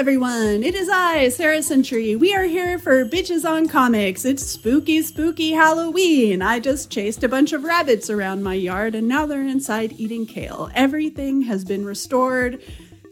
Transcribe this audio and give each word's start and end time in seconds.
everyone. 0.00 0.62
It 0.62 0.74
is 0.74 0.88
I, 0.88 1.28
Sarah 1.28 1.62
Century. 1.62 2.16
We 2.16 2.34
are 2.34 2.44
here 2.44 2.78
for 2.78 3.04
Bitches 3.04 3.46
on 3.46 3.68
Comics. 3.68 4.24
It's 4.24 4.42
spooky, 4.42 5.02
spooky 5.02 5.50
Halloween. 5.50 6.40
I 6.40 6.58
just 6.58 6.90
chased 6.90 7.22
a 7.22 7.28
bunch 7.28 7.52
of 7.52 7.64
rabbits 7.64 8.08
around 8.08 8.42
my 8.42 8.54
yard 8.54 8.94
and 8.94 9.06
now 9.06 9.26
they're 9.26 9.46
inside 9.46 9.92
eating 9.98 10.24
kale. 10.24 10.70
Everything 10.74 11.42
has 11.42 11.66
been 11.66 11.84
restored. 11.84 12.62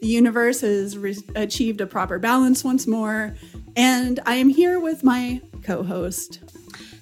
The 0.00 0.06
universe 0.06 0.62
has 0.62 0.96
re- 0.96 1.18
achieved 1.36 1.82
a 1.82 1.86
proper 1.86 2.18
balance 2.18 2.64
once 2.64 2.86
more. 2.86 3.36
And 3.76 4.18
I 4.24 4.36
am 4.36 4.48
here 4.48 4.80
with 4.80 5.04
my 5.04 5.42
co 5.62 5.82
host. 5.82 6.40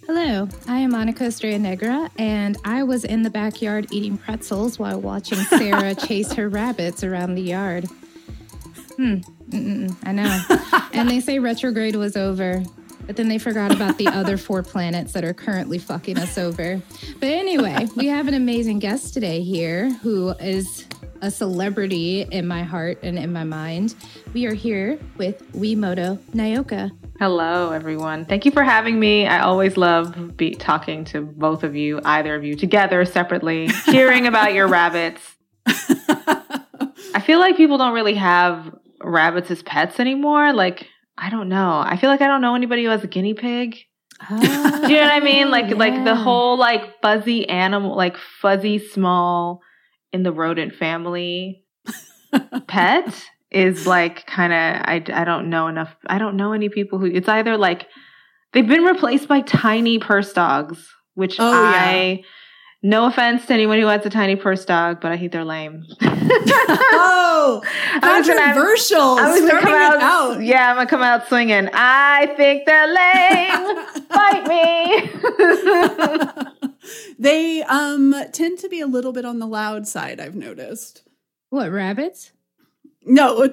Hello, 0.05 0.49
I 0.67 0.79
am 0.79 0.91
Monica 0.91 1.27
Estrella 1.27 1.61
Negra, 1.61 2.11
and 2.19 2.57
I 2.65 2.83
was 2.83 3.05
in 3.05 3.23
the 3.23 3.31
backyard 3.31 3.87
eating 3.93 4.19
pretzels 4.19 4.81
while 4.81 5.01
watching 5.01 5.39
Sarah 5.39 5.95
chase 6.09 6.33
her 6.33 6.49
rabbits 6.49 7.05
around 7.05 7.37
the 7.37 7.43
yard. 7.43 7.87
Hmm, 8.97 9.19
Mm-mm, 9.51 9.97
I 10.05 10.13
know. 10.13 10.89
and 10.93 11.09
they 11.09 11.21
say 11.21 11.39
retrograde 11.39 11.97
was 11.97 12.17
over, 12.17 12.63
but 13.07 13.17
then 13.17 13.29
they 13.29 13.39
forgot 13.39 13.73
about 13.73 13.99
the 13.99 14.09
other 14.09 14.37
four 14.37 14.63
planets 14.63 15.13
that 15.13 15.25
are 15.25 15.35
currently 15.35 15.79
fucking 15.79 16.19
us 16.19 16.37
over. 16.37 16.83
But 17.21 17.29
anyway, 17.29 17.87
we 17.97 18.07
have 18.07 18.29
an 18.29 18.35
amazing 18.35 18.81
guest 18.81 19.15
today 19.15 19.43
here 19.43 19.93
who 20.03 20.31
is 20.41 20.87
a 21.23 21.31
celebrity 21.31 22.23
in 22.31 22.47
my 22.47 22.63
heart 22.63 22.99
and 23.03 23.19
in 23.19 23.33
my 23.33 23.45
mind. 23.45 23.95
We 24.35 24.47
are 24.47 24.55
here 24.55 24.99
with 25.17 25.41
Wimoto 25.53 26.19
Nyoka. 26.35 26.91
Hello, 27.19 27.71
everyone. 27.73 28.27
Thank 28.27 28.45
you 28.45 28.51
for 28.51 28.63
having 28.63 29.01
me. 29.01 29.27
I 29.27 29.41
always 29.41 29.77
love 29.77 30.37
be 30.37 30.55
talking 30.55 31.05
to 31.07 31.23
both 31.23 31.63
of 31.63 31.75
you, 31.75 32.01
either 32.05 32.35
of 32.35 32.45
you, 32.45 32.55
together, 32.57 33.05
separately, 33.05 33.69
hearing 33.87 34.27
about 34.27 34.53
your 34.53 34.67
rabbits. 34.67 35.23
I 35.67 37.23
feel 37.25 37.39
like 37.39 37.57
people 37.57 37.79
don't 37.79 37.95
really 37.95 38.15
have 38.15 38.77
rabbits 39.07 39.51
as 39.51 39.63
pets 39.63 40.01
anymore. 40.01 40.53
Like, 40.53 40.87
I 41.17 41.31
don't 41.31 41.49
know. 41.49 41.83
I 41.85 41.97
feel 41.97 42.11
like 42.11 42.21
I 42.21 42.27
don't 42.27 42.41
know 42.41 42.55
anybody 42.55 42.85
who 42.85 42.91
has 42.91 43.05
a 43.05 43.09
guinea 43.09 43.35
pig. 43.35 43.79
Ah. 44.21 44.83
Do 44.87 44.93
you 44.93 45.01
know 45.01 45.07
what 45.07 45.13
I 45.13 45.21
mean? 45.21 45.51
Like, 45.51 45.71
yeah. 45.71 45.77
like 45.77 46.05
the 46.05 46.15
whole 46.15 46.59
like 46.59 47.01
fuzzy 47.01 47.49
animal, 47.49 47.97
like 47.97 48.17
fuzzy 48.17 48.79
small 48.79 49.61
in 50.13 50.23
the 50.23 50.33
rodent 50.33 50.75
family 50.75 51.65
pet 52.67 53.25
is 53.51 53.87
like 53.87 54.27
kind 54.27 54.53
of 54.53 54.83
I, 54.89 55.03
I 55.13 55.25
don't 55.25 55.51
know 55.51 55.69
enough 55.69 55.95
i 56.07 56.19
don't 56.19 56.37
know 56.37 56.53
any 56.53 56.69
people 56.69 56.99
who 56.99 57.07
it's 57.07 57.29
either 57.29 57.57
like 57.57 57.87
they've 58.53 58.67
been 58.67 58.83
replaced 58.83 59.29
by 59.29 59.41
tiny 59.43 59.99
purse 59.99 60.33
dogs 60.33 60.89
which 61.15 61.37
Oh, 61.39 61.53
i 61.53 62.23
no 62.93 63.07
offense 63.07 63.47
to 63.47 63.53
anyone 63.55 63.79
who 63.81 63.87
has 63.87 64.05
a 64.07 64.11
tiny 64.11 64.37
purse 64.37 64.65
dog 64.65 65.01
but 65.01 65.11
i 65.13 65.17
think 65.19 65.33
they're 65.33 65.45
lame 65.45 65.85
Oh, 66.99 67.63
I 68.03 68.19
was 68.19 68.27
gonna- 68.27 68.41
controversial. 68.41 69.01
I 69.19 69.31
was 69.31 69.41
gonna 69.49 69.61
come 69.61 69.73
out, 69.75 70.01
out. 70.03 70.43
yeah, 70.43 70.71
I'm 70.71 70.77
gonna 70.77 70.89
come 70.89 71.03
out 71.03 71.29
swinging. 71.29 71.69
I 71.73 72.27
think 72.37 72.67
they're 72.67 72.89
lame. 72.89 73.77
Fight 74.11 74.47
me. 74.49 75.09
they 77.19 77.63
um 77.63 78.15
tend 78.33 78.59
to 78.61 78.69
be 78.69 78.81
a 78.81 78.87
little 78.87 79.13
bit 79.13 79.25
on 79.25 79.39
the 79.39 79.47
loud 79.47 79.87
side, 79.87 80.19
I've 80.21 80.35
noticed. 80.35 81.03
What, 81.51 81.71
rabbits? 81.71 82.33
No, 83.09 83.49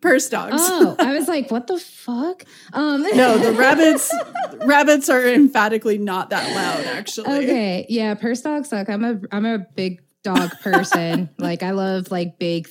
purse 0.00 0.28
dogs. 0.30 0.54
Oh, 0.56 0.96
I 0.98 1.12
was 1.14 1.28
like, 1.28 1.50
what 1.50 1.66
the 1.66 1.78
fuck? 1.78 2.44
Um, 2.72 3.02
no, 3.14 3.36
the 3.38 3.52
rabbits 3.52 4.10
rabbits 4.64 5.08
are 5.10 5.26
emphatically 5.28 5.98
not 5.98 6.30
that 6.30 6.50
loud 6.54 6.86
actually. 6.96 7.44
Okay, 7.44 7.86
yeah, 7.90 8.14
purse 8.14 8.40
dogs 8.40 8.70
suck. 8.70 8.88
I'm 8.88 9.04
a 9.04 9.20
I'm 9.30 9.44
a 9.44 9.58
big 9.58 10.00
dog 10.22 10.50
person. 10.62 11.28
like 11.38 11.62
I 11.62 11.72
love 11.72 12.10
like 12.10 12.38
big, 12.38 12.66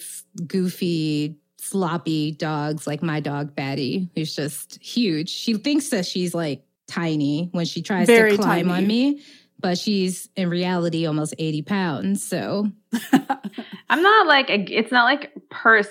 goofy, 0.47 1.37
sloppy 1.57 2.31
dogs. 2.31 2.87
Like 2.87 3.03
my 3.03 3.19
dog 3.19 3.55
Batty, 3.55 4.09
who's 4.15 4.35
just 4.35 4.81
huge. 4.83 5.29
She 5.29 5.53
thinks 5.53 5.89
that 5.89 6.05
she's 6.05 6.33
like 6.33 6.63
tiny 6.87 7.49
when 7.51 7.65
she 7.65 7.83
tries 7.83 8.07
Very 8.07 8.31
to 8.31 8.37
climb 8.37 8.69
tiny. 8.69 8.83
on 8.83 8.87
me, 8.87 9.21
but 9.59 9.77
she's 9.77 10.29
in 10.35 10.49
reality 10.49 11.05
almost 11.05 11.35
eighty 11.37 11.61
pounds. 11.61 12.27
So 12.27 12.71
I'm 13.89 14.01
not 14.01 14.25
like 14.25 14.47
it's 14.49 14.91
not 14.91 15.03
like 15.03 15.31
purse. 15.51 15.87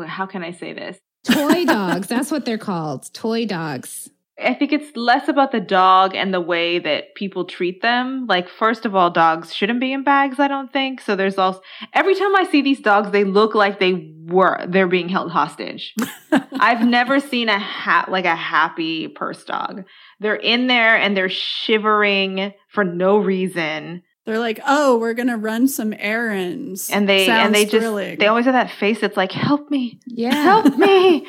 How 0.00 0.26
can 0.26 0.42
I 0.42 0.52
say 0.52 0.72
this? 0.72 0.98
toy 1.26 1.64
dogs. 1.66 2.06
That's 2.06 2.30
what 2.30 2.44
they're 2.44 2.58
called. 2.58 3.12
Toy 3.12 3.46
dogs. 3.46 4.10
I 4.38 4.52
think 4.52 4.70
it's 4.72 4.94
less 4.94 5.28
about 5.28 5.50
the 5.50 5.60
dog 5.60 6.14
and 6.14 6.32
the 6.32 6.42
way 6.42 6.78
that 6.78 7.14
people 7.14 7.46
treat 7.46 7.80
them. 7.80 8.26
Like, 8.26 8.50
first 8.50 8.84
of 8.84 8.94
all, 8.94 9.08
dogs 9.08 9.54
shouldn't 9.54 9.80
be 9.80 9.94
in 9.94 10.04
bags, 10.04 10.38
I 10.38 10.46
don't 10.46 10.70
think. 10.70 11.00
So 11.00 11.16
there's 11.16 11.38
also, 11.38 11.62
every 11.94 12.14
time 12.14 12.36
I 12.36 12.44
see 12.44 12.60
these 12.60 12.80
dogs, 12.80 13.12
they 13.12 13.24
look 13.24 13.54
like 13.54 13.80
they 13.80 14.14
were, 14.26 14.66
they're 14.68 14.88
being 14.88 15.08
held 15.08 15.32
hostage. 15.32 15.94
I've 16.52 16.86
never 16.86 17.18
seen 17.18 17.48
a 17.48 17.58
hat, 17.58 18.10
like 18.10 18.26
a 18.26 18.36
happy 18.36 19.08
purse 19.08 19.42
dog. 19.42 19.84
They're 20.20 20.34
in 20.36 20.66
there 20.66 20.96
and 20.98 21.16
they're 21.16 21.30
shivering 21.30 22.52
for 22.68 22.84
no 22.84 23.16
reason. 23.16 24.02
They're 24.26 24.38
like, 24.40 24.60
"Oh, 24.66 24.98
we're 24.98 25.14
going 25.14 25.28
to 25.28 25.36
run 25.36 25.68
some 25.68 25.94
errands." 25.96 26.90
And 26.90 27.08
they, 27.08 27.26
Sounds 27.26 27.46
and 27.46 27.54
they 27.54 27.64
just 27.64 28.18
they 28.18 28.26
always 28.26 28.44
have 28.44 28.54
that 28.54 28.70
face 28.70 29.00
that's 29.00 29.16
like, 29.16 29.32
help 29.32 29.70
me, 29.70 29.98
Yeah. 30.06 30.34
help 30.34 30.76
me. 30.76 31.26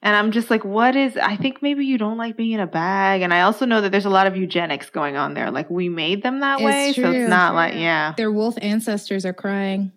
And 0.00 0.14
I'm 0.14 0.30
just 0.30 0.48
like, 0.48 0.64
what 0.64 0.94
is, 0.94 1.16
I 1.16 1.34
think 1.36 1.60
maybe 1.60 1.84
you 1.84 1.98
don't 1.98 2.16
like 2.18 2.36
being 2.36 2.52
in 2.52 2.60
a 2.60 2.66
bag. 2.68 3.22
And 3.22 3.34
I 3.34 3.40
also 3.42 3.66
know 3.66 3.80
that 3.80 3.90
there's 3.90 4.04
a 4.04 4.10
lot 4.10 4.28
of 4.28 4.36
eugenics 4.36 4.90
going 4.90 5.16
on 5.16 5.34
there. 5.34 5.50
Like 5.50 5.68
we 5.68 5.88
made 5.88 6.22
them 6.22 6.38
that 6.40 6.60
It's 6.60 6.64
way. 6.64 6.92
So 6.94 7.10
it's 7.10 7.28
not 7.28 7.54
like, 7.54 7.74
yeah. 7.74 8.14
Their 8.16 8.30
wolf 8.30 8.54
ancestors 8.62 9.26
are 9.26 9.32
crying. 9.32 9.90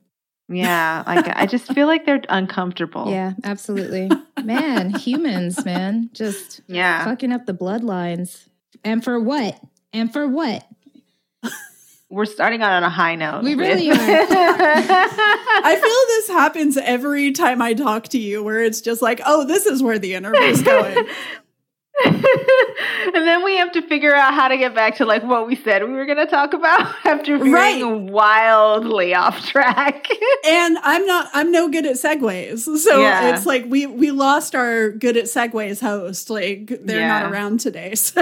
Yeah. 0.49 1.03
Like 1.05 1.27
I 1.33 1.45
just 1.45 1.71
feel 1.71 1.85
like 1.85 2.05
they're 2.07 2.21
uncomfortable. 2.29 3.11
Yeah, 3.11 3.33
absolutely. 3.43 4.09
man, 4.43 4.89
humans, 4.89 5.63
man, 5.63 6.09
just 6.13 6.61
Yeah. 6.67 7.05
fucking 7.05 7.31
up 7.31 7.45
the 7.45 7.53
bloodlines. 7.53 8.47
And 8.83 9.03
for 9.03 9.19
what? 9.19 9.57
And 9.93 10.11
for 10.11 10.27
what? 10.27 10.65
We're 12.11 12.25
starting 12.25 12.61
out 12.61 12.73
on 12.73 12.83
a 12.83 12.89
high 12.89 13.15
note. 13.15 13.41
We 13.43 13.55
really 13.55 13.87
with- 13.87 13.97
are. 14.01 14.03
I 14.03 15.75
feel 15.75 16.17
this 16.17 16.27
happens 16.27 16.75
every 16.75 17.31
time 17.31 17.61
I 17.61 17.73
talk 17.73 18.09
to 18.09 18.17
you, 18.19 18.43
where 18.43 18.61
it's 18.61 18.81
just 18.81 19.01
like, 19.01 19.21
oh, 19.25 19.45
this 19.45 19.65
is 19.65 19.81
where 19.81 19.97
the 19.97 20.13
interview's 20.15 20.61
going. 20.61 21.07
and 23.13 23.27
then 23.27 23.43
we 23.43 23.57
have 23.57 23.71
to 23.73 23.81
figure 23.83 24.13
out 24.15 24.33
how 24.33 24.47
to 24.47 24.57
get 24.57 24.73
back 24.73 24.95
to 24.97 25.05
like 25.05 25.23
what 25.23 25.47
we 25.47 25.55
said 25.55 25.83
we 25.83 25.91
were 25.93 26.05
going 26.05 26.17
to 26.17 26.25
talk 26.25 26.53
about 26.53 26.93
after 27.05 27.37
being 27.37 27.51
Right. 27.51 27.83
wildly 27.83 29.13
off 29.13 29.45
track. 29.45 30.07
and 30.47 30.77
I'm 30.79 31.05
not 31.05 31.29
I'm 31.33 31.51
no 31.51 31.69
good 31.69 31.85
at 31.85 31.93
segues. 31.95 32.77
So 32.79 33.01
Yeah. 33.01 33.33
it's 33.35 33.45
like 33.45 33.65
we 33.67 33.85
we 33.85 34.11
lost 34.11 34.55
our 34.55 34.89
good 34.91 35.17
at 35.17 35.25
segues 35.25 35.79
host. 35.81 36.29
Like 36.29 36.67
they're 36.83 36.99
Yeah. 36.99 37.21
not 37.21 37.31
around 37.31 37.59
today. 37.59 37.95
So 37.95 38.21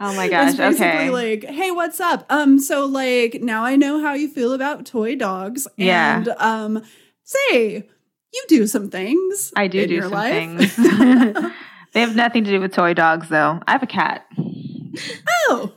Oh 0.00 0.14
my 0.14 0.28
gosh, 0.28 0.50
It's 0.50 0.58
basically 0.58 0.86
okay. 0.86 1.10
like, 1.10 1.44
hey, 1.44 1.70
what's 1.72 1.98
up? 2.00 2.24
Um, 2.30 2.58
so 2.60 2.84
like 2.86 3.40
now 3.42 3.64
I 3.64 3.76
know 3.76 4.00
how 4.00 4.14
you 4.14 4.28
feel 4.28 4.52
about 4.52 4.86
toy 4.86 5.16
dogs. 5.16 5.66
Yeah. 5.76 6.18
And 6.18 6.28
um 6.38 6.82
say 7.24 7.86
you 8.32 8.42
do 8.48 8.66
some 8.66 8.90
things. 8.90 9.52
I 9.56 9.66
do 9.68 9.86
do 9.86 9.94
your 9.94 10.02
some 10.04 10.12
life. 10.12 10.74
things. 10.76 11.52
They 11.92 12.00
have 12.00 12.16
nothing 12.16 12.44
to 12.44 12.50
do 12.50 12.60
with 12.60 12.72
toy 12.72 12.94
dogs 12.94 13.28
though. 13.28 13.60
I 13.66 13.72
have 13.72 13.82
a 13.82 13.86
cat. 13.86 14.26
oh. 15.48 15.72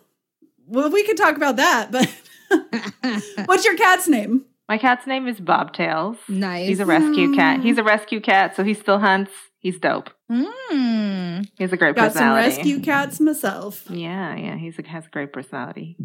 Well, 0.67 0.89
we 0.89 1.03
could 1.03 1.17
talk 1.17 1.35
about 1.35 1.57
that, 1.57 1.91
but 1.91 2.09
what's 3.45 3.65
your 3.65 3.75
cat's 3.75 4.07
name? 4.07 4.45
My 4.69 4.77
cat's 4.77 5.05
name 5.05 5.27
is 5.27 5.37
Bobtails. 5.37 6.17
nice. 6.29 6.67
He's 6.67 6.79
a 6.79 6.85
rescue 6.85 7.35
cat. 7.35 7.59
He's 7.59 7.77
a 7.77 7.83
rescue 7.83 8.21
cat, 8.21 8.55
so 8.55 8.63
he 8.63 8.73
still 8.73 8.99
hunts. 8.99 9.31
He's 9.59 9.77
dope. 9.79 10.09
Mm. 10.31 11.45
He 11.57 11.63
has 11.63 11.73
a 11.73 11.77
great 11.77 11.95
Got 11.95 12.13
some 12.13 12.33
rescue 12.35 12.79
cats 12.79 13.19
myself. 13.19 13.83
Yeah, 13.89 14.35
yeah, 14.35 14.55
he's 14.55 14.79
a, 14.79 14.87
has 14.87 15.05
a 15.05 15.09
great 15.09 15.33
personality. 15.33 15.97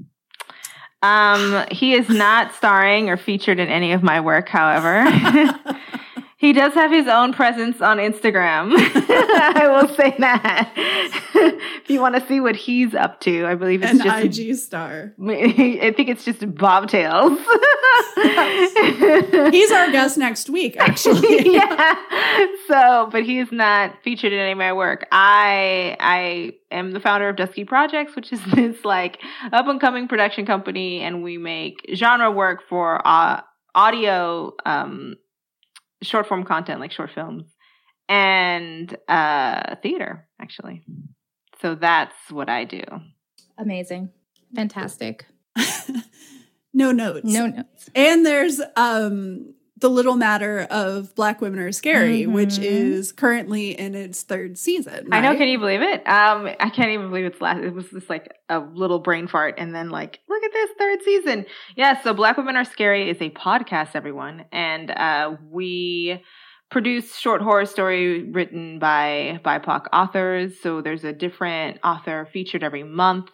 Um, 1.02 1.64
he 1.70 1.94
is 1.94 2.08
not 2.08 2.54
starring 2.54 3.08
or 3.08 3.16
featured 3.16 3.60
in 3.60 3.68
any 3.68 3.92
of 3.92 4.02
my 4.02 4.20
work, 4.20 4.48
however. 4.48 5.04
he 6.38 6.52
does 6.52 6.74
have 6.74 6.90
his 6.90 7.06
own 7.08 7.32
presence 7.32 7.80
on 7.80 7.96
Instagram. 7.96 8.72
I 8.76 9.68
will 9.68 9.88
say 9.94 10.14
that. 10.18 10.70
if 11.34 11.88
you 11.88 12.00
want 12.00 12.14
to 12.14 12.26
see 12.26 12.40
what 12.40 12.56
he's 12.56 12.94
up 12.94 13.20
to, 13.20 13.46
I 13.46 13.54
believe 13.54 13.82
it's 13.82 13.92
An 13.92 13.98
just 13.98 14.38
IG 14.38 14.56
star. 14.56 15.14
I 15.22 15.94
think 15.96 16.10
it's 16.10 16.24
just 16.26 16.40
bobtails. 16.40 17.38
He's 19.50 19.70
our 19.72 19.90
guest 19.90 20.18
next 20.18 20.50
week, 20.50 20.76
actually. 20.78 21.54
yeah. 21.54 21.94
So, 22.68 23.08
but 23.10 23.24
he's 23.24 23.50
not 23.50 24.02
featured 24.02 24.32
in 24.32 24.38
any 24.38 24.52
of 24.52 24.58
my 24.58 24.72
work. 24.72 25.06
I 25.12 25.96
I 26.00 26.52
am 26.70 26.92
the 26.92 27.00
founder 27.00 27.28
of 27.28 27.36
Dusky 27.36 27.64
Projects, 27.64 28.14
which 28.14 28.32
is 28.32 28.40
this 28.52 28.84
like 28.84 29.20
up 29.52 29.66
and 29.68 29.80
coming 29.80 30.06
production 30.08 30.44
company, 30.44 31.00
and 31.00 31.22
we 31.22 31.38
make 31.38 31.76
genre 31.94 32.30
work 32.30 32.60
for 32.68 33.00
uh, 33.06 33.40
audio, 33.74 34.54
um, 34.64 35.16
short 36.02 36.26
form 36.26 36.44
content 36.44 36.80
like 36.80 36.92
short 36.92 37.10
films, 37.14 37.44
and 38.08 38.96
uh, 39.08 39.76
theater 39.82 40.28
actually. 40.40 40.84
So 41.60 41.74
that's 41.74 42.14
what 42.30 42.48
I 42.48 42.64
do. 42.64 42.82
Amazing. 43.58 44.10
Fantastic. 44.54 45.26
no 46.74 46.92
notes. 46.92 47.24
No 47.24 47.46
notes. 47.46 47.90
And 47.94 48.24
there's 48.24 48.60
um 48.76 49.54
the 49.78 49.90
little 49.90 50.16
matter 50.16 50.66
of 50.70 51.14
Black 51.14 51.40
Women 51.40 51.58
Are 51.60 51.70
Scary, 51.72 52.26
which 52.26 52.54
Mhm. 52.54 52.62
is 52.64 53.12
currently 53.12 53.78
in 53.78 53.94
its 53.94 54.22
third 54.22 54.56
season. 54.56 55.08
I 55.12 55.20
know. 55.20 55.36
Can 55.36 55.48
you 55.48 55.58
believe 55.58 55.82
it? 55.82 56.00
Um, 56.08 56.46
I 56.60 56.70
can't 56.70 56.90
even 56.90 57.08
believe 57.10 57.26
it's 57.26 57.40
last. 57.42 57.62
It 57.62 57.74
was 57.74 57.90
just 57.90 58.08
like 58.08 58.32
a 58.48 58.58
little 58.60 58.98
brain 59.00 59.26
fart, 59.26 59.56
and 59.58 59.74
then 59.74 59.90
like, 59.90 60.20
look 60.28 60.42
at 60.42 60.52
this 60.52 60.70
third 60.78 61.02
season. 61.02 61.46
Yeah. 61.76 62.00
So, 62.02 62.14
Black 62.14 62.36
Women 62.38 62.56
Are 62.56 62.64
Scary 62.64 63.10
is 63.10 63.20
a 63.20 63.28
podcast, 63.30 63.90
everyone, 63.94 64.46
and 64.50 64.90
uh, 64.90 65.36
we 65.50 66.22
produce 66.70 67.16
short 67.16 67.42
horror 67.42 67.64
story 67.66 68.24
written 68.24 68.78
by 68.78 69.40
BIPOC 69.44 69.86
authors. 69.92 70.58
So 70.60 70.80
there's 70.80 71.04
a 71.04 71.12
different 71.12 71.78
author 71.84 72.28
featured 72.32 72.64
every 72.64 72.82
month. 72.82 73.30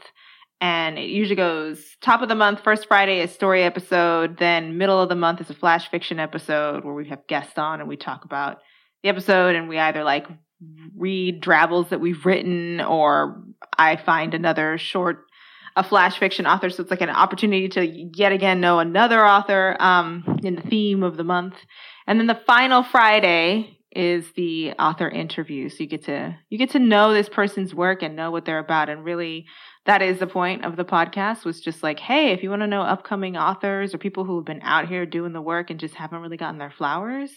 And 0.62 0.96
it 0.96 1.10
usually 1.10 1.34
goes 1.34 1.84
top 2.00 2.22
of 2.22 2.28
the 2.28 2.36
month, 2.36 2.60
first 2.62 2.86
Friday, 2.86 3.18
is 3.18 3.32
story 3.32 3.64
episode. 3.64 4.38
Then 4.38 4.78
middle 4.78 5.02
of 5.02 5.08
the 5.08 5.16
month 5.16 5.40
is 5.40 5.50
a 5.50 5.54
flash 5.54 5.90
fiction 5.90 6.20
episode 6.20 6.84
where 6.84 6.94
we 6.94 7.08
have 7.08 7.26
guests 7.26 7.58
on 7.58 7.80
and 7.80 7.88
we 7.88 7.96
talk 7.96 8.24
about 8.24 8.58
the 9.02 9.08
episode 9.08 9.56
and 9.56 9.68
we 9.68 9.76
either 9.76 10.04
like 10.04 10.24
read 10.96 11.40
drabbles 11.40 11.88
that 11.88 12.00
we've 12.00 12.24
written 12.24 12.80
or 12.80 13.42
I 13.76 13.96
find 13.96 14.34
another 14.34 14.78
short 14.78 15.24
a 15.74 15.82
flash 15.82 16.18
fiction 16.18 16.46
author 16.46 16.70
so 16.70 16.82
it's 16.82 16.90
like 16.90 17.00
an 17.00 17.08
opportunity 17.08 17.66
to 17.66 17.84
yet 18.14 18.30
again 18.30 18.60
know 18.60 18.78
another 18.78 19.26
author 19.26 19.74
um, 19.80 20.38
in 20.44 20.54
the 20.54 20.60
theme 20.60 21.02
of 21.02 21.16
the 21.16 21.24
month 21.24 21.54
and 22.06 22.20
then 22.20 22.26
the 22.26 22.38
final 22.46 22.82
friday 22.82 23.78
is 23.90 24.30
the 24.36 24.72
author 24.72 25.08
interview 25.08 25.70
so 25.70 25.76
you 25.78 25.86
get 25.86 26.04
to 26.04 26.36
you 26.50 26.58
get 26.58 26.70
to 26.70 26.78
know 26.78 27.14
this 27.14 27.28
person's 27.28 27.74
work 27.74 28.02
and 28.02 28.14
know 28.14 28.30
what 28.30 28.44
they're 28.44 28.58
about 28.58 28.90
and 28.90 29.02
really 29.02 29.46
that 29.84 30.02
is 30.02 30.18
the 30.18 30.26
point 30.26 30.64
of 30.64 30.76
the 30.76 30.84
podcast 30.84 31.44
was 31.44 31.60
just 31.60 31.82
like 31.82 32.00
hey 32.00 32.32
if 32.32 32.42
you 32.42 32.50
want 32.50 32.62
to 32.62 32.66
know 32.66 32.82
upcoming 32.82 33.36
authors 33.36 33.94
or 33.94 33.98
people 33.98 34.24
who 34.24 34.36
have 34.36 34.44
been 34.44 34.62
out 34.62 34.88
here 34.88 35.06
doing 35.06 35.32
the 35.32 35.40
work 35.40 35.70
and 35.70 35.80
just 35.80 35.94
haven't 35.94 36.20
really 36.20 36.36
gotten 36.36 36.58
their 36.58 36.70
flowers 36.70 37.30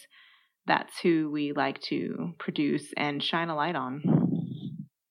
that's 0.66 0.98
who 0.98 1.30
we 1.30 1.52
like 1.52 1.80
to 1.80 2.34
produce 2.38 2.92
and 2.96 3.22
shine 3.22 3.48
a 3.48 3.56
light 3.56 3.76
on. 3.76 4.02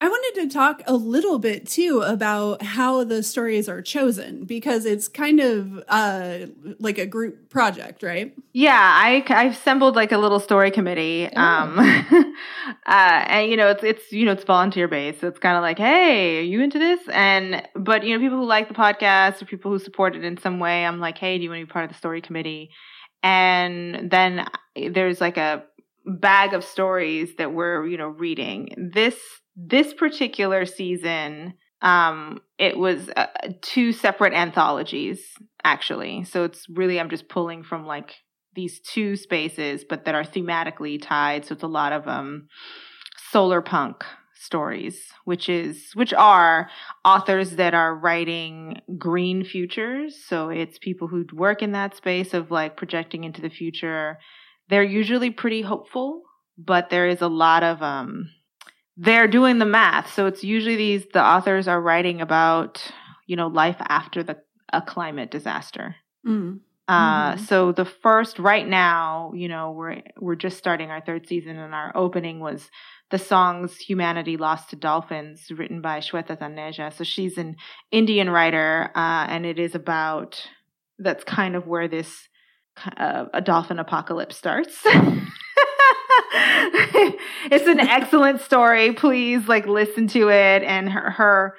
I 0.01 0.09
wanted 0.09 0.41
to 0.41 0.53
talk 0.53 0.83
a 0.87 0.93
little 0.93 1.39
bit 1.39 1.67
too 1.67 2.01
about 2.05 2.61
how 2.61 3.05
the 3.05 3.23
stories 3.23 3.69
are 3.69 3.81
chosen 3.81 4.43
because 4.43 4.85
it's 4.85 5.07
kind 5.07 5.39
of 5.39 5.83
uh 5.87 6.47
like 6.79 6.97
a 6.97 7.05
group 7.05 7.49
project, 7.49 8.03
right? 8.03 8.35
Yeah, 8.51 8.77
I 8.77 9.23
I 9.29 9.45
assembled 9.45 9.95
like 9.95 10.11
a 10.11 10.17
little 10.17 10.41
story 10.41 10.69
committee. 10.69 11.29
Oh. 11.33 11.41
Um 11.41 11.79
uh 12.85 13.25
and 13.27 13.49
you 13.49 13.55
know, 13.55 13.69
it's 13.69 13.83
it's 13.83 14.11
you 14.11 14.25
know, 14.25 14.33
it's 14.33 14.43
volunteer 14.43 14.89
based. 14.89 15.21
So 15.21 15.27
it's 15.27 15.39
kind 15.39 15.55
of 15.55 15.61
like, 15.61 15.77
"Hey, 15.77 16.39
are 16.39 16.41
you 16.41 16.61
into 16.61 16.77
this?" 16.77 16.99
And 17.11 17.65
but 17.73 18.03
you 18.03 18.13
know, 18.13 18.23
people 18.23 18.37
who 18.37 18.45
like 18.45 18.67
the 18.67 18.73
podcast 18.73 19.41
or 19.41 19.45
people 19.45 19.71
who 19.71 19.79
support 19.79 20.15
it 20.15 20.25
in 20.25 20.37
some 20.37 20.59
way, 20.59 20.85
I'm 20.85 20.99
like, 20.99 21.17
"Hey, 21.17 21.37
do 21.37 21.43
you 21.45 21.49
want 21.49 21.61
to 21.61 21.65
be 21.65 21.71
part 21.71 21.85
of 21.85 21.91
the 21.91 21.97
story 21.97 22.21
committee?" 22.21 22.69
And 23.23 24.11
then 24.11 24.45
there's 24.91 25.21
like 25.21 25.37
a 25.37 25.63
bag 26.05 26.53
of 26.53 26.63
stories 26.63 27.35
that 27.37 27.53
we're, 27.53 27.87
you 27.87 27.97
know, 27.97 28.07
reading. 28.09 28.91
This 28.93 29.15
this 29.55 29.93
particular 29.93 30.65
season 30.65 31.53
um 31.81 32.39
it 32.57 32.77
was 32.77 33.09
uh, 33.15 33.27
two 33.61 33.91
separate 33.91 34.33
anthologies 34.33 35.21
actually. 35.63 36.23
So 36.23 36.43
it's 36.43 36.67
really 36.69 36.99
i'm 36.99 37.09
just 37.09 37.29
pulling 37.29 37.63
from 37.63 37.85
like 37.85 38.15
these 38.53 38.79
two 38.79 39.15
spaces 39.15 39.83
but 39.87 40.05
that 40.05 40.15
are 40.15 40.23
thematically 40.23 41.01
tied. 41.01 41.45
So 41.45 41.53
it's 41.53 41.63
a 41.63 41.67
lot 41.67 41.93
of 41.93 42.07
um 42.07 42.47
solar 43.31 43.61
punk 43.61 44.03
stories 44.37 45.07
which 45.23 45.49
is 45.49 45.91
which 45.93 46.13
are 46.13 46.69
authors 47.03 47.51
that 47.51 47.73
are 47.73 47.95
writing 47.95 48.81
green 48.97 49.43
futures. 49.43 50.15
So 50.27 50.49
it's 50.49 50.77
people 50.77 51.07
who 51.07 51.25
work 51.33 51.61
in 51.61 51.71
that 51.71 51.95
space 51.95 52.33
of 52.33 52.51
like 52.51 52.77
projecting 52.77 53.23
into 53.23 53.41
the 53.41 53.49
future. 53.49 54.19
They're 54.69 54.83
usually 54.83 55.29
pretty 55.29 55.61
hopeful 55.61 56.23
but 56.57 56.89
there 56.89 57.07
is 57.07 57.21
a 57.21 57.27
lot 57.27 57.63
of 57.63 57.81
um 57.81 58.29
they're 58.97 59.27
doing 59.27 59.59
the 59.59 59.65
math 59.65 60.13
so 60.13 60.25
it's 60.25 60.43
usually 60.43 60.75
these 60.75 61.05
the 61.13 61.23
authors 61.23 61.67
are 61.67 61.81
writing 61.81 62.21
about 62.21 62.81
you 63.27 63.35
know 63.35 63.47
life 63.47 63.77
after 63.79 64.23
the 64.23 64.37
a 64.73 64.81
climate 64.81 65.31
disaster 65.31 65.95
Mm. 66.25 66.59
uh 66.87 67.33
Mhm. 67.35 67.39
so 67.39 67.71
the 67.71 67.85
first 67.85 68.39
right 68.39 68.67
now 68.67 69.31
you 69.35 69.47
know 69.47 69.71
we're 69.71 70.01
we're 70.19 70.35
just 70.35 70.57
starting 70.57 70.89
our 70.91 71.01
third 71.01 71.27
season 71.27 71.57
and 71.57 71.73
our 71.75 71.91
opening 71.95 72.39
was 72.39 72.69
the 73.11 73.19
songs 73.19 73.77
humanity 73.77 74.37
lost 74.37 74.69
to 74.71 74.75
dolphins 74.75 75.51
written 75.51 75.81
by 75.81 75.99
shweta 75.99 76.37
taneja 76.39 76.91
so 76.91 77.03
she's 77.03 77.37
an 77.37 77.55
indian 77.91 78.29
writer 78.29 78.89
uh 78.95 79.25
and 79.29 79.45
it 79.45 79.59
is 79.59 79.75
about 79.75 80.41
that's 80.99 81.23
kind 81.23 81.55
of 81.55 81.67
where 81.67 81.87
this 81.87 82.27
uh, 82.97 83.25
a 83.33 83.41
dolphin 83.41 83.79
apocalypse 83.79 84.37
starts 84.37 84.83
it's 87.51 87.67
an 87.67 87.79
excellent 87.79 88.41
story 88.41 88.93
please 88.93 89.47
like 89.47 89.65
listen 89.67 90.07
to 90.07 90.29
it 90.29 90.63
and 90.63 90.89
her, 90.89 91.11
her 91.11 91.55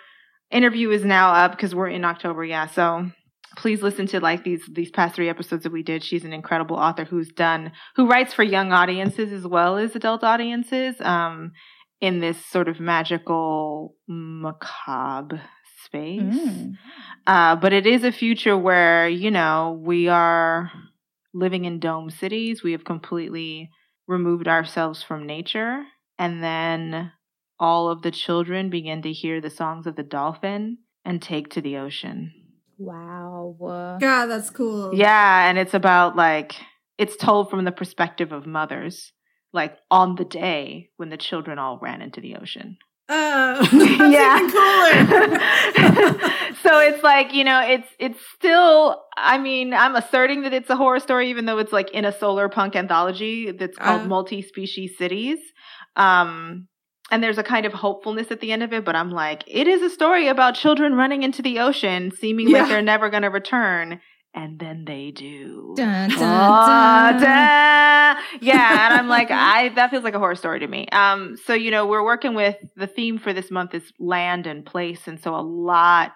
interview 0.51 0.91
is 0.91 1.05
now 1.05 1.33
up 1.33 1.53
because 1.53 1.75
we're 1.75 1.89
in 1.89 2.05
october 2.05 2.45
yeah 2.45 2.67
so 2.67 3.11
please 3.57 3.83
listen 3.83 4.07
to 4.07 4.21
like 4.21 4.45
these 4.45 4.63
these 4.73 4.91
past 4.91 5.15
three 5.15 5.29
episodes 5.29 5.63
that 5.63 5.73
we 5.73 5.83
did 5.83 6.05
she's 6.05 6.25
an 6.25 6.33
incredible 6.33 6.77
author 6.77 7.05
who's 7.05 7.33
done 7.33 7.73
who 7.97 8.07
writes 8.07 8.33
for 8.33 8.43
young 8.43 8.73
audiences 8.73 9.33
as 9.33 9.47
well 9.47 9.77
as 9.77 9.97
adult 9.97 10.23
audiences 10.23 10.95
um 11.01 11.53
in 12.01 12.21
this 12.21 12.45
sort 12.47 12.69
of 12.69 12.79
magical 12.79 13.97
macabre 14.07 15.41
space. 15.87 16.21
Mm. 16.23 16.73
Uh, 17.27 17.57
but 17.57 17.73
it 17.73 17.87
is 17.87 18.05
a 18.05 18.13
future 18.13 18.57
where, 18.57 19.09
you 19.09 19.31
know, 19.31 19.81
we 19.83 20.09
are 20.09 20.71
living 21.33 21.65
in 21.65 21.81
dome 21.81 22.11
cities. 22.11 22.63
We 22.63 22.73
have 22.73 22.85
completely 22.85 23.71
removed 24.07 24.49
ourselves 24.49 25.03
from 25.03 25.27
nature. 25.27 25.85
And 26.19 26.43
then 26.43 27.13
all 27.59 27.89
of 27.89 28.03
the 28.03 28.11
children 28.11 28.71
begin 28.71 29.03
to 29.03 29.13
hear 29.13 29.41
the 29.41 29.51
songs 29.51 29.87
of 29.87 29.97
the 29.97 30.03
dolphin 30.03 30.79
and 31.05 31.21
take 31.21 31.51
to 31.51 31.61
the 31.61 31.77
ocean. 31.79 32.33
Wow. 32.79 33.57
God, 34.01 34.27
that's 34.27 34.51
cool. 34.51 34.95
Yeah. 34.95 35.49
And 35.49 35.59
it's 35.59 35.75
about 35.75 36.17
like, 36.17 36.55
it's 36.99 37.17
told 37.17 37.51
from 37.51 37.65
the 37.65 37.73
perspective 37.73 38.33
of 38.33 38.47
mothers, 38.47 39.13
like 39.53 39.77
on 39.91 40.17
the 40.17 40.25
day 40.25 40.91
when 40.97 41.09
the 41.09 41.17
children 41.17 41.59
all 41.59 41.79
ran 41.81 42.03
into 42.03 42.21
the 42.21 42.37
ocean. 42.37 42.79
Oh, 43.09 43.69
yeah. 44.11 44.39
so 46.63 46.81
it's 46.81 47.03
like, 47.03 47.33
you 47.33 47.45
know, 47.45 47.61
it's 47.61 47.89
it's 47.99 48.21
still 48.35 49.03
I 49.17 49.39
mean, 49.39 49.73
I'm 49.73 49.95
asserting 49.95 50.43
that 50.43 50.53
it's 50.53 50.71
a 50.71 50.77
horror 50.77 51.01
story 51.01 51.31
even 51.31 51.47
though 51.47 51.59
it's 51.59 51.73
like 51.73 51.91
in 51.91 52.05
a 52.05 52.13
solar 52.13 52.49
punk 52.49 52.75
anthology 52.75 53.53
that's 53.53 53.79
called 53.79 54.03
uh, 54.03 54.07
Multi-Species 54.07 54.99
Cities. 54.99 55.39
Um 55.95 56.69
and 57.11 57.23
there's 57.23 57.39
a 57.39 57.45
kind 57.45 57.67
of 57.67 57.73
hopefulness 57.73 58.33
at 58.33 58.41
the 58.41 58.51
end 58.51 58.65
of 58.65 58.73
it, 58.73 58.85
but 58.85 58.97
I'm 58.97 59.13
like, 59.13 59.45
it 59.47 59.69
is 59.69 59.81
a 59.81 59.91
story 59.91 60.27
about 60.27 60.57
children 60.57 60.95
running 60.95 61.23
into 61.23 61.41
the 61.41 61.61
ocean, 61.61 62.11
seeming 62.11 62.49
yeah. 62.49 62.63
like 62.63 62.69
they're 62.69 62.83
never 62.83 63.11
going 63.11 63.23
to 63.23 63.31
return 63.31 64.01
and 64.37 64.59
then 64.59 64.85
they 64.85 65.11
do. 65.11 65.73
Dun, 65.77 66.11
dun, 66.11 66.19
oh, 66.19 67.19
dun. 67.19 68.17
Yeah, 68.41 68.87
and 68.87 68.95
I'm 68.95 69.09
like, 69.09 69.31
I 69.31 69.71
that 69.71 69.91
feels 69.91 70.05
like 70.05 70.15
a 70.15 70.19
horror 70.19 70.37
story 70.37 70.61
to 70.61 70.67
me. 70.67 70.87
Um, 70.93 71.37
so 71.45 71.55
you 71.55 71.71
know, 71.71 71.87
we're 71.87 72.05
working 72.05 72.35
with 72.35 72.57
the 72.77 72.87
theme 72.87 73.19
for 73.19 73.33
this 73.33 73.51
month 73.51 73.75
is 73.75 73.93
land 73.99 74.47
and 74.47 74.65
place, 74.65 75.09
and 75.09 75.19
so 75.19 75.35
a 75.35 75.41
lot, 75.41 76.13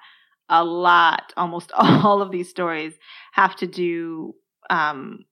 a 0.50 0.62
lot, 0.62 1.33
almost 1.37 1.73
all 1.77 2.21
of 2.23 2.31
these 2.31 2.50
stories 2.50 2.93
have 3.33 3.57
to 3.57 3.67
do 3.67 4.35
um 4.69 5.25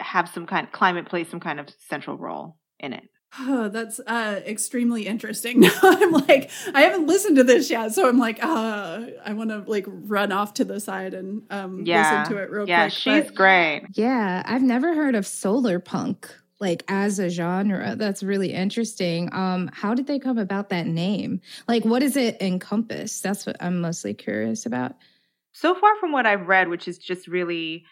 have 0.00 0.28
some 0.28 0.44
kind 0.46 0.66
of 0.66 0.72
climate 0.72 1.08
play 1.08 1.24
some 1.24 1.40
kind 1.40 1.58
of 1.58 1.68
central 1.88 2.18
role 2.18 2.58
in 2.80 2.92
it. 2.92 3.04
Oh, 3.38 3.68
that's 3.68 4.00
uh, 4.06 4.40
extremely 4.46 5.06
interesting. 5.06 5.60
Now 5.64 5.72
I'm 5.82 6.12
like, 6.12 6.50
I 6.74 6.82
haven't 6.82 7.06
listened 7.06 7.36
to 7.36 7.44
this 7.44 7.70
yet, 7.70 7.92
so 7.92 8.08
I'm 8.08 8.18
like, 8.18 8.42
uh, 8.44 9.06
I 9.24 9.32
want 9.32 9.50
to 9.50 9.64
like 9.66 9.86
run 9.88 10.30
off 10.30 10.54
to 10.54 10.64
the 10.64 10.78
side 10.78 11.14
and 11.14 11.42
um, 11.50 11.84
yeah. 11.86 12.20
listen 12.20 12.36
to 12.36 12.42
it 12.42 12.50
real 12.50 12.68
yeah, 12.68 12.88
quick. 12.88 13.06
Yeah, 13.06 13.20
she's 13.20 13.24
but, 13.26 13.34
great. 13.34 13.86
Yeah, 13.94 14.42
I've 14.44 14.62
never 14.62 14.94
heard 14.94 15.14
of 15.14 15.26
solar 15.26 15.78
punk 15.78 16.30
like 16.60 16.84
as 16.88 17.18
a 17.18 17.28
genre. 17.28 17.96
That's 17.96 18.22
really 18.22 18.52
interesting. 18.52 19.28
Um, 19.32 19.70
how 19.72 19.94
did 19.94 20.06
they 20.06 20.18
come 20.18 20.38
about 20.38 20.68
that 20.70 20.86
name? 20.86 21.40
Like, 21.68 21.84
what 21.84 22.00
does 22.00 22.16
it 22.16 22.40
encompass? 22.40 23.20
That's 23.20 23.46
what 23.46 23.56
I'm 23.60 23.80
mostly 23.80 24.14
curious 24.14 24.66
about. 24.66 24.94
So 25.52 25.74
far 25.74 25.96
from 26.00 26.12
what 26.12 26.26
I've 26.26 26.48
read, 26.48 26.68
which 26.68 26.88
is 26.88 26.98
just 26.98 27.28
really 27.28 27.84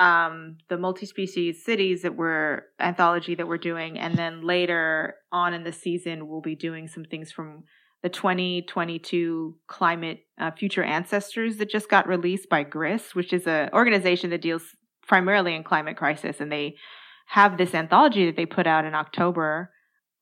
um, 0.00 0.56
the 0.70 0.78
multi-species 0.78 1.62
cities 1.62 2.02
that 2.02 2.16
we're 2.16 2.62
anthology 2.80 3.34
that 3.34 3.46
we're 3.46 3.58
doing, 3.58 3.98
and 3.98 4.16
then 4.16 4.42
later 4.42 5.16
on 5.30 5.52
in 5.52 5.62
the 5.62 5.72
season, 5.72 6.26
we'll 6.26 6.40
be 6.40 6.56
doing 6.56 6.88
some 6.88 7.04
things 7.04 7.30
from 7.30 7.64
the 8.02 8.08
2022 8.08 9.56
climate 9.68 10.20
uh, 10.40 10.50
future 10.52 10.82
ancestors 10.82 11.58
that 11.58 11.68
just 11.68 11.90
got 11.90 12.08
released 12.08 12.48
by 12.48 12.62
Grist, 12.62 13.14
which 13.14 13.34
is 13.34 13.46
an 13.46 13.68
organization 13.74 14.30
that 14.30 14.40
deals 14.40 14.62
primarily 15.06 15.54
in 15.54 15.62
climate 15.62 15.98
crisis, 15.98 16.40
and 16.40 16.50
they 16.50 16.76
have 17.26 17.58
this 17.58 17.74
anthology 17.74 18.24
that 18.24 18.36
they 18.36 18.46
put 18.46 18.66
out 18.66 18.86
in 18.86 18.94
October. 18.94 19.70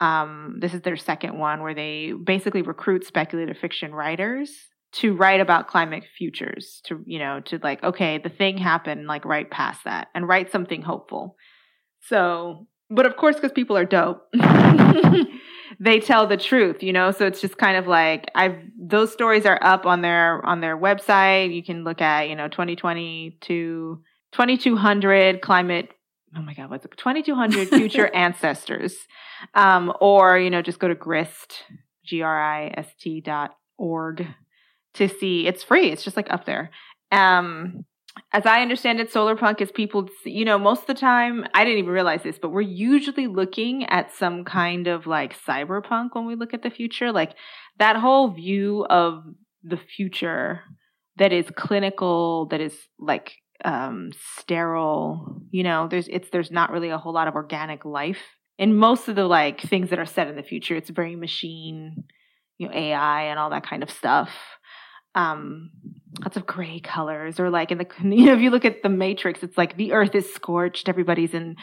Um, 0.00 0.56
this 0.60 0.74
is 0.74 0.82
their 0.82 0.96
second 0.96 1.38
one 1.38 1.62
where 1.62 1.74
they 1.74 2.12
basically 2.12 2.62
recruit 2.62 3.06
speculative 3.06 3.56
fiction 3.58 3.94
writers 3.94 4.50
to 4.90 5.14
write 5.14 5.40
about 5.40 5.68
climate 5.68 6.04
futures 6.16 6.80
to 6.84 7.02
you 7.06 7.18
know 7.18 7.40
to 7.40 7.60
like 7.62 7.82
okay 7.82 8.18
the 8.18 8.28
thing 8.28 8.56
happened 8.56 9.06
like 9.06 9.24
right 9.24 9.50
past 9.50 9.84
that 9.84 10.08
and 10.14 10.26
write 10.26 10.50
something 10.50 10.82
hopeful. 10.82 11.36
So 12.00 12.66
but 12.90 13.06
of 13.06 13.16
course 13.16 13.36
because 13.36 13.52
people 13.52 13.76
are 13.76 13.84
dope 13.84 14.26
they 15.80 16.00
tell 16.00 16.26
the 16.26 16.36
truth 16.36 16.82
you 16.82 16.92
know? 16.92 17.10
So 17.10 17.26
it's 17.26 17.40
just 17.40 17.58
kind 17.58 17.76
of 17.76 17.86
like 17.86 18.30
i've 18.34 18.56
those 18.80 19.12
stories 19.12 19.44
are 19.44 19.58
up 19.62 19.84
on 19.84 20.00
their 20.00 20.44
on 20.44 20.60
their 20.60 20.76
website. 20.76 21.54
You 21.54 21.62
can 21.62 21.84
look 21.84 22.00
at 22.00 22.28
you 22.28 22.36
know 22.36 22.48
2020 22.48 23.38
to 23.42 24.02
2200 24.32 25.42
climate 25.42 25.90
oh 26.36 26.42
my 26.42 26.54
god 26.54 26.70
what's 26.70 26.84
it 26.84 26.96
2200 26.96 27.68
future 27.68 28.14
ancestors. 28.14 28.96
Um 29.54 29.92
or 30.00 30.38
you 30.38 30.48
know 30.48 30.62
just 30.62 30.78
go 30.78 30.88
to 30.88 30.94
grist 30.94 31.62
g-r-i-s-t 32.06 33.20
dot 33.20 33.54
org 33.76 34.26
to 34.98 35.08
see. 35.08 35.46
It's 35.46 35.62
free. 35.62 35.90
It's 35.90 36.04
just 36.04 36.16
like 36.16 36.30
up 36.30 36.44
there. 36.44 36.70
Um, 37.10 37.84
as 38.32 38.46
I 38.46 38.62
understand 38.62 39.00
it, 39.00 39.12
solar 39.12 39.36
punk 39.36 39.60
is 39.60 39.70
people, 39.70 40.08
you 40.24 40.44
know, 40.44 40.58
most 40.58 40.82
of 40.82 40.86
the 40.88 40.94
time, 40.94 41.46
I 41.54 41.64
didn't 41.64 41.78
even 41.78 41.92
realize 41.92 42.22
this, 42.22 42.38
but 42.38 42.50
we're 42.50 42.60
usually 42.62 43.26
looking 43.26 43.84
at 43.86 44.12
some 44.12 44.44
kind 44.44 44.86
of 44.86 45.06
like 45.06 45.36
cyberpunk 45.46 46.10
when 46.12 46.26
we 46.26 46.34
look 46.34 46.52
at 46.52 46.62
the 46.62 46.70
future. 46.70 47.12
Like 47.12 47.34
that 47.78 47.96
whole 47.96 48.32
view 48.32 48.84
of 48.90 49.22
the 49.62 49.76
future 49.76 50.62
that 51.16 51.32
is 51.32 51.46
clinical, 51.56 52.46
that 52.46 52.60
is 52.60 52.74
like 52.98 53.36
um 53.64 54.10
sterile, 54.36 55.42
you 55.50 55.62
know, 55.62 55.88
there's 55.88 56.08
it's 56.08 56.28
there's 56.30 56.50
not 56.50 56.70
really 56.70 56.90
a 56.90 56.98
whole 56.98 57.12
lot 57.12 57.28
of 57.28 57.34
organic 57.34 57.84
life. 57.84 58.22
In 58.58 58.74
most 58.74 59.08
of 59.08 59.16
the 59.16 59.26
like 59.26 59.60
things 59.60 59.90
that 59.90 59.98
are 59.98 60.06
set 60.06 60.28
in 60.28 60.36
the 60.36 60.42
future, 60.42 60.76
it's 60.76 60.90
very 60.90 61.16
machine, 61.16 62.04
you 62.58 62.68
know, 62.68 62.74
AI 62.74 63.24
and 63.24 63.38
all 63.38 63.50
that 63.50 63.66
kind 63.66 63.82
of 63.82 63.90
stuff 63.90 64.30
um 65.18 65.70
lots 66.20 66.36
of 66.36 66.46
gray 66.46 66.80
colors 66.80 67.38
or 67.40 67.50
like 67.50 67.70
in 67.70 67.78
the 67.78 67.86
you 68.02 68.26
know 68.26 68.34
if 68.34 68.40
you 68.40 68.50
look 68.50 68.64
at 68.64 68.82
the 68.82 68.88
matrix 68.88 69.42
it's 69.42 69.58
like 69.58 69.76
the 69.76 69.92
earth 69.92 70.14
is 70.14 70.32
scorched 70.32 70.88
everybody's 70.88 71.34
in 71.34 71.56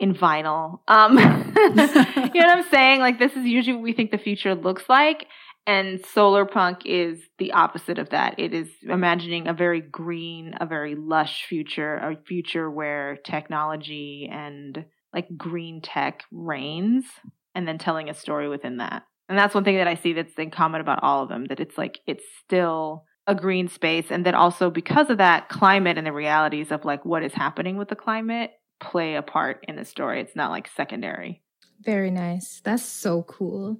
in 0.00 0.14
vinyl. 0.14 0.78
Um 0.86 1.18
you 1.18 1.24
know 1.24 1.74
what 1.74 2.34
i'm 2.36 2.70
saying? 2.70 3.00
Like 3.00 3.18
this 3.18 3.32
is 3.32 3.44
usually 3.44 3.74
what 3.74 3.82
we 3.82 3.92
think 3.92 4.10
the 4.10 4.18
future 4.18 4.54
looks 4.54 4.88
like 4.88 5.26
and 5.66 6.04
solar 6.06 6.46
punk 6.46 6.86
is 6.86 7.20
the 7.38 7.52
opposite 7.52 7.98
of 7.98 8.10
that. 8.10 8.38
It 8.38 8.54
is 8.54 8.68
imagining 8.82 9.48
a 9.48 9.52
very 9.52 9.80
green 9.80 10.54
a 10.60 10.66
very 10.66 10.94
lush 10.94 11.46
future 11.46 11.96
a 11.96 12.16
future 12.26 12.70
where 12.70 13.16
technology 13.24 14.28
and 14.30 14.84
like 15.12 15.28
green 15.36 15.80
tech 15.82 16.22
reigns 16.30 17.04
and 17.54 17.66
then 17.66 17.78
telling 17.78 18.08
a 18.08 18.14
story 18.14 18.48
within 18.48 18.76
that 18.76 19.02
and 19.28 19.38
that's 19.38 19.54
one 19.54 19.64
thing 19.64 19.76
that 19.76 19.88
I 19.88 19.94
see 19.94 20.12
that's 20.12 20.34
in 20.38 20.50
common 20.50 20.80
about 20.80 21.02
all 21.02 21.22
of 21.22 21.28
them 21.28 21.46
that 21.46 21.60
it's 21.60 21.76
like 21.76 22.00
it's 22.06 22.24
still 22.44 23.04
a 23.26 23.34
green 23.34 23.68
space 23.68 24.06
and 24.10 24.24
then 24.24 24.34
also 24.34 24.70
because 24.70 25.10
of 25.10 25.18
that 25.18 25.48
climate 25.48 25.98
and 25.98 26.06
the 26.06 26.12
realities 26.12 26.72
of 26.72 26.84
like 26.84 27.04
what 27.04 27.22
is 27.22 27.34
happening 27.34 27.76
with 27.76 27.88
the 27.88 27.96
climate 27.96 28.52
play 28.80 29.16
a 29.16 29.22
part 29.22 29.64
in 29.68 29.76
the 29.76 29.84
story. 29.84 30.20
It's 30.20 30.36
not 30.36 30.50
like 30.50 30.68
secondary. 30.74 31.42
Very 31.80 32.10
nice. 32.10 32.60
That's 32.64 32.82
so 32.82 33.24
cool. 33.24 33.78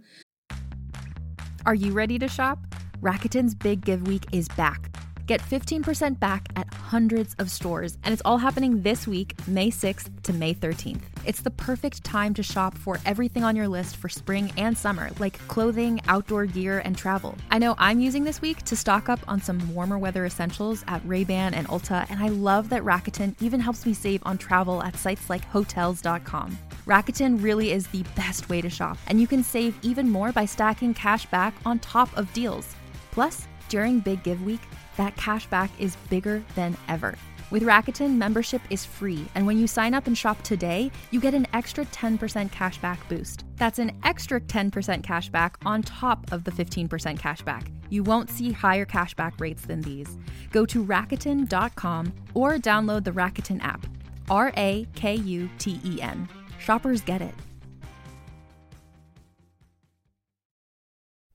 Are 1.64 1.74
you 1.74 1.92
ready 1.92 2.18
to 2.18 2.28
shop? 2.28 2.58
Rakuten's 3.00 3.54
Big 3.54 3.84
Give 3.84 4.06
Week 4.06 4.26
is 4.32 4.48
back 4.48 4.90
Get 5.28 5.42
15% 5.42 6.18
back 6.18 6.48
at 6.56 6.72
hundreds 6.72 7.34
of 7.34 7.50
stores, 7.50 7.98
and 8.02 8.14
it's 8.14 8.22
all 8.24 8.38
happening 8.38 8.80
this 8.80 9.06
week, 9.06 9.34
May 9.46 9.70
6th 9.70 10.22
to 10.22 10.32
May 10.32 10.54
13th. 10.54 11.02
It's 11.28 11.42
the 11.42 11.50
perfect 11.50 12.02
time 12.04 12.32
to 12.34 12.42
shop 12.42 12.74
for 12.74 12.98
everything 13.04 13.44
on 13.44 13.54
your 13.54 13.68
list 13.68 13.98
for 13.98 14.08
spring 14.08 14.50
and 14.56 14.76
summer, 14.76 15.10
like 15.18 15.36
clothing, 15.46 16.00
outdoor 16.08 16.46
gear, 16.46 16.80
and 16.86 16.96
travel. 16.96 17.36
I 17.50 17.58
know 17.58 17.74
I'm 17.76 18.00
using 18.00 18.24
this 18.24 18.40
week 18.40 18.62
to 18.62 18.74
stock 18.74 19.10
up 19.10 19.20
on 19.28 19.42
some 19.42 19.74
warmer 19.74 19.98
weather 19.98 20.24
essentials 20.24 20.82
at 20.88 21.02
Ray-Ban 21.04 21.52
and 21.52 21.68
Ulta, 21.68 22.06
and 22.08 22.18
I 22.18 22.28
love 22.28 22.70
that 22.70 22.82
Rakuten 22.82 23.34
even 23.42 23.60
helps 23.60 23.84
me 23.84 23.92
save 23.92 24.22
on 24.24 24.38
travel 24.38 24.82
at 24.82 24.96
sites 24.96 25.28
like 25.28 25.44
hotels.com. 25.44 26.56
Rakuten 26.86 27.42
really 27.42 27.72
is 27.72 27.88
the 27.88 28.04
best 28.16 28.48
way 28.48 28.62
to 28.62 28.70
shop, 28.70 28.96
and 29.08 29.20
you 29.20 29.26
can 29.26 29.44
save 29.44 29.78
even 29.82 30.08
more 30.08 30.32
by 30.32 30.46
stacking 30.46 30.94
cash 30.94 31.26
back 31.26 31.52
on 31.66 31.78
top 31.80 32.08
of 32.16 32.32
deals. 32.32 32.74
Plus, 33.10 33.46
during 33.68 34.00
Big 34.00 34.22
Give 34.22 34.42
Week, 34.46 34.62
that 34.96 35.14
cash 35.18 35.46
back 35.48 35.70
is 35.78 35.94
bigger 36.08 36.42
than 36.54 36.74
ever. 36.88 37.18
With 37.50 37.62
Rakuten, 37.62 38.16
membership 38.16 38.60
is 38.68 38.84
free, 38.84 39.26
and 39.34 39.46
when 39.46 39.58
you 39.58 39.66
sign 39.66 39.94
up 39.94 40.06
and 40.06 40.16
shop 40.16 40.42
today, 40.42 40.90
you 41.10 41.18
get 41.18 41.32
an 41.32 41.46
extra 41.54 41.86
10% 41.86 42.50
cashback 42.50 42.98
boost. 43.08 43.44
That's 43.56 43.78
an 43.78 43.92
extra 44.04 44.38
10% 44.38 45.02
cashback 45.02 45.54
on 45.64 45.82
top 45.82 46.30
of 46.30 46.44
the 46.44 46.50
15% 46.50 47.18
cashback. 47.18 47.68
You 47.88 48.02
won't 48.02 48.28
see 48.28 48.52
higher 48.52 48.84
cashback 48.84 49.40
rates 49.40 49.64
than 49.64 49.80
these. 49.80 50.18
Go 50.50 50.66
to 50.66 50.84
Rakuten.com 50.84 52.12
or 52.34 52.58
download 52.58 53.04
the 53.04 53.12
Rakuten 53.12 53.62
app. 53.62 53.86
R 54.28 54.52
A 54.58 54.86
K 54.94 55.14
U 55.14 55.48
T 55.58 55.80
E 55.82 56.02
N. 56.02 56.28
Shoppers 56.58 57.00
get 57.00 57.22
it. 57.22 57.34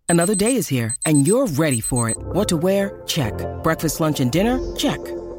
Another 0.10 0.36
day 0.36 0.58
is 0.58 0.67
here, 0.67 0.96
and 1.08 1.25
you're 1.25 1.48
ready 1.48 1.82
for 1.82 2.08
it. 2.08 2.17
What 2.20 2.48
to 2.50 2.58
wear? 2.58 3.01
Check. 3.08 3.34
Breakfast, 3.63 4.00
lunch, 4.00 4.20
and 4.20 4.32
dinner? 4.32 4.60
Check. 4.75 5.00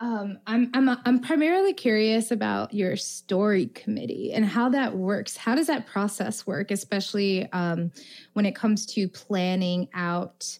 um, 0.00 0.38
I'm 0.46 0.70
I'm 0.72 0.88
I'm 0.88 1.20
primarily 1.20 1.74
curious 1.74 2.30
about 2.30 2.72
your 2.72 2.96
story 2.96 3.66
committee 3.66 4.32
and 4.32 4.46
how 4.46 4.70
that 4.70 4.96
works. 4.96 5.36
How 5.36 5.54
does 5.54 5.66
that 5.66 5.86
process 5.86 6.46
work, 6.46 6.70
especially 6.70 7.50
um, 7.52 7.92
when 8.32 8.46
it 8.46 8.56
comes 8.56 8.86
to 8.94 9.08
planning 9.08 9.88
out 9.92 10.58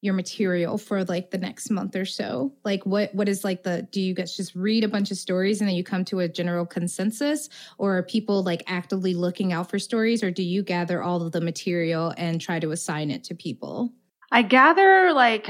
your 0.00 0.14
material 0.14 0.78
for 0.78 1.04
like 1.04 1.30
the 1.30 1.36
next 1.36 1.68
month 1.70 1.96
or 1.96 2.06
so? 2.06 2.54
Like, 2.64 2.86
what 2.86 3.14
what 3.14 3.28
is 3.28 3.44
like 3.44 3.62
the? 3.62 3.82
Do 3.82 4.00
you 4.00 4.14
guys 4.14 4.34
just 4.34 4.54
read 4.54 4.84
a 4.84 4.88
bunch 4.88 5.10
of 5.10 5.18
stories 5.18 5.60
and 5.60 5.68
then 5.68 5.76
you 5.76 5.84
come 5.84 6.06
to 6.06 6.20
a 6.20 6.28
general 6.28 6.64
consensus, 6.64 7.50
or 7.76 7.98
are 7.98 8.02
people 8.02 8.42
like 8.42 8.62
actively 8.66 9.12
looking 9.12 9.52
out 9.52 9.68
for 9.68 9.78
stories, 9.78 10.22
or 10.22 10.30
do 10.30 10.42
you 10.42 10.62
gather 10.62 11.02
all 11.02 11.20
of 11.20 11.32
the 11.32 11.42
material 11.42 12.14
and 12.16 12.40
try 12.40 12.58
to 12.58 12.70
assign 12.70 13.10
it 13.10 13.24
to 13.24 13.34
people? 13.34 13.92
I 14.32 14.40
gather 14.40 15.12
like 15.12 15.46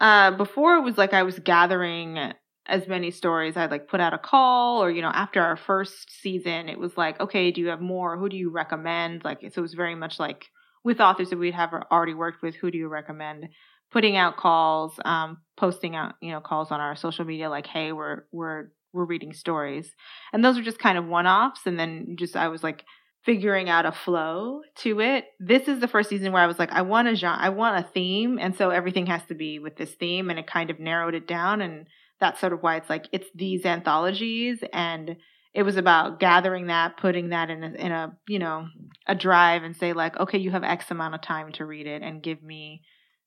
uh 0.00 0.30
before 0.30 0.76
it 0.76 0.82
was 0.82 0.96
like 0.96 1.12
I 1.12 1.22
was 1.22 1.38
gathering 1.38 2.32
as 2.68 2.88
many 2.88 3.10
stories. 3.10 3.56
I'd 3.56 3.70
like 3.70 3.88
put 3.88 4.00
out 4.00 4.14
a 4.14 4.18
call 4.18 4.82
or, 4.82 4.90
you 4.90 5.02
know, 5.02 5.12
after 5.12 5.40
our 5.40 5.56
first 5.56 6.10
season, 6.20 6.68
it 6.68 6.78
was 6.78 6.96
like, 6.96 7.20
okay, 7.20 7.50
do 7.50 7.60
you 7.60 7.68
have 7.68 7.80
more? 7.80 8.16
Who 8.16 8.28
do 8.28 8.36
you 8.36 8.50
recommend? 8.50 9.24
Like, 9.24 9.40
so 9.40 9.58
it 9.58 9.60
was 9.60 9.74
very 9.74 9.94
much 9.94 10.18
like 10.18 10.46
with 10.84 11.00
authors 11.00 11.30
that 11.30 11.38
we'd 11.38 11.54
have 11.54 11.72
already 11.72 12.14
worked 12.14 12.42
with, 12.42 12.54
who 12.54 12.70
do 12.70 12.78
you 12.78 12.88
recommend? 12.88 13.48
Putting 13.90 14.16
out 14.16 14.36
calls, 14.36 14.98
um, 15.04 15.38
posting 15.56 15.94
out, 15.96 16.14
you 16.20 16.32
know, 16.32 16.40
calls 16.40 16.70
on 16.70 16.80
our 16.80 16.96
social 16.96 17.24
media 17.24 17.50
like, 17.50 17.66
hey, 17.66 17.92
we're, 17.92 18.24
we're, 18.32 18.68
we're 18.92 19.04
reading 19.04 19.32
stories. 19.32 19.92
And 20.32 20.44
those 20.44 20.58
are 20.58 20.62
just 20.62 20.78
kind 20.78 20.98
of 20.98 21.06
one 21.06 21.26
offs. 21.26 21.60
And 21.66 21.78
then 21.78 22.16
just, 22.18 22.36
I 22.36 22.48
was 22.48 22.62
like, 22.62 22.84
figuring 23.24 23.68
out 23.68 23.84
a 23.84 23.90
flow 23.90 24.60
to 24.76 25.00
it. 25.00 25.24
This 25.40 25.66
is 25.66 25.80
the 25.80 25.88
first 25.88 26.08
season 26.08 26.30
where 26.30 26.42
I 26.42 26.46
was 26.46 26.60
like, 26.60 26.70
I 26.70 26.82
want 26.82 27.08
a 27.08 27.16
genre, 27.16 27.36
I 27.42 27.48
want 27.48 27.84
a 27.84 27.88
theme, 27.88 28.38
and 28.40 28.54
so 28.54 28.70
everything 28.70 29.06
has 29.06 29.24
to 29.26 29.34
be 29.34 29.58
with 29.58 29.76
this 29.76 29.90
theme, 29.90 30.30
and 30.30 30.38
it 30.38 30.46
kind 30.46 30.70
of 30.70 30.78
narrowed 30.78 31.14
it 31.14 31.26
down. 31.26 31.60
And 31.60 31.88
that's 32.20 32.40
sort 32.40 32.52
of 32.52 32.62
why 32.62 32.76
it's 32.76 32.90
like 32.90 33.08
it's 33.12 33.28
these 33.34 33.64
anthologies 33.64 34.62
and 34.72 35.16
it 35.54 35.62
was 35.62 35.76
about 35.78 36.20
gathering 36.20 36.66
that 36.66 36.98
putting 36.98 37.30
that 37.30 37.48
in 37.48 37.64
a, 37.64 37.68
in 37.72 37.92
a 37.92 38.16
you 38.28 38.38
know 38.38 38.66
a 39.06 39.14
drive 39.14 39.62
and 39.62 39.74
say 39.76 39.92
like 39.92 40.18
okay 40.18 40.38
you 40.38 40.50
have 40.50 40.64
x 40.64 40.90
amount 40.90 41.14
of 41.14 41.22
time 41.22 41.52
to 41.52 41.64
read 41.64 41.86
it 41.86 42.02
and 42.02 42.22
give 42.22 42.42
me 42.42 42.82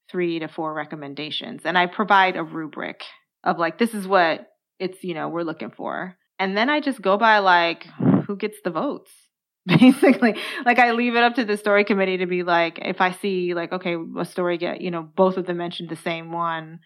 three 0.10 0.40
to 0.40 0.48
four 0.48 0.74
recommendations. 0.74 1.62
And 1.66 1.78
i 1.78 1.86
provide 1.86 2.36
a 2.36 2.44
rubric 2.44 3.04
of 3.44 3.58
like 3.58 3.78
this 3.78 3.94
is 3.94 4.08
what 4.08 4.48
it's 4.80 5.04
you 5.04 5.14
know 5.14 5.30
we're 5.30 5.44
looking 5.44 5.72
for. 5.72 6.16
And 6.38 6.56
then 6.56 6.70
i 6.70 6.80
just 6.80 7.02
go 7.02 7.18
by 7.18 7.40
like 7.40 7.88
who 8.28 8.36
gets 8.36 8.58
the 8.64 8.72
votes 8.72 9.12
basically. 9.66 10.36
Like 10.66 10.80
i 10.80 10.92
leave 10.92 11.16
it 11.16 11.24
up 11.24 11.36
to 11.36 11.46
the 11.46 11.58
story 11.58 11.84
committee 11.84 12.18
to 12.18 12.28
be 12.28 12.44
like 12.44 12.80
if 12.82 13.02
i 13.02 13.12
see 13.12 13.54
like 13.54 13.72
okay 13.72 13.96
a 14.18 14.26
story 14.26 14.58
get 14.58 14.82
you 14.82 14.92
know 14.92 15.02
both 15.02 15.38
of 15.38 15.46
them 15.46 15.58
mentioned 15.58 15.90
the 15.90 15.96
same 15.96 16.32
one 16.32 16.80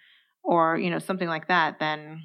or 0.43 0.77
you 0.77 0.89
know 0.89 0.99
something 0.99 1.27
like 1.27 1.47
that 1.47 1.79
then 1.79 2.21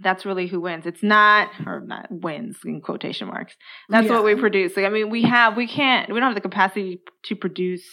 that's 0.00 0.24
really 0.24 0.46
who 0.46 0.60
wins. 0.60 0.86
It's 0.86 1.02
not 1.02 1.50
or 1.66 1.80
not 1.80 2.06
wins 2.10 2.58
in 2.64 2.80
quotation 2.80 3.28
marks. 3.28 3.56
That's 3.88 4.06
yeah. 4.06 4.14
what 4.14 4.24
we 4.24 4.34
produce. 4.36 4.76
Like, 4.76 4.86
i 4.86 4.88
mean 4.88 5.10
we 5.10 5.22
have 5.22 5.56
we 5.56 5.66
can't 5.66 6.12
we 6.12 6.20
don't 6.20 6.28
have 6.28 6.34
the 6.34 6.40
capacity 6.40 7.00
to 7.24 7.36
produce 7.36 7.84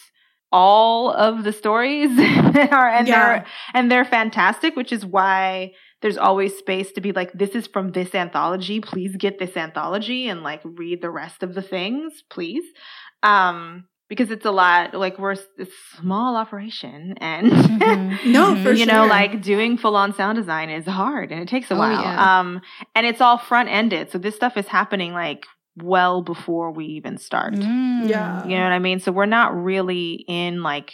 all 0.52 1.12
of 1.12 1.44
the 1.44 1.52
stories 1.52 2.12
are 2.20 2.90
and 2.90 3.08
yeah. 3.08 3.26
they're 3.26 3.46
and 3.74 3.92
they're 3.92 4.06
fantastic 4.06 4.76
which 4.76 4.92
is 4.94 5.06
why 5.06 5.72
there's 6.02 6.18
always 6.18 6.56
space 6.56 6.92
to 6.92 7.02
be 7.02 7.12
like 7.12 7.34
this 7.34 7.52
is 7.52 7.68
from 7.68 7.92
this 7.92 8.14
anthology. 8.14 8.80
Please 8.80 9.16
get 9.18 9.40
this 9.40 9.58
anthology 9.58 10.30
and 10.30 10.44
like 10.44 10.62
read 10.64 11.02
the 11.02 11.10
rest 11.10 11.42
of 11.42 11.56
the 11.56 11.62
things 11.62 12.24
please. 12.30 12.64
Um 13.24 13.86
because 14.08 14.32
it's 14.32 14.46
a 14.46 14.52
lot 14.52 14.94
like 14.94 15.18
we're 15.18 15.34
a 15.34 15.68
small 15.98 16.36
operation 16.36 17.16
and 17.18 17.52
mm-hmm. 17.52 18.32
no 18.32 18.56
for 18.64 18.72
you 18.72 18.86
sure. 18.86 18.94
know 18.94 19.06
like 19.06 19.42
doing 19.42 19.78
full 19.78 19.96
on 19.96 20.14
sound 20.14 20.38
design 20.38 20.70
is 20.70 20.86
hard 20.86 21.32
and 21.32 21.42
it 21.42 21.48
takes 21.48 21.72
a 21.72 21.74
oh, 21.74 21.78
while 21.78 22.02
yeah. 22.02 22.40
um 22.40 22.62
and 22.94 23.06
it's 23.06 23.22
all 23.22 23.38
front 23.38 23.70
ended 23.70 24.12
so 24.12 24.18
this 24.18 24.36
stuff 24.36 24.58
is 24.58 24.68
happening 24.68 25.14
like 25.14 25.46
well 25.78 26.22
before 26.22 26.72
we 26.72 26.86
even 26.86 27.18
start 27.18 27.54
mm. 27.54 28.08
yeah 28.08 28.44
you 28.46 28.56
know 28.56 28.64
what 28.64 28.72
i 28.72 28.80
mean 28.80 29.00
so 29.00 29.12
we're 29.12 29.26
not 29.26 29.56
really 29.56 30.24
in 30.28 30.64
like 30.64 30.94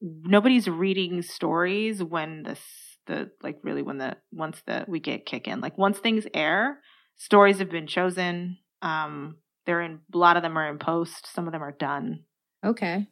nobody's 0.00 0.68
reading 0.68 1.22
stories 1.22 2.02
when 2.02 2.42
this 2.42 2.60
the 3.06 3.30
like 3.42 3.58
really 3.62 3.82
when 3.82 3.98
the 3.98 4.16
once 4.32 4.62
the 4.66 4.84
we 4.88 4.98
get 4.98 5.26
kick 5.26 5.46
in 5.46 5.60
like 5.60 5.76
once 5.76 5.98
things 5.98 6.26
air 6.32 6.78
stories 7.16 7.58
have 7.58 7.70
been 7.70 7.86
chosen 7.86 8.56
um 8.80 9.36
they're 9.66 9.82
in 9.82 10.00
a 10.12 10.16
lot 10.18 10.36
of 10.36 10.42
them 10.42 10.56
are 10.56 10.70
in 10.70 10.78
post 10.78 11.28
some 11.34 11.46
of 11.46 11.52
them 11.52 11.62
are 11.62 11.76
done 11.78 12.20
Okay. 12.64 13.06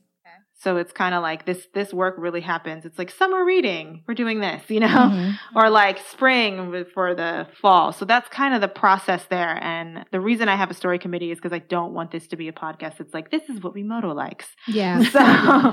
So 0.63 0.77
it's 0.77 0.93
kind 0.93 1.13
of 1.13 1.23
like 1.23 1.45
this 1.45 1.67
this 1.75 1.93
work 1.93 2.15
really 2.19 2.41
happens. 2.41 2.85
It's 2.85 2.97
like 2.97 3.11
summer 3.11 3.45
reading, 3.45 4.05
we're 4.07 4.15
doing 4.15 4.39
this, 4.39 4.63
you 4.71 4.79
know, 4.87 4.87
mm-hmm. 4.87 5.59
or 5.59 5.69
like 5.71 5.99
spring 6.07 6.85
for 6.95 7.17
the 7.17 7.49
fall. 7.61 7.93
So 7.93 8.05
that's 8.05 8.29
kind 8.29 8.55
of 8.55 8.61
the 8.61 8.69
process 8.69 9.25
there. 9.29 9.61
And 9.61 10.05
the 10.13 10.21
reason 10.21 10.49
I 10.49 10.55
have 10.55 10.71
a 10.71 10.75
story 10.75 11.01
committee 11.01 11.33
is 11.33 11.39
because 11.39 11.53
I 11.53 11.59
don't 11.59 11.95
want 11.95 12.13
this 12.13 12.29
to 12.29 12.37
be 12.37 12.47
a 12.47 12.53
podcast. 12.53 13.01
It's 13.01 13.13
like 13.13 13.33
this 13.33 13.49
is 13.49 13.61
what 13.61 13.75
Wimoto 13.75 14.15
likes. 14.15 14.47
Yeah. 14.69 15.03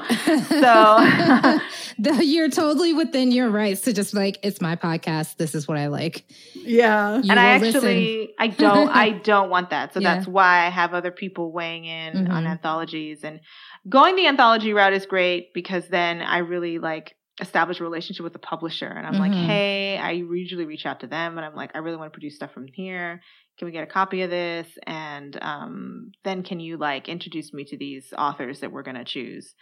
So 0.49 1.59
so 2.03 2.21
you're 2.21 2.49
totally 2.49 2.93
within 2.93 3.31
your 3.31 3.49
rights 3.49 3.81
to 3.81 3.93
just 3.93 4.13
like 4.13 4.37
it's 4.41 4.61
my 4.61 4.75
podcast. 4.75 5.37
This 5.37 5.53
is 5.53 5.67
what 5.67 5.77
I 5.77 5.87
like. 5.87 6.25
Yeah. 6.55 7.17
You 7.17 7.29
and 7.29 7.39
I 7.39 7.45
actually 7.45 8.19
listen. 8.21 8.35
I 8.39 8.47
don't 8.47 8.89
I 8.89 9.11
don't 9.11 9.49
want 9.49 9.69
that. 9.69 9.93
So 9.93 9.99
yeah. 9.99 10.15
that's 10.15 10.27
why 10.27 10.65
I 10.65 10.69
have 10.69 10.93
other 10.93 11.11
people 11.11 11.51
weighing 11.51 11.85
in 11.85 12.13
mm-hmm. 12.15 12.31
on 12.31 12.47
anthologies 12.47 13.23
and 13.23 13.39
going 13.87 14.15
the 14.15 14.27
anthology 14.27 14.73
route 14.79 14.93
is 14.93 15.05
great 15.05 15.53
because 15.53 15.87
then 15.89 16.21
I 16.21 16.39
really 16.39 16.79
like 16.79 17.15
establish 17.41 17.79
a 17.79 17.83
relationship 17.83 18.23
with 18.23 18.33
the 18.33 18.39
publisher 18.39 18.87
and 18.87 19.05
I'm 19.05 19.13
mm-hmm. 19.13 19.21
like, 19.21 19.47
hey, 19.47 19.97
I 19.97 20.11
usually 20.11 20.65
reach 20.65 20.85
out 20.85 21.01
to 21.01 21.07
them 21.07 21.37
and 21.37 21.45
I'm 21.45 21.55
like, 21.55 21.71
I 21.73 21.79
really 21.79 21.97
want 21.97 22.11
to 22.11 22.17
produce 22.17 22.35
stuff 22.35 22.53
from 22.53 22.67
here. 22.73 23.21
Can 23.57 23.65
we 23.65 23.71
get 23.71 23.83
a 23.83 23.91
copy 23.91 24.21
of 24.21 24.29
this? 24.29 24.67
And 24.87 25.37
um, 25.41 26.11
then 26.23 26.43
can 26.43 26.59
you 26.59 26.77
like 26.77 27.09
introduce 27.09 27.53
me 27.53 27.65
to 27.65 27.77
these 27.77 28.13
authors 28.17 28.61
that 28.61 28.71
we're 28.71 28.83
gonna 28.83 29.05
choose? 29.05 29.53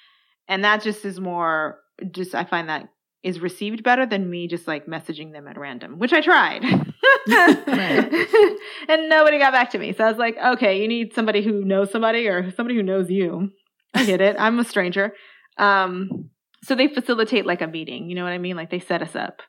And 0.47 0.63
that 0.63 0.84
just 0.84 1.03
is 1.03 1.19
more 1.19 1.80
just 2.12 2.36
I 2.36 2.45
find 2.45 2.69
that 2.69 2.89
is 3.23 3.39
received 3.39 3.84
better 3.84 4.06
than 4.06 4.30
me 4.30 4.47
just 4.47 4.67
like 4.67 4.86
messaging 4.86 5.34
them 5.34 5.47
at 5.47 5.58
random, 5.58 5.97
which 5.99 6.13
I 6.13 6.21
tried. 6.21 6.63
and 7.27 9.10
nobody 9.10 9.39
got 9.39 9.51
back 9.51 9.71
to 9.71 9.80
me. 9.80 9.93
So 9.93 10.03
I 10.03 10.10
was 10.10 10.19
like, 10.19 10.38
okay, 10.38 10.82
you 10.82 10.88
need 10.88 11.13
somebody 11.13 11.43
who 11.43 11.65
knows 11.65 11.91
somebody 11.91 12.27
or 12.27 12.51
somebody 12.51 12.75
who 12.75 12.84
knows 12.84 13.10
you. 13.10 13.51
I 13.97 14.05
get 14.05 14.21
it. 14.21 14.36
I'm 14.39 14.60
a 14.60 14.63
stranger. 14.63 15.13
Um, 15.57 16.29
so 16.63 16.75
they 16.75 16.88
facilitate 16.88 17.45
like 17.45 17.62
a 17.62 17.67
meeting. 17.67 18.10
You 18.10 18.15
know 18.15 18.23
what 18.23 18.33
I 18.33 18.38
mean? 18.38 18.55
Like 18.55 18.69
they 18.69 18.79
set 18.79 19.01
us 19.01 19.15
up 19.15 19.41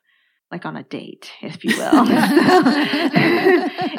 like 0.50 0.64
on 0.64 0.76
a 0.76 0.82
date, 0.82 1.30
if 1.42 1.62
you 1.64 1.76
will. 1.76 2.06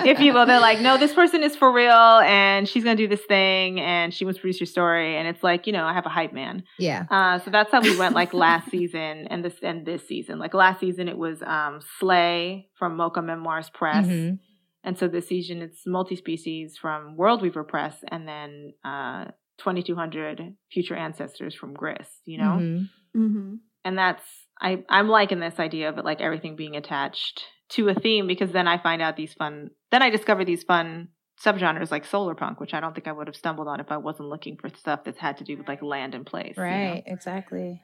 if 0.05 0.19
you 0.19 0.33
will, 0.33 0.45
they're 0.45 0.59
like, 0.59 0.79
no, 0.79 0.97
this 0.97 1.13
person 1.13 1.43
is 1.43 1.55
for 1.55 1.71
real 1.71 1.91
and 1.91 2.67
she's 2.67 2.83
going 2.83 2.97
to 2.97 3.03
do 3.03 3.07
this 3.07 3.23
thing 3.25 3.79
and 3.79 4.13
she 4.13 4.25
wants 4.25 4.37
to 4.37 4.41
produce 4.41 4.59
your 4.59 4.67
story. 4.67 5.17
And 5.17 5.27
it's 5.27 5.43
like, 5.43 5.67
you 5.67 5.73
know, 5.73 5.85
I 5.85 5.93
have 5.93 6.05
a 6.05 6.09
hype 6.09 6.33
man. 6.33 6.63
Yeah. 6.79 7.05
Uh, 7.09 7.39
so 7.39 7.51
that's 7.51 7.71
how 7.71 7.81
we 7.81 7.97
went 7.97 8.15
like 8.15 8.33
last 8.33 8.71
season 8.71 9.27
and 9.29 9.45
this, 9.45 9.55
and 9.61 9.85
this 9.85 10.07
season. 10.07 10.39
Like 10.39 10.53
last 10.53 10.79
season, 10.79 11.07
it 11.07 11.17
was, 11.17 11.41
um, 11.43 11.81
Slay 11.99 12.67
from 12.77 12.97
Mocha 12.97 13.21
Memoirs 13.21 13.69
Press. 13.69 14.07
Mm-hmm. 14.07 14.35
And 14.83 14.97
so 14.97 15.07
this 15.07 15.27
season, 15.27 15.61
it's 15.61 15.85
multi 15.85 16.15
species 16.15 16.77
from 16.81 17.15
World 17.15 17.41
Weaver 17.41 17.65
Press 17.65 17.97
and 18.07 18.27
then, 18.27 18.73
uh, 18.83 19.25
2200 19.59 20.55
future 20.71 20.95
ancestors 20.95 21.53
from 21.53 21.73
Grist, 21.73 22.21
you 22.25 22.37
know? 22.37 22.57
Mm-hmm. 22.59 23.21
Mm-hmm. 23.21 23.55
And 23.85 23.97
that's, 23.97 24.23
I, 24.61 24.83
I'm 24.89 25.07
liking 25.07 25.39
this 25.39 25.59
idea 25.59 25.89
of 25.89 25.97
it, 25.97 26.05
like 26.05 26.21
everything 26.21 26.55
being 26.55 26.75
attached 26.75 27.43
to 27.69 27.89
a 27.89 27.93
theme 27.93 28.27
because 28.27 28.51
then 28.51 28.67
I 28.67 28.81
find 28.81 29.01
out 29.01 29.15
these 29.15 29.33
fun, 29.33 29.69
then 29.91 30.01
I 30.01 30.09
discover 30.09 30.43
these 30.43 30.63
fun 30.63 31.09
subgenres 31.43 31.91
like 31.91 32.05
solar 32.05 32.35
punk, 32.35 32.59
which 32.59 32.73
I 32.73 32.79
don't 32.79 32.93
think 32.93 33.07
I 33.07 33.11
would 33.11 33.27
have 33.27 33.35
stumbled 33.35 33.67
on 33.67 33.79
if 33.79 33.91
I 33.91 33.97
wasn't 33.97 34.29
looking 34.29 34.57
for 34.57 34.69
stuff 34.69 35.01
that's 35.05 35.19
had 35.19 35.37
to 35.37 35.43
do 35.43 35.57
with 35.57 35.67
like 35.67 35.81
land 35.81 36.15
and 36.15 36.25
place. 36.25 36.57
Right, 36.57 36.87
you 36.87 36.95
know? 36.95 37.01
exactly. 37.05 37.81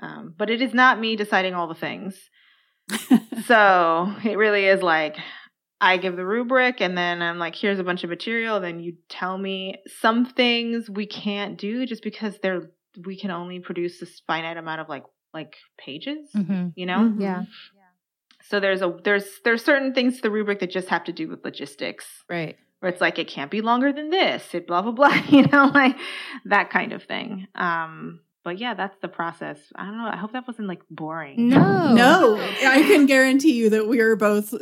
Um, 0.00 0.34
but 0.36 0.50
it 0.50 0.60
is 0.60 0.74
not 0.74 1.00
me 1.00 1.16
deciding 1.16 1.54
all 1.54 1.66
the 1.66 1.74
things. 1.74 2.16
so 3.46 4.14
it 4.24 4.36
really 4.36 4.66
is 4.66 4.82
like 4.82 5.16
I 5.80 5.96
give 5.96 6.16
the 6.16 6.24
rubric 6.24 6.80
and 6.80 6.96
then 6.96 7.20
I'm 7.20 7.38
like, 7.38 7.54
here's 7.54 7.78
a 7.78 7.84
bunch 7.84 8.04
of 8.04 8.10
material. 8.10 8.60
Then 8.60 8.80
you 8.80 8.94
tell 9.08 9.36
me 9.36 9.76
some 10.00 10.24
things 10.24 10.88
we 10.88 11.06
can't 11.06 11.58
do 11.58 11.86
just 11.86 12.02
because 12.02 12.38
they're 12.42 12.70
we 13.04 13.18
can 13.18 13.30
only 13.32 13.58
produce 13.58 13.98
this 13.98 14.22
finite 14.26 14.56
amount 14.56 14.80
of 14.80 14.88
like 14.88 15.04
like 15.32 15.56
pages, 15.76 16.30
mm-hmm. 16.34 16.68
you 16.76 16.86
know? 16.86 16.98
Mm-hmm. 16.98 17.20
Yeah. 17.20 17.44
So 18.42 18.60
there's 18.60 18.82
a 18.82 18.94
there's 19.04 19.24
there's 19.44 19.64
certain 19.64 19.94
things 19.94 20.16
to 20.16 20.22
the 20.22 20.30
rubric 20.30 20.60
that 20.60 20.70
just 20.70 20.88
have 20.88 21.04
to 21.04 21.12
do 21.12 21.28
with 21.28 21.44
logistics. 21.44 22.06
Right. 22.28 22.56
Where 22.80 22.92
it's 22.92 23.00
like 23.00 23.18
it 23.18 23.28
can't 23.28 23.50
be 23.50 23.62
longer 23.62 23.92
than 23.92 24.10
this, 24.10 24.54
it 24.54 24.66
blah 24.66 24.82
blah 24.82 24.92
blah, 24.92 25.14
you 25.28 25.46
know, 25.46 25.70
like 25.74 25.96
that 26.44 26.70
kind 26.70 26.92
of 26.92 27.02
thing. 27.04 27.48
Um 27.54 28.20
but 28.44 28.58
yeah, 28.58 28.74
that's 28.74 28.96
the 29.00 29.08
process. 29.08 29.58
I 29.74 29.86
don't 29.86 29.96
know. 29.96 30.10
I 30.12 30.16
hope 30.16 30.32
that 30.32 30.46
wasn't 30.46 30.68
like 30.68 30.82
boring. 30.90 31.48
No. 31.48 31.94
No, 31.94 32.36
I 32.36 32.82
can 32.82 33.06
guarantee 33.06 33.52
you 33.54 33.70
that 33.70 33.88
we 33.88 34.00
are 34.00 34.16
both 34.16 34.52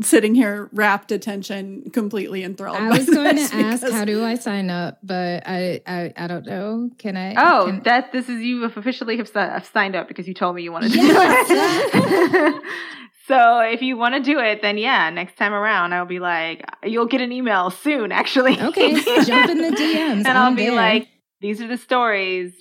sitting 0.00 0.34
here 0.34 0.70
rapt 0.72 1.12
attention, 1.12 1.90
completely 1.90 2.42
enthralled. 2.42 2.78
I 2.78 2.88
was 2.88 3.06
going 3.08 3.36
to 3.36 3.42
ask, 3.54 3.82
because- 3.82 3.92
how 3.92 4.04
do 4.06 4.24
I 4.24 4.36
sign 4.36 4.70
up? 4.70 4.98
But 5.02 5.42
I, 5.46 5.82
I, 5.86 6.12
I 6.16 6.26
don't 6.26 6.46
know. 6.46 6.90
Can 6.98 7.16
I? 7.16 7.34
Oh, 7.36 7.66
can- 7.66 7.82
that 7.84 8.12
this 8.12 8.28
is 8.28 8.40
you 8.42 8.64
officially 8.64 9.18
have, 9.18 9.30
have 9.34 9.66
signed 9.66 9.94
up 9.94 10.08
because 10.08 10.26
you 10.26 10.34
told 10.34 10.56
me 10.56 10.62
you 10.62 10.72
wanted 10.72 10.92
to 10.92 10.98
Yes. 10.98 11.48
do 11.48 11.54
it. 11.56 12.62
so 13.28 13.60
if 13.60 13.82
you 13.82 13.96
want 13.96 14.14
to 14.14 14.20
do 14.22 14.38
it, 14.38 14.62
then 14.62 14.78
yeah, 14.78 15.10
next 15.10 15.36
time 15.36 15.52
around 15.52 15.92
I'll 15.92 16.06
be 16.06 16.18
like, 16.20 16.64
you'll 16.82 17.06
get 17.06 17.20
an 17.20 17.32
email 17.32 17.70
soon. 17.70 18.12
Actually, 18.12 18.58
Okay, 18.60 18.92
jump 19.24 19.50
in 19.50 19.58
the 19.58 19.70
DMs. 19.76 20.24
and 20.24 20.28
I'll 20.28 20.46
I'm 20.48 20.54
be 20.56 20.66
there. 20.66 20.74
like, 20.74 21.08
these 21.40 21.60
are 21.60 21.68
the 21.68 21.76
stories. 21.76 22.52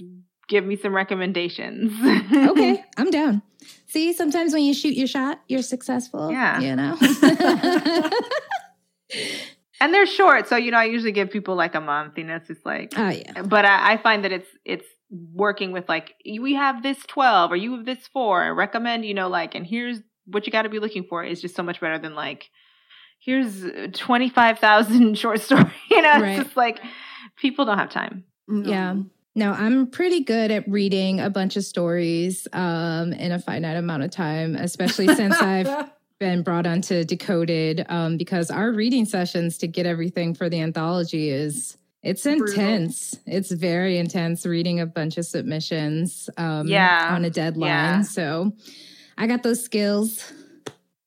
Give 0.50 0.66
me 0.66 0.76
some 0.76 0.94
recommendations. 0.94 1.94
okay, 2.34 2.84
I'm 2.98 3.10
down. 3.10 3.42
See, 3.92 4.14
sometimes 4.14 4.54
when 4.54 4.64
you 4.64 4.74
shoot 4.74 4.96
your 4.96 5.08
shot, 5.08 5.42
you're 5.50 5.62
successful. 5.62 6.32
Yeah. 6.32 6.60
You 6.62 6.76
know? 6.78 6.98
and 9.82 9.94
they're 9.94 10.06
short, 10.06 10.48
so 10.48 10.56
you 10.56 10.72
know 10.72 10.78
I 10.78 10.86
usually 10.86 11.12
give 11.12 11.30
people 11.30 11.56
like 11.56 11.76
a 11.76 11.82
month. 11.82 12.18
You 12.18 12.24
know, 12.24 12.36
it's 12.38 12.48
just 12.48 12.66
like 12.66 12.94
oh, 12.96 13.10
yeah. 13.10 13.42
but 13.42 13.66
I, 13.66 13.94
I 13.94 13.98
find 13.98 14.24
that 14.24 14.32
it's 14.32 14.48
it's 14.64 14.86
working 15.34 15.74
with 15.74 15.90
like 15.90 16.14
we 16.26 16.54
have 16.54 16.84
this 16.84 16.98
12 17.08 17.52
or 17.52 17.58
you 17.58 17.76
have 17.76 17.86
this 17.86 18.08
4 18.14 18.44
I 18.44 18.48
recommend 18.50 19.04
you 19.04 19.14
know 19.14 19.28
like 19.28 19.56
and 19.56 19.68
here's 19.68 20.00
what 20.26 20.46
you 20.46 20.54
got 20.54 20.62
to 20.62 20.70
be 20.70 20.80
looking 20.80 21.04
for 21.04 21.22
is 21.22 21.42
just 21.42 21.54
so 21.54 21.64
much 21.64 21.82
better 21.82 22.00
than 22.00 22.16
like 22.16 22.50
here's 23.20 23.62
25,000 23.92 25.16
short 25.18 25.42
story 25.42 25.66
you 25.92 26.02
know 26.02 26.12
Right. 26.22 26.38
it's 26.38 26.44
just 26.46 26.56
like 26.56 26.80
people 27.36 27.66
don't 27.66 27.78
have 27.78 27.90
time 27.90 28.24
No. 28.48 28.70
Yeah. 28.70 28.92
Um, 28.92 29.12
No, 29.34 29.52
I'm 29.52 29.88
pretty 29.88 30.24
good 30.24 30.52
at 30.52 30.68
reading 30.68 31.20
a 31.22 31.30
bunch 31.30 31.56
of 31.56 31.64
stories 31.64 32.48
um, 32.52 33.14
in 33.14 33.32
a 33.32 33.40
finite 33.40 33.78
amount 33.78 34.04
of 34.04 34.12
time, 34.12 34.56
especially 34.56 35.08
since 35.16 35.36
I've 35.42 35.90
been 36.20 36.44
brought 36.44 36.68
onto 36.68 37.04
Decoded 37.06 37.86
um, 37.88 38.18
because 38.18 38.52
our 38.52 38.72
reading 38.72 39.06
sessions 39.06 39.58
to 39.60 39.68
get 39.68 39.86
everything 39.86 40.34
for 40.34 40.50
the 40.50 40.60
anthology 40.60 41.30
is 41.30 41.78
it's 42.04 42.24
Brutal. 42.24 42.48
intense. 42.48 43.18
It's 43.26 43.52
very 43.52 43.98
intense 43.98 44.46
reading 44.46 44.80
a 44.80 44.86
bunch 44.86 45.18
of 45.18 45.26
submissions 45.26 46.30
um, 46.38 46.68
Yeah. 46.68 47.10
on 47.16 47.24
a 47.24 47.30
deadline. 47.30 47.70
Yeah. 47.70 48.02
So 48.02 48.52
I 49.18 49.28
got 49.28 49.44
those 49.44 49.64
skills. 49.64 50.32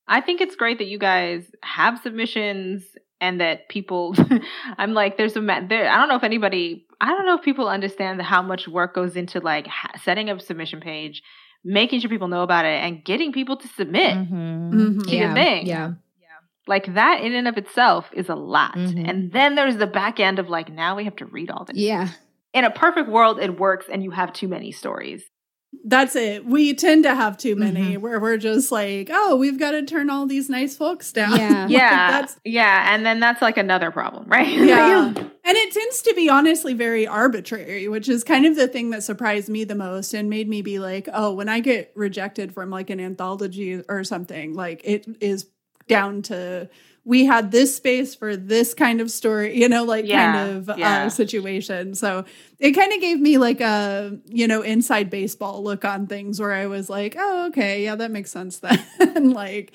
I 0.06 0.20
think 0.20 0.40
it's 0.40 0.56
great 0.56 0.78
that 0.78 0.86
you 0.86 0.98
guys 0.98 1.44
have 1.62 2.00
submissions 2.02 2.84
and 3.20 3.40
that 3.40 3.68
people 3.68 4.14
I'm 4.78 4.92
like 4.94 5.16
there's 5.16 5.36
a 5.36 5.40
there 5.68 5.88
I 5.90 5.96
don't 5.98 6.08
know 6.08 6.16
if 6.16 6.24
anybody 6.24 6.86
I 7.04 7.08
don't 7.14 7.26
know 7.26 7.36
if 7.36 7.42
people 7.42 7.68
understand 7.68 8.20
how 8.22 8.40
much 8.42 8.66
work 8.66 8.94
goes 8.94 9.14
into 9.16 9.38
like 9.40 9.66
setting 10.02 10.30
up 10.30 10.38
a 10.38 10.40
submission 10.40 10.80
page 10.80 11.22
making 11.66 12.00
sure 12.00 12.10
people 12.10 12.28
know 12.28 12.42
about 12.42 12.64
it 12.66 12.78
and 12.84 13.02
getting 13.04 13.32
people 13.32 13.56
to 13.56 13.68
submit 13.68 14.12
Mhm. 14.14 14.72
Mhm. 14.72 15.06
To 15.08 15.16
your 15.16 15.28
Yeah. 15.28 15.34
thing. 15.34 15.66
Yeah. 15.66 15.90
like 16.66 16.86
that 16.94 17.20
in 17.22 17.34
and 17.34 17.46
of 17.46 17.58
itself 17.58 18.08
is 18.14 18.28
a 18.30 18.34
lot 18.34 18.74
Mhm. 18.74 19.06
and 19.08 19.32
then 19.32 19.54
there's 19.54 19.76
the 19.76 19.86
back 19.86 20.18
end 20.18 20.38
of 20.38 20.48
like 20.48 20.68
now 20.72 20.96
we 20.96 21.04
have 21.04 21.16
to 21.16 21.26
read 21.26 21.50
all 21.50 21.64
this 21.66 21.76
Yeah. 21.76 22.08
in 22.54 22.64
a 22.64 22.70
perfect 22.70 23.08
world 23.10 23.38
it 23.38 23.58
works 23.66 23.86
and 23.92 24.02
you 24.02 24.10
have 24.12 24.32
too 24.32 24.48
many 24.48 24.72
stories 24.72 25.22
That's 25.84 26.14
it. 26.16 26.44
We 26.44 26.74
tend 26.74 27.04
to 27.04 27.14
have 27.14 27.36
too 27.36 27.56
many 27.56 27.80
Mm-hmm. 27.94 28.00
where 28.02 28.20
we're 28.20 28.36
just 28.36 28.70
like, 28.70 29.08
oh, 29.12 29.36
we've 29.36 29.58
got 29.58 29.72
to 29.72 29.82
turn 29.82 30.10
all 30.10 30.26
these 30.26 30.48
nice 30.48 30.76
folks 30.76 31.12
down. 31.12 31.38
Yeah. 31.38 31.62
Like, 31.62 31.70
yeah 31.70 32.10
that's 32.10 32.36
yeah 32.44 32.94
and 32.94 33.04
then 33.04 33.20
that's 33.20 33.40
like 33.42 33.56
another 33.56 33.90
problem 33.90 34.28
right 34.28 34.46
yeah. 34.48 35.06
And 35.46 35.56
it 35.58 35.72
tends 35.72 36.00
to 36.02 36.14
be 36.14 36.30
honestly 36.30 36.72
very 36.72 37.06
arbitrary, 37.06 37.86
which 37.88 38.08
is 38.08 38.24
kind 38.24 38.46
of 38.46 38.56
the 38.56 38.66
thing 38.66 38.90
that 38.90 39.02
surprised 39.02 39.48
me 39.50 39.64
the 39.64 39.74
most 39.74 40.14
and 40.14 40.30
made 40.30 40.48
me 40.48 40.62
be 40.62 40.78
like, 40.78 41.06
oh, 41.12 41.34
when 41.34 41.50
I 41.50 41.60
get 41.60 41.92
rejected 41.94 42.54
from 42.54 42.70
like 42.70 42.88
an 42.88 42.98
anthology 43.00 43.82
or 43.88 44.04
something, 44.04 44.54
like 44.54 44.80
it 44.84 45.06
is 45.20 45.46
down 45.86 46.22
to 46.22 46.70
we 47.06 47.24
had 47.26 47.50
this 47.50 47.76
space 47.76 48.14
for 48.14 48.34
this 48.36 48.72
kind 48.72 49.00
of 49.00 49.10
story, 49.10 49.58
you 49.58 49.68
know, 49.68 49.84
like 49.84 50.06
Yeah, 50.06 50.32
kind 50.32 50.68
of 50.68 50.78
yeah. 50.78 51.04
uh, 51.04 51.10
situation. 51.10 51.94
So 51.94 52.24
it 52.58 52.72
kind 52.72 52.92
of 52.92 53.00
gave 53.00 53.20
me 53.20 53.36
like 53.38 53.60
a, 53.60 54.18
you 54.26 54.48
know, 54.48 54.62
inside 54.62 55.10
baseball 55.10 55.62
look 55.62 55.84
on 55.84 56.06
things 56.06 56.40
where 56.40 56.52
I 56.52 56.66
was 56.66 56.88
like, 56.88 57.14
oh, 57.18 57.46
okay, 57.48 57.84
yeah, 57.84 57.94
that 57.96 58.10
makes 58.10 58.30
sense 58.30 58.58
then. 58.58 58.82
like, 59.32 59.72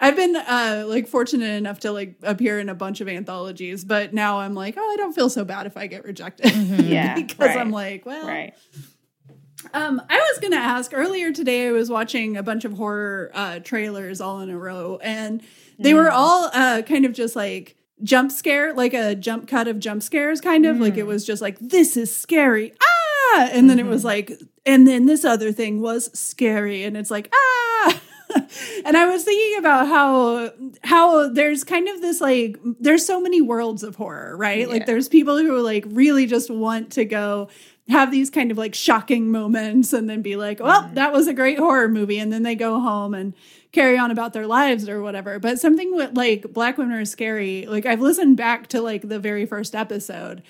I've 0.00 0.14
been 0.14 0.36
uh 0.36 0.84
like 0.86 1.08
fortunate 1.08 1.56
enough 1.56 1.80
to 1.80 1.90
like 1.90 2.16
appear 2.22 2.60
in 2.60 2.68
a 2.68 2.74
bunch 2.74 3.00
of 3.00 3.08
anthologies, 3.08 3.84
but 3.84 4.12
now 4.14 4.38
I'm 4.40 4.54
like, 4.54 4.74
oh, 4.76 4.92
I 4.92 4.96
don't 4.96 5.12
feel 5.14 5.28
so 5.30 5.44
bad 5.44 5.66
if 5.66 5.76
I 5.76 5.86
get 5.86 6.04
rejected. 6.04 6.52
Yeah, 6.84 7.14
because 7.14 7.48
right. 7.48 7.58
I'm 7.58 7.70
like, 7.72 8.06
well, 8.06 8.26
right 8.26 8.54
um, 9.74 10.00
I 10.08 10.16
was 10.16 10.38
gonna 10.40 10.56
ask 10.56 10.92
earlier 10.94 11.32
today. 11.32 11.68
I 11.68 11.72
was 11.72 11.90
watching 11.90 12.36
a 12.36 12.42
bunch 12.42 12.64
of 12.64 12.74
horror 12.74 13.30
uh, 13.34 13.58
trailers 13.58 14.20
all 14.20 14.40
in 14.40 14.50
a 14.50 14.58
row, 14.58 14.98
and 15.02 15.42
they 15.78 15.94
were 15.94 16.10
all 16.10 16.50
uh, 16.52 16.82
kind 16.82 17.04
of 17.04 17.12
just 17.12 17.36
like 17.36 17.76
jump 18.02 18.32
scare, 18.32 18.74
like 18.74 18.94
a 18.94 19.14
jump 19.14 19.48
cut 19.48 19.68
of 19.68 19.78
jump 19.78 20.02
scares, 20.02 20.40
kind 20.40 20.66
of. 20.66 20.80
Like 20.80 20.96
it 20.96 21.06
was 21.06 21.24
just 21.24 21.42
like 21.42 21.58
this 21.60 21.96
is 21.96 22.14
scary, 22.14 22.72
ah, 22.82 23.48
and 23.52 23.68
then 23.68 23.78
it 23.78 23.86
was 23.86 24.04
like, 24.04 24.32
and 24.66 24.86
then 24.86 25.06
this 25.06 25.24
other 25.24 25.52
thing 25.52 25.80
was 25.80 26.10
scary, 26.18 26.84
and 26.84 26.96
it's 26.96 27.10
like 27.10 27.32
ah. 27.34 28.00
and 28.84 28.96
I 28.96 29.06
was 29.06 29.24
thinking 29.24 29.58
about 29.58 29.86
how 29.86 30.52
how 30.82 31.28
there's 31.28 31.64
kind 31.64 31.88
of 31.88 32.00
this 32.00 32.20
like 32.20 32.58
there's 32.78 33.06
so 33.06 33.20
many 33.20 33.40
worlds 33.40 33.82
of 33.82 33.96
horror, 33.96 34.36
right? 34.36 34.68
Like 34.68 34.86
there's 34.86 35.08
people 35.08 35.38
who 35.38 35.60
like 35.60 35.84
really 35.88 36.26
just 36.26 36.50
want 36.50 36.92
to 36.92 37.04
go 37.04 37.48
have 37.88 38.10
these 38.10 38.28
kind 38.30 38.50
of 38.50 38.58
like 38.58 38.74
shocking 38.74 39.30
moments 39.30 39.92
and 39.92 40.08
then 40.08 40.20
be 40.20 40.36
like, 40.36 40.60
well, 40.60 40.82
mm-hmm. 40.82 40.94
that 40.94 41.12
was 41.12 41.26
a 41.26 41.32
great 41.32 41.58
horror 41.58 41.88
movie. 41.88 42.18
And 42.18 42.32
then 42.32 42.42
they 42.42 42.54
go 42.54 42.80
home 42.80 43.14
and 43.14 43.34
carry 43.72 43.98
on 43.98 44.10
about 44.10 44.32
their 44.32 44.46
lives 44.46 44.88
or 44.88 45.02
whatever. 45.02 45.38
But 45.38 45.58
something 45.58 45.94
with 45.94 46.14
like 46.14 46.52
Black 46.52 46.76
Women 46.76 46.96
Are 46.96 47.04
Scary, 47.04 47.66
like 47.66 47.86
I've 47.86 48.00
listened 48.00 48.36
back 48.36 48.68
to 48.68 48.82
like 48.82 49.08
the 49.08 49.18
very 49.18 49.46
first 49.46 49.74
episode. 49.74 50.42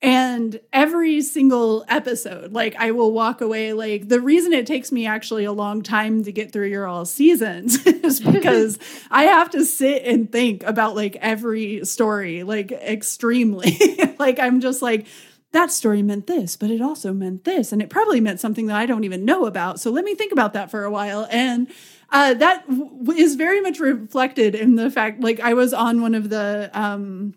And 0.00 0.60
every 0.72 1.22
single 1.22 1.84
episode, 1.88 2.52
like 2.52 2.76
I 2.76 2.92
will 2.92 3.12
walk 3.12 3.40
away. 3.40 3.72
Like 3.72 4.08
the 4.08 4.20
reason 4.20 4.52
it 4.52 4.64
takes 4.64 4.92
me 4.92 5.06
actually 5.06 5.44
a 5.44 5.52
long 5.52 5.82
time 5.82 6.22
to 6.22 6.30
get 6.30 6.52
through 6.52 6.68
your 6.68 6.86
all 6.86 7.04
seasons 7.04 7.84
is 7.86 8.20
because 8.32 8.78
I 9.10 9.24
have 9.24 9.50
to 9.50 9.64
sit 9.64 10.04
and 10.04 10.30
think 10.30 10.62
about 10.62 10.94
like 10.94 11.16
every 11.16 11.84
story, 11.84 12.44
like 12.44 12.70
extremely. 12.70 13.76
like 14.18 14.38
I'm 14.38 14.60
just 14.60 14.82
like, 14.82 15.06
that 15.52 15.70
story 15.72 16.02
meant 16.02 16.26
this, 16.26 16.56
but 16.56 16.70
it 16.70 16.80
also 16.82 17.12
meant 17.12 17.44
this. 17.44 17.72
And 17.72 17.80
it 17.80 17.88
probably 17.90 18.20
meant 18.20 18.38
something 18.40 18.66
that 18.66 18.76
I 18.76 18.86
don't 18.86 19.04
even 19.04 19.24
know 19.24 19.46
about. 19.46 19.80
So 19.80 19.90
let 19.90 20.04
me 20.04 20.14
think 20.14 20.32
about 20.32 20.52
that 20.52 20.70
for 20.70 20.84
a 20.84 20.90
while. 20.90 21.26
And 21.30 21.68
uh, 22.10 22.34
that 22.34 22.68
w- 22.68 23.12
is 23.12 23.34
very 23.34 23.60
much 23.60 23.80
reflected 23.80 24.54
in 24.54 24.74
the 24.76 24.90
fact, 24.90 25.22
like, 25.22 25.40
I 25.40 25.54
was 25.54 25.72
on 25.72 26.02
one 26.02 26.14
of 26.14 26.28
the, 26.28 26.70
um, 26.74 27.34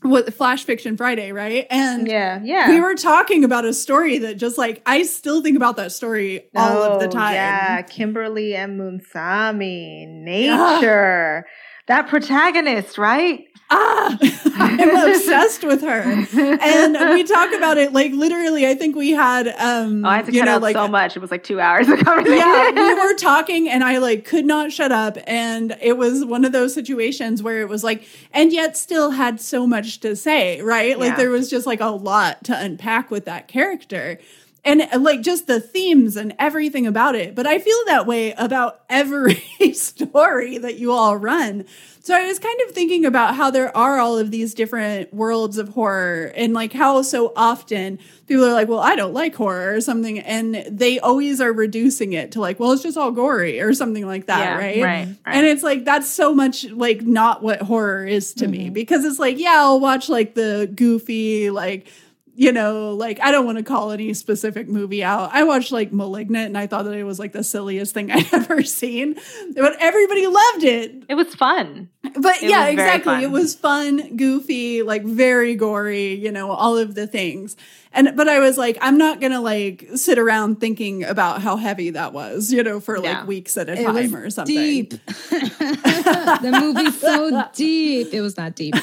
what 0.00 0.34
Flash 0.34 0.64
Fiction 0.64 0.96
Friday, 0.96 1.30
right? 1.30 1.64
And 1.70 2.08
yeah 2.08 2.40
yeah 2.42 2.68
we 2.68 2.80
were 2.80 2.96
talking 2.96 3.44
about 3.44 3.64
a 3.64 3.72
story 3.72 4.18
that 4.18 4.34
just 4.36 4.58
like, 4.58 4.82
I 4.84 5.04
still 5.04 5.42
think 5.42 5.56
about 5.56 5.76
that 5.76 5.92
story 5.92 6.50
all 6.56 6.82
of 6.82 6.98
the 6.98 7.06
Oh, 7.06 7.10
time. 7.10 7.34
yeah 7.34 7.82
kimberly 7.82 8.56
and 8.56 8.80
munsami 8.80 10.08
nature 10.08 11.46
that 11.86 12.08
protagonist 12.08 12.98
right 12.98 13.44
Ah, 13.74 14.18
I'm 14.56 15.10
obsessed 15.10 15.64
with 15.64 15.80
her. 15.80 16.02
And 16.02 17.14
we 17.14 17.24
talk 17.24 17.52
about 17.54 17.78
it 17.78 17.92
like 17.92 18.12
literally, 18.12 18.66
I 18.66 18.74
think 18.74 18.94
we 18.96 19.10
had, 19.12 19.48
um, 19.48 20.04
oh 20.04 20.08
i 20.08 20.16
had 20.16 20.26
to 20.26 20.32
you 20.32 20.40
cut 20.40 20.46
know, 20.46 20.52
out 20.56 20.62
like, 20.62 20.76
so 20.76 20.88
much 20.88 21.16
it 21.16 21.20
was 21.20 21.30
like 21.30 21.42
two 21.42 21.58
hours 21.60 21.88
of 21.88 21.98
conversation 22.00 22.36
yeah, 22.38 22.70
we 22.70 22.94
were 23.04 23.14
talking 23.14 23.68
and 23.68 23.82
I 23.82 23.98
like 23.98 24.24
could 24.24 24.44
not 24.44 24.72
shut 24.72 24.92
up. 24.92 25.16
And 25.26 25.76
it 25.80 25.96
was 25.96 26.24
one 26.24 26.44
of 26.44 26.52
those 26.52 26.74
situations 26.74 27.42
where 27.42 27.60
it 27.62 27.68
was 27.68 27.82
like, 27.82 28.04
and 28.32 28.52
yet 28.52 28.76
still 28.76 29.10
had 29.12 29.40
so 29.40 29.66
much 29.66 30.00
to 30.00 30.14
say, 30.16 30.60
right? 30.60 30.98
Like 30.98 31.10
Yeah. 31.12 31.16
there 31.16 31.30
was 31.30 31.48
just 31.48 31.66
like 31.66 31.80
a 31.80 31.86
lot 31.86 32.44
to 32.44 32.58
unpack 32.58 33.10
with 33.10 33.24
that 33.24 33.48
character. 33.48 34.18
And 34.64 34.86
like 35.02 35.22
just 35.22 35.48
the 35.48 35.58
themes 35.58 36.16
and 36.16 36.34
everything 36.38 36.86
about 36.86 37.16
it. 37.16 37.34
But 37.34 37.48
I 37.48 37.58
feel 37.58 37.76
that 37.86 38.06
way 38.06 38.30
about 38.34 38.80
every 38.88 39.42
story 39.72 40.58
that 40.58 40.76
you 40.78 40.92
all 40.92 41.16
run. 41.16 41.64
So 42.04 42.16
I 42.16 42.26
was 42.26 42.40
kind 42.40 42.60
of 42.66 42.74
thinking 42.74 43.04
about 43.04 43.36
how 43.36 43.52
there 43.52 43.74
are 43.76 44.00
all 44.00 44.18
of 44.18 44.32
these 44.32 44.54
different 44.54 45.14
worlds 45.14 45.56
of 45.56 45.68
horror 45.68 46.32
and 46.34 46.52
like 46.52 46.72
how 46.72 47.02
so 47.02 47.32
often 47.36 48.00
people 48.26 48.44
are 48.44 48.52
like, 48.52 48.66
well, 48.66 48.80
I 48.80 48.96
don't 48.96 49.14
like 49.14 49.36
horror 49.36 49.72
or 49.72 49.80
something. 49.80 50.18
And 50.18 50.64
they 50.68 50.98
always 50.98 51.40
are 51.40 51.52
reducing 51.52 52.12
it 52.12 52.32
to 52.32 52.40
like, 52.40 52.58
well, 52.58 52.72
it's 52.72 52.82
just 52.82 52.96
all 52.96 53.12
gory 53.12 53.60
or 53.60 53.72
something 53.72 54.04
like 54.04 54.26
that. 54.26 54.40
Yeah, 54.40 54.54
right? 54.58 54.82
right, 54.82 55.06
right. 55.24 55.36
And 55.36 55.46
it's 55.46 55.62
like, 55.62 55.84
that's 55.84 56.08
so 56.08 56.34
much 56.34 56.64
like 56.70 57.02
not 57.02 57.40
what 57.40 57.62
horror 57.62 58.04
is 58.04 58.34
to 58.34 58.48
me 58.48 58.64
mm-hmm. 58.64 58.72
because 58.72 59.04
it's 59.04 59.20
like, 59.20 59.38
yeah, 59.38 59.54
I'll 59.54 59.78
watch 59.78 60.08
like 60.08 60.34
the 60.34 60.68
goofy, 60.74 61.50
like, 61.50 61.86
you 62.34 62.52
know, 62.52 62.90
like 62.94 63.20
I 63.20 63.30
don't 63.30 63.44
want 63.44 63.58
to 63.58 63.64
call 63.64 63.92
any 63.92 64.14
specific 64.14 64.68
movie 64.68 65.04
out. 65.04 65.30
I 65.32 65.44
watched 65.44 65.72
like 65.72 65.92
Malignant 65.92 66.46
and 66.46 66.58
I 66.58 66.66
thought 66.66 66.84
that 66.84 66.94
it 66.94 67.04
was 67.04 67.18
like 67.18 67.32
the 67.32 67.44
silliest 67.44 67.94
thing 67.94 68.10
I'd 68.12 68.32
ever 68.32 68.62
seen, 68.62 69.16
but 69.54 69.76
everybody 69.78 70.26
loved 70.26 70.64
it. 70.64 71.04
It 71.08 71.14
was 71.14 71.34
fun. 71.34 71.90
But 72.02 72.42
It 72.42 72.50
yeah, 72.50 72.66
exactly. 72.66 73.22
It 73.22 73.30
was 73.30 73.54
fun, 73.54 74.16
goofy, 74.16 74.82
like 74.82 75.04
very 75.04 75.54
gory, 75.54 76.14
you 76.14 76.32
know, 76.32 76.50
all 76.50 76.76
of 76.76 76.94
the 76.96 77.06
things. 77.06 77.56
And 77.94 78.16
but 78.16 78.26
I 78.26 78.38
was 78.38 78.56
like, 78.56 78.78
I'm 78.80 78.96
not 78.98 79.20
gonna 79.20 79.40
like 79.40 79.86
sit 79.96 80.18
around 80.18 80.60
thinking 80.60 81.04
about 81.04 81.42
how 81.42 81.56
heavy 81.56 81.90
that 81.90 82.12
was, 82.14 82.50
you 82.52 82.62
know, 82.62 82.80
for 82.80 82.96
like 82.96 83.04
Yeah. 83.04 83.24
weeks 83.26 83.56
at 83.58 83.68
a 83.68 83.74
It 83.78 83.86
was 83.86 84.10
time 84.10 84.16
or 84.16 84.30
something. 84.30 84.54
deep. 84.54 84.90
the 85.06 86.58
movie's 86.60 87.00
so 87.00 87.44
deep. 87.54 88.08
It 88.12 88.20
was 88.20 88.36
not 88.36 88.54
deep. 88.54 88.74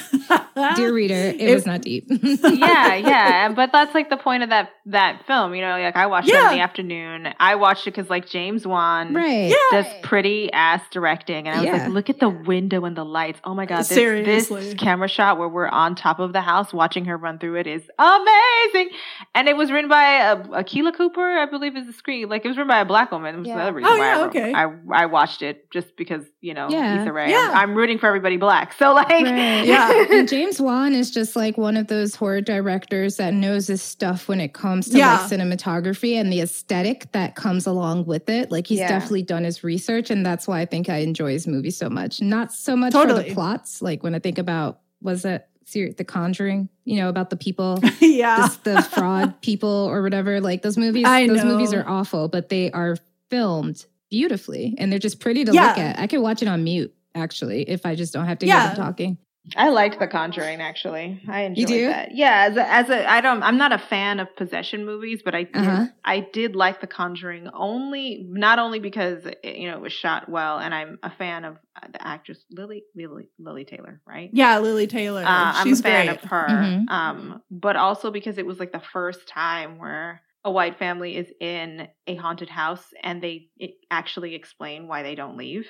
Dear 0.75 0.93
reader, 0.93 1.15
it, 1.15 1.53
was 1.53 1.65
not 1.65 1.82
deep. 1.82 2.05
yeah, 2.10 2.95
yeah, 2.95 3.49
but 3.49 3.71
that's 3.71 3.93
like 3.95 4.10
the 4.10 4.17
point 4.17 4.43
of 4.43 4.49
that 4.49 4.69
that 4.88 5.25
film. 5.25 5.55
You 5.55 5.62
know, 5.62 5.71
like 5.79 5.95
I 5.95 6.05
watched 6.08 6.29
it 6.29 6.36
in 6.36 6.51
the 6.51 6.60
afternoon. 6.62 7.34
I 7.39 7.55
watched 7.55 7.88
it 7.88 7.91
because 7.95 8.10
like 8.10 8.27
James 8.29 8.67
Wan 8.67 9.13
right. 9.13 9.53
does 9.71 9.86
pretty 10.03 10.51
ass 10.53 10.82
directing, 10.91 11.47
and 11.47 11.55
I 11.55 11.60
was 11.62 11.65
Yeah. 11.65 11.84
like, 11.86 11.93
look 11.93 12.10
at 12.10 12.19
the 12.19 12.29
window 12.29 12.86
and 12.86 12.95
the 12.95 13.05
lights. 13.10 13.39
Oh 13.43 13.54
my 13.54 13.65
god, 13.65 13.80
this, 13.80 13.89
Seriously. 13.89 14.62
this 14.63 14.74
camera 14.76 15.08
shot 15.08 15.38
where 15.38 15.50
we're 15.50 15.67
on 15.67 15.95
top 15.95 16.19
of 16.19 16.34
the 16.34 16.41
house 16.41 16.72
watching 16.74 17.06
her 17.06 17.17
run 17.17 17.39
through 17.39 17.56
it 17.58 17.67
is 17.67 17.84
amazing. 17.98 18.89
And 19.36 19.48
it 19.48 19.56
was 19.58 19.72
written 19.72 19.89
by 19.89 20.17
uh, 20.19 20.43
Akela 20.54 20.91
Cooper, 20.91 21.22
I 21.38 21.45
believe, 21.45 21.76
is 21.76 21.86
the 21.88 21.93
screen. 21.93 22.30
Like 22.30 22.45
it 22.45 22.48
was 22.48 22.58
written 22.58 22.67
by 22.67 22.80
a 22.80 22.86
black 22.86 23.12
woman. 23.12 23.36
It 23.36 23.39
was 23.39 23.48
Yeah. 23.48 23.65
the 23.65 23.74
reason 23.74 23.91
Oh, 23.91 23.98
why 23.98 24.06
yeah, 24.06 24.17
I, 24.19 24.26
okay. 24.28 24.54
I 24.54 25.04
I 25.04 25.06
watched 25.06 25.41
it 25.41 25.69
just 25.72 25.95
because 25.98 26.24
you 26.41 26.54
know 26.54 26.67
Yeah. 26.69 27.02
Issa 27.02 27.12
Rae. 27.13 27.30
Yeah. 27.30 27.52
I'm, 27.54 27.69
I'm 27.72 27.76
rooting 27.76 27.98
for 28.00 28.08
everybody 28.08 28.38
black. 28.38 28.74
So 28.74 28.93
like, 28.93 29.10
Right. 29.10 29.65
Yeah. 29.65 30.06
and 30.12 30.28
James 30.28 30.60
Wan 30.62 30.93
is 30.93 31.12
just 31.12 31.36
like 31.36 31.58
one 31.58 31.78
of 31.78 31.88
those 31.88 32.15
horror 32.15 32.41
directors 32.41 33.17
that 33.17 33.34
knows 33.34 33.67
his 33.67 33.82
stuff 33.82 34.28
when 34.28 34.39
it 34.39 34.54
comes 34.54 34.89
to 34.89 34.98
Yeah. 34.98 35.19
like 35.22 35.32
cinematography 35.32 36.13
and 36.19 36.32
the 36.32 36.41
aesthetic 36.41 37.12
that 37.13 37.36
comes 37.36 37.65
along 37.65 38.06
with 38.06 38.30
it. 38.30 38.52
Like 38.52 38.67
he's 38.67 38.80
Yeah. 38.80 38.88
definitely 38.89 39.24
done 39.24 39.43
his 39.43 39.63
research, 39.63 40.10
and 40.10 40.26
that's 40.26 40.48
why 40.48 40.62
I 40.62 40.65
think 40.65 40.89
I 40.89 40.98
enjoy 40.98 41.32
his 41.32 41.48
movie 41.48 41.72
so 41.72 41.89
much. 41.89 42.22
Not 42.22 42.52
so 42.52 42.76
much 42.76 42.93
for 43.01 43.07
Totally. 43.07 43.29
the 43.29 43.33
plots, 43.35 43.81
like 43.81 44.03
when 44.03 44.15
I 44.15 44.19
think 44.19 44.38
about 44.38 44.79
was 45.01 45.25
it 45.25 45.47
ser- 45.65 45.93
The 45.93 46.03
Conjuring? 46.03 46.69
You 46.85 46.97
know 46.97 47.09
about 47.09 47.29
the 47.29 47.38
people. 47.38 47.79
yeah. 47.99 48.47
this, 48.47 48.57
the 48.57 48.81
fraud 48.81 49.41
people 49.41 49.69
or 49.69 50.01
whatever. 50.01 50.41
Like 50.41 50.62
those 50.62 50.77
movies, 50.77 51.05
I 51.05 51.27
those 51.27 51.38
know. 51.43 51.45
movies 51.45 51.73
are 51.73 51.88
awful, 51.88 52.27
but 52.27 52.49
they 52.49 52.71
are 52.71 52.97
filmed 53.29 53.85
beautifully 54.09 54.75
and 54.77 54.91
they're 54.91 54.99
just 54.99 55.19
pretty 55.19 55.45
to 55.45 55.51
Yeah. 55.53 55.67
look 55.67 55.77
at. 55.77 55.99
I 55.99 56.07
could 56.07 56.19
watch 56.19 56.41
it 56.41 56.47
on 56.47 56.63
mute 56.63 56.93
actually 57.15 57.63
if 57.69 57.85
I 57.85 57.95
just 57.95 58.12
don't 58.13 58.25
have 58.25 58.39
to 58.39 58.45
Yeah. 58.47 58.67
hear 58.67 58.75
them 58.75 58.85
talking. 58.85 59.17
I 59.56 59.69
liked 59.69 59.99
The 59.99 60.08
Conjuring 60.08 60.62
actually. 60.62 61.21
I 61.28 61.41
enjoyed 61.41 61.67
do? 61.67 61.88
that. 61.88 62.13
Yeah, 62.13 62.47
as 62.49 62.58
a, 62.58 62.71
as 62.71 62.89
a 62.89 63.10
I 63.10 63.21
don't 63.21 63.41
I'm 63.41 63.58
not 63.58 63.71
a 63.71 63.80
fan 63.80 64.19
of 64.19 64.36
possession 64.36 64.86
movies, 64.86 65.21
but 65.23 65.34
I 65.34 65.43
did 65.43 65.56
Uh-huh. 65.56 65.88
I 66.06 66.19
did 66.34 66.56
like 66.56 66.82
The 66.82 66.88
Conjuring 66.88 67.49
only 67.54 68.25
not 68.30 68.60
only 68.60 68.80
because 68.80 69.25
it, 69.25 69.56
you 69.58 69.69
know 69.69 69.78
it 69.78 69.82
was 69.82 69.93
shot 69.93 70.30
well 70.30 70.60
and 70.60 70.73
I'm 70.73 70.99
a 71.04 71.10
fan 71.10 71.45
of 71.45 71.56
uh, 71.82 71.88
the 71.91 72.06
actress 72.06 72.43
Lili 72.52 72.84
Lili 72.95 73.30
Lili 73.39 73.65
Taylor, 73.65 74.02
right? 74.06 74.30
yeah, 74.34 74.60
Lili 74.60 74.88
Taylor. 74.88 75.23
Uh, 75.23 75.52
I'm 75.56 75.73
a 75.73 75.75
fan 75.78 76.06
great. 76.06 76.10
of 76.17 76.21
her. 76.30 76.47
Mhm. 76.47 76.89
Um, 76.89 77.41
but 77.49 77.75
also 77.75 78.12
because 78.12 78.38
it 78.38 78.45
was 78.45 78.60
like 78.60 78.71
the 78.71 78.80
first 78.93 79.28
time 79.28 79.78
where 79.80 80.21
a 80.43 80.52
white 80.52 80.78
family 80.80 81.17
is 81.17 81.28
in 81.41 81.88
a 82.08 82.15
haunted 82.15 82.49
house 82.49 82.86
and 83.04 83.21
they 83.21 83.49
actually 83.91 84.36
explain 84.36 84.88
why 84.88 85.04
they 85.04 85.15
don't 85.15 85.38
leave. 85.38 85.67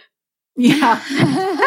Yeah. 0.62 1.02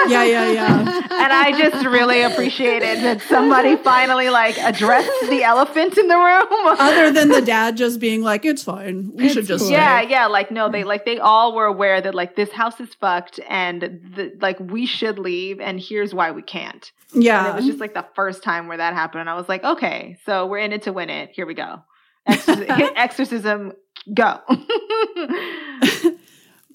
Yeah, 0.08 0.24
yeah, 0.24 0.50
yeah. 0.52 0.80
and 1.10 1.32
I 1.32 1.54
just 1.56 1.86
really 1.86 2.20
appreciated 2.22 2.98
that 3.04 3.22
somebody 3.22 3.76
finally 3.76 4.28
like 4.28 4.58
addressed 4.58 5.10
the 5.30 5.42
elephant 5.44 5.96
in 5.96 6.08
the 6.08 6.16
room. 6.16 6.46
Other 6.78 7.10
than 7.10 7.28
the 7.28 7.40
dad 7.40 7.76
just 7.78 8.00
being 8.00 8.22
like, 8.22 8.44
it's 8.44 8.62
fine. 8.62 9.12
We 9.14 9.24
It's 9.26 9.34
should 9.34 9.46
just 9.46 9.62
cool. 9.64 9.70
yeah, 9.72 10.02
yeah, 10.02 10.26
like 10.26 10.50
no, 10.50 10.68
they 10.70 10.84
like 10.84 11.04
they 11.06 11.18
all 11.18 11.54
were 11.54 11.64
aware 11.66 12.00
that 12.02 12.14
like 12.14 12.36
this 12.36 12.50
house 12.52 12.78
is 12.80 12.92
fucked 12.94 13.40
and 13.48 13.80
the, 13.80 14.32
like 14.40 14.58
we 14.60 14.84
should 14.84 15.18
leave 15.18 15.58
and 15.60 15.80
here's 15.80 16.12
why 16.12 16.32
we 16.32 16.42
can't. 16.42 16.90
And 17.14 17.22
Yeah. 17.22 17.50
it 17.50 17.56
was 17.56 17.64
just 17.64 17.78
like 17.80 17.94
the 17.94 18.06
first 18.14 18.42
time 18.42 18.68
where 18.68 18.76
that 18.76 18.92
happened 18.92 19.22
and 19.22 19.30
I 19.30 19.34
was 19.34 19.48
like, 19.48 19.64
okay, 19.64 20.18
so 20.26 20.46
we're 20.46 20.58
in 20.58 20.72
it 20.72 20.82
to 20.82 20.92
win 20.92 21.08
it. 21.08 21.30
Here 21.32 21.46
we 21.46 21.54
go. 21.54 21.82
Exorcism, 22.26 22.66
exorcism 22.96 23.72
go. 24.12 24.40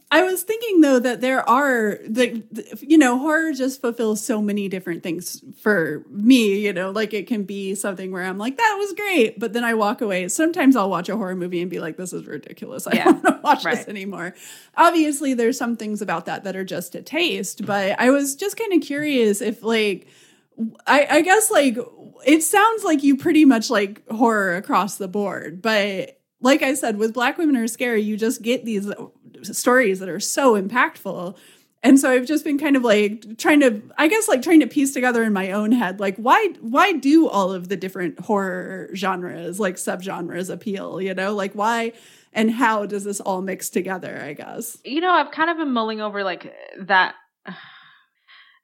I 0.09 0.23
was 0.23 0.41
thinking 0.43 0.79
though 0.81 0.99
that 0.99 1.19
there 1.19 1.47
are 1.49 1.99
the, 2.07 2.41
the- 2.51 2.77
you 2.81 2.97
know 2.97 3.17
horror 3.19 3.51
just 3.53 3.81
fulfills 3.81 4.23
so 4.23 4.41
many 4.41 4.69
different 4.69 5.03
things 5.03 5.43
for 5.61 6.03
me 6.09 6.59
you 6.59 6.71
know 6.71 6.91
like 6.91 7.13
it 7.13 7.27
can 7.27 7.43
be 7.43 7.75
something 7.75 8.11
where 8.11 8.23
I'm 8.23 8.37
like 8.37 8.57
that 8.57 8.75
was 8.79 8.93
great 8.93 9.37
but 9.39 9.51
then 9.53 9.63
I 9.65 9.73
walk 9.73 10.01
away. 10.01 10.27
Sometimes 10.29 10.75
I'll 10.75 10.89
watch 10.89 11.09
a 11.09 11.17
horror 11.17 11.35
movie 11.35 11.61
and 11.61 11.69
be 11.69 11.79
like 11.79 11.97
this 11.97 12.13
is 12.13 12.25
ridiculous. 12.25 12.87
I 12.87 12.95
Yeah, 12.95 13.03
don't 13.05 13.23
want 13.23 13.35
to 13.35 13.41
watch 13.43 13.63
this 13.63 13.87
anymore. 13.87 14.33
Obviously 14.75 15.33
there's 15.33 15.57
some 15.57 15.75
things 15.75 16.01
about 16.01 16.25
that 16.27 16.43
that 16.45 16.55
are 16.55 16.65
just 16.65 16.95
a 16.95 17.01
taste 17.01 17.65
but 17.65 17.99
I 17.99 18.09
was 18.09 18.35
just 18.35 18.55
kind 18.57 18.73
of 18.73 18.81
curious 18.81 19.41
if 19.41 19.61
like 19.63 20.07
I, 20.87 21.07
I 21.09 21.21
guess 21.21 21.51
like 21.51 21.77
it 22.25 22.41
sounds 22.43 22.83
like 22.83 23.03
you 23.03 23.15
pretty 23.17 23.45
much 23.45 23.69
like 23.69 24.07
horror 24.09 24.55
across 24.55 24.97
the 24.97 25.07
board, 25.07 25.61
but 25.61 26.16
like 26.41 26.61
I 26.61 26.73
said, 26.73 26.97
with 26.97 27.13
Black 27.13 27.37
Women 27.37 27.57
Are 27.57 27.67
Scary, 27.67 28.01
you 28.01 28.17
just 28.17 28.41
get 28.41 28.65
these 28.65 28.91
stories 29.43 29.99
that 29.99 30.09
are 30.09 30.19
so 30.19 30.61
impactful. 30.61 31.35
And 31.83 31.99
so 31.99 32.11
I've 32.11 32.25
just 32.25 32.43
been 32.43 32.57
kind 32.57 32.75
of 32.75 32.83
like 32.83 33.37
trying 33.37 33.59
to, 33.61 33.81
I 33.97 34.07
guess, 34.07 34.27
like 34.27 34.41
trying 34.41 34.59
to 34.61 34.67
piece 34.67 34.93
together 34.93 35.23
in 35.23 35.31
my 35.31 35.51
own 35.51 35.71
head, 35.71 35.99
like 35.99 36.17
why, 36.17 36.53
why 36.59 36.93
do 36.93 37.27
all 37.29 37.53
of 37.53 37.69
the 37.69 37.77
different 37.77 38.19
horror 38.19 38.89
genres, 38.95 39.59
like 39.59 39.75
subgenres, 39.75 40.49
appeal? 40.49 40.99
You 41.01 41.13
know, 41.13 41.33
like 41.33 41.53
why 41.53 41.93
and 42.33 42.51
how 42.51 42.85
does 42.85 43.03
this 43.03 43.19
all 43.19 43.41
mix 43.41 43.69
together? 43.69 44.21
I 44.21 44.33
guess. 44.33 44.77
you 44.85 45.01
know, 45.01 45.11
I've 45.11 45.31
kind 45.31 45.49
of 45.49 45.57
been 45.57 45.71
mulling 45.71 46.01
over 46.01 46.23
like 46.23 46.53
that. 46.81 47.15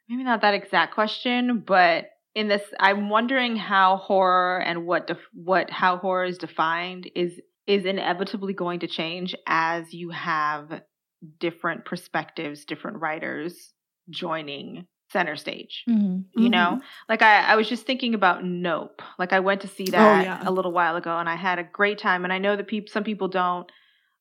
Maybe 0.09 0.23
not 0.23 0.41
that 0.41 0.53
exact 0.53 0.93
question, 0.93 1.63
but 1.65 2.05
in 2.35 2.47
this, 2.47 2.61
I'm 2.79 3.09
wondering 3.09 3.55
how 3.55 3.97
horror 3.97 4.59
and 4.59 4.85
what 4.85 5.07
def- 5.07 5.29
what 5.33 5.69
how 5.69 5.97
horror 5.97 6.25
is 6.25 6.37
defined 6.37 7.09
is 7.15 7.39
is 7.67 7.85
inevitably 7.85 8.53
going 8.53 8.79
to 8.81 8.87
change 8.87 9.35
as 9.47 9.93
you 9.93 10.09
have 10.09 10.81
different 11.39 11.85
perspectives, 11.85 12.65
different 12.65 12.99
writers 12.99 13.73
joining 14.09 14.85
center 15.11 15.35
stage. 15.35 15.83
Mhm. 15.87 16.25
You 16.35 16.49
know, 16.49 16.81
like 17.07 17.21
I, 17.21 17.41
I 17.43 17.55
was 17.55 17.69
just 17.69 17.85
thinking 17.85 18.15
about 18.15 18.43
Nope. 18.43 19.01
Like 19.19 19.31
I 19.31 19.39
went 19.39 19.61
to 19.61 19.67
see 19.67 19.85
that 19.91 20.25
yeah. 20.25 20.41
a 20.43 20.51
little 20.51 20.71
while 20.71 20.95
ago, 20.95 21.17
and 21.17 21.29
I 21.29 21.35
had 21.35 21.59
a 21.59 21.63
great 21.63 21.99
time. 21.99 22.23
And 22.23 22.33
I 22.33 22.39
know 22.39 22.55
that 22.55 22.67
people, 22.67 22.91
some 22.91 23.03
people 23.03 23.27
don't 23.27 23.71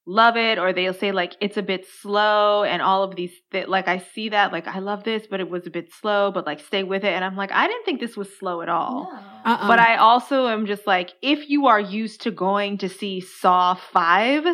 love 0.06 0.36
it, 0.36 0.58
or 0.58 0.72
they'll 0.72 0.94
say 0.94 1.12
like 1.12 1.36
it's 1.40 1.56
a 1.56 1.62
bit 1.62 1.86
slow, 2.00 2.64
and 2.64 2.82
all 2.82 3.02
of 3.04 3.14
these. 3.16 3.32
Th- 3.52 3.68
like 3.68 3.88
I 3.88 3.98
see 3.98 4.30
that, 4.30 4.52
like 4.52 4.66
I 4.66 4.78
love 4.80 5.04
this, 5.04 5.26
but 5.30 5.40
it 5.40 5.48
was 5.48 5.66
a 5.66 5.70
bit 5.70 5.92
slow. 6.00 6.30
But 6.32 6.46
like 6.46 6.60
stay 6.60 6.82
with 6.82 7.04
it, 7.04 7.12
and 7.12 7.24
I'm 7.24 7.36
like 7.36 7.52
I 7.52 7.66
didn't 7.68 7.84
think 7.84 8.00
this 8.00 8.16
was 8.16 8.28
slow 8.38 8.62
at 8.62 8.68
all. 8.68 9.08
Uh-uh. 9.44 9.68
But 9.68 9.78
I 9.78 9.96
also 9.96 10.46
am 10.48 10.66
just 10.66 10.86
like, 10.86 11.10
if 11.22 11.48
you 11.48 11.66
are 11.66 11.80
used 11.80 12.22
to 12.22 12.30
going 12.30 12.78
to 12.78 12.88
see 12.88 13.20
Saw 13.20 13.74
5, 13.74 14.44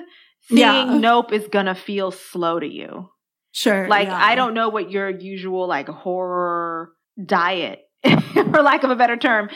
seeing 0.49 0.59
Yeah. 0.59 0.99
Nope 0.99 1.33
is 1.33 1.49
gonna 1.49 1.75
feel 1.75 2.11
slow 2.11 2.59
to 2.61 2.67
you. 2.67 3.11
sure. 3.53 3.89
Like, 3.89 4.09
yeah. 4.09 4.19
I 4.31 4.35
don't 4.35 4.55
know 4.55 4.69
what 4.69 4.91
your 4.91 5.09
usual 5.11 5.67
like 5.67 5.89
horror 5.89 6.91
diet, 7.25 7.81
for 8.33 8.63
lack 8.63 8.83
of 8.85 8.91
a 8.91 8.97
better 8.97 9.17
term, 9.17 9.49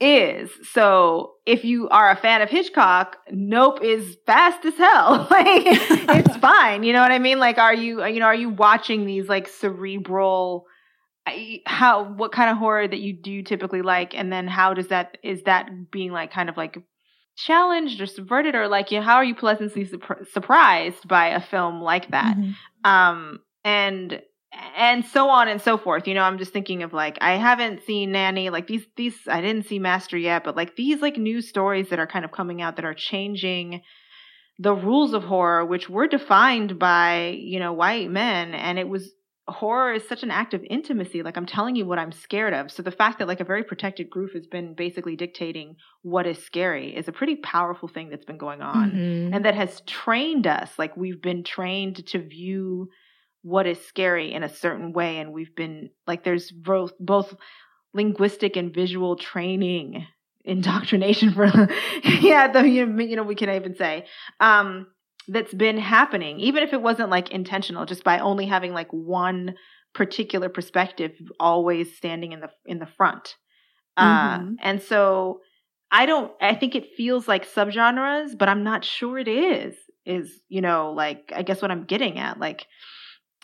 is. 0.00 0.50
So 0.72 1.32
if 1.46 1.64
you 1.64 1.88
are 1.88 2.10
a 2.10 2.16
fan 2.16 2.42
of 2.42 2.48
Hitchcock, 2.48 3.16
Nope 3.30 3.82
is 3.82 4.16
fast 4.26 4.64
as 4.64 4.74
hell. 4.74 5.26
like 5.30 5.46
it's 5.46 6.36
fine. 6.50 6.82
You 6.82 6.92
know 6.92 7.00
what 7.00 7.12
I 7.12 7.18
mean? 7.18 7.38
Like, 7.38 7.58
are 7.58 7.74
you 7.74 8.04
you 8.04 8.20
know 8.20 8.26
are 8.26 8.34
you 8.34 8.50
watching 8.50 9.06
these 9.06 9.28
like 9.28 9.48
cerebral? 9.48 10.64
How 11.66 12.04
what 12.04 12.32
kind 12.32 12.50
of 12.50 12.56
horror 12.56 12.88
that 12.88 13.00
you 13.00 13.12
do 13.12 13.42
typically 13.42 13.82
like, 13.82 14.14
and 14.14 14.32
then 14.32 14.48
how 14.48 14.72
does 14.72 14.88
that 14.88 15.18
is 15.22 15.42
that 15.42 15.68
being 15.90 16.10
like 16.10 16.32
kind 16.32 16.48
of 16.48 16.56
like 16.56 16.78
challenged 17.36 18.00
or 18.00 18.06
subverted, 18.06 18.54
or 18.54 18.66
like 18.66 18.90
you 18.90 18.98
know, 18.98 19.04
how 19.04 19.16
are 19.16 19.24
you 19.24 19.34
pleasantly 19.34 19.84
surpr- 19.84 20.26
surprised 20.32 21.06
by 21.06 21.28
a 21.28 21.40
film 21.40 21.82
like 21.82 22.10
that? 22.12 22.36
Mhm. 22.36 22.54
um 22.84 23.40
and 23.64 24.22
and 24.52 25.04
so 25.04 25.28
on 25.28 25.48
and 25.48 25.60
so 25.60 25.76
forth. 25.76 26.06
You 26.08 26.14
know 26.14 26.22
i'm 26.22 26.38
just 26.38 26.52
thinking 26.52 26.82
of 26.82 26.92
like 26.92 27.18
i 27.20 27.34
haven't 27.36 27.82
seen 27.84 28.12
nanny 28.12 28.50
like 28.50 28.66
these 28.66 28.86
these 28.96 29.16
i 29.28 29.40
didn't 29.40 29.66
see 29.66 29.78
master 29.78 30.16
yet 30.16 30.44
but 30.44 30.56
like 30.56 30.76
these 30.76 31.02
like 31.02 31.16
new 31.16 31.40
stories 31.42 31.88
that 31.90 31.98
are 31.98 32.06
kind 32.06 32.24
of 32.24 32.32
coming 32.32 32.62
out 32.62 32.76
that 32.76 32.84
are 32.84 32.94
changing 32.94 33.82
the 34.58 34.74
rules 34.74 35.12
of 35.12 35.22
horror 35.24 35.64
which 35.64 35.88
were 35.88 36.06
defined 36.08 36.78
by 36.78 37.36
you 37.38 37.58
know 37.60 37.72
white 37.72 38.10
men. 38.10 38.54
And 38.54 38.78
it 38.78 38.88
was 38.88 39.12
horror 39.46 39.94
is 39.94 40.06
such 40.06 40.22
an 40.22 40.30
act 40.30 40.52
of 40.52 40.62
intimacy. 40.68 41.22
Like 41.22 41.36
i'm 41.36 41.46
telling 41.46 41.76
you 41.76 41.86
what 41.86 41.98
i'm 41.98 42.12
scared 42.12 42.54
of. 42.54 42.70
So 42.70 42.82
the 42.82 42.90
fact 42.90 43.18
that 43.18 43.28
like 43.28 43.40
a 43.40 43.44
very 43.44 43.62
protected 43.64 44.10
group 44.10 44.32
has 44.34 44.46
been 44.46 44.74
basically 44.74 45.16
dictating 45.16 45.76
what 46.02 46.26
is 46.26 46.42
scary 46.44 46.94
is 46.96 47.08
a 47.08 47.12
pretty 47.12 47.36
powerful 47.36 47.88
thing 47.88 48.08
that's 48.10 48.24
been 48.24 48.38
going 48.38 48.62
on 48.62 48.90
Mhm. 48.92 49.34
and 49.34 49.44
that 49.44 49.54
has 49.54 49.80
trained 49.86 50.46
us. 50.46 50.70
Like 50.78 50.96
we've 50.96 51.22
been 51.22 51.44
trained 51.44 52.06
to 52.08 52.18
view 52.18 52.90
what 53.42 53.66
is 53.66 53.84
scary 53.86 54.32
in 54.32 54.42
a 54.42 54.48
certain 54.48 54.92
way 54.92 55.18
and 55.18 55.32
we've 55.32 55.54
been 55.54 55.90
like 56.06 56.24
there's 56.24 56.50
both 56.50 56.92
both 56.98 57.34
linguistic 57.94 58.56
and 58.56 58.74
visual 58.74 59.16
training 59.16 60.06
indoctrination 60.44 61.32
for 61.32 61.46
yeah 62.20 62.50
the 62.50 62.66
you 62.66 62.86
know 63.16 63.22
we 63.22 63.34
can 63.34 63.50
even 63.50 63.76
say 63.76 64.06
um 64.40 64.86
that's 65.26 65.52
been 65.52 65.76
happening 65.76 66.40
even 66.40 66.62
if 66.62 66.72
it 66.72 66.80
wasn't 66.80 67.10
like 67.10 67.30
intentional 67.30 67.84
just 67.84 68.02
by 68.02 68.18
only 68.18 68.46
having 68.46 68.72
like 68.72 68.88
one 68.90 69.54
particular 69.94 70.48
perspective 70.48 71.12
always 71.38 71.94
standing 71.96 72.32
in 72.32 72.40
the 72.40 72.48
in 72.64 72.78
the 72.78 72.86
front 72.86 73.34
uh, 73.98 74.38
mm-hmm. 74.38 74.52
uh 74.52 74.56
and 74.62 74.80
so 74.82 75.40
i 75.90 76.06
don't 76.06 76.32
i 76.40 76.54
think 76.54 76.74
it 76.74 76.94
feels 76.96 77.28
like 77.28 77.46
subgenres 77.46 78.38
but 78.38 78.48
i'm 78.48 78.64
not 78.64 78.84
sure 78.84 79.18
it 79.18 79.28
is 79.28 79.74
is 80.06 80.40
you 80.48 80.62
know 80.62 80.92
like 80.96 81.30
i 81.36 81.42
guess 81.42 81.60
what 81.60 81.70
i'm 81.70 81.84
getting 81.84 82.18
at 82.18 82.38
like 82.38 82.66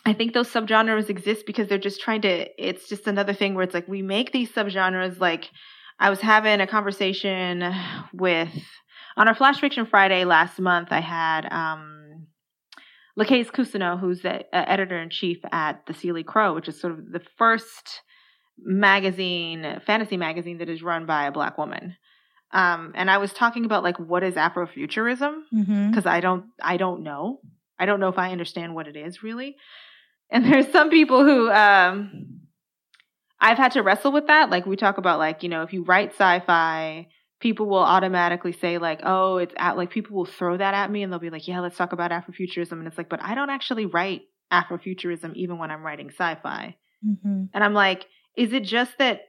I 0.05 0.13
think 0.13 0.33
those 0.33 0.51
subgenres 0.51 1.09
exist 1.09 1.45
because 1.47 1.67
they're 1.67 1.77
just 1.77 1.99
trying 1.99 2.21
to, 2.21 2.47
it's 2.63 2.87
just 2.87 3.07
another 3.07 3.33
thing 3.33 3.55
where 3.55 3.63
it's 3.63 3.73
like 3.73 3.87
we 3.87 4.03
make 4.03 4.31
these 4.31 4.51
subgenres 4.51 5.19
like 5.19 5.49
I 5.99 6.09
was 6.09 6.21
having 6.21 6.61
a 6.61 6.67
conversation 6.67 7.73
with 8.13 8.49
on 9.17 9.27
our 9.27 9.35
Flash 9.35 9.59
Fiction 9.59 9.85
Friday 9.85 10.25
last 10.25 10.59
month. 10.59 10.89
I 10.91 10.99
had 10.99 11.51
um, 11.51 12.27
Lacaze 13.17 13.49
Cousineau, 13.49 13.99
who's 13.99 14.21
the 14.21 14.41
uh, 14.55 14.65
editor 14.67 15.01
in 15.01 15.09
chief 15.09 15.37
at 15.51 15.85
the 15.87 15.93
Sealy 15.93 16.23
Crow, 16.23 16.53
which 16.53 16.67
is 16.67 16.79
sort 16.79 16.93
of 16.93 17.11
the 17.11 17.21
first 17.37 18.01
magazine, 18.59 19.81
fantasy 19.87 20.17
magazine 20.17 20.59
that 20.59 20.69
is 20.69 20.83
run 20.83 21.05
by 21.05 21.25
a 21.25 21.31
black 21.31 21.57
woman. 21.57 21.95
Um, 22.51 22.93
and 22.95 23.09
I 23.09 23.17
was 23.17 23.33
talking 23.33 23.65
about 23.65 23.83
like 23.83 23.97
what 23.97 24.23
is 24.23 24.35
Afrofuturism 24.35 25.41
because 25.49 25.67
mm-hmm. 25.67 26.07
I 26.07 26.19
don't 26.19 26.45
I 26.61 26.77
don't 26.77 27.03
know 27.03 27.39
I 27.77 27.85
don't 27.85 27.99
know 27.99 28.09
if 28.09 28.17
I 28.17 28.31
understand 28.31 28.75
what 28.75 28.87
it 28.87 28.95
is 28.95 29.23
really. 29.23 29.55
And 30.29 30.45
there's 30.45 30.71
some 30.71 30.89
people 30.89 31.23
who 31.23 31.49
um, 31.51 32.41
I've 33.39 33.57
had 33.57 33.73
to 33.73 33.83
wrestle 33.83 34.11
with 34.11 34.27
that. 34.27 34.49
Like 34.49 34.65
we 34.65 34.75
talk 34.75 34.97
about, 34.97 35.19
like 35.19 35.43
you 35.43 35.49
know, 35.49 35.63
if 35.63 35.73
you 35.73 35.83
write 35.83 36.11
sci-fi, 36.11 37.07
people 37.39 37.67
will 37.67 37.77
automatically 37.77 38.51
say 38.51 38.77
like, 38.77 39.01
oh, 39.03 39.37
it's 39.37 39.53
at 39.57 39.77
like 39.77 39.91
people 39.91 40.15
will 40.15 40.25
throw 40.25 40.57
that 40.57 40.73
at 40.73 40.89
me 40.89 41.03
and 41.03 41.11
they'll 41.11 41.19
be 41.19 41.29
like, 41.29 41.47
yeah, 41.47 41.59
let's 41.59 41.77
talk 41.77 41.93
about 41.93 42.11
Afrofuturism, 42.11 42.73
and 42.73 42.87
it's 42.87 42.97
like, 42.97 43.09
but 43.09 43.21
I 43.21 43.35
don't 43.35 43.49
actually 43.49 43.85
write 43.85 44.23
Afrofuturism 44.51 45.35
even 45.35 45.57
when 45.57 45.71
I'm 45.71 45.83
writing 45.83 46.09
sci-fi. 46.09 46.75
Mm-hmm. 47.05 47.43
And 47.53 47.63
I'm 47.63 47.73
like, 47.73 48.05
is 48.35 48.53
it 48.53 48.63
just 48.63 48.97
that 48.97 49.21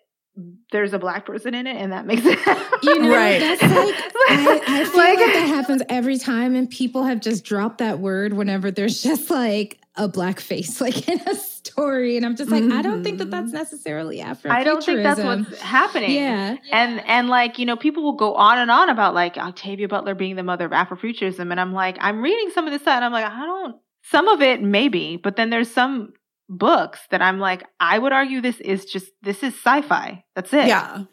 there's 0.71 0.93
a 0.93 0.99
black 0.99 1.25
person 1.25 1.55
in 1.55 1.67
it 1.67 1.77
and 1.77 1.93
that 1.93 2.07
makes 2.07 2.23
it 2.25 2.39
you 2.83 2.99
know 3.01 3.11
right. 3.11 3.41
that's 3.41 3.63
like 3.63 3.71
I, 4.29 4.61
I 4.67 4.85
feel 4.85 4.97
like, 4.99 5.19
like 5.19 5.33
that 5.33 5.47
happens 5.47 5.83
every 5.89 6.19
time 6.19 6.55
and 6.55 6.69
people 6.69 7.05
have 7.05 7.21
just 7.21 7.45
dropped 7.45 7.79
that 7.79 8.01
word 8.01 8.35
whenever 8.35 8.71
there's 8.71 9.03
just 9.03 9.31
like 9.31 9.79
a 9.97 10.09
black 10.09 10.41
face 10.41 10.81
like 10.87 11.09
in 11.09 11.21
a 11.27 11.35
story 11.35 12.17
and 12.17 12.25
i'm 12.25 12.37
just 12.37 12.51
like 12.51 12.63
mm-hmm. 12.63 12.79
i 12.79 12.83
don't 12.83 13.03
think 13.03 13.19
that 13.19 13.31
that's 13.31 13.49
mm-hmm. 13.49 13.57
necessarily 13.57 14.21
afro 14.21 14.51
i 14.51 14.63
don't 14.63 14.85
think 14.85 15.03
that's 15.03 15.21
what's 15.21 15.61
happening. 15.61 16.13
Yeah. 16.13 16.57
And 16.71 17.01
and 17.07 17.29
like 17.29 17.59
you 17.59 17.67
know 17.67 17.77
people 17.77 18.03
will 18.03 18.17
go 18.17 18.35
on 18.35 18.59
and 18.59 18.71
on 18.71 18.89
about 18.89 19.15
like 19.15 19.37
octavia 19.37 19.89
butler 19.89 20.15
being 20.15 20.37
the 20.37 20.43
mother 20.43 20.67
of 20.67 20.73
afrofuturism 20.73 21.51
and 21.51 21.61
i'm 21.61 21.73
like 21.73 21.97
i'm 22.01 22.23
reading 22.23 22.51
some 22.55 22.67
of 22.67 22.73
this 22.73 22.83
stuff 22.83 22.97
and 22.97 23.05
i'm 23.05 23.13
like 23.13 23.25
i 23.25 23.45
don't 23.45 23.77
some 24.03 24.29
of 24.29 24.43
it 24.43 24.63
maybe 24.63 25.17
but 25.17 25.37
then 25.37 25.51
there's 25.51 25.71
some 25.71 26.13
books 26.49 27.01
that 27.11 27.21
i'm 27.21 27.41
like 27.41 27.65
i 27.81 27.99
would 27.99 28.13
argue 28.13 28.41
this 28.41 28.61
is 28.61 28.85
just 28.85 29.11
this 29.23 29.43
is 29.43 29.55
sci-fi. 29.55 30.25
That's 30.35 30.53
it. 30.53 30.67
Yeah. 30.67 31.05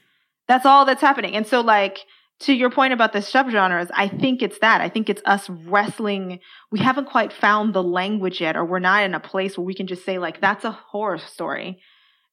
That's 0.48 0.66
all 0.66 0.86
that's 0.86 1.02
happening. 1.02 1.36
And 1.36 1.48
so 1.48 1.62
like 1.62 2.00
to 2.42 2.54
your 2.54 2.70
point 2.70 2.94
about 2.94 3.14
the 3.14 3.20
subgenres, 3.20 3.90
I 3.94 4.08
think 4.08 4.42
it's 4.42 4.60
that. 4.60 4.82
I 4.82 4.90
think 4.90 5.10
it's 5.10 5.22
us 5.26 5.50
wrestling. 5.50 6.40
We 6.72 6.80
haven't 6.80 7.06
quite 7.06 7.32
found 7.32 7.74
the 7.74 7.84
language 7.84 8.42
yet, 8.42 8.58
or 8.58 8.66
we're 8.66 8.80
not 8.80 9.04
in 9.04 9.14
a 9.14 9.20
place 9.20 9.58
where 9.58 9.66
we 9.66 9.74
can 9.74 9.88
just 9.88 10.04
say, 10.04 10.18
like, 10.18 10.42
that's 10.42 10.66
a 10.66 10.72
horror 10.72 11.20
story. 11.20 11.80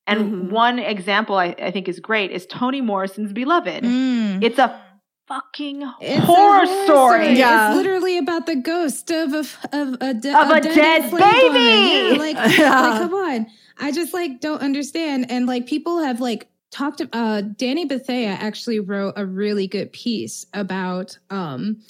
And 0.06 0.20
mm-hmm. 0.20 0.50
one 0.50 0.78
example 0.78 1.36
I, 1.36 1.54
I, 1.58 1.70
think 1.70 1.88
is 1.88 2.00
great 2.00 2.32
is 2.32 2.46
Toni 2.46 2.80
Morrison's 2.80 3.32
Beloved. 3.32 3.84
Mm. 3.84 4.42
It's 4.42 4.58
a 4.58 4.82
fucking 5.28 5.82
it's 6.00 6.24
horror, 6.24 6.66
horror 6.66 6.66
story. 6.66 6.84
story. 6.86 7.38
Yeah. 7.38 7.68
It's 7.68 7.76
literally 7.76 8.18
about 8.18 8.46
the 8.46 8.56
ghost 8.56 9.10
of 9.12 9.32
a, 9.32 9.38
of 9.38 9.96
a, 10.00 10.14
de- 10.14 10.36
of 10.36 10.50
a, 10.50 10.54
a 10.54 10.60
dead, 10.60 10.74
dead 10.74 11.10
baby. 11.12 12.16
Yeah, 12.16 12.18
like, 12.18 12.58
yeah. 12.58 12.80
like, 12.80 13.02
come 13.02 13.14
on. 13.14 13.46
I 13.78 13.92
just 13.92 14.12
like 14.12 14.40
don't 14.40 14.60
understand. 14.60 15.30
And 15.30 15.46
like 15.46 15.66
people 15.66 16.02
have 16.02 16.20
like 16.20 16.49
talked 16.70 17.02
uh 17.12 17.40
Danny 17.40 17.85
Bethea 17.85 18.30
actually 18.30 18.80
wrote 18.80 19.14
a 19.16 19.26
really 19.26 19.66
good 19.66 19.92
piece 19.92 20.46
about 20.54 21.18
um 21.30 21.83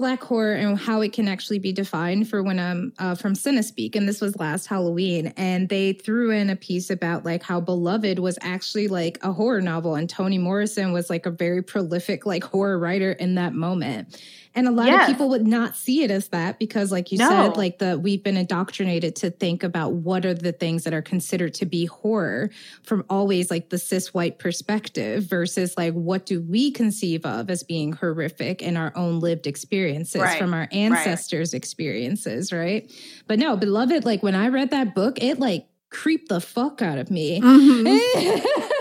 black 0.00 0.22
horror 0.22 0.54
and 0.54 0.78
how 0.78 1.02
it 1.02 1.12
can 1.12 1.28
actually 1.28 1.58
be 1.58 1.72
defined 1.72 2.26
for 2.26 2.42
when 2.42 2.58
I'm 2.58 2.90
uh, 2.98 3.14
from 3.14 3.34
Cinespeak, 3.34 3.94
and 3.94 4.08
this 4.08 4.22
was 4.22 4.34
last 4.38 4.66
Halloween, 4.66 5.26
and 5.36 5.68
they 5.68 5.92
threw 5.92 6.30
in 6.30 6.48
a 6.48 6.56
piece 6.56 6.88
about 6.88 7.26
like 7.26 7.42
how 7.42 7.60
Beloved 7.60 8.18
was 8.18 8.38
actually 8.40 8.88
like 8.88 9.18
a 9.22 9.30
horror 9.30 9.60
novel, 9.60 9.96
and 9.96 10.08
Toni 10.08 10.38
Morrison 10.38 10.92
was 10.92 11.10
like 11.10 11.26
a 11.26 11.30
very 11.30 11.62
prolific 11.62 12.24
like 12.24 12.42
horror 12.42 12.78
writer 12.78 13.12
in 13.12 13.34
that 13.34 13.52
moment, 13.52 14.18
and 14.60 14.68
a 14.68 14.72
lot 14.72 14.88
yes. 14.88 15.08
of 15.08 15.14
people 15.14 15.30
would 15.30 15.46
not 15.46 15.74
see 15.74 16.02
it 16.02 16.10
as 16.10 16.28
that 16.28 16.58
because, 16.58 16.92
like 16.92 17.10
you 17.10 17.16
no. 17.16 17.30
said, 17.30 17.56
like 17.56 17.78
the 17.78 17.98
we've 17.98 18.22
been 18.22 18.36
indoctrinated 18.36 19.16
to 19.16 19.30
think 19.30 19.62
about 19.62 19.94
what 19.94 20.26
are 20.26 20.34
the 20.34 20.52
things 20.52 20.84
that 20.84 20.92
are 20.92 21.00
considered 21.00 21.54
to 21.54 21.64
be 21.64 21.86
horror 21.86 22.50
from 22.82 23.02
always 23.08 23.50
like 23.50 23.70
the 23.70 23.78
cis 23.78 24.12
white 24.12 24.38
perspective 24.38 25.24
versus 25.24 25.78
like 25.78 25.94
what 25.94 26.26
do 26.26 26.42
we 26.42 26.70
conceive 26.70 27.24
of 27.24 27.48
as 27.48 27.62
being 27.62 27.94
horrific 27.94 28.60
in 28.60 28.76
our 28.76 28.92
own 28.96 29.18
lived 29.18 29.46
experiences 29.46 30.20
right. 30.20 30.38
from 30.38 30.52
our 30.52 30.68
ancestors' 30.72 31.54
right. 31.54 31.58
experiences, 31.58 32.52
right? 32.52 32.92
But 33.26 33.38
no, 33.38 33.56
beloved, 33.56 34.04
like 34.04 34.22
when 34.22 34.34
I 34.34 34.48
read 34.48 34.72
that 34.72 34.94
book, 34.94 35.22
it 35.22 35.40
like 35.40 35.68
creeped 35.88 36.28
the 36.28 36.42
fuck 36.42 36.82
out 36.82 36.98
of 36.98 37.10
me. 37.10 37.40
Mm-hmm. 37.40 38.66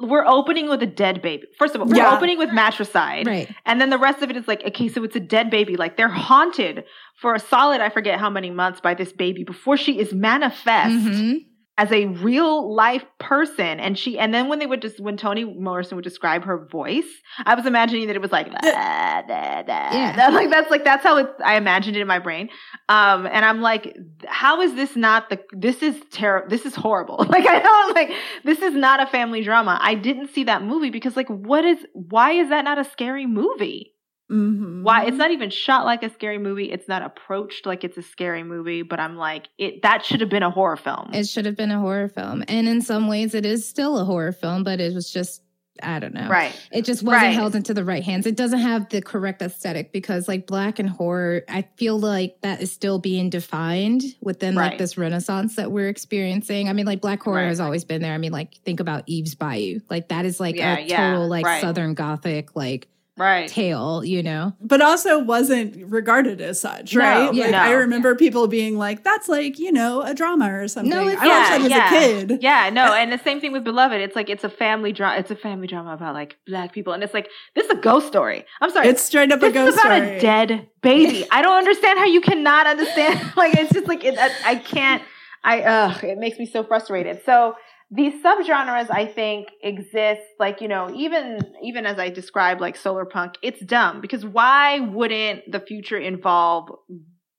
we're 0.00 0.26
opening 0.26 0.68
with 0.68 0.82
a 0.82 0.86
dead 0.86 1.22
baby. 1.22 1.44
First 1.58 1.74
of 1.74 1.80
all, 1.80 1.86
we're 1.86 1.96
yeah. 1.96 2.16
opening 2.16 2.38
with 2.38 2.52
matricide. 2.52 3.26
Right. 3.26 3.54
And 3.66 3.80
then 3.80 3.90
the 3.90 3.98
rest 3.98 4.22
of 4.22 4.30
it 4.30 4.36
is 4.36 4.48
like, 4.48 4.64
okay, 4.64 4.88
so 4.88 5.04
it's 5.04 5.16
a 5.16 5.20
dead 5.20 5.50
baby. 5.50 5.76
Like 5.76 5.96
they're 5.96 6.08
haunted 6.08 6.84
for 7.20 7.34
a 7.34 7.38
solid, 7.38 7.80
I 7.80 7.90
forget 7.90 8.18
how 8.18 8.30
many 8.30 8.50
months 8.50 8.80
by 8.80 8.94
this 8.94 9.12
baby 9.12 9.44
before 9.44 9.76
she 9.76 9.98
is 9.98 10.12
manifest. 10.12 10.94
Mm-hmm 10.94 11.49
as 11.80 11.90
a 11.92 12.04
real 12.06 12.74
life 12.74 13.06
person. 13.18 13.80
And 13.80 13.98
she 13.98 14.18
and 14.18 14.34
then 14.34 14.48
when 14.48 14.58
they 14.58 14.66
would 14.66 14.82
just 14.82 15.00
when 15.00 15.16
toni 15.16 15.44
morrison 15.44 15.96
would 15.96 16.04
describe 16.04 16.44
her 16.44 16.66
voice 16.66 17.08
i 17.46 17.54
was 17.54 17.64
imagining 17.64 18.06
that 18.06 18.16
it 18.16 18.22
was 18.22 18.32
like 18.32 18.50
da, 18.52 19.22
da, 19.22 19.62
da, 19.62 19.92
yeah. 19.92 20.28
like 20.32 20.50
that's 20.50 20.70
like 20.70 20.84
that's 20.84 21.02
how 21.02 21.16
it, 21.16 21.28
i 21.42 21.56
imagined 21.56 21.96
it 21.96 22.00
in 22.00 22.06
my 22.06 22.18
brain. 22.18 22.50
Um 22.88 23.26
and 23.26 23.44
i'm 23.44 23.62
like 23.62 23.96
how 24.26 24.60
is 24.60 24.74
this 24.74 24.94
not 24.94 25.30
the 25.30 25.40
this 25.52 25.82
is 25.82 25.96
terrible 26.10 26.48
this 26.50 26.66
is 26.66 26.74
horrible. 26.74 27.26
Like 27.30 27.46
i 27.46 27.58
know 27.60 27.92
like 27.94 28.10
this 28.44 28.60
is 28.60 28.74
not 28.74 29.00
a 29.00 29.06
family 29.06 29.42
drama. 29.42 29.78
I 29.80 29.94
didn't 29.94 30.28
see 30.34 30.44
that 30.44 30.62
movie 30.62 30.90
because 30.90 31.16
like 31.16 31.28
what 31.28 31.64
is 31.64 31.78
why 31.94 32.32
is 32.32 32.50
that 32.50 32.64
not 32.64 32.78
a 32.78 32.84
scary 32.84 33.26
movie 33.26 33.94
Mm-hmm. 34.30 34.84
Why 34.84 35.06
it's 35.06 35.16
not 35.16 35.32
even 35.32 35.50
shot 35.50 35.84
like 35.84 36.02
a 36.02 36.10
scary 36.10 36.38
movie. 36.38 36.70
It's 36.70 36.86
not 36.86 37.02
approached 37.02 37.66
like 37.66 37.82
it's 37.82 37.96
a 37.96 38.02
scary 38.02 38.42
movie. 38.44 38.82
But 38.82 39.00
I'm 39.00 39.16
like, 39.16 39.48
it 39.58 39.82
that 39.82 40.04
should 40.04 40.20
have 40.20 40.30
been 40.30 40.42
a 40.42 40.50
horror 40.50 40.76
film. 40.76 41.10
It 41.12 41.26
should 41.26 41.46
have 41.46 41.56
been 41.56 41.70
a 41.70 41.80
horror 41.80 42.08
film, 42.08 42.44
and 42.46 42.68
in 42.68 42.80
some 42.80 43.08
ways, 43.08 43.34
it 43.34 43.44
is 43.44 43.68
still 43.68 43.98
a 43.98 44.04
horror 44.04 44.32
film. 44.32 44.62
But 44.62 44.80
it 44.80 44.94
was 44.94 45.10
just 45.10 45.42
I 45.82 45.98
don't 45.98 46.14
know. 46.14 46.28
Right. 46.28 46.54
It 46.72 46.84
just 46.84 47.02
wasn't 47.02 47.22
right. 47.22 47.34
held 47.34 47.54
into 47.54 47.74
the 47.74 47.84
right 47.84 48.02
hands. 48.02 48.26
It 48.26 48.36
doesn't 48.36 48.58
have 48.58 48.88
the 48.88 49.00
correct 49.00 49.42
aesthetic 49.42 49.92
because 49.92 50.28
like 50.28 50.46
black 50.46 50.78
and 50.78 50.88
horror, 50.88 51.42
I 51.48 51.62
feel 51.76 51.98
like 51.98 52.40
that 52.42 52.60
is 52.60 52.72
still 52.72 52.98
being 52.98 53.30
defined 53.30 54.02
within 54.20 54.56
right. 54.56 54.70
like 54.70 54.78
this 54.78 54.98
renaissance 54.98 55.56
that 55.56 55.72
we're 55.72 55.88
experiencing. 55.88 56.68
I 56.68 56.72
mean, 56.72 56.86
like 56.86 57.00
black 57.00 57.22
horror 57.22 57.36
right. 57.36 57.48
has 57.48 57.60
always 57.60 57.84
been 57.84 58.02
there. 58.02 58.12
I 58.12 58.18
mean, 58.18 58.32
like 58.32 58.54
think 58.64 58.80
about 58.80 59.04
Eve's 59.06 59.34
Bayou. 59.34 59.80
Like 59.88 60.08
that 60.08 60.24
is 60.24 60.40
like 60.40 60.56
yeah, 60.56 60.74
a 60.74 60.88
total 60.88 61.22
yeah. 61.22 61.26
like 61.26 61.60
southern 61.60 61.94
gothic 61.94 62.54
like 62.54 62.88
right. 63.16 63.48
tale, 63.48 64.04
you 64.04 64.22
know. 64.22 64.54
But 64.60 64.80
also 64.80 65.18
wasn't 65.18 65.90
regarded 65.90 66.40
as 66.40 66.60
such, 66.60 66.94
right? 66.94 67.32
No, 67.32 67.40
like, 67.40 67.50
no. 67.52 67.58
I 67.58 67.70
remember 67.72 68.14
people 68.14 68.46
being 68.48 68.78
like, 68.78 69.04
"That's 69.04 69.28
like 69.28 69.58
you 69.58 69.72
know 69.72 70.02
a 70.02 70.14
drama 70.14 70.52
or 70.52 70.68
something." 70.68 70.90
No, 70.90 71.00
I 71.00 71.12
yeah, 71.12 71.14
watched 71.14 71.24
that 71.24 71.70
yeah. 71.70 71.76
as 71.84 72.22
a 72.22 72.26
kid. 72.26 72.42
Yeah, 72.42 72.70
no, 72.70 72.94
and 72.94 73.12
the 73.12 73.18
same 73.18 73.40
thing 73.40 73.52
with 73.52 73.64
Beloved. 73.64 74.00
It's 74.00 74.16
like 74.16 74.30
it's 74.30 74.44
a 74.44 74.50
family 74.50 74.92
drama. 74.92 75.18
It's 75.18 75.30
a 75.30 75.36
family 75.36 75.66
drama 75.66 75.94
about 75.94 76.14
like 76.14 76.36
black 76.46 76.72
people, 76.72 76.92
and 76.92 77.02
it's 77.02 77.14
like 77.14 77.28
this 77.54 77.66
is 77.66 77.70
a 77.70 77.76
ghost 77.76 78.06
story. 78.06 78.44
I'm 78.60 78.70
sorry, 78.70 78.88
it's 78.88 79.02
straight 79.02 79.32
up 79.32 79.42
a 79.42 79.50
ghost 79.50 79.78
story. 79.78 79.96
It's 79.96 80.02
about 80.02 80.02
story. 80.02 80.16
a 80.16 80.20
dead 80.20 80.68
baby. 80.82 81.26
I 81.30 81.42
don't 81.42 81.56
understand 81.56 81.98
how 81.98 82.06
you 82.06 82.20
cannot 82.20 82.66
understand. 82.66 83.32
like 83.36 83.54
it's 83.54 83.72
just 83.72 83.86
like 83.86 84.04
it, 84.04 84.18
I, 84.18 84.30
I 84.44 84.54
can't. 84.56 85.02
I 85.42 85.62
ugh, 85.62 86.04
it 86.04 86.18
makes 86.18 86.38
me 86.38 86.46
so 86.46 86.62
frustrated. 86.62 87.22
So 87.24 87.54
these 87.90 88.22
subgenres 88.22 88.90
i 88.90 89.04
think 89.04 89.48
exist 89.62 90.22
like 90.38 90.60
you 90.60 90.68
know 90.68 90.90
even 90.94 91.40
even 91.62 91.86
as 91.86 91.98
i 91.98 92.08
described 92.08 92.60
like 92.60 92.76
solar 92.76 93.04
punk 93.04 93.34
it's 93.42 93.60
dumb 93.60 94.00
because 94.00 94.24
why 94.24 94.80
wouldn't 94.80 95.50
the 95.50 95.60
future 95.60 95.98
involve 95.98 96.70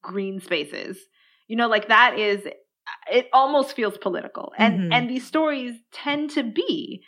green 0.02 0.40
spaces 0.40 0.98
you 1.48 1.56
know 1.56 1.68
like 1.68 1.88
that 1.88 2.18
is 2.18 2.46
it 3.10 3.28
almost 3.32 3.76
feels 3.76 3.98
political 3.98 4.52
and 4.58 4.80
mm-hmm. 4.80 4.94
and 4.94 5.10
these 5.10 5.26
stories 5.26 5.76
tend 5.92 6.30
to 6.30 6.44
be 6.44 7.04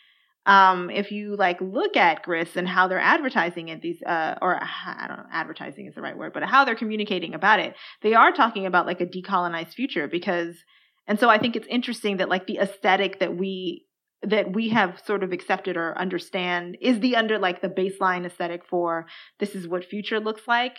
um 0.46 0.90
if 0.90 1.12
you 1.12 1.36
like 1.36 1.60
look 1.60 1.98
at 1.98 2.22
Grist 2.24 2.56
and 2.56 2.68
how 2.68 2.88
they're 2.88 3.00
advertising 3.00 3.70
it 3.70 3.82
these 3.82 4.02
uh 4.04 4.36
or 4.42 4.60
i 4.62 5.06
don't 5.08 5.18
know 5.18 5.26
advertising 5.32 5.88
is 5.88 5.96
the 5.96 6.02
right 6.02 6.18
word 6.18 6.34
but 6.34 6.44
how 6.44 6.64
they're 6.64 6.76
communicating 6.76 7.34
about 7.34 7.60
it 7.60 7.76
they 8.02 8.14
are 8.14 8.32
talking 8.32 8.66
about 8.66 8.86
like 8.86 9.02
a 9.02 9.06
decolonized 9.06 9.74
future 9.74 10.08
because 10.08 10.56
and 11.08 11.20
so 11.20 11.30
I 11.30 11.38
think 11.38 11.56
it's 11.56 11.68
interesting 11.68 12.18
that 12.18 12.30
like 12.30 12.48
the 12.48 12.60
aesthetic 12.60 13.20
that 13.20 13.36
we 13.36 13.86
that 14.22 14.54
we 14.54 14.70
have 14.70 15.02
sort 15.06 15.22
of 15.22 15.34
accepted 15.34 15.76
or 15.76 15.98
understand 15.98 16.78
is 16.80 17.00
the 17.00 17.16
under 17.18 17.38
like 17.38 17.62
the 17.62 17.68
baseline 17.68 18.26
aesthetic 18.26 18.66
for 18.66 19.06
this 19.40 19.54
is 19.54 19.68
what 19.68 19.84
future 19.84 20.20
looks 20.20 20.48
like. 20.48 20.78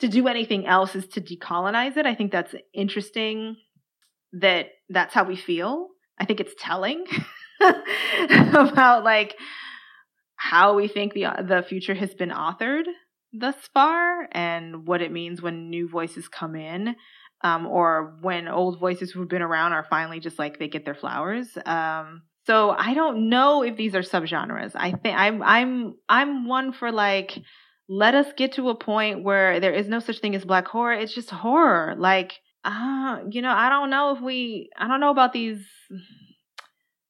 To 0.00 0.08
do 0.08 0.28
anything 0.28 0.64
else 0.66 0.94
is 0.94 1.06
to 1.08 1.20
decolonize 1.20 1.96
it. 1.96 2.06
I 2.06 2.14
think 2.14 2.30
that's 2.30 2.54
interesting 2.72 3.56
that 4.32 4.66
that's 4.88 5.12
how 5.12 5.24
we 5.24 5.36
feel. 5.36 5.88
I 6.18 6.24
think 6.24 6.40
it's 6.40 6.54
telling 6.58 7.04
about 7.60 9.04
like 9.04 9.36
how 10.36 10.74
we 10.74 10.88
think 10.88 11.12
the 11.12 11.26
the 11.46 11.64
future 11.68 11.94
has 11.94 12.14
been 12.14 12.30
authored 12.30 12.84
thus 13.32 13.56
far 13.74 14.28
and 14.32 14.86
what 14.86 15.02
it 15.02 15.12
means 15.12 15.42
when 15.42 15.68
new 15.68 15.88
voices 15.88 16.28
come 16.28 16.54
in 16.54 16.96
um, 17.42 17.66
or 17.66 18.16
when 18.20 18.48
old 18.48 18.80
voices 18.80 19.10
who've 19.10 19.28
been 19.28 19.42
around 19.42 19.72
are 19.72 19.86
finally 19.88 20.20
just 20.20 20.38
like 20.38 20.58
they 20.58 20.68
get 20.68 20.84
their 20.84 20.94
flowers 20.94 21.56
um, 21.66 22.22
so 22.46 22.70
i 22.70 22.94
don't 22.94 23.28
know 23.28 23.62
if 23.62 23.76
these 23.76 23.94
are 23.94 24.02
subgenres 24.02 24.72
i 24.74 24.90
think 24.90 25.16
i'm 25.16 25.42
i'm 25.42 25.94
i'm 26.08 26.46
one 26.46 26.72
for 26.72 26.90
like 26.92 27.38
let 27.88 28.14
us 28.14 28.26
get 28.36 28.52
to 28.52 28.68
a 28.68 28.74
point 28.74 29.24
where 29.24 29.60
there 29.60 29.72
is 29.72 29.88
no 29.88 29.98
such 29.98 30.18
thing 30.18 30.34
as 30.34 30.44
black 30.44 30.66
horror 30.66 30.92
it's 30.92 31.14
just 31.14 31.30
horror 31.30 31.94
like 31.98 32.34
uh, 32.64 33.18
you 33.30 33.40
know 33.40 33.52
i 33.52 33.68
don't 33.68 33.90
know 33.90 34.14
if 34.14 34.20
we 34.20 34.68
i 34.76 34.86
don't 34.88 35.00
know 35.00 35.10
about 35.10 35.32
these 35.32 35.64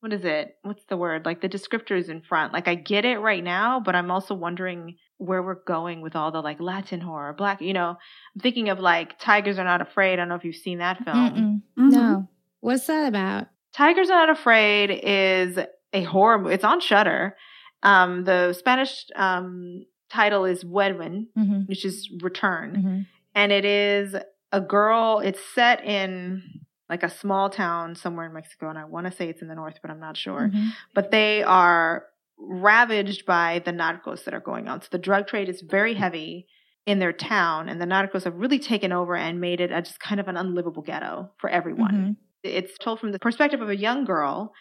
what 0.00 0.12
is 0.12 0.24
it? 0.24 0.56
What's 0.62 0.84
the 0.88 0.96
word? 0.96 1.24
Like 1.24 1.40
the 1.40 1.48
descriptors 1.48 2.08
in 2.08 2.22
front. 2.22 2.52
Like 2.52 2.68
I 2.68 2.74
get 2.74 3.04
it 3.04 3.18
right 3.18 3.42
now, 3.42 3.80
but 3.80 3.96
I'm 3.96 4.10
also 4.10 4.34
wondering 4.34 4.96
where 5.18 5.42
we're 5.42 5.62
going 5.64 6.00
with 6.00 6.16
all 6.16 6.30
the 6.30 6.40
like 6.40 6.60
Latin 6.60 7.00
horror, 7.00 7.32
black, 7.32 7.60
you 7.60 7.72
know, 7.72 7.90
I'm 7.90 8.40
thinking 8.40 8.68
of 8.68 8.78
like 8.78 9.18
Tigers 9.18 9.58
Are 9.58 9.64
Not 9.64 9.82
Afraid. 9.82 10.14
I 10.14 10.16
don't 10.16 10.28
know 10.28 10.36
if 10.36 10.44
you've 10.44 10.56
seen 10.56 10.78
that 10.78 11.04
film. 11.04 11.62
Mm-hmm. 11.76 11.88
No. 11.90 12.28
What's 12.60 12.86
that 12.86 13.08
about? 13.08 13.48
Tigers 13.72 14.10
Are 14.10 14.26
Not 14.26 14.30
Afraid 14.30 14.90
is 14.90 15.58
a 15.92 16.02
horror 16.04 16.50
It's 16.50 16.64
on 16.64 16.80
Shudder. 16.80 17.36
Um, 17.82 18.24
the 18.24 18.52
Spanish 18.52 19.06
um, 19.14 19.84
title 20.08 20.44
is 20.44 20.64
Vuelven, 20.64 21.26
mm-hmm. 21.36 21.60
which 21.66 21.84
is 21.84 22.10
return. 22.22 22.76
Mm-hmm. 22.76 23.00
And 23.34 23.52
it 23.52 23.64
is 23.64 24.16
a 24.52 24.60
girl, 24.60 25.20
it's 25.20 25.40
set 25.54 25.84
in 25.84 26.42
like 26.88 27.02
a 27.02 27.10
small 27.10 27.50
town 27.50 27.94
somewhere 27.94 28.26
in 28.26 28.32
Mexico, 28.32 28.68
and 28.70 28.78
I 28.78 28.84
want 28.84 29.06
to 29.06 29.12
say 29.12 29.28
it's 29.28 29.42
in 29.42 29.48
the 29.48 29.54
north, 29.54 29.78
but 29.82 29.90
I'm 29.90 30.00
not 30.00 30.16
sure. 30.16 30.48
Mm-hmm. 30.48 30.68
But 30.94 31.10
they 31.10 31.42
are 31.42 32.04
ravaged 32.38 33.26
by 33.26 33.62
the 33.64 33.72
narcos 33.72 34.24
that 34.24 34.34
are 34.34 34.40
going 34.40 34.68
on. 34.68 34.80
So 34.80 34.88
the 34.90 34.98
drug 34.98 35.26
trade 35.26 35.48
is 35.48 35.62
very 35.62 35.94
heavy 35.94 36.46
in 36.86 36.98
their 36.98 37.12
town, 37.12 37.68
and 37.68 37.80
the 37.80 37.86
narcos 37.86 38.24
have 38.24 38.34
really 38.34 38.58
taken 38.58 38.92
over 38.92 39.14
and 39.14 39.40
made 39.40 39.60
it 39.60 39.70
a, 39.70 39.82
just 39.82 40.00
kind 40.00 40.20
of 40.20 40.28
an 40.28 40.36
unlivable 40.36 40.82
ghetto 40.82 41.30
for 41.38 41.50
everyone. 41.50 41.92
Mm-hmm. 41.92 42.12
It's 42.44 42.78
told 42.78 43.00
from 43.00 43.12
the 43.12 43.18
perspective 43.18 43.60
of 43.60 43.68
a 43.68 43.76
young 43.76 44.04
girl 44.04 44.52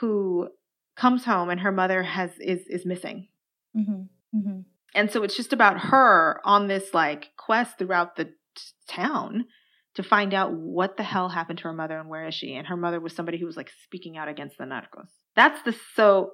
who 0.00 0.48
comes 0.96 1.24
home 1.24 1.48
and 1.48 1.60
her 1.60 1.72
mother 1.72 2.02
has 2.02 2.30
is 2.38 2.60
is 2.68 2.84
missing. 2.84 3.28
Mm-hmm. 3.76 4.38
mm-hmm. 4.38 4.60
And 4.94 5.10
so 5.10 5.22
it's 5.22 5.36
just 5.36 5.52
about 5.52 5.78
her 5.78 6.40
on 6.44 6.66
this 6.66 6.92
like 6.92 7.28
quest 7.36 7.78
throughout 7.78 8.16
the 8.16 8.24
t- 8.24 8.32
town 8.88 9.44
to 9.94 10.02
find 10.02 10.34
out 10.34 10.52
what 10.52 10.96
the 10.96 11.02
hell 11.02 11.28
happened 11.28 11.58
to 11.58 11.64
her 11.64 11.72
mother 11.72 11.98
and 11.98 12.08
where 12.08 12.26
is 12.26 12.34
she. 12.34 12.54
And 12.54 12.66
her 12.66 12.76
mother 12.76 13.00
was 13.00 13.14
somebody 13.14 13.38
who 13.38 13.46
was 13.46 13.56
like 13.56 13.70
speaking 13.84 14.16
out 14.16 14.28
against 14.28 14.58
the 14.58 14.64
narcos. 14.64 15.08
That's 15.36 15.62
the 15.62 15.74
so 15.94 16.32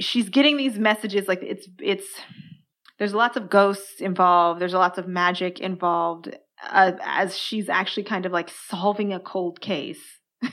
she's 0.00 0.28
getting 0.28 0.56
these 0.56 0.78
messages 0.78 1.28
like 1.28 1.42
it's 1.42 1.68
it's 1.80 2.06
there's 2.98 3.14
lots 3.14 3.36
of 3.36 3.48
ghosts 3.48 4.00
involved. 4.00 4.60
There's 4.60 4.74
a 4.74 4.78
lots 4.78 4.98
of 4.98 5.08
magic 5.08 5.58
involved 5.58 6.36
uh, 6.62 6.92
as 7.02 7.36
she's 7.36 7.70
actually 7.70 8.02
kind 8.02 8.26
of 8.26 8.32
like 8.32 8.50
solving 8.50 9.12
a 9.12 9.20
cold 9.20 9.60
case. 9.60 10.18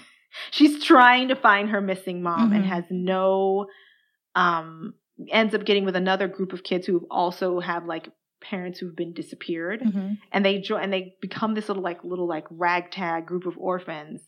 she's 0.51 0.83
trying 0.83 1.27
to 1.27 1.35
find 1.35 1.69
her 1.69 1.81
missing 1.81 2.21
mom 2.21 2.47
mm-hmm. 2.47 2.55
and 2.55 2.65
has 2.65 2.85
no 2.89 3.67
um 4.35 4.93
ends 5.29 5.55
up 5.55 5.65
getting 5.65 5.83
with 5.83 5.95
another 5.95 6.27
group 6.27 6.53
of 6.53 6.63
kids 6.63 6.85
who 6.85 7.05
also 7.09 7.59
have 7.59 7.85
like 7.85 8.09
parents 8.39 8.79
who've 8.79 8.95
been 8.95 9.13
disappeared 9.13 9.81
mm-hmm. 9.81 10.13
and 10.31 10.45
they 10.45 10.59
join 10.59 10.83
and 10.83 10.93
they 10.93 11.15
become 11.21 11.55
this 11.55 11.67
little 11.67 11.83
like 11.83 12.03
little 12.03 12.27
like 12.27 12.45
ragtag 12.51 13.25
group 13.25 13.45
of 13.45 13.57
orphans 13.57 14.21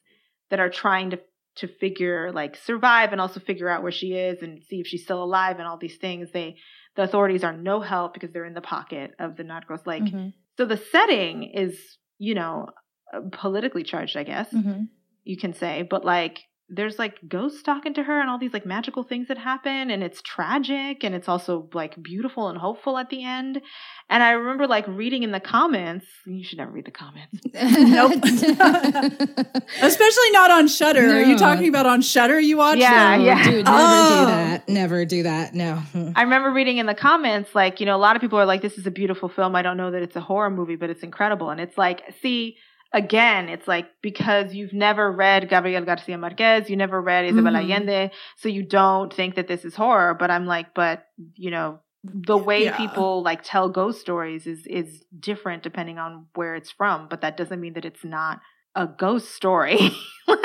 that 0.50 0.60
are 0.60 0.70
trying 0.70 1.12
to 1.12 1.20
to 1.60 1.68
figure 1.68 2.32
like 2.32 2.56
survive 2.56 3.12
and 3.12 3.22
also 3.22 3.40
figure 3.40 3.70
out 3.70 3.84
where 3.84 3.92
she 3.92 4.14
is 4.14 4.42
and 4.42 4.64
see 4.64 4.80
if 4.80 4.88
she's 4.88 5.04
still 5.04 5.24
alive 5.24 5.58
and 5.60 5.68
all 5.68 5.78
these 5.78 5.98
things 5.98 6.32
they 6.32 6.56
the 6.96 7.04
authorities 7.04 7.44
are 7.44 7.56
no 7.56 7.80
help 7.82 8.14
because 8.14 8.32
they're 8.32 8.46
in 8.46 8.54
the 8.54 8.62
pocket 8.62 9.14
of 9.20 9.36
the 9.36 9.44
narcos 9.44 9.86
like 9.86 10.04
mm-hmm. 10.04 10.30
so 10.58 10.66
the 10.66 10.78
setting 10.78 11.44
is 11.44 11.98
you 12.18 12.34
know 12.34 12.68
uh, 13.14 13.22
politically 13.32 13.84
charged 13.84 14.18
i 14.18 14.24
guess 14.24 14.52
mm-hmm. 14.54 14.84
you 15.24 15.38
can 15.38 15.54
say 15.54 15.86
but 15.90 16.04
like 16.04 16.40
there's 16.70 17.00
like 17.00 17.18
ghosts 17.28 17.64
talking 17.64 17.94
to 17.96 18.04
her 18.04 18.22
and 18.22 18.30
all 18.30 18.38
these 18.38 18.54
like 18.54 18.66
magical 18.66 19.04
things 19.04 19.28
that 19.28 19.38
happen 19.38 19.90
and 19.90 20.04
it's 20.04 20.22
tragic 20.22 21.04
and 21.04 21.16
it's 21.16 21.28
also 21.28 21.68
like 21.74 22.02
beautiful 22.02 22.48
and 22.48 22.58
hopeful 22.58 22.98
at 22.98 23.10
the 23.10 23.24
end. 23.24 23.62
And 24.10 24.24
i 24.24 24.32
remember 24.32 24.68
like 24.68 24.88
reading 24.88 25.24
in 25.24 25.32
the 25.32 25.40
comments 25.40 26.06
you 26.26 26.44
should 26.44 26.60
never 26.60 26.72
read 26.72 26.86
the 26.86 26.92
comments. 26.92 27.40
Nope. 27.90 28.24
Especially 29.82 30.32
not 30.32 30.52
on 30.52 30.68
Shudder. 30.68 31.08
No. 31.08 31.16
are 31.16 31.22
you 31.24 31.38
talking 31.38 31.68
about 31.68 31.86
on 31.86 32.02
Shudder 32.02 32.40
you 32.40 32.58
watch? 32.58 32.78
Yeah 32.78 33.18
no, 33.18 33.24
yeah. 33.24 33.44
dude 33.44 33.66
never 33.66 33.78
oh. 33.78 34.20
do 34.20 34.26
that. 34.26 34.70
Never 34.70 35.06
do 35.06 35.24
that. 35.24 35.54
No. 35.54 35.82
I 36.16 36.22
remember 36.22 36.52
reading 36.52 36.78
in 36.78 36.86
the 36.86 36.96
comments 36.96 37.56
like 37.56 37.80
you 37.80 37.86
know 37.86 37.96
a 37.96 37.98
lot 37.98 38.16
of 38.16 38.22
people 38.22 38.40
are 38.40 38.46
like 38.46 38.62
this 38.62 38.78
is 38.78 38.86
a 38.86 38.92
beautiful 38.92 39.30
film. 39.30 39.56
I 39.56 39.62
don't 39.62 39.78
know 39.78 39.92
that 39.92 40.02
it's 40.02 40.16
a 40.16 40.22
horror 40.22 40.50
movie 40.50 40.76
but 40.76 40.90
it's 40.90 41.04
incredible. 41.04 41.50
And 41.50 41.60
it's 41.60 41.78
like 41.78 42.04
see 42.22 42.58
again, 42.94 43.50
it's 43.50 43.68
like 43.68 43.88
because 44.02 44.54
you've 44.54 44.74
never 44.74 45.12
read 45.12 45.50
Gabriel 45.50 45.84
Garcia 45.86 46.18
Marquez, 46.18 46.70
you 46.70 46.76
never 46.76 47.02
read 47.02 47.26
Isabel 47.26 47.54
mm-hmm. 47.54 47.72
Allende, 47.72 48.12
so 48.38 48.50
you 48.50 48.64
don't 48.64 49.14
think 49.14 49.36
that 49.36 49.48
this 49.48 49.66
is 49.66 49.76
horror. 49.76 50.14
But 50.14 50.32
I'm 50.32 50.46
like, 50.46 50.74
but 50.74 51.06
you 51.36 51.52
know, 51.52 51.80
the 52.04 52.38
way 52.38 52.66
yeah. 52.66 52.78
people 52.78 53.24
like 53.24 53.42
tell 53.44 53.70
ghost 53.70 54.02
stories 54.02 54.48
is 54.48 54.66
is 54.66 55.04
different 55.20 55.64
depending 55.64 56.00
on 56.00 56.26
where 56.36 56.56
it's 56.56 56.72
from. 56.72 57.08
But 57.10 57.22
that 57.22 57.38
doesn't 57.38 57.60
mean 57.60 57.74
that 57.74 57.86
it's 57.86 58.04
not 58.04 58.40
a 58.76 58.88
ghost 58.88 59.32
story. 59.32 59.78
like, 60.28 60.40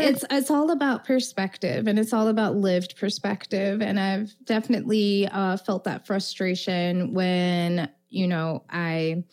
it's 0.00 0.24
it's 0.30 0.50
all 0.50 0.70
about 0.70 1.04
perspective 1.04 1.86
and 1.86 1.98
it's 1.98 2.12
all 2.12 2.28
about 2.28 2.56
lived 2.56 2.96
perspective. 2.96 3.82
And 3.82 4.00
I've 4.00 4.34
definitely 4.44 5.28
uh, 5.30 5.56
felt 5.58 5.84
that 5.84 6.06
frustration 6.06 7.12
when 7.12 7.90
you 8.08 8.26
know 8.26 8.64
I 8.70 9.24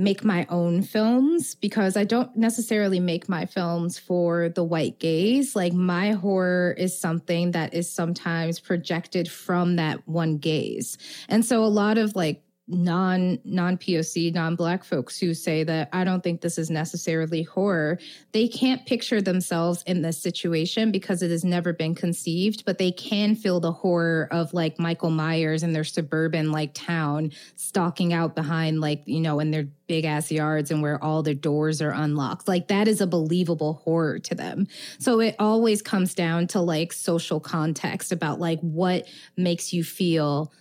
make 0.00 0.24
my 0.24 0.46
own 0.48 0.82
films 0.82 1.54
because 1.54 1.94
I 1.94 2.04
don't 2.04 2.34
necessarily 2.34 2.98
make 2.98 3.28
my 3.28 3.44
films 3.44 3.98
for 3.98 4.48
the 4.48 4.64
white 4.64 4.98
gaze. 4.98 5.54
Like 5.54 5.74
my 5.74 6.12
horror 6.12 6.74
is 6.78 6.98
something 6.98 7.50
that 7.50 7.74
is 7.74 7.92
sometimes 7.92 8.60
projected 8.60 9.30
from 9.30 9.76
that 9.76 10.08
one 10.08 10.38
gaze. 10.38 10.96
And 11.28 11.44
so 11.44 11.62
a 11.62 11.66
lot 11.66 11.98
of 11.98 12.16
like 12.16 12.42
non 12.70 13.38
non 13.44 13.76
POC 13.76 14.32
non 14.32 14.56
black 14.56 14.84
folks 14.84 15.18
who 15.18 15.34
say 15.34 15.64
that 15.64 15.88
I 15.92 16.04
don't 16.04 16.22
think 16.22 16.40
this 16.40 16.56
is 16.56 16.70
necessarily 16.70 17.42
horror. 17.42 17.98
They 18.32 18.48
can't 18.48 18.86
picture 18.86 19.20
themselves 19.20 19.82
in 19.86 20.02
this 20.02 20.22
situation 20.22 20.92
because 20.92 21.22
it 21.22 21.30
has 21.30 21.44
never 21.44 21.72
been 21.72 21.94
conceived 21.94 22.64
but 22.64 22.78
they 22.78 22.92
can 22.92 23.34
feel 23.34 23.60
the 23.60 23.72
horror 23.72 24.28
of 24.30 24.54
like 24.54 24.78
Michael 24.78 25.10
Myers 25.10 25.62
in 25.62 25.72
their 25.72 25.84
suburban 25.84 26.52
like 26.52 26.72
town 26.74 27.32
stalking 27.56 28.12
out 28.12 28.34
behind 28.34 28.80
like 28.80 29.02
you 29.06 29.20
know 29.20 29.40
in 29.40 29.50
their 29.50 29.66
big 29.86 30.04
ass 30.04 30.30
yards 30.30 30.70
and 30.70 30.82
where 30.82 31.02
all 31.02 31.22
their 31.22 31.34
doors 31.34 31.82
are 31.82 31.90
unlocked. 31.90 32.46
Like 32.46 32.68
that 32.68 32.86
is 32.86 33.00
a 33.00 33.08
believable 33.08 33.74
horror 33.84 34.20
to 34.20 34.36
them. 34.36 34.68
So 35.00 35.18
it 35.18 35.34
always 35.40 35.82
comes 35.82 36.14
down 36.14 36.46
to 36.48 36.60
like 36.60 36.92
social 36.92 37.40
context 37.40 38.12
about 38.12 38.38
like 38.38 38.60
what 38.60 39.08
makes 39.36 39.72
you 39.72 39.82
feel 39.82 40.52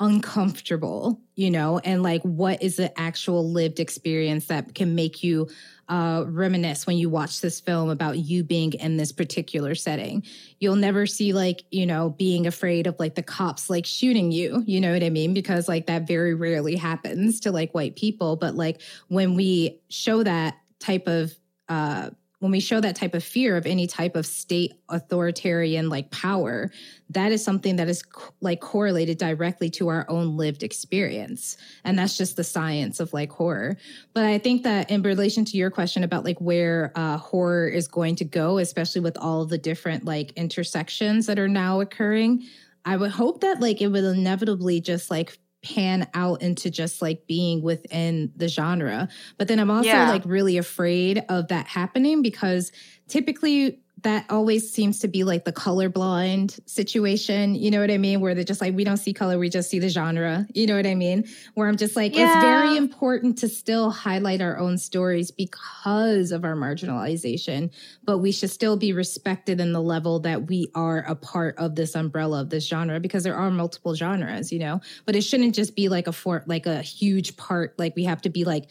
uncomfortable, 0.00 1.20
you 1.34 1.50
know, 1.50 1.78
and 1.80 2.02
like 2.02 2.22
what 2.22 2.62
is 2.62 2.76
the 2.76 2.98
actual 2.98 3.50
lived 3.50 3.80
experience 3.80 4.46
that 4.46 4.74
can 4.74 4.94
make 4.94 5.22
you 5.22 5.48
uh, 5.88 6.24
reminisce 6.28 6.86
when 6.86 6.98
you 6.98 7.08
watch 7.08 7.40
this 7.40 7.60
film 7.60 7.90
about 7.90 8.18
you 8.18 8.44
being 8.44 8.72
in 8.74 8.96
this 8.96 9.10
particular 9.10 9.74
setting. 9.74 10.22
You'll 10.60 10.76
never 10.76 11.06
see 11.06 11.32
like, 11.32 11.64
you 11.70 11.86
know, 11.86 12.10
being 12.10 12.46
afraid 12.46 12.86
of 12.86 12.96
like 12.98 13.14
the 13.14 13.22
cops 13.22 13.70
like 13.70 13.86
shooting 13.86 14.30
you, 14.30 14.62
you 14.66 14.80
know 14.80 14.92
what 14.92 15.02
I 15.02 15.10
mean? 15.10 15.34
Because 15.34 15.68
like 15.68 15.86
that 15.86 16.06
very 16.06 16.34
rarely 16.34 16.76
happens 16.76 17.40
to 17.40 17.52
like 17.52 17.72
white 17.72 17.96
people. 17.96 18.36
But 18.36 18.54
like 18.54 18.82
when 19.08 19.34
we 19.34 19.80
show 19.88 20.22
that 20.22 20.58
type 20.78 21.06
of 21.06 21.34
uh, 21.68 22.10
when 22.40 22.52
we 22.52 22.60
show 22.60 22.80
that 22.80 22.96
type 22.96 23.14
of 23.14 23.24
fear 23.24 23.56
of 23.56 23.66
any 23.66 23.86
type 23.86 24.14
of 24.14 24.24
state 24.24 24.74
authoritarian 24.88 25.88
like 25.88 26.10
power 26.10 26.70
that 27.10 27.32
is 27.32 27.42
something 27.42 27.76
that 27.76 27.88
is 27.88 28.02
co- 28.02 28.34
like 28.40 28.60
correlated 28.60 29.18
directly 29.18 29.70
to 29.70 29.88
our 29.88 30.04
own 30.08 30.36
lived 30.36 30.62
experience. 30.62 31.56
And 31.84 31.98
that's 31.98 32.18
just 32.18 32.36
the 32.36 32.44
science 32.44 33.00
of 33.00 33.12
like 33.12 33.32
horror. 33.32 33.76
But 34.12 34.24
i 34.24 34.38
think 34.38 34.62
that 34.64 34.90
in 34.90 35.02
relation 35.02 35.44
to 35.46 35.56
your 35.56 35.70
question 35.70 36.04
about 36.04 36.24
like 36.24 36.40
where 36.40 36.92
uh, 36.94 37.16
horror 37.16 37.68
is 37.68 37.88
going 37.88 38.16
to 38.16 38.24
go 38.24 38.58
especially 38.58 39.00
with 39.00 39.16
all 39.18 39.44
the 39.44 39.58
different 39.58 40.04
like 40.04 40.32
intersections 40.32 41.26
that 41.26 41.38
are 41.38 41.48
now 41.48 41.80
occurring 41.80 42.44
i 42.84 42.96
would 42.96 43.10
hope 43.10 43.40
that 43.40 43.60
like 43.60 43.80
it 43.80 43.88
will 43.88 44.10
inevitably 44.10 44.80
just 44.80 45.10
like 45.10 45.38
pan 45.62 46.08
out 46.14 46.42
into 46.42 46.70
just 46.70 47.02
like 47.02 47.26
being 47.26 47.62
within 47.62 48.32
the 48.36 48.48
genre. 48.48 49.08
But 49.36 49.48
then 49.48 49.58
I'm 49.58 49.70
also 49.70 49.88
yeah. 49.88 50.10
like 50.10 50.22
really 50.24 50.56
afraid 50.56 51.24
of 51.28 51.48
that 51.48 51.66
happening 51.66 52.22
because 52.22 52.70
typically 53.08 53.80
that 54.02 54.26
always 54.30 54.70
seems 54.70 55.00
to 55.00 55.08
be 55.08 55.24
like 55.24 55.44
the 55.44 55.52
colorblind 55.52 56.58
situation. 56.68 57.54
You 57.54 57.70
know 57.70 57.80
what 57.80 57.90
I 57.90 57.98
mean? 57.98 58.20
Where 58.20 58.34
they're 58.34 58.44
just 58.44 58.60
like, 58.60 58.74
we 58.74 58.84
don't 58.84 58.96
see 58.96 59.12
color, 59.12 59.38
we 59.38 59.48
just 59.48 59.70
see 59.70 59.78
the 59.78 59.88
genre. 59.88 60.46
You 60.54 60.66
know 60.66 60.76
what 60.76 60.86
I 60.86 60.94
mean? 60.94 61.26
Where 61.54 61.68
I'm 61.68 61.76
just 61.76 61.96
like, 61.96 62.14
yeah. 62.14 62.26
it's 62.26 62.44
very 62.44 62.76
important 62.76 63.38
to 63.38 63.48
still 63.48 63.90
highlight 63.90 64.40
our 64.40 64.58
own 64.58 64.78
stories 64.78 65.30
because 65.30 66.30
of 66.30 66.44
our 66.44 66.54
marginalization, 66.54 67.70
but 68.04 68.18
we 68.18 68.30
should 68.30 68.50
still 68.50 68.76
be 68.76 68.92
respected 68.92 69.60
in 69.60 69.72
the 69.72 69.82
level 69.82 70.20
that 70.20 70.46
we 70.46 70.70
are 70.74 70.98
a 71.08 71.14
part 71.16 71.56
of 71.58 71.74
this 71.74 71.94
umbrella 71.94 72.42
of 72.42 72.50
this 72.50 72.66
genre 72.66 73.00
because 73.00 73.24
there 73.24 73.36
are 73.36 73.50
multiple 73.50 73.94
genres, 73.94 74.52
you 74.52 74.60
know? 74.60 74.80
But 75.06 75.16
it 75.16 75.22
shouldn't 75.22 75.54
just 75.54 75.74
be 75.74 75.88
like 75.88 76.06
a 76.06 76.12
for 76.12 76.44
like 76.46 76.66
a 76.66 76.82
huge 76.82 77.36
part, 77.36 77.76
like 77.78 77.96
we 77.96 78.04
have 78.04 78.22
to 78.22 78.30
be 78.30 78.44
like, 78.44 78.66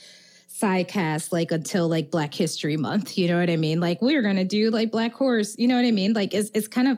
side 0.58 0.88
cast 0.88 1.32
like 1.32 1.51
until 1.51 1.88
like 1.88 2.10
Black 2.10 2.34
History 2.34 2.78
Month. 2.78 3.18
You 3.18 3.28
know 3.28 3.39
what 3.39 3.49
I 3.49 3.58
mean? 3.58 3.80
Like 3.80 4.01
we're 4.01 4.24
gonna 4.24 4.45
do 4.45 4.72
like 4.72 4.91
Black 4.91 5.14
Horse. 5.14 5.55
You 5.58 5.68
know 5.68 5.76
what 5.76 5.86
I 5.86 5.91
mean? 5.91 6.14
Like 6.14 6.34
it's 6.34 6.49
it's 6.53 6.68
kind 6.68 6.88
of 6.88 6.97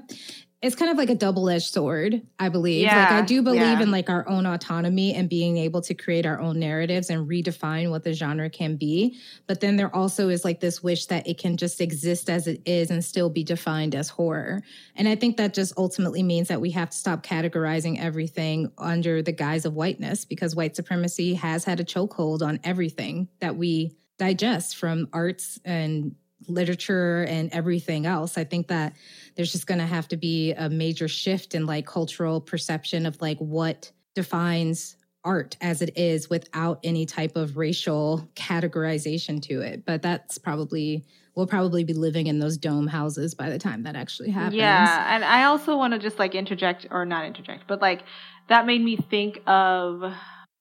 it's 0.62 0.76
kind 0.76 0.92
of 0.92 0.98
like 0.98 1.10
a 1.10 1.16
double-edged 1.16 1.72
sword 1.72 2.22
i 2.38 2.50
believe 2.50 2.84
yeah, 2.84 3.00
like 3.00 3.12
i 3.12 3.22
do 3.26 3.42
believe 3.42 3.62
yeah. 3.62 3.82
in 3.82 3.92
like 3.92 4.10
our 4.10 4.28
own 4.28 4.46
autonomy 4.46 5.14
and 5.14 5.30
being 5.30 5.58
able 5.58 5.82
to 5.82 5.94
create 5.94 6.26
our 6.26 6.40
own 6.40 6.60
narratives 6.60 7.10
and 7.10 7.28
redefine 7.30 7.90
what 7.90 8.04
the 8.04 8.14
genre 8.14 8.50
can 8.50 8.76
be 8.76 9.18
but 9.48 9.62
then 9.62 9.76
there 9.76 9.94
also 9.96 10.30
is 10.30 10.44
like 10.44 10.60
this 10.60 10.84
wish 10.84 11.06
that 11.06 11.26
it 11.28 11.38
can 11.38 11.56
just 11.58 11.80
exist 11.80 12.30
as 12.30 12.48
it 12.48 12.62
is 12.66 12.92
and 12.92 13.04
still 13.04 13.30
be 13.30 13.44
defined 13.44 13.96
as 13.96 14.10
horror 14.10 14.62
and 14.96 15.08
i 15.08 15.16
think 15.16 15.38
that 15.38 15.54
just 15.54 15.74
ultimately 15.78 16.24
means 16.24 16.48
that 16.48 16.62
we 16.62 16.72
have 16.72 16.90
to 16.90 16.98
stop 16.98 17.24
categorizing 17.24 18.00
everything 18.00 18.72
under 18.78 19.22
the 19.22 19.32
guise 19.32 19.66
of 19.66 19.74
whiteness 19.74 20.26
because 20.26 20.56
white 20.56 20.76
supremacy 20.76 21.34
has 21.34 21.64
had 21.64 21.80
a 21.80 21.86
chokehold 21.86 22.42
on 22.42 22.60
everything 22.64 23.28
that 23.40 23.56
we 23.56 23.96
digest 24.18 24.76
from 24.76 25.08
arts 25.14 25.60
and 25.64 26.16
literature 26.48 27.24
and 27.24 27.52
everything 27.52 28.06
else. 28.06 28.38
I 28.38 28.44
think 28.44 28.68
that 28.68 28.94
there's 29.40 29.54
just 29.54 29.68
going 29.68 29.80
to 29.80 29.86
have 29.86 30.06
to 30.06 30.18
be 30.18 30.52
a 30.52 30.70
major 30.70 31.08
shift 31.08 31.56
in 31.56 31.66
like 31.66 31.86
cultural 31.86 32.42
perception 32.42 33.06
of 33.06 33.22
like 33.22 33.38
what 33.38 33.90
defines 34.14 34.98
art 35.24 35.56
as 35.62 35.82
it 35.82 35.98
is 35.98 36.30
without 36.30 36.78
any 36.84 37.06
type 37.06 37.38
of 37.38 37.56
racial 37.56 38.30
categorization 38.36 39.42
to 39.42 39.62
it. 39.62 39.86
But 39.86 40.02
that's 40.02 40.38
probably 40.38 41.06
we'll 41.36 41.48
probably 41.48 41.86
be 41.86 41.94
living 41.94 42.28
in 42.28 42.40
those 42.40 42.58
dome 42.58 42.86
houses 42.86 43.34
by 43.34 43.50
the 43.50 43.58
time 43.58 43.84
that 43.84 43.96
actually 43.96 44.30
happens. 44.30 44.56
Yeah, 44.56 45.16
and 45.16 45.24
I 45.24 45.46
also 45.46 45.78
want 45.78 45.94
to 45.94 46.00
just 46.00 46.20
like 46.20 46.36
interject 46.36 46.88
or 46.92 47.06
not 47.06 47.24
interject, 47.24 47.64
but 47.66 47.80
like 47.80 48.04
that 48.50 48.66
made 48.66 48.84
me 48.84 48.98
think 48.98 49.40
of 49.48 50.04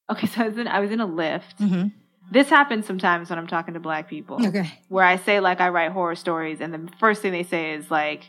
okay, 0.09 0.29
so 0.29 0.43
I 0.43 0.47
was 0.47 0.57
in 0.57 0.69
I 0.69 0.79
was 0.79 0.93
in 0.93 1.01
a 1.01 1.09
Lyft. 1.09 1.59
Mm-hmm 1.61 1.89
this 2.31 2.51
happens 2.51 2.85
sometimes 2.85 3.31
when 3.31 3.39
I'm 3.39 3.47
talking 3.47 3.73
to 3.73 3.81
black 3.81 4.07
people. 4.07 4.47
Okay. 4.47 4.71
Where 4.89 5.03
I 5.03 5.17
say 5.17 5.41
like 5.41 5.63
I 5.63 5.71
write 5.71 5.93
horror 5.93 6.15
stories 6.15 6.61
and 6.61 6.75
the 6.75 6.93
first 7.01 7.23
thing 7.23 7.33
they 7.33 7.43
say 7.43 7.73
is 7.73 7.91
like 7.91 8.29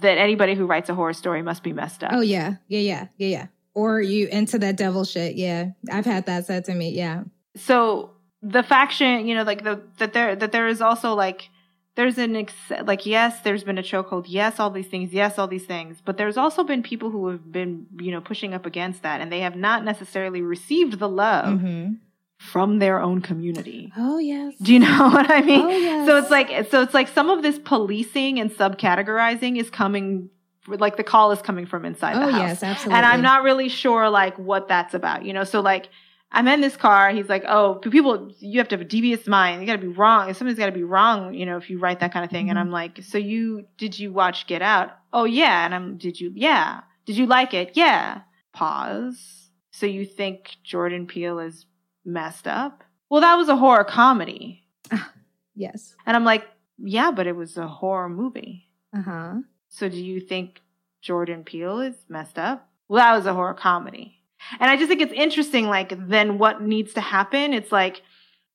that 0.00 0.16
anybody 0.18 0.54
who 0.54 0.66
writes 0.66 0.88
a 0.88 0.94
horror 0.94 1.12
story 1.12 1.42
must 1.42 1.62
be 1.62 1.72
messed 1.72 2.02
up. 2.02 2.12
Oh 2.14 2.20
yeah. 2.20 2.54
Yeah, 2.68 2.80
yeah. 2.80 3.06
Yeah, 3.18 3.28
yeah. 3.28 3.46
Or 3.74 4.00
you 4.00 4.26
into 4.28 4.58
that 4.58 4.76
devil 4.76 5.04
shit. 5.04 5.36
Yeah. 5.36 5.70
I've 5.90 6.06
had 6.06 6.26
that 6.26 6.46
said 6.46 6.64
to 6.66 6.74
me. 6.74 6.90
Yeah. 6.90 7.24
So 7.56 8.10
the 8.42 8.62
faction, 8.62 9.26
you 9.26 9.34
know, 9.34 9.42
like 9.42 9.64
the 9.64 9.82
that 9.98 10.14
there 10.14 10.34
that 10.34 10.52
there 10.52 10.66
is 10.66 10.80
also 10.80 11.14
like 11.14 11.50
there's 11.94 12.16
an 12.16 12.36
ex- 12.36 12.54
like 12.84 13.04
yes, 13.04 13.40
there's 13.40 13.64
been 13.64 13.76
a 13.76 13.82
chokehold. 13.82 14.24
Yes, 14.28 14.58
all 14.58 14.70
these 14.70 14.86
things. 14.86 15.12
Yes, 15.12 15.38
all 15.38 15.46
these 15.46 15.66
things. 15.66 15.98
But 16.02 16.16
there's 16.16 16.38
also 16.38 16.64
been 16.64 16.82
people 16.82 17.10
who 17.10 17.28
have 17.28 17.52
been, 17.52 17.86
you 18.00 18.10
know, 18.10 18.22
pushing 18.22 18.54
up 18.54 18.64
against 18.64 19.02
that, 19.02 19.20
and 19.20 19.30
they 19.30 19.40
have 19.40 19.56
not 19.56 19.84
necessarily 19.84 20.40
received 20.40 20.98
the 20.98 21.08
love 21.08 21.58
mm-hmm 21.58 21.94
from 22.42 22.80
their 22.80 23.00
own 23.00 23.20
community. 23.20 23.92
Oh 23.96 24.18
yes. 24.18 24.54
Do 24.60 24.72
you 24.72 24.80
know 24.80 25.08
what 25.12 25.30
I 25.30 25.40
mean? 25.42 25.60
Oh, 25.60 25.68
yes. 25.68 26.06
So 26.06 26.18
it's 26.18 26.30
like 26.30 26.48
so 26.70 26.82
it's 26.82 26.92
like 26.92 27.08
some 27.08 27.30
of 27.30 27.42
this 27.42 27.58
policing 27.58 28.40
and 28.40 28.50
subcategorizing 28.50 29.58
is 29.58 29.70
coming 29.70 30.28
like 30.66 30.96
the 30.96 31.04
call 31.04 31.32
is 31.32 31.40
coming 31.40 31.66
from 31.66 31.84
inside 31.84 32.16
oh, 32.16 32.26
the 32.26 32.32
house. 32.32 32.40
yes, 32.40 32.62
absolutely. 32.62 32.96
And 32.96 33.06
I'm 33.06 33.22
not 33.22 33.42
really 33.42 33.68
sure 33.68 34.08
like 34.10 34.38
what 34.38 34.68
that's 34.68 34.94
about, 34.94 35.24
you 35.24 35.32
know. 35.32 35.44
So 35.44 35.60
like 35.60 35.88
I'm 36.32 36.48
in 36.48 36.60
this 36.60 36.76
car. 36.76 37.10
He's 37.10 37.28
like, 37.28 37.44
"Oh, 37.46 37.76
people, 37.76 38.32
you 38.40 38.58
have 38.58 38.68
to 38.68 38.74
have 38.74 38.80
a 38.80 38.88
devious 38.88 39.26
mind. 39.26 39.60
You 39.60 39.66
got 39.66 39.74
to 39.74 39.78
be 39.78 39.88
wrong. 39.88 40.32
Somebody's 40.34 40.58
got 40.58 40.66
to 40.66 40.72
be 40.72 40.82
wrong, 40.82 41.34
you 41.34 41.46
know, 41.46 41.58
if 41.58 41.70
you 41.70 41.78
write 41.78 42.00
that 42.00 42.12
kind 42.12 42.24
of 42.24 42.30
thing." 42.30 42.46
Mm-hmm. 42.46 42.50
And 42.50 42.58
I'm 42.58 42.70
like, 42.70 43.02
"So 43.02 43.18
you 43.18 43.66
did 43.78 43.98
you 43.98 44.12
watch 44.12 44.46
Get 44.46 44.62
Out? 44.62 44.90
Oh 45.12 45.24
yeah." 45.24 45.64
And 45.64 45.74
I'm, 45.74 45.96
"Did 45.96 46.20
you? 46.20 46.32
Yeah. 46.34 46.80
Did 47.06 47.16
you 47.16 47.26
like 47.26 47.54
it? 47.54 47.72
Yeah." 47.74 48.22
Pause. 48.52 49.50
So 49.70 49.86
you 49.86 50.04
think 50.04 50.56
Jordan 50.62 51.06
Peele 51.06 51.38
is 51.38 51.66
messed 52.04 52.46
up. 52.46 52.84
Well, 53.08 53.20
that 53.20 53.36
was 53.36 53.48
a 53.48 53.56
horror 53.56 53.84
comedy. 53.84 54.64
yes. 55.54 55.94
And 56.06 56.16
I'm 56.16 56.24
like, 56.24 56.46
yeah, 56.78 57.10
but 57.10 57.26
it 57.26 57.36
was 57.36 57.56
a 57.56 57.68
horror 57.68 58.08
movie. 58.08 58.68
Uh 58.96 59.02
huh. 59.02 59.34
So 59.68 59.88
do 59.88 59.96
you 59.96 60.20
think 60.20 60.60
Jordan 61.00 61.44
Peele 61.44 61.80
is 61.80 61.96
messed 62.08 62.38
up? 62.38 62.68
Well, 62.88 63.02
that 63.02 63.16
was 63.16 63.26
a 63.26 63.34
horror 63.34 63.54
comedy. 63.54 64.18
And 64.58 64.70
I 64.70 64.76
just 64.76 64.88
think 64.88 65.00
it's 65.00 65.12
interesting, 65.12 65.66
like, 65.66 65.94
then 66.08 66.38
what 66.38 66.62
needs 66.62 66.94
to 66.94 67.00
happen? 67.00 67.54
It's 67.54 67.72
like, 67.72 68.02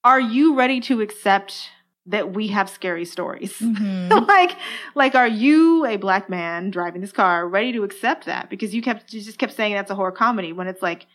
are 0.04 0.20
you 0.20 0.56
ready 0.56 0.80
to 0.82 1.02
accept 1.02 1.70
that 2.06 2.34
we 2.34 2.48
have 2.48 2.70
scary 2.70 3.06
stories? 3.06 3.58
Mm-hmm. 3.60 4.26
like, 4.28 4.58
like, 4.96 5.16
are 5.16 5.28
you 5.28 5.86
a 5.86 5.98
black 5.98 6.30
man 6.30 6.70
driving 6.70 7.02
this 7.02 7.12
car 7.12 7.48
ready 7.48 7.72
to 7.74 7.84
accept 7.84 8.26
that? 8.26 8.50
Because 8.50 8.76
you 8.76 8.82
kept, 8.82 9.14
you 9.14 9.22
just 9.22 9.38
kept 9.38 9.56
saying 9.56 9.74
that's 9.74 9.92
a 9.92 9.96
horror 9.96 10.12
comedy 10.12 10.54
when 10.54 10.68
it's 10.68 10.82
like, 10.82 11.08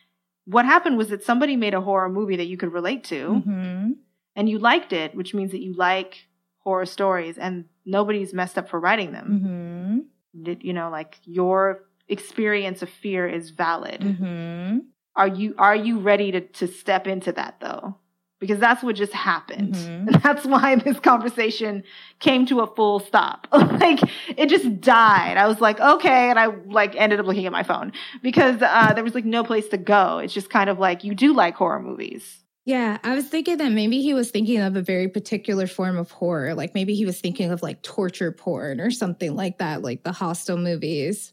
what 0.45 0.65
happened 0.65 0.99
was 0.99 1.09
that 1.09 1.23
somebody 1.23 1.57
made 1.57 1.75
a 1.75 1.81
horror 1.81 2.09
movie 2.09 2.37
that 2.37 2.47
you 2.47 2.57
could 2.57 2.73
relate 2.73 3.05
to 3.05 3.43
mm-hmm. 3.47 3.93
and 4.35 4.49
you 4.49 4.59
liked 4.59 4.93
it, 4.93 5.15
which 5.15 5.35
means 5.35 5.53
that 5.53 5.61
you 5.61 5.75
like 5.75 6.27
horror 6.59 6.87
stories 6.87 7.39
and 7.39 7.65
nobody's 7.85 8.33
messed 8.33 8.59
up 8.59 8.69
for 8.69 8.81
writing 8.81 9.13
them. 9.13 10.07
Mm-hmm. 10.35 10.53
You 10.61 10.73
know, 10.73 10.91
like 10.91 11.19
your 11.25 11.85
experience 12.09 12.83
of 12.83 12.89
fear 12.89 13.29
is 13.29 13.51
valid. 13.51 14.01
Mm-hmm. 14.01 14.79
Are 15.15 15.29
you 15.29 15.55
are 15.59 15.77
you 15.77 15.99
ready 15.99 16.33
to 16.33 16.41
to 16.41 16.67
step 16.67 17.07
into 17.07 17.33
that 17.33 17.61
though? 17.61 17.97
Because 18.43 18.59
that's 18.59 18.83
what 18.83 18.97
just 18.97 19.13
happened. 19.13 19.75
Mm-hmm. 19.75 20.09
And 20.09 20.15
that's 20.23 20.45
why 20.45 20.75
this 20.75 20.99
conversation 20.99 21.85
came 22.19 22.45
to 22.47 22.59
a 22.59 22.67
full 22.67 22.99
stop. 22.99 23.47
like 23.53 24.01
it 24.37 24.49
just 24.49 24.81
died. 24.81 25.37
I 25.37 25.47
was 25.47 25.61
like, 25.61 25.79
okay. 25.79 26.29
And 26.29 26.41
I 26.41 26.47
like 26.67 26.97
ended 26.97 27.21
up 27.21 27.27
looking 27.27 27.47
at 27.47 27.53
my 27.53 27.63
phone 27.63 27.93
because 28.21 28.61
uh, 28.61 28.95
there 28.95 29.05
was 29.05 29.15
like 29.15 29.25
no 29.25 29.45
place 29.45 29.69
to 29.69 29.77
go. 29.79 30.19
It's 30.19 30.35
just 30.35 30.51
kind 30.51 30.69
of 30.69 30.81
like, 30.81 31.05
you 31.05 31.15
do 31.15 31.33
like 31.33 31.55
horror 31.55 31.79
movies. 31.79 32.41
Yeah, 32.65 32.99
I 33.05 33.15
was 33.15 33.29
thinking 33.29 33.59
that 33.59 33.71
maybe 33.71 34.03
he 34.03 34.13
was 34.13 34.33
thinking 34.33 34.59
of 34.59 34.75
a 34.75 34.83
very 34.83 35.07
particular 35.07 35.69
form 35.69 35.97
of 35.97 36.11
horror. 36.11 36.57
Like 36.57 36.75
maybe 36.75 36.97
he 36.97 37.07
was 37.07 37.21
thinking 37.21 37.53
of 37.53 37.63
like 37.63 37.83
torture 37.83 38.33
porn 38.33 38.81
or 38.81 38.91
something 38.91 39.37
like 39.37 39.59
that, 39.59 39.83
like 39.83 40.03
the 40.03 40.13
Hostel 40.13 40.57
movies. 40.57 41.33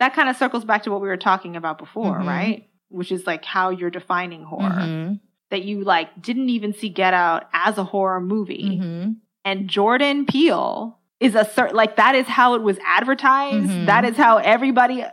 That 0.00 0.12
kind 0.12 0.28
of 0.28 0.36
circles 0.36 0.64
back 0.64 0.82
to 0.84 0.90
what 0.90 1.00
we 1.00 1.08
were 1.08 1.16
talking 1.16 1.54
about 1.54 1.78
before, 1.78 2.18
mm-hmm. 2.18 2.28
right? 2.28 2.68
Which 2.88 3.12
is 3.12 3.28
like 3.28 3.44
how 3.44 3.70
you're 3.70 3.90
defining 3.90 4.42
horror. 4.42 4.70
Mm-hmm 4.70 5.14
that 5.50 5.62
you 5.64 5.82
like 5.82 6.20
didn't 6.20 6.50
even 6.50 6.72
see 6.72 6.88
Get 6.88 7.14
Out 7.14 7.48
as 7.52 7.78
a 7.78 7.84
horror 7.84 8.20
movie. 8.20 8.78
Mm-hmm. 8.80 9.12
And 9.44 9.68
Jordan 9.68 10.26
Peele 10.26 10.98
is 11.20 11.34
a 11.34 11.44
certain 11.44 11.76
like 11.76 11.96
that 11.96 12.14
is 12.14 12.26
how 12.26 12.54
it 12.54 12.62
was 12.62 12.78
advertised. 12.84 13.68
Mm-hmm. 13.68 13.86
That 13.86 14.04
is 14.04 14.16
how 14.16 14.38
everybody 14.38 15.04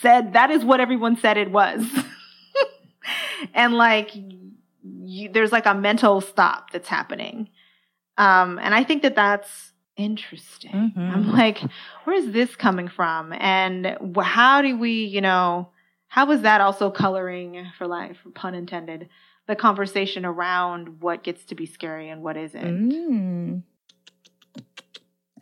said 0.00 0.32
that 0.32 0.50
is 0.50 0.64
what 0.64 0.80
everyone 0.80 1.16
said 1.16 1.36
it 1.36 1.50
was. 1.50 1.84
and 3.54 3.74
like 3.74 4.10
you, 4.14 5.28
there's 5.30 5.52
like 5.52 5.66
a 5.66 5.74
mental 5.74 6.20
stop 6.20 6.70
that's 6.70 6.88
happening. 6.88 7.48
Um 8.16 8.58
and 8.62 8.74
I 8.74 8.84
think 8.84 9.02
that 9.02 9.14
that's 9.14 9.72
interesting. 9.96 10.72
Mm-hmm. 10.72 11.00
I'm 11.00 11.32
like 11.32 11.58
where 12.04 12.16
is 12.16 12.32
this 12.32 12.56
coming 12.56 12.88
from 12.88 13.32
and 13.34 13.96
how 14.22 14.62
do 14.62 14.78
we, 14.78 15.04
you 15.04 15.20
know, 15.20 15.68
how 16.08 16.26
was 16.26 16.42
that 16.42 16.60
also 16.60 16.90
coloring 16.90 17.66
for 17.78 17.86
life, 17.86 18.18
pun 18.34 18.54
intended? 18.54 19.08
The 19.46 19.56
conversation 19.56 20.24
around 20.24 21.00
what 21.00 21.22
gets 21.22 21.44
to 21.46 21.54
be 21.54 21.66
scary 21.66 22.08
and 22.08 22.22
what 22.22 22.36
isn't. 22.36 22.92
Mm. 22.92 23.62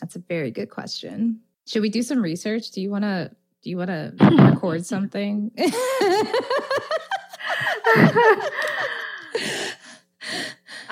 That's 0.01 0.17
a 0.17 0.21
very 0.21 0.51
good 0.51 0.71
question. 0.71 1.41
Should 1.67 1.83
we 1.83 1.91
do 1.91 2.03
some 2.03 2.23
research? 2.23 2.71
Do 2.71 2.81
you 2.81 2.91
want 2.91 3.05
to 3.05 3.31
do 3.63 3.71
you 3.71 3.77
want 3.77 3.91
to 3.91 4.15
record 4.51 4.87
something? 4.95 5.51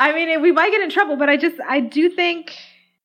I 0.01 0.13
mean, 0.13 0.43
we 0.43 0.53
might 0.53 0.71
get 0.71 0.83
in 0.83 0.91
trouble, 0.91 1.17
but 1.17 1.31
I 1.31 1.37
just 1.37 1.57
I 1.67 1.81
do 1.81 2.11
think 2.11 2.57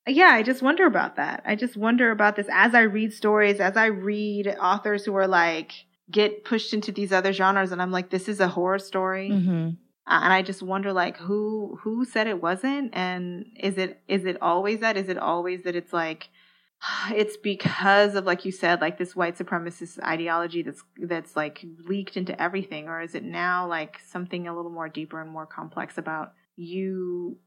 yeah, 0.06 0.32
I 0.32 0.44
just 0.44 0.62
wonder 0.62 0.86
about 0.86 1.16
that. 1.16 1.42
I 1.46 1.56
just 1.56 1.78
wonder 1.78 2.12
about 2.12 2.36
this 2.36 2.48
as 2.52 2.76
I 2.76 2.82
read 2.82 3.14
stories, 3.14 3.62
as 3.62 3.78
I 3.78 3.86
read 3.86 4.48
authors 4.60 5.06
who 5.06 5.16
are 5.16 5.28
like 5.28 5.72
get 6.12 6.44
pushed 6.44 6.74
into 6.74 6.92
these 6.92 7.14
other 7.14 7.32
genres 7.32 7.72
and 7.72 7.82
I'm 7.82 7.92
like 7.92 8.10
this 8.10 8.28
is 8.28 8.42
a 8.42 8.50
horror 8.50 8.80
story. 8.80 9.30
Mm-hmm 9.30 9.70
and 10.06 10.34
I 10.34 10.42
just 10.42 10.62
wonder 10.62 10.94
like 10.94 11.18
who 11.18 11.80
who 11.82 12.06
said 12.06 12.28
it 12.28 12.42
wasn't 12.42 12.92
and 12.94 13.46
is 13.60 13.78
it 13.78 14.02
is 14.08 14.26
it 14.26 14.42
always 14.42 14.80
that 14.80 14.98
is 14.98 15.10
it 15.10 15.18
always 15.18 15.64
that 15.64 15.76
it's 15.76 15.94
like 15.94 16.30
it's 17.14 17.38
because 17.38 18.16
of 18.16 18.26
like 18.26 18.46
you 18.46 18.52
said 18.52 18.82
like 18.82 18.98
this 18.98 19.16
white 19.16 19.38
supremacist 19.38 20.02
ideology 20.04 20.62
that's 20.62 20.84
that's 20.98 21.36
like 21.36 21.66
leaked 21.86 22.18
into 22.18 22.40
everything 22.42 22.88
or 22.88 23.02
is 23.02 23.16
it 23.16 23.24
now 23.24 23.68
like 23.68 24.00
something 24.06 24.48
a 24.48 24.56
little 24.56 24.72
more 24.72 24.90
deeper 24.90 25.22
and 25.22 25.32
more 25.32 25.46
complex 25.46 25.98
about 25.98 26.34
you 26.56 27.38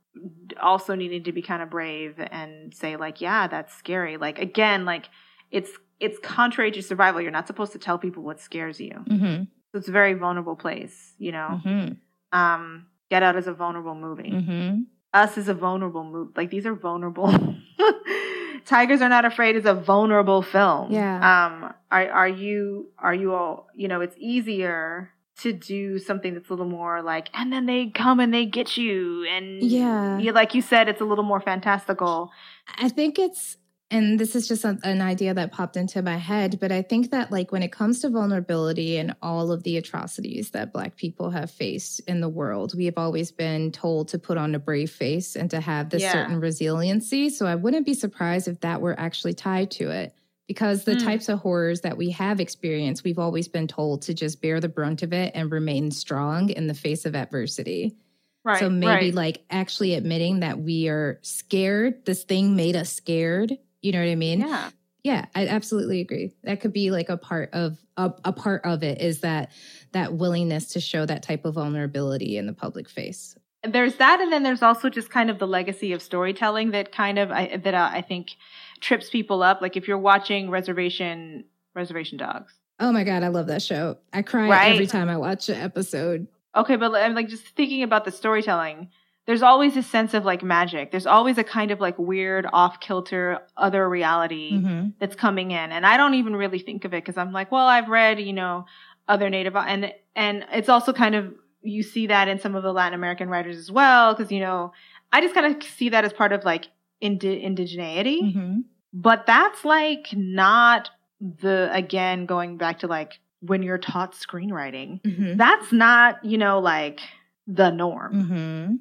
also 0.60 0.94
needing 0.94 1.24
to 1.24 1.32
be 1.32 1.42
kind 1.42 1.62
of 1.62 1.70
brave 1.70 2.14
and 2.18 2.74
say 2.74 2.96
like, 2.96 3.20
yeah, 3.20 3.46
that's 3.46 3.74
scary. 3.74 4.16
Like 4.16 4.38
again, 4.38 4.84
like 4.84 5.08
it's 5.50 5.70
it's 6.00 6.18
contrary 6.18 6.70
to 6.72 6.82
survival. 6.82 7.20
You're 7.20 7.30
not 7.30 7.46
supposed 7.46 7.72
to 7.72 7.78
tell 7.78 7.98
people 7.98 8.22
what 8.22 8.40
scares 8.40 8.80
you. 8.80 8.92
Mm-hmm. 9.08 9.44
So 9.72 9.78
it's 9.78 9.88
a 9.88 9.92
very 9.92 10.14
vulnerable 10.14 10.56
place, 10.56 11.14
you 11.18 11.32
know. 11.32 11.60
Mm-hmm. 11.64 11.94
Um, 12.32 12.86
Get 13.10 13.22
Out 13.22 13.36
is 13.36 13.46
a 13.46 13.52
vulnerable 13.54 13.94
movie. 13.94 14.30
Mm-hmm. 14.30 14.80
Us 15.14 15.38
is 15.38 15.48
a 15.48 15.54
vulnerable 15.54 16.04
movie. 16.04 16.32
Like 16.36 16.50
these 16.50 16.66
are 16.66 16.74
vulnerable. 16.74 17.32
Tigers 18.64 19.00
Are 19.00 19.08
Not 19.08 19.24
Afraid 19.24 19.54
is 19.56 19.64
a 19.64 19.74
vulnerable 19.74 20.42
film. 20.42 20.90
Yeah. 20.92 21.16
Um, 21.16 21.72
are 21.90 22.10
are 22.10 22.28
you 22.28 22.88
are 22.98 23.14
you 23.14 23.32
all 23.34 23.68
you 23.74 23.86
know, 23.88 24.00
it's 24.00 24.16
easier 24.18 25.10
to 25.38 25.52
do 25.52 25.98
something 25.98 26.34
that's 26.34 26.48
a 26.48 26.52
little 26.52 26.66
more 26.68 27.02
like 27.02 27.28
and 27.34 27.52
then 27.52 27.66
they 27.66 27.90
come 27.90 28.18
and 28.20 28.32
they 28.34 28.46
get 28.46 28.76
you 28.76 29.24
and 29.30 29.62
Yeah. 29.62 30.18
you 30.18 30.32
like 30.32 30.54
you 30.54 30.62
said 30.62 30.88
it's 30.88 31.00
a 31.00 31.04
little 31.04 31.24
more 31.24 31.40
fantastical. 31.40 32.30
I 32.78 32.88
think 32.88 33.18
it's, 33.18 33.56
and 33.90 34.18
this 34.18 34.34
is 34.34 34.48
just 34.48 34.64
a, 34.64 34.78
an 34.82 35.00
idea 35.00 35.32
that 35.34 35.52
popped 35.52 35.76
into 35.76 36.02
my 36.02 36.16
head, 36.16 36.58
but 36.60 36.72
I 36.72 36.82
think 36.82 37.10
that, 37.12 37.30
like, 37.30 37.52
when 37.52 37.62
it 37.62 37.70
comes 37.70 38.00
to 38.00 38.10
vulnerability 38.10 38.96
and 38.96 39.14
all 39.22 39.52
of 39.52 39.62
the 39.62 39.76
atrocities 39.76 40.50
that 40.50 40.72
Black 40.72 40.96
people 40.96 41.30
have 41.30 41.50
faced 41.50 42.00
in 42.00 42.20
the 42.20 42.28
world, 42.28 42.74
we 42.76 42.86
have 42.86 42.98
always 42.98 43.30
been 43.30 43.70
told 43.70 44.08
to 44.08 44.18
put 44.18 44.38
on 44.38 44.54
a 44.54 44.58
brave 44.58 44.90
face 44.90 45.36
and 45.36 45.50
to 45.50 45.60
have 45.60 45.90
this 45.90 46.02
Yeah. 46.02 46.12
certain 46.12 46.40
resiliency. 46.40 47.30
So 47.30 47.46
I 47.46 47.54
wouldn't 47.54 47.86
be 47.86 47.94
surprised 47.94 48.48
if 48.48 48.60
that 48.60 48.80
were 48.80 48.98
actually 48.98 49.34
tied 49.34 49.70
to 49.72 49.90
it. 49.90 50.14
Because 50.48 50.84
the 50.84 50.94
Mm. 50.94 51.04
types 51.04 51.28
of 51.28 51.40
horrors 51.40 51.80
that 51.80 51.96
we 51.96 52.10
have 52.10 52.38
experienced, 52.38 53.02
we've 53.02 53.18
always 53.18 53.48
been 53.48 53.66
told 53.66 54.02
to 54.02 54.14
just 54.14 54.40
bear 54.40 54.60
the 54.60 54.68
brunt 54.68 55.02
of 55.02 55.12
it 55.12 55.32
and 55.34 55.50
remain 55.50 55.90
strong 55.90 56.50
in 56.50 56.68
the 56.68 56.74
face 56.74 57.04
of 57.04 57.16
adversity. 57.16 57.96
Right. 58.44 58.60
So 58.60 58.70
maybe 58.70 59.06
right. 59.06 59.14
like 59.14 59.44
actually 59.50 59.94
admitting 59.94 60.40
that 60.40 60.60
we 60.60 60.88
are 60.88 61.18
scared, 61.22 62.04
this 62.04 62.22
thing 62.22 62.54
made 62.54 62.76
us 62.76 62.92
scared. 62.92 63.58
You 63.86 63.92
know 63.92 64.00
what 64.00 64.08
I 64.10 64.16
mean? 64.16 64.40
yeah. 64.40 64.70
Yeah, 65.04 65.26
I 65.36 65.46
absolutely 65.46 66.00
agree. 66.00 66.32
That 66.42 66.60
could 66.60 66.72
be 66.72 66.90
like 66.90 67.08
a 67.10 67.16
part 67.16 67.50
of 67.52 67.78
a, 67.96 68.12
a 68.24 68.32
part 68.32 68.62
of 68.64 68.82
it 68.82 69.00
is 69.00 69.20
that 69.20 69.52
that 69.92 70.14
willingness 70.14 70.66
to 70.72 70.80
show 70.80 71.06
that 71.06 71.22
type 71.22 71.44
of 71.44 71.54
vulnerability 71.54 72.36
in 72.36 72.46
the 72.46 72.52
public 72.52 72.88
face. 72.88 73.36
there's 73.62 73.94
that 73.98 74.20
and 74.20 74.32
then 74.32 74.42
there's 74.42 74.62
also 74.62 74.88
just 74.90 75.08
kind 75.08 75.30
of 75.30 75.38
the 75.38 75.46
legacy 75.46 75.92
of 75.92 76.02
storytelling 76.02 76.72
that 76.72 76.90
kind 76.90 77.20
of 77.20 77.30
I, 77.30 77.56
that 77.56 77.72
uh, 77.74 77.88
I 77.92 78.02
think 78.02 78.34
trips 78.80 79.08
people 79.08 79.44
up 79.44 79.60
like 79.62 79.76
if 79.76 79.86
you're 79.86 79.96
watching 79.96 80.50
reservation 80.50 81.44
reservation 81.76 82.18
dogs 82.18 82.54
Oh 82.80 82.90
my 82.92 83.04
god, 83.04 83.22
I 83.22 83.28
love 83.28 83.46
that 83.46 83.62
show. 83.62 83.96
I 84.12 84.20
cry 84.22 84.48
Right? 84.50 84.72
every 84.72 84.86
time 84.88 85.08
I 85.08 85.16
watch 85.18 85.48
an 85.48 85.54
episode. 85.60 86.26
okay 86.56 86.74
but 86.76 86.92
i'm 86.96 87.14
like 87.14 87.28
just 87.28 87.44
thinking 87.54 87.84
about 87.84 88.04
the 88.04 88.10
storytelling 88.10 88.88
there's 89.26 89.42
always 89.42 89.76
a 89.76 89.82
sense 89.82 90.14
of 90.14 90.24
like 90.24 90.42
magic 90.42 90.90
there's 90.90 91.06
always 91.06 91.36
a 91.38 91.44
kind 91.44 91.70
of 91.70 91.80
like 91.80 91.98
weird 91.98 92.46
off 92.52 92.80
kilter 92.80 93.38
other 93.56 93.88
reality 93.88 94.52
Mm-hmm. 94.52 94.88
that's 95.00 95.16
coming 95.16 95.50
in 95.50 95.72
and 95.72 95.84
i 95.86 95.96
don't 95.96 96.14
even 96.14 96.34
really 96.36 96.58
think 96.60 96.84
of 96.84 96.94
it 96.94 97.02
because 97.04 97.16
i'm 97.16 97.32
like 97.32 97.50
well 97.52 97.66
i've 97.66 97.88
read 97.88 98.20
you 98.20 98.32
know 98.32 98.64
other 99.08 99.28
native 99.30 99.54
and 99.56 99.92
and 100.14 100.44
it's 100.52 100.68
also 100.68 100.92
kind 100.92 101.14
of 101.14 101.32
you 101.62 101.82
see 101.82 102.06
that 102.08 102.28
in 102.28 102.38
some 102.38 102.54
of 102.54 102.62
the 102.62 102.72
latin 102.72 102.94
american 102.94 103.28
writers 103.28 103.56
as 103.56 103.70
well 103.70 104.14
because 104.14 104.30
you 104.32 104.40
know 104.40 104.72
i 105.12 105.20
just 105.20 105.34
kind 105.34 105.54
of 105.56 105.62
see 105.62 105.88
that 105.88 106.04
as 106.04 106.12
part 106.12 106.32
of 106.32 106.44
like 106.44 106.68
indi- 107.00 107.42
indigeneity 107.42 108.22
Mm-hmm. 108.22 108.60
but 108.92 109.26
that's 109.26 109.64
like 109.64 110.06
not 110.14 110.90
the 111.20 111.68
again 111.72 112.26
going 112.26 112.56
back 112.58 112.78
to 112.80 112.86
like 112.86 113.18
when 113.40 113.62
you're 113.62 113.78
taught 113.78 114.12
screenwriting 114.14 115.00
Mm-hmm. 115.02 115.36
that's 115.36 115.72
not 115.72 116.24
you 116.24 116.38
know 116.38 116.58
like 116.60 117.00
the 117.46 117.70
norm 117.70 118.12
Mm-hmm. 118.14 118.74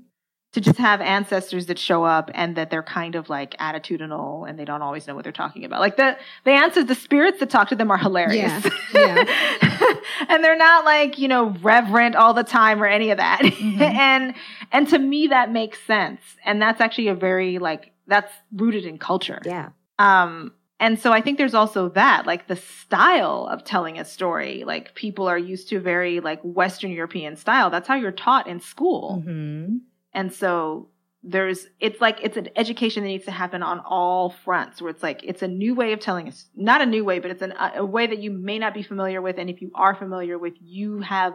To 0.56 0.62
just 0.62 0.80
have 0.80 1.02
ancestors 1.02 1.66
that 1.66 1.78
show 1.78 2.06
up 2.06 2.32
and 2.34 2.56
that 2.56 2.70
they're 2.70 2.82
kind 2.82 3.16
of 3.16 3.28
like 3.30 3.58
attitudinal 3.58 4.50
and 4.50 4.58
they 4.58 4.64
don't 4.64 4.82
always 4.82 5.06
know 5.06 5.14
what 5.14 5.24
they're 5.24 5.34
talking 5.34 5.66
about. 5.66 5.82
Like 5.82 5.98
the 5.98 6.18
the 6.46 6.52
answers, 6.52 6.86
the 6.86 6.96
spirits 6.96 7.42
that 7.42 7.50
talk 7.50 7.68
to 7.70 7.76
them 7.76 7.92
are 7.92 7.98
hilarious. 7.98 8.66
Yeah, 8.94 9.26
and 10.30 10.42
they're 10.42 10.56
not 10.56 10.86
like, 10.86 11.20
you 11.20 11.28
know, 11.28 11.50
reverent 11.62 12.16
all 12.16 12.34
the 12.34 12.46
time 12.46 12.82
or 12.82 12.86
any 12.86 13.10
of 13.12 13.18
that. 13.18 13.42
Mhm. 13.42 13.82
and 13.82 14.34
and 14.72 14.88
to 14.88 14.98
me 14.98 15.28
that 15.28 15.52
makes 15.52 15.78
sense. 15.82 16.22
And 16.46 16.62
that's 16.62 16.80
actually 16.80 17.10
a 17.10 17.16
very 17.16 17.60
like 17.60 17.92
that's 18.08 18.32
rooted 18.54 18.86
in 18.86 18.98
culture. 18.98 19.42
Yeah. 19.44 19.72
Um, 20.00 20.54
and 20.80 20.98
so 20.98 21.12
I 21.12 21.20
think 21.20 21.38
there's 21.38 21.54
also 21.54 21.90
that, 21.90 22.26
like 22.26 22.48
the 22.48 22.56
style 22.56 23.50
of 23.52 23.66
telling 23.66 24.00
a 24.00 24.06
story. 24.06 24.64
Like 24.66 24.96
people 24.96 25.28
are 25.28 25.38
used 25.38 25.68
to 25.70 25.82
very 25.82 26.22
like 26.22 26.40
Western 26.44 26.92
European 26.92 27.36
style. 27.36 27.70
That's 27.70 27.90
how 27.90 27.96
you're 27.96 28.14
taught 28.14 28.48
in 28.48 28.62
school. 28.62 29.22
Mm-hmm. 29.26 29.78
And 30.16 30.34
so 30.34 30.90
there's, 31.22 31.68
it's 31.80 32.00
like, 32.00 32.20
it's 32.24 32.38
an 32.38 32.50
education 32.56 33.04
that 33.04 33.10
needs 33.10 33.26
to 33.26 33.32
happen 33.32 33.62
on 33.62 33.80
all 33.80 34.30
fronts 34.44 34.82
where 34.82 34.90
it's 34.90 35.04
like, 35.04 35.22
it's 35.24 35.42
a 35.42 35.48
new 35.48 35.76
way 35.76 35.92
of 35.92 36.00
telling 36.00 36.28
us, 36.28 36.46
not 36.56 36.82
a 36.82 36.86
new 36.86 37.04
way, 37.04 37.20
but 37.20 37.32
it's 37.32 37.42
an, 37.42 37.54
a 37.76 37.86
way 37.86 38.08
that 38.08 38.20
you 38.20 38.32
may 38.32 38.58
not 38.58 38.74
be 38.74 38.82
familiar 38.82 39.22
with. 39.22 39.38
And 39.38 39.50
if 39.50 39.62
you 39.62 39.72
are 39.76 39.94
familiar 39.94 40.40
with, 40.40 40.54
you 40.62 41.02
have 41.02 41.34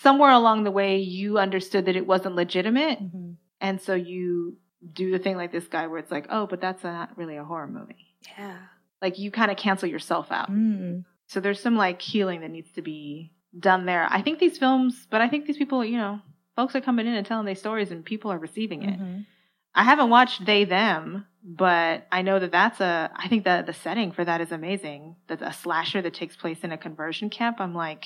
somewhere 0.00 0.30
along 0.30 0.64
the 0.64 0.70
way, 0.70 0.98
you 0.98 1.38
understood 1.38 1.86
that 1.86 1.96
it 1.96 2.06
wasn't 2.06 2.34
legitimate. 2.34 3.02
Mm-hmm. 3.02 3.32
And 3.60 3.80
so 3.80 3.94
you 3.94 4.58
do 4.92 5.10
the 5.10 5.18
thing 5.18 5.36
like 5.36 5.52
this 5.52 5.68
guy 5.68 5.86
where 5.86 5.98
it's 5.98 6.10
like, 6.10 6.26
oh, 6.28 6.46
but 6.46 6.60
that's 6.60 6.82
not 6.82 7.16
really 7.16 7.36
a 7.36 7.44
horror 7.44 7.68
movie. 7.68 8.14
Yeah. 8.36 8.58
Like 9.00 9.18
you 9.18 9.30
kind 9.30 9.50
of 9.50 9.56
cancel 9.56 9.88
yourself 9.88 10.30
out. 10.30 10.50
Mm. 10.50 11.04
So 11.28 11.40
there's 11.40 11.60
some 11.60 11.76
like 11.76 12.02
healing 12.02 12.40
that 12.40 12.50
needs 12.50 12.72
to 12.72 12.82
be 12.82 13.32
done 13.58 13.86
there. 13.86 14.06
I 14.10 14.20
think 14.20 14.38
these 14.38 14.58
films, 14.58 15.06
but 15.08 15.20
I 15.20 15.28
think 15.28 15.46
these 15.46 15.56
people, 15.56 15.84
you 15.84 15.96
know, 15.96 16.20
folks 16.56 16.74
are 16.74 16.80
coming 16.80 17.06
in 17.06 17.14
and 17.14 17.26
telling 17.26 17.46
their 17.46 17.54
stories 17.54 17.90
and 17.90 18.04
people 18.04 18.30
are 18.30 18.38
receiving 18.38 18.82
it. 18.82 19.00
Mhm. 19.00 19.26
I 19.74 19.84
haven't 19.84 20.10
watched 20.10 20.44
They 20.44 20.64
Them, 20.64 21.26
but 21.42 22.06
I 22.12 22.22
know 22.22 22.38
that 22.38 22.52
that's 22.52 22.80
a, 22.80 23.10
I 23.14 23.28
think 23.28 23.44
that 23.44 23.66
the 23.66 23.72
setting 23.72 24.12
for 24.12 24.24
that 24.24 24.40
is 24.40 24.52
amazing. 24.52 25.16
That's 25.28 25.42
a 25.42 25.52
slasher 25.52 26.02
that 26.02 26.14
takes 26.14 26.36
place 26.36 26.62
in 26.62 26.72
a 26.72 26.78
conversion 26.78 27.30
camp. 27.30 27.60
I'm 27.60 27.74
like, 27.74 28.04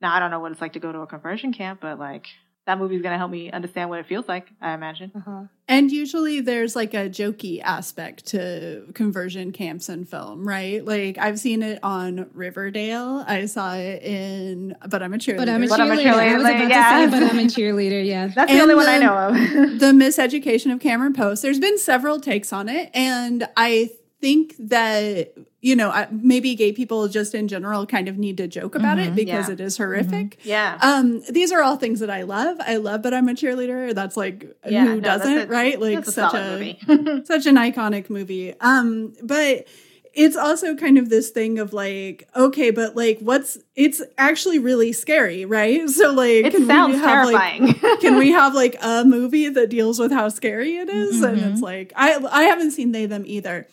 now 0.00 0.14
I 0.14 0.20
don't 0.20 0.30
know 0.30 0.40
what 0.40 0.52
it's 0.52 0.60
like 0.60 0.74
to 0.74 0.80
go 0.80 0.92
to 0.92 1.00
a 1.00 1.06
conversion 1.06 1.52
camp, 1.52 1.80
but 1.80 1.98
like 1.98 2.26
that 2.68 2.78
movie's 2.78 3.00
going 3.00 3.14
to 3.14 3.18
help 3.18 3.30
me 3.30 3.50
understand 3.50 3.88
what 3.88 3.98
it 3.98 4.06
feels 4.06 4.28
like, 4.28 4.50
I 4.60 4.74
imagine. 4.74 5.10
Uh-huh. 5.16 5.44
And 5.68 5.90
usually 5.90 6.42
there's 6.42 6.76
like 6.76 6.92
a 6.92 7.08
jokey 7.08 7.62
aspect 7.62 8.26
to 8.26 8.84
conversion 8.92 9.52
camps 9.52 9.88
in 9.88 10.04
film, 10.04 10.46
right? 10.46 10.84
Like 10.84 11.16
I've 11.16 11.38
seen 11.40 11.62
it 11.62 11.78
on 11.82 12.28
Riverdale. 12.34 13.24
I 13.26 13.46
saw 13.46 13.74
it 13.74 14.02
in 14.02 14.76
But 14.86 15.02
I'm 15.02 15.14
a 15.14 15.16
cheerleader. 15.16 15.36
But 15.38 15.48
I'm 15.48 15.62
a 15.62 15.68
But 15.68 15.80
I'm 15.80 15.90
a 15.92 15.96
cheerleader. 15.96 16.12
I 16.12 16.34
was 16.34 16.44
about 16.44 16.68
yeah. 16.68 17.06
to 17.06 17.10
say, 17.10 17.20
but 17.20 17.30
I'm 17.30 17.38
a 17.38 17.42
cheerleader. 17.44 18.06
Yeah. 18.06 18.26
That's 18.34 18.52
the 18.52 18.60
only 18.60 18.74
one 18.74 18.86
I 18.86 18.98
know 18.98 19.16
of. 19.16 19.34
the 19.80 19.92
miseducation 19.92 20.70
of 20.70 20.78
Cameron 20.78 21.14
Post. 21.14 21.40
There's 21.40 21.60
been 21.60 21.78
several 21.78 22.20
takes 22.20 22.52
on 22.52 22.68
it, 22.68 22.90
and 22.92 23.48
I 23.56 23.92
think 24.20 24.54
that 24.58 25.34
you 25.60 25.76
know 25.76 26.06
maybe 26.10 26.54
gay 26.54 26.72
people 26.72 27.06
just 27.08 27.34
in 27.34 27.46
general 27.48 27.86
kind 27.86 28.08
of 28.08 28.16
need 28.18 28.36
to 28.38 28.48
joke 28.48 28.74
about 28.74 28.98
it 28.98 29.12
Mhm. 29.12 29.16
because 29.16 29.48
Yeah. 29.48 29.52
it 29.54 29.60
is 29.60 29.76
horrific. 29.76 30.38
yeah. 30.44 30.78
Um, 30.80 31.22
these 31.30 31.52
are 31.52 31.62
all 31.62 31.76
things 31.76 32.00
that 32.00 32.10
I 32.10 32.22
love. 32.22 32.56
I 32.60 32.76
love, 32.76 33.02
but 33.02 33.12
I'm 33.14 33.28
a 33.28 33.32
cheerleader. 33.34 33.94
That's 33.94 34.16
like 34.16 34.56
yeah, 34.68 34.86
who 34.86 35.00
that's 35.00 35.22
doesn't, 35.24 35.38
a- 35.50 35.52
right? 35.52 35.80
Like 35.80 36.06
a 36.06 36.10
such 36.10 36.34
a 36.34 36.50
movie. 36.50 37.24
such 37.24 37.46
an 37.46 37.56
iconic 37.56 38.08
movie. 38.10 38.54
Um, 38.60 39.14
but 39.22 39.66
it's 40.14 40.36
also 40.36 40.74
kind 40.74 40.98
of 40.98 41.10
this 41.10 41.30
thing 41.30 41.58
of 41.60 41.72
like, 41.72 42.26
okay, 42.34 42.70
but 42.72 42.96
like, 42.96 43.18
what's 43.20 43.58
it's 43.76 44.00
actually 44.16 44.58
really 44.58 44.92
scary, 44.92 45.44
right? 45.44 45.88
So 45.98 46.12
like, 46.12 46.44
it 46.46 46.52
can 46.52 46.66
sounds 46.66 46.94
we 46.94 47.00
have 47.00 47.26
like 47.32 47.58
terrifying. 47.58 47.98
can 48.00 48.16
we 48.18 48.30
have 48.32 48.54
like 48.54 48.76
a 48.82 49.04
movie 49.04 49.48
that 49.48 49.70
deals 49.70 49.98
with 50.00 50.10
how 50.10 50.28
scary 50.28 50.76
it 50.76 50.88
is? 50.88 51.20
And 51.22 51.38
Mhm. 51.38 51.52
it's 51.52 51.60
like 51.62 51.92
I 51.94 52.18
I 52.30 52.42
haven't 52.44 52.72
seen 52.72 52.90
they 52.92 53.06
them 53.06 53.22
either. 53.26 53.68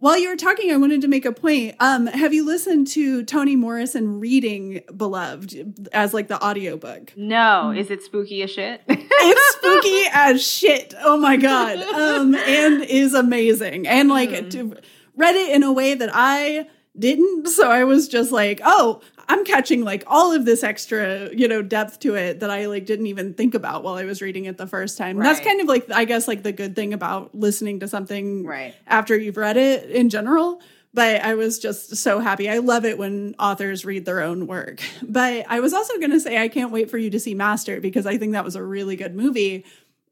While 0.00 0.18
you 0.18 0.30
were 0.30 0.36
talking, 0.36 0.72
I 0.72 0.78
wanted 0.78 1.02
to 1.02 1.08
make 1.08 1.26
a 1.26 1.32
point. 1.32 1.76
Um, 1.78 2.06
have 2.06 2.32
you 2.32 2.46
listened 2.46 2.86
to 2.88 3.22
Toni 3.22 3.54
Morrison 3.54 4.18
reading 4.18 4.80
Beloved 4.96 5.88
as 5.92 6.14
like 6.14 6.26
the 6.28 6.42
audiobook? 6.42 7.12
no, 7.18 7.70
is 7.70 7.90
it 7.90 8.02
spooky 8.02 8.42
as 8.42 8.50
shit? 8.50 8.80
It's 9.22 9.56
spooky 9.56 10.02
as 10.14 10.46
shit. 10.46 10.94
Oh 11.02 11.18
my 11.18 11.36
god. 11.36 11.76
Um, 11.78 12.34
and 12.34 12.82
is 12.84 13.12
amazing. 13.12 13.86
And 13.86 14.08
like 14.08 14.48
to, 14.50 14.74
read 15.14 15.36
it 15.36 15.54
in 15.54 15.62
a 15.62 15.70
way 15.70 15.94
that 15.94 16.08
I 16.10 16.66
didn't. 16.98 17.48
So 17.48 17.70
I 17.70 17.84
was 17.84 18.08
just 18.08 18.32
like, 18.32 18.62
oh, 18.64 19.02
I'm 19.30 19.44
catching 19.44 19.84
like 19.84 20.02
all 20.06 20.32
of 20.32 20.44
this 20.44 20.62
extra, 20.64 21.32
you 21.34 21.46
know, 21.46 21.62
depth 21.62 22.00
to 22.00 22.16
it 22.16 22.40
that 22.40 22.50
I 22.50 22.66
like 22.66 22.84
didn't 22.84 23.06
even 23.06 23.34
think 23.34 23.54
about 23.54 23.84
while 23.84 23.94
I 23.94 24.04
was 24.04 24.20
reading 24.20 24.46
it 24.46 24.58
the 24.58 24.66
first 24.66 24.98
time. 24.98 25.18
That's 25.18 25.40
kind 25.40 25.60
of 25.60 25.68
like 25.68 25.90
I 25.90 26.04
guess 26.04 26.26
like 26.26 26.42
the 26.42 26.52
good 26.52 26.74
thing 26.74 26.92
about 26.92 27.34
listening 27.34 27.80
to 27.80 27.88
something 27.88 28.44
Right. 28.44 28.74
after 28.86 29.16
you've 29.16 29.36
read 29.36 29.56
it 29.56 29.88
in 29.90 30.08
general. 30.10 30.60
But 30.92 31.22
I 31.22 31.34
was 31.34 31.60
just 31.60 31.94
so 31.98 32.18
happy. 32.18 32.50
I 32.50 32.58
love 32.58 32.84
it 32.84 32.98
when 32.98 33.36
authors 33.38 33.84
read 33.84 34.04
their 34.04 34.22
own 34.22 34.48
work. 34.48 34.82
But 35.02 35.46
I 35.48 35.60
was 35.60 35.72
also 35.72 35.96
going 35.98 36.10
to 36.10 36.18
say, 36.18 36.36
I 36.36 36.48
can't 36.48 36.72
wait 36.72 36.90
for 36.90 36.98
you 36.98 37.10
to 37.10 37.20
see 37.20 37.32
Master 37.34 37.80
because 37.80 38.06
I 38.06 38.18
think 38.18 38.32
that 38.32 38.44
was 38.44 38.56
a 38.56 38.62
really 38.62 38.96
good 38.96 39.14
movie. 39.14 39.64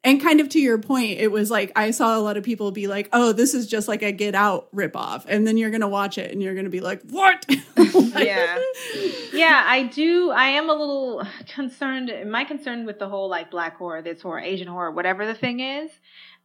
And 0.04 0.22
kind 0.22 0.40
of 0.40 0.48
to 0.50 0.60
your 0.60 0.78
point, 0.78 1.18
it 1.18 1.32
was 1.32 1.50
like 1.50 1.72
I 1.74 1.90
saw 1.90 2.16
a 2.16 2.20
lot 2.20 2.36
of 2.36 2.44
people 2.44 2.70
be 2.70 2.86
like, 2.86 3.08
"Oh, 3.12 3.32
this 3.32 3.52
is 3.52 3.66
just 3.66 3.88
like 3.88 4.02
a 4.02 4.12
Get 4.12 4.34
Out 4.34 4.68
ripoff," 4.74 5.24
and 5.26 5.46
then 5.46 5.56
you're 5.56 5.70
gonna 5.70 5.88
watch 5.88 6.18
it 6.18 6.30
and 6.30 6.40
you're 6.40 6.54
gonna 6.54 6.70
be 6.70 6.80
like, 6.80 7.02
"What?" 7.02 7.44
Like- 7.76 8.26
yeah 8.26 8.58
yeah 9.32 9.64
i 9.66 9.84
do 9.92 10.30
i 10.30 10.46
am 10.46 10.68
a 10.68 10.74
little 10.74 11.24
concerned 11.54 12.12
my 12.30 12.44
concern 12.44 12.86
with 12.86 12.98
the 12.98 13.08
whole 13.08 13.28
like 13.28 13.50
black 13.50 13.76
horror 13.76 14.02
this 14.02 14.20
horror 14.20 14.40
asian 14.40 14.66
horror 14.66 14.90
whatever 14.90 15.26
the 15.26 15.34
thing 15.34 15.60
is 15.60 15.90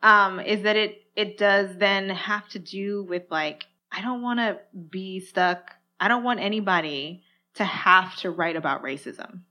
um, 0.03 0.39
is 0.39 0.63
that 0.63 0.75
it 0.75 1.03
it 1.15 1.37
does 1.37 1.75
then 1.77 2.09
have 2.09 2.47
to 2.49 2.59
do 2.59 3.03
with 3.03 3.23
like 3.31 3.65
I 3.93 4.01
don't 4.01 4.21
want 4.21 4.39
to 4.39 4.57
be 4.89 5.19
stuck. 5.19 5.71
I 5.99 6.07
don't 6.07 6.23
want 6.23 6.39
anybody 6.39 7.23
to 7.55 7.63
have 7.63 8.15
to 8.17 8.31
write 8.31 8.55
about 8.55 8.83
racism. 8.83 9.41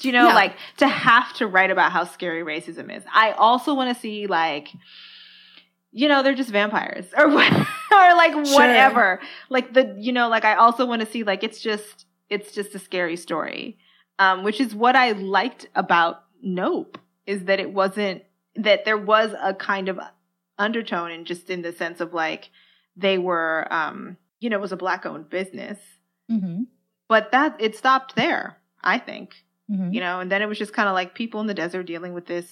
Do 0.00 0.08
you 0.08 0.12
know, 0.12 0.26
like 0.34 0.56
to 0.78 0.88
have 0.88 1.32
to 1.34 1.46
write 1.46 1.70
about 1.70 1.92
how 1.92 2.04
scary 2.04 2.42
racism 2.42 2.94
is? 2.94 3.04
I 3.12 3.32
also 3.32 3.74
want 3.74 3.94
to 3.94 4.00
see 4.00 4.26
like, 4.26 4.68
you 5.92 6.08
know, 6.08 6.22
they're 6.22 6.34
just 6.34 6.50
vampires 6.50 7.06
or 7.16 7.28
what, 7.28 7.52
or 7.52 8.14
like 8.16 8.32
Sure. 8.32 8.54
whatever. 8.54 9.20
Like 9.48 9.72
the, 9.74 9.94
you 9.98 10.12
know, 10.12 10.28
like 10.28 10.44
I 10.44 10.54
also 10.54 10.86
want 10.86 11.00
to 11.02 11.06
see 11.10 11.22
like 11.24 11.42
it's 11.44 11.60
just 11.60 12.06
it's 12.28 12.52
just 12.52 12.74
a 12.74 12.78
scary 12.78 13.16
story, 13.16 13.76
um, 14.18 14.42
which 14.44 14.60
is 14.60 14.74
what 14.74 14.96
I 14.96 15.12
liked 15.12 15.68
about 15.74 16.22
Nope 16.42 16.96
is 17.26 17.44
that 17.44 17.60
it 17.60 17.72
wasn't 17.72 18.22
that 18.56 18.84
there 18.84 18.96
was 18.98 19.34
a 19.40 19.52
kind 19.54 19.88
of 19.88 19.98
undertone 20.58 21.10
and 21.10 21.26
just 21.26 21.50
in 21.50 21.62
the 21.62 21.72
sense 21.72 22.00
of 22.00 22.14
like 22.14 22.50
they 22.96 23.18
were, 23.18 23.66
um, 23.72 24.16
you 24.40 24.48
know, 24.50 24.56
it 24.56 24.60
was 24.60 24.72
a 24.72 24.76
black 24.76 25.04
owned 25.06 25.28
business, 25.30 25.78
Mm-hmm. 26.30 26.62
but 27.08 27.32
that 27.32 27.56
it 27.58 27.76
stopped 27.76 28.14
there. 28.16 28.56
I 28.82 28.98
think 28.98 29.34
Mm-hmm. 29.70 29.92
you 29.92 30.00
know, 30.00 30.18
and 30.18 30.32
then 30.32 30.42
it 30.42 30.46
was 30.46 30.58
just 30.58 30.72
kind 30.72 30.88
of 30.88 30.94
like 30.94 31.14
people 31.14 31.40
in 31.40 31.46
the 31.46 31.54
desert 31.54 31.84
dealing 31.84 32.12
with 32.12 32.26
this 32.26 32.46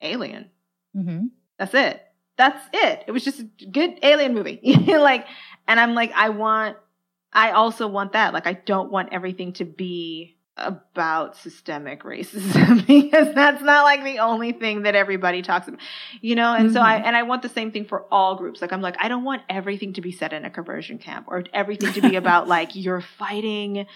alien. 0.00 0.50
Mm-hmm. 0.96 1.26
That's 1.58 1.74
it. 1.74 2.00
That's 2.36 2.64
it. 2.72 3.04
It 3.08 3.12
was 3.12 3.24
just 3.24 3.40
a 3.40 3.66
good 3.66 3.98
alien 4.02 4.34
movie. 4.34 4.60
like, 4.86 5.26
and 5.66 5.80
I'm 5.80 5.94
like, 5.94 6.12
I 6.14 6.28
want, 6.28 6.76
I 7.32 7.50
also 7.50 7.88
want 7.88 8.12
that. 8.12 8.32
Like, 8.32 8.46
I 8.46 8.52
don't 8.52 8.90
want 8.90 9.12
everything 9.12 9.52
to 9.54 9.64
be 9.64 10.36
about 10.56 11.36
systemic 11.36 12.04
racism 12.04 12.86
because 12.86 13.34
that's 13.34 13.62
not 13.62 13.82
like 13.82 14.04
the 14.04 14.20
only 14.20 14.52
thing 14.52 14.82
that 14.82 14.94
everybody 14.94 15.42
talks 15.42 15.66
about, 15.66 15.80
you 16.20 16.36
know? 16.36 16.54
And 16.54 16.72
so 16.72 16.80
I, 16.80 16.96
and 16.96 17.16
I 17.16 17.24
want 17.24 17.42
the 17.42 17.48
same 17.48 17.72
thing 17.72 17.84
for 17.84 18.04
all 18.12 18.36
groups. 18.36 18.62
Like, 18.62 18.72
I'm 18.72 18.82
like, 18.82 18.96
I 19.00 19.08
don't 19.08 19.24
want 19.24 19.42
everything 19.48 19.94
to 19.94 20.00
be 20.00 20.12
set 20.12 20.32
in 20.32 20.44
a 20.44 20.50
conversion 20.50 20.98
camp 20.98 21.26
or 21.28 21.44
everything 21.52 21.92
to 21.94 22.00
be 22.00 22.14
about 22.14 22.46
like 22.56 22.76
you're 22.76 23.00
fighting 23.00 23.86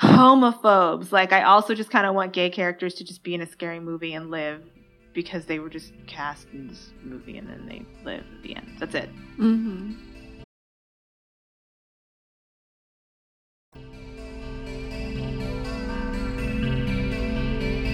homophobes. 0.00 1.12
Like, 1.12 1.32
I 1.32 1.42
also 1.42 1.74
just 1.74 1.90
kind 1.90 2.06
of 2.06 2.14
want 2.14 2.32
gay 2.32 2.50
characters 2.50 2.94
to 2.94 3.04
just 3.04 3.22
be 3.22 3.34
in 3.34 3.40
a 3.40 3.46
scary 3.46 3.80
movie 3.80 4.14
and 4.14 4.30
live 4.30 4.62
because 5.12 5.46
they 5.46 5.58
were 5.58 5.70
just 5.70 5.92
cast 6.06 6.48
in 6.52 6.68
this 6.68 6.90
movie 7.02 7.38
and 7.38 7.48
then 7.48 7.66
they 7.66 7.84
live 8.04 8.24
at 8.36 8.42
the 8.42 8.56
end. 8.56 8.76
That's 8.78 8.94
it. 8.94 9.08
Mm-hmm. 9.38 9.92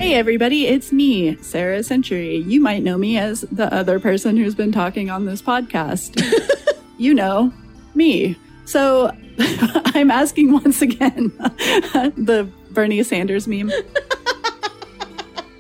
Hey 0.00 0.14
everybody, 0.14 0.66
it's 0.66 0.92
me, 0.92 1.36
Sarah 1.42 1.82
Century. 1.82 2.36
You 2.36 2.58
might 2.58 2.82
know 2.82 2.96
me 2.96 3.18
as 3.18 3.42
the 3.52 3.72
other 3.72 4.00
person 4.00 4.34
who's 4.34 4.54
been 4.54 4.72
talking 4.72 5.10
on 5.10 5.26
this 5.26 5.42
podcast. 5.42 6.18
you 6.98 7.12
know, 7.12 7.52
me. 7.94 8.34
So 8.64 9.14
I'm 9.94 10.10
asking 10.10 10.52
once 10.52 10.82
again 10.82 11.32
the 11.38 12.48
Bernie 12.70 13.02
Sanders 13.02 13.48
meme. 13.48 13.70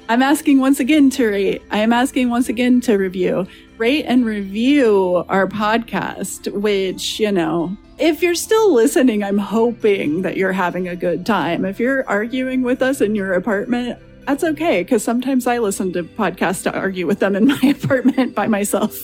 I'm 0.08 0.22
asking 0.22 0.58
once 0.58 0.80
again 0.80 1.08
to 1.10 1.26
rate. 1.28 1.62
I 1.70 1.78
am 1.78 1.92
asking 1.92 2.30
once 2.30 2.48
again 2.48 2.80
to 2.82 2.96
review. 2.96 3.46
Rate 3.78 4.04
and 4.04 4.26
review 4.26 5.24
our 5.28 5.46
podcast, 5.46 6.52
which, 6.52 7.20
you 7.20 7.32
know, 7.32 7.76
if 7.98 8.22
you're 8.22 8.34
still 8.34 8.74
listening, 8.74 9.22
I'm 9.22 9.38
hoping 9.38 10.22
that 10.22 10.36
you're 10.36 10.52
having 10.52 10.88
a 10.88 10.96
good 10.96 11.24
time. 11.24 11.64
If 11.64 11.78
you're 11.78 12.06
arguing 12.08 12.62
with 12.62 12.82
us 12.82 13.00
in 13.00 13.14
your 13.14 13.34
apartment, 13.34 13.98
that's 14.26 14.44
okay, 14.44 14.82
because 14.82 15.02
sometimes 15.02 15.46
I 15.46 15.58
listen 15.58 15.92
to 15.94 16.02
podcasts 16.02 16.64
to 16.64 16.76
argue 16.76 17.06
with 17.06 17.20
them 17.20 17.36
in 17.36 17.46
my 17.46 17.60
apartment 17.82 18.34
by 18.34 18.46
myself 18.46 18.98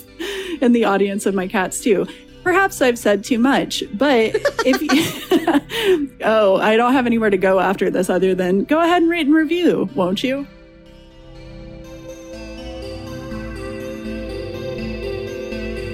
in 0.61 0.73
the 0.73 0.85
audience 0.85 1.25
of 1.25 1.35
my 1.35 1.47
cats, 1.47 1.81
too. 1.81 2.07
Perhaps 2.47 2.81
I've 2.81 2.97
said 2.97 3.25
too 3.25 3.41
much, 3.41 3.83
but 3.93 4.31
if 4.65 4.81
you, 4.81 6.09
oh, 6.25 6.59
I 6.59 6.77
don't 6.77 6.93
have 6.93 7.05
anywhere 7.05 7.29
to 7.29 7.37
go 7.37 7.59
after 7.59 7.91
this 7.91 8.09
other 8.09 8.37
than 8.37 8.63
go 8.63 8.81
ahead 8.81 9.03
and 9.03 9.11
rate 9.11 9.27
and 9.27 9.35
review, 9.35 9.91
won't 9.97 10.23
you? 10.23 10.47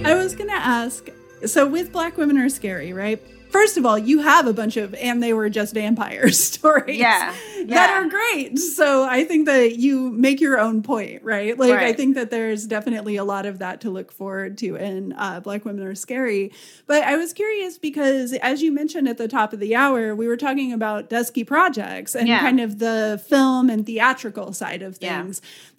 I 0.05 0.15
was 0.15 0.35
going 0.35 0.51
to 0.51 0.55
ask 0.55 1.09
so 1.47 1.67
with 1.67 1.91
Black 1.91 2.19
Women 2.19 2.37
Are 2.37 2.51
Scary, 2.51 2.93
right? 2.93 3.23
First 3.53 3.77
of 3.77 3.85
all, 3.87 3.99
you 3.99 4.21
have 4.23 4.47
a 4.47 4.53
bunch 4.53 4.77
of 4.77 4.95
and 4.95 5.23
they 5.23 5.33
were 5.33 5.49
just 5.51 5.75
vampire 5.75 6.29
stories. 6.33 6.99
Yeah, 6.99 7.35
That 7.67 7.91
are 7.91 8.09
great. 8.09 8.59
So 8.59 9.05
I 9.05 9.25
think 9.25 9.47
that 9.47 9.77
you 9.77 10.11
make 10.11 10.41
your 10.41 10.59
own 10.59 10.83
point, 10.83 11.23
right? 11.23 11.57
Like 11.59 11.75
I 11.75 11.93
think 11.93 12.15
that 12.15 12.31
there's 12.31 12.67
definitely 12.67 13.17
a 13.17 13.25
lot 13.25 13.45
of 13.47 13.59
that 13.59 13.83
to 13.83 13.91
look 13.91 14.11
forward 14.11 14.57
to 14.59 14.77
in 14.77 15.13
uh, 15.13 15.41
Black 15.41 15.65
Women 15.65 15.87
Are 15.87 15.95
Scary. 15.95 16.51
But 16.87 17.03
I 17.05 17.17
was 17.17 17.33
curious 17.33 17.77
because 17.79 18.33
as 18.35 18.63
you 18.63 18.73
mentioned 18.73 19.07
at 19.09 19.19
the 19.19 19.29
top 19.29 19.53
of 19.53 19.61
the 19.61 19.77
hour, 19.77 20.15
we 20.17 20.27
were 20.27 20.37
talking 20.39 20.73
about 20.73 21.11
Dusky 21.11 21.45
Projects 21.45 22.15
and 22.15 22.27
Yeah. 22.27 22.41
kind 22.41 22.59
of 22.59 22.79
the 22.79 23.23
film 23.29 23.69
and 23.71 23.85
theatrical 23.87 24.53
side 24.55 24.81
of 24.83 24.99
Yeah. 25.01 25.25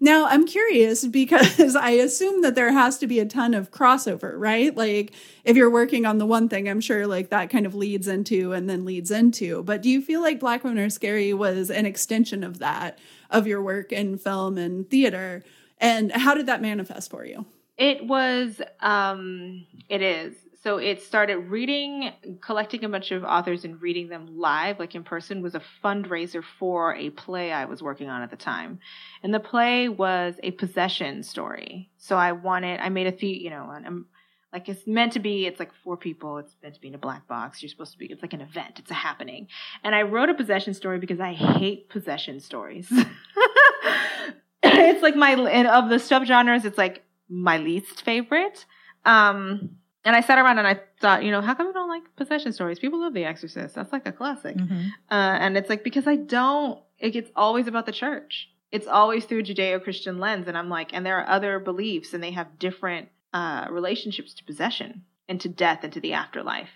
Now, 0.03 0.25
I'm 0.25 0.45
curious 0.45 1.07
because 1.07 1.75
I 1.77 1.91
assume 1.91 2.41
that 2.41 2.55
there 2.55 2.73
has 2.73 2.97
to 2.97 3.07
be 3.07 3.21
a 3.21 3.25
ton 3.25 3.53
of 3.53 3.71
crossover, 3.71 4.33
right? 4.35 4.75
Like, 4.75 5.13
if 5.45 5.55
you're 5.55 5.69
working 5.69 6.05
on 6.05 6.17
the 6.17 6.25
one 6.25 6.49
thing, 6.49 6.67
I'm 6.67 6.81
sure 6.81 7.07
like 7.07 7.29
that 7.29 7.49
kind 7.49 7.65
of 7.65 7.73
leads 7.73 8.09
into 8.09 8.51
and 8.51 8.69
then 8.69 8.83
leads 8.83 9.11
into. 9.11 9.63
But 9.63 9.81
do 9.81 9.89
you 9.89 10.01
feel 10.01 10.21
like 10.21 10.41
Black 10.41 10.65
Women 10.65 10.83
Are 10.83 10.89
Scary 10.89 11.33
was 11.33 11.71
an 11.71 11.85
extension 11.85 12.43
of 12.43 12.59
that, 12.59 12.99
of 13.29 13.47
your 13.47 13.61
work 13.61 13.93
in 13.93 14.17
film 14.17 14.57
and 14.57 14.89
theater? 14.89 15.41
And 15.77 16.11
how 16.11 16.33
did 16.33 16.47
that 16.47 16.61
manifest 16.61 17.09
for 17.09 17.23
you? 17.23 17.45
It 17.77 18.05
was, 18.05 18.61
um, 18.81 19.65
it 19.87 20.01
is. 20.01 20.35
So 20.63 20.77
it 20.77 21.01
started 21.01 21.39
reading, 21.49 22.13
collecting 22.39 22.85
a 22.85 22.89
bunch 22.89 23.11
of 23.11 23.25
authors 23.25 23.65
and 23.65 23.81
reading 23.81 24.07
them 24.07 24.39
live, 24.39 24.79
like 24.79 24.95
in 24.95 25.03
person, 25.03 25.41
was 25.41 25.55
a 25.55 25.61
fundraiser 25.83 26.41
for 26.57 26.95
a 26.95 27.09
play 27.09 27.51
I 27.51 27.65
was 27.65 27.83
working 27.83 28.07
on 28.07 28.21
at 28.21 28.31
the 28.31 28.37
time. 28.37 28.79
And 29.23 29.33
the 29.33 29.41
play 29.41 29.89
was 29.89 30.35
a 30.41 30.51
possession 30.51 31.21
story. 31.23 31.89
So 31.97 32.15
I 32.15 32.31
wanted, 32.31 32.79
I 32.79 32.87
made 32.87 33.07
a 33.07 33.11
the, 33.11 33.27
you 33.27 33.49
know, 33.49 33.71
an, 33.71 34.05
like 34.53 34.69
it's 34.69 34.87
meant 34.87 35.11
to 35.13 35.19
be, 35.19 35.45
it's 35.45 35.59
like 35.59 35.73
four 35.83 35.97
people. 35.97 36.37
It's 36.37 36.55
meant 36.63 36.75
to 36.75 36.81
be 36.81 36.87
in 36.87 36.95
a 36.95 36.99
black 36.99 37.27
box. 37.27 37.61
You're 37.61 37.69
supposed 37.69 37.91
to 37.91 37.97
be, 37.97 38.05
it's 38.05 38.21
like 38.21 38.33
an 38.33 38.39
event. 38.39 38.79
It's 38.79 38.91
a 38.91 38.93
happening. 38.93 39.49
And 39.83 39.93
I 39.93 40.03
wrote 40.03 40.29
a 40.29 40.33
possession 40.33 40.73
story 40.73 40.97
because 40.97 41.19
I 41.19 41.33
hate 41.33 41.89
possession 41.89 42.39
stories. 42.39 42.87
it's 44.63 45.03
like 45.03 45.17
my, 45.17 45.33
and 45.33 45.67
of 45.67 45.89
the 45.89 45.97
subgenres, 45.97 46.63
it's 46.63 46.77
like 46.77 47.03
my 47.27 47.57
least 47.57 48.05
favorite. 48.05 48.65
Um, 49.03 49.79
and 50.05 50.15
I 50.15 50.21
sat 50.21 50.37
around 50.37 50.57
and 50.57 50.67
I 50.67 50.79
thought, 50.99 51.23
you 51.23 51.31
know, 51.31 51.41
how 51.41 51.53
come 51.53 51.67
I 51.67 51.71
don't 51.71 51.89
like 51.89 52.03
possession 52.15 52.51
stories? 52.51 52.79
People 52.79 52.99
love 52.99 53.13
The 53.13 53.23
Exorcist. 53.23 53.75
That's 53.75 53.93
like 53.93 54.05
a 54.05 54.11
classic. 54.11 54.57
Mm-hmm. 54.57 54.87
Uh, 55.09 55.37
and 55.39 55.57
it's 55.57 55.69
like, 55.69 55.83
because 55.83 56.07
I 56.07 56.17
don't, 56.17 56.81
it 56.99 57.11
gets 57.11 57.31
always 57.35 57.67
about 57.67 57.85
the 57.85 57.91
church. 57.91 58.49
It's 58.71 58.87
always 58.87 59.25
through 59.25 59.43
Judeo 59.43 59.81
Christian 59.81 60.19
lens. 60.19 60.47
And 60.47 60.57
I'm 60.57 60.69
like, 60.69 60.93
and 60.93 61.05
there 61.05 61.17
are 61.19 61.29
other 61.29 61.59
beliefs 61.59 62.13
and 62.13 62.21
they 62.21 62.31
have 62.31 62.59
different 62.59 63.09
uh, 63.33 63.67
relationships 63.69 64.33
to 64.35 64.43
possession 64.43 65.03
and 65.29 65.39
to 65.39 65.47
death 65.47 65.79
and 65.83 65.93
to 65.93 66.01
the 66.01 66.13
afterlife. 66.13 66.69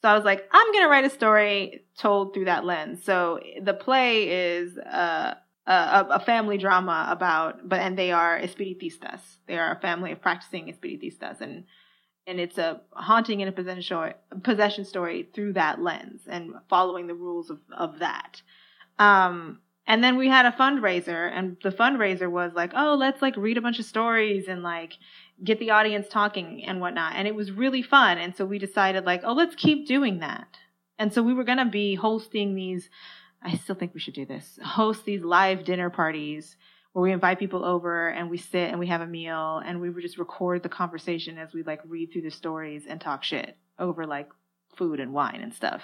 So 0.00 0.08
I 0.08 0.14
was 0.14 0.24
like, 0.24 0.48
I'm 0.50 0.72
going 0.72 0.84
to 0.84 0.90
write 0.90 1.04
a 1.04 1.10
story 1.10 1.84
told 1.96 2.34
through 2.34 2.46
that 2.46 2.64
lens. 2.64 3.04
So 3.04 3.38
the 3.62 3.74
play 3.74 4.56
is 4.56 4.76
uh, 4.76 5.34
a, 5.68 6.06
a 6.10 6.20
family 6.20 6.58
drama 6.58 7.06
about, 7.08 7.68
but, 7.68 7.78
and 7.78 7.96
they 7.96 8.10
are 8.10 8.40
espiritistas. 8.40 9.20
They 9.46 9.56
are 9.56 9.76
a 9.76 9.80
family 9.80 10.10
of 10.10 10.20
practicing 10.20 10.66
espiritistas. 10.66 11.40
And, 11.40 11.64
and 12.26 12.38
it's 12.38 12.58
a 12.58 12.80
haunting 12.92 13.42
and 13.42 13.48
a 13.48 13.52
possession 14.42 14.84
story, 14.84 15.28
through 15.34 15.54
that 15.54 15.80
lens 15.80 16.22
and 16.28 16.54
following 16.68 17.06
the 17.06 17.14
rules 17.14 17.50
of, 17.50 17.58
of 17.76 17.98
that. 17.98 18.42
Um, 18.98 19.58
and 19.86 20.02
then 20.04 20.16
we 20.16 20.28
had 20.28 20.46
a 20.46 20.52
fundraiser 20.52 21.30
and 21.32 21.56
the 21.62 21.70
fundraiser 21.70 22.30
was 22.30 22.52
like, 22.54 22.70
oh, 22.74 22.94
let's 22.94 23.20
like 23.20 23.36
read 23.36 23.58
a 23.58 23.60
bunch 23.60 23.80
of 23.80 23.84
stories 23.84 24.46
and 24.46 24.62
like 24.62 24.94
get 25.42 25.58
the 25.58 25.70
audience 25.70 26.06
talking 26.08 26.64
and 26.64 26.80
whatnot. 26.80 27.14
And 27.16 27.26
it 27.26 27.34
was 27.34 27.50
really 27.50 27.82
fun. 27.82 28.18
And 28.18 28.36
so 28.36 28.44
we 28.44 28.58
decided 28.58 29.04
like, 29.04 29.22
oh, 29.24 29.32
let's 29.32 29.56
keep 29.56 29.88
doing 29.88 30.20
that. 30.20 30.56
And 30.98 31.12
so 31.12 31.22
we 31.22 31.34
were 31.34 31.44
going 31.44 31.58
to 31.58 31.64
be 31.64 31.96
hosting 31.96 32.54
these, 32.54 32.88
I 33.42 33.56
still 33.56 33.74
think 33.74 33.92
we 33.92 34.00
should 34.00 34.14
do 34.14 34.24
this, 34.24 34.60
host 34.64 35.04
these 35.04 35.24
live 35.24 35.64
dinner 35.64 35.90
parties 35.90 36.56
where 36.92 37.02
we 37.02 37.12
invite 37.12 37.38
people 37.38 37.64
over 37.64 38.08
and 38.08 38.28
we 38.30 38.38
sit 38.38 38.70
and 38.70 38.78
we 38.78 38.86
have 38.88 39.00
a 39.00 39.06
meal 39.06 39.62
and 39.64 39.80
we 39.80 39.90
would 39.90 40.02
just 40.02 40.18
record 40.18 40.62
the 40.62 40.68
conversation 40.68 41.38
as 41.38 41.52
we 41.52 41.62
like 41.62 41.80
read 41.86 42.12
through 42.12 42.22
the 42.22 42.30
stories 42.30 42.84
and 42.88 43.00
talk 43.00 43.24
shit 43.24 43.56
over 43.78 44.06
like 44.06 44.28
food 44.76 45.00
and 45.00 45.12
wine 45.12 45.40
and 45.42 45.54
stuff. 45.54 45.82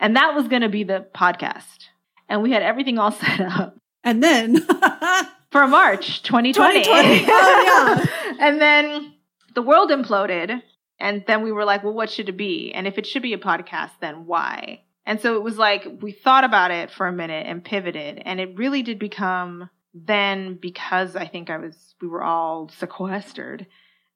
And 0.00 0.16
that 0.16 0.34
was 0.34 0.48
going 0.48 0.62
to 0.62 0.68
be 0.68 0.84
the 0.84 1.06
podcast. 1.14 1.88
And 2.28 2.42
we 2.42 2.52
had 2.52 2.62
everything 2.62 2.98
all 2.98 3.12
set 3.12 3.40
up 3.40 3.76
And 4.04 4.22
then, 4.22 4.60
for 5.50 5.66
March 5.66 6.22
2020. 6.22 6.84
2020. 6.84 7.24
Oh, 7.30 8.06
and 8.40 8.60
then 8.60 9.14
the 9.54 9.62
world 9.62 9.90
imploded. 9.90 10.62
And 11.00 11.24
then 11.26 11.42
we 11.42 11.52
were 11.52 11.64
like, 11.64 11.84
well, 11.84 11.94
what 11.94 12.10
should 12.10 12.28
it 12.28 12.36
be? 12.36 12.72
And 12.74 12.86
if 12.86 12.98
it 12.98 13.06
should 13.06 13.22
be 13.22 13.32
a 13.32 13.38
podcast, 13.38 13.90
then 14.00 14.26
why? 14.26 14.82
And 15.06 15.20
so 15.20 15.36
it 15.36 15.42
was 15.42 15.56
like, 15.56 15.86
we 16.00 16.10
thought 16.12 16.44
about 16.44 16.70
it 16.70 16.90
for 16.90 17.06
a 17.06 17.12
minute 17.12 17.46
and 17.46 17.64
pivoted. 17.64 18.20
And 18.24 18.40
it 18.40 18.58
really 18.58 18.82
did 18.82 18.98
become 18.98 19.70
then 19.94 20.54
because 20.54 21.16
I 21.16 21.26
think 21.26 21.50
I 21.50 21.58
was, 21.58 21.94
we 22.00 22.08
were 22.08 22.22
all 22.22 22.68
sequestered, 22.68 23.66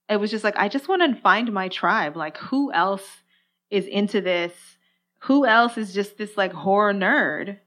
it 0.09 0.17
was 0.17 0.31
just 0.31 0.45
like, 0.45 0.57
I 0.57 0.69
just 0.69 0.89
want 0.89 1.03
to 1.03 1.21
find 1.21 1.53
my 1.53 1.69
tribe. 1.69 2.17
Like, 2.17 2.37
who 2.37 2.73
else 2.73 3.07
is 3.71 3.87
into 3.87 4.21
this? 4.21 4.53
Who 5.21 5.47
else 5.47 5.79
is 5.79 5.95
just 5.95 6.19
this 6.19 6.37
like 6.37 6.53
horror 6.53 6.93
nerd 6.93 7.59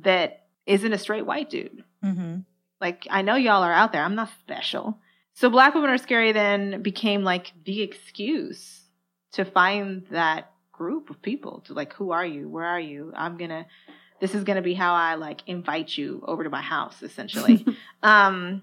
that 0.00 0.46
isn't 0.66 0.92
a 0.92 0.98
straight 0.98 1.26
white 1.26 1.50
dude? 1.50 1.84
Mm-hmm. 2.04 2.38
Like, 2.80 3.06
I 3.10 3.22
know 3.22 3.34
y'all 3.34 3.62
are 3.62 3.72
out 3.72 3.92
there. 3.92 4.02
I'm 4.02 4.14
not 4.14 4.30
special. 4.40 4.98
So, 5.34 5.50
Black 5.50 5.74
Women 5.74 5.90
Are 5.90 5.98
Scary 5.98 6.32
then 6.32 6.82
became 6.82 7.22
like 7.22 7.52
the 7.64 7.82
excuse 7.82 8.82
to 9.32 9.44
find 9.44 10.06
that 10.10 10.52
group 10.72 11.10
of 11.10 11.20
people 11.20 11.60
to 11.66 11.74
like, 11.74 11.92
who 11.94 12.10
are 12.12 12.24
you? 12.24 12.48
Where 12.48 12.64
are 12.64 12.80
you? 12.80 13.12
I'm 13.14 13.36
gonna, 13.36 13.66
this 14.20 14.34
is 14.34 14.44
gonna 14.44 14.62
be 14.62 14.74
how 14.74 14.94
I 14.94 15.14
like 15.14 15.40
invite 15.46 15.96
you 15.96 16.22
over 16.26 16.44
to 16.44 16.50
my 16.50 16.62
house, 16.62 17.02
essentially. 17.02 17.64
um, 18.02 18.62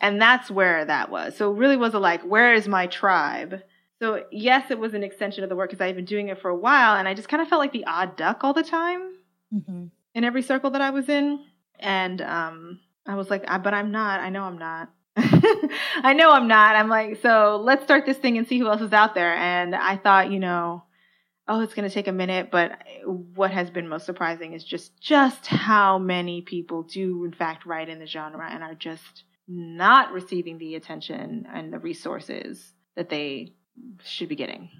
and 0.00 0.20
that's 0.20 0.50
where 0.50 0.84
that 0.84 1.10
was. 1.10 1.36
So, 1.36 1.52
it 1.52 1.58
really 1.58 1.76
was 1.76 1.94
a 1.94 1.98
like, 1.98 2.22
where 2.22 2.54
is 2.54 2.66
my 2.68 2.86
tribe? 2.86 3.62
So, 3.98 4.24
yes, 4.32 4.70
it 4.70 4.78
was 4.78 4.94
an 4.94 5.02
extension 5.02 5.42
of 5.44 5.50
the 5.50 5.56
work 5.56 5.68
because 5.70 5.82
I've 5.82 5.96
been 5.96 6.06
doing 6.06 6.28
it 6.28 6.40
for 6.40 6.48
a 6.48 6.56
while, 6.56 6.96
and 6.96 7.06
I 7.06 7.12
just 7.14 7.28
kind 7.28 7.42
of 7.42 7.48
felt 7.48 7.60
like 7.60 7.72
the 7.72 7.84
odd 7.86 8.16
duck 8.16 8.42
all 8.44 8.54
the 8.54 8.62
time 8.62 9.14
Mm-hmm. 9.52 9.86
in 10.14 10.22
every 10.24 10.42
circle 10.42 10.70
that 10.70 10.80
I 10.80 10.90
was 10.90 11.08
in. 11.08 11.44
And 11.80 12.22
um, 12.22 12.78
I 13.04 13.16
was 13.16 13.30
like, 13.30 13.42
I, 13.48 13.58
but 13.58 13.74
I'm 13.74 13.90
not. 13.90 14.20
I 14.20 14.28
know 14.28 14.44
I'm 14.44 14.58
not. 14.58 14.90
I 15.16 16.12
know 16.16 16.30
I'm 16.30 16.46
not. 16.46 16.76
I'm 16.76 16.88
like, 16.88 17.20
so 17.20 17.60
let's 17.60 17.82
start 17.82 18.06
this 18.06 18.16
thing 18.16 18.38
and 18.38 18.46
see 18.46 18.58
who 18.60 18.68
else 18.68 18.80
is 18.80 18.92
out 18.92 19.14
there. 19.16 19.34
And 19.34 19.74
I 19.74 19.96
thought, 19.96 20.30
you 20.30 20.38
know, 20.38 20.84
oh, 21.50 21.60
it's 21.60 21.74
going 21.74 21.86
to 21.86 21.92
take 21.92 22.06
a 22.06 22.12
minute. 22.12 22.50
But 22.50 22.78
what 23.04 23.50
has 23.50 23.68
been 23.70 23.88
most 23.88 24.06
surprising 24.06 24.54
is 24.54 24.64
just 24.64 24.98
just 25.00 25.46
how 25.48 25.98
many 25.98 26.40
people 26.40 26.84
do 26.84 27.24
in 27.24 27.32
fact 27.32 27.66
write 27.66 27.90
in 27.90 27.98
the 27.98 28.06
genre 28.06 28.48
and 28.48 28.62
are 28.62 28.74
just 28.74 29.24
not 29.48 30.12
receiving 30.12 30.58
the 30.58 30.76
attention 30.76 31.46
and 31.52 31.72
the 31.72 31.78
resources 31.78 32.72
that 32.94 33.10
they 33.10 33.52
should 34.04 34.28
be 34.28 34.36
getting. 34.36 34.70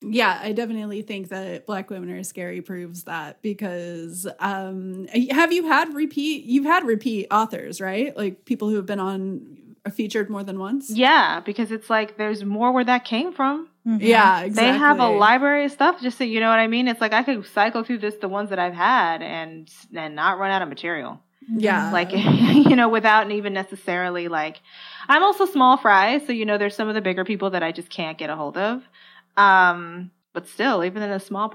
Yeah, 0.00 0.40
I 0.42 0.52
definitely 0.52 1.02
think 1.02 1.28
that 1.28 1.66
Black 1.66 1.90
Women 1.90 2.10
Are 2.10 2.22
Scary 2.22 2.62
proves 2.62 3.04
that 3.04 3.42
because 3.42 4.26
um 4.40 5.06
have 5.30 5.52
you 5.52 5.66
had 5.66 5.94
repeat 5.94 6.44
you've 6.44 6.64
had 6.64 6.86
repeat 6.86 7.26
authors, 7.30 7.80
right? 7.80 8.16
Like 8.16 8.46
people 8.46 8.70
who 8.70 8.76
have 8.76 8.86
been 8.86 9.00
on 9.00 9.57
featured 9.92 10.30
more 10.30 10.42
than 10.44 10.58
once? 10.58 10.90
Yeah, 10.90 11.40
because 11.40 11.70
it's 11.70 11.88
like 11.88 12.16
there's 12.16 12.44
more 12.44 12.72
where 12.72 12.84
that 12.84 13.04
came 13.04 13.32
from. 13.32 13.68
Yeah, 13.84 14.40
exactly. 14.40 14.72
They 14.72 14.78
have 14.78 15.00
a 15.00 15.08
library 15.08 15.64
of 15.64 15.72
stuff. 15.72 16.00
Just 16.02 16.18
so 16.18 16.24
you 16.24 16.40
know 16.40 16.48
what 16.48 16.58
I 16.58 16.66
mean. 16.66 16.88
It's 16.88 17.00
like 17.00 17.12
I 17.12 17.22
could 17.22 17.46
cycle 17.46 17.84
through 17.84 17.98
this, 17.98 18.16
the 18.16 18.28
ones 18.28 18.50
that 18.50 18.58
I've 18.58 18.74
had, 18.74 19.22
and 19.22 19.70
and 19.94 20.14
not 20.14 20.38
run 20.38 20.50
out 20.50 20.62
of 20.62 20.68
material. 20.68 21.20
Yeah. 21.48 21.90
Like 21.92 22.10
you 22.12 22.76
know, 22.76 22.88
without 22.88 23.30
even 23.30 23.52
necessarily 23.52 24.28
like. 24.28 24.60
I'm 25.08 25.22
also 25.22 25.46
small 25.46 25.78
fry, 25.78 26.18
so 26.18 26.32
you 26.32 26.44
know, 26.44 26.58
there's 26.58 26.76
some 26.76 26.88
of 26.88 26.94
the 26.94 27.00
bigger 27.00 27.24
people 27.24 27.50
that 27.50 27.62
I 27.62 27.72
just 27.72 27.88
can't 27.88 28.18
get 28.18 28.28
a 28.28 28.36
hold 28.36 28.58
of. 28.58 28.82
Um, 29.38 30.10
but 30.34 30.46
still, 30.48 30.84
even 30.84 31.02
in 31.02 31.10
a 31.10 31.20
small 31.20 31.54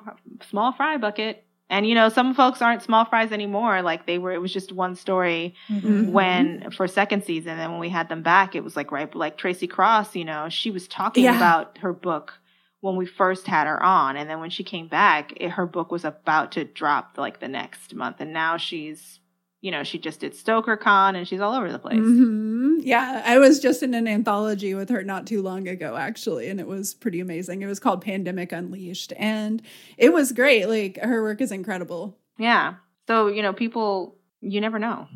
small 0.49 0.71
fry 0.71 0.97
bucket, 0.97 1.45
and 1.74 1.88
you 1.88 1.95
know, 1.95 2.07
some 2.09 2.34
folks 2.36 2.61
aren't 2.61 2.82
small 2.84 3.03
fries 3.05 3.32
anymore. 3.32 3.82
Like 3.82 4.05
they 4.05 4.17
were, 4.17 4.32
it 4.32 4.41
was 4.41 4.53
just 4.53 4.71
one 4.71 4.95
story 4.95 5.55
Mhm. 5.69 6.11
when 6.11 6.69
for 6.71 6.88
second 6.88 7.24
season 7.24 7.59
and 7.59 7.71
when 7.71 7.80
we 7.82 7.89
had 7.89 8.07
them 8.09 8.21
back 8.21 8.55
it 8.55 8.63
was 8.63 8.76
like 8.76 8.91
right 8.91 9.13
like 9.15 9.38
tracy 9.38 9.67
cross 9.67 10.15
you 10.15 10.26
know 10.26 10.47
she 10.49 10.69
was 10.71 10.88
talking 10.88 11.24
Yeah. 11.26 11.36
about 11.38 11.78
her 11.80 11.93
book 11.93 12.39
when 12.82 12.95
we 12.97 13.05
first 13.05 13.47
had 13.47 13.65
her 13.67 13.82
on 13.82 14.17
and 14.17 14.30
then 14.30 14.39
when 14.41 14.49
she 14.49 14.63
came 14.63 14.88
back 14.88 15.34
it, 15.38 15.49
her 15.51 15.65
book 15.65 15.91
was 15.91 16.03
about 16.05 16.51
to 16.53 16.63
drop 16.65 17.17
like 17.17 17.39
the 17.39 17.47
next 17.47 17.95
month 17.95 18.17
and 18.19 18.34
now 18.34 18.57
she's 18.57 19.19
you 19.64 19.72
know 19.72 19.84
she 19.84 19.97
just 19.97 20.20
did 20.20 20.34
StokerCon 20.34 21.16
and 21.16 21.28
she's 21.28 21.39
all 21.41 21.55
over 21.55 21.72
the 21.72 21.80
place 21.80 21.99
Mhm. 21.99 22.82
Yeah, 22.84 23.24
I 23.26 23.38
was 23.39 23.59
just 23.61 23.82
in 23.82 23.93
an 23.93 24.07
anthology 24.07 24.74
with 24.76 24.89
her 24.89 25.03
not 25.03 25.26
too 25.26 25.41
long 25.41 25.68
ago, 25.70 25.95
actually, 25.95 26.49
and 26.49 26.59
it 26.59 26.68
was 26.68 26.93
pretty 26.93 27.22
amazing. 27.22 27.61
It 27.61 27.68
was 27.68 27.80
called 27.80 28.01
Pandemic 28.01 28.51
Unleashed, 28.51 29.14
and 29.18 29.61
it 29.97 30.11
was 30.11 30.34
great. 30.34 30.68
Like 30.68 30.97
her 31.01 31.24
work 31.24 31.39
is 31.41 31.51
incredible. 31.51 32.18
yeah 32.38 32.76
so 33.07 33.28
you 33.28 33.41
know 33.41 33.53
people 33.53 34.18
you 34.41 34.59
never 34.61 34.80
know 34.80 35.07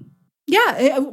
Yeah, 0.50 0.70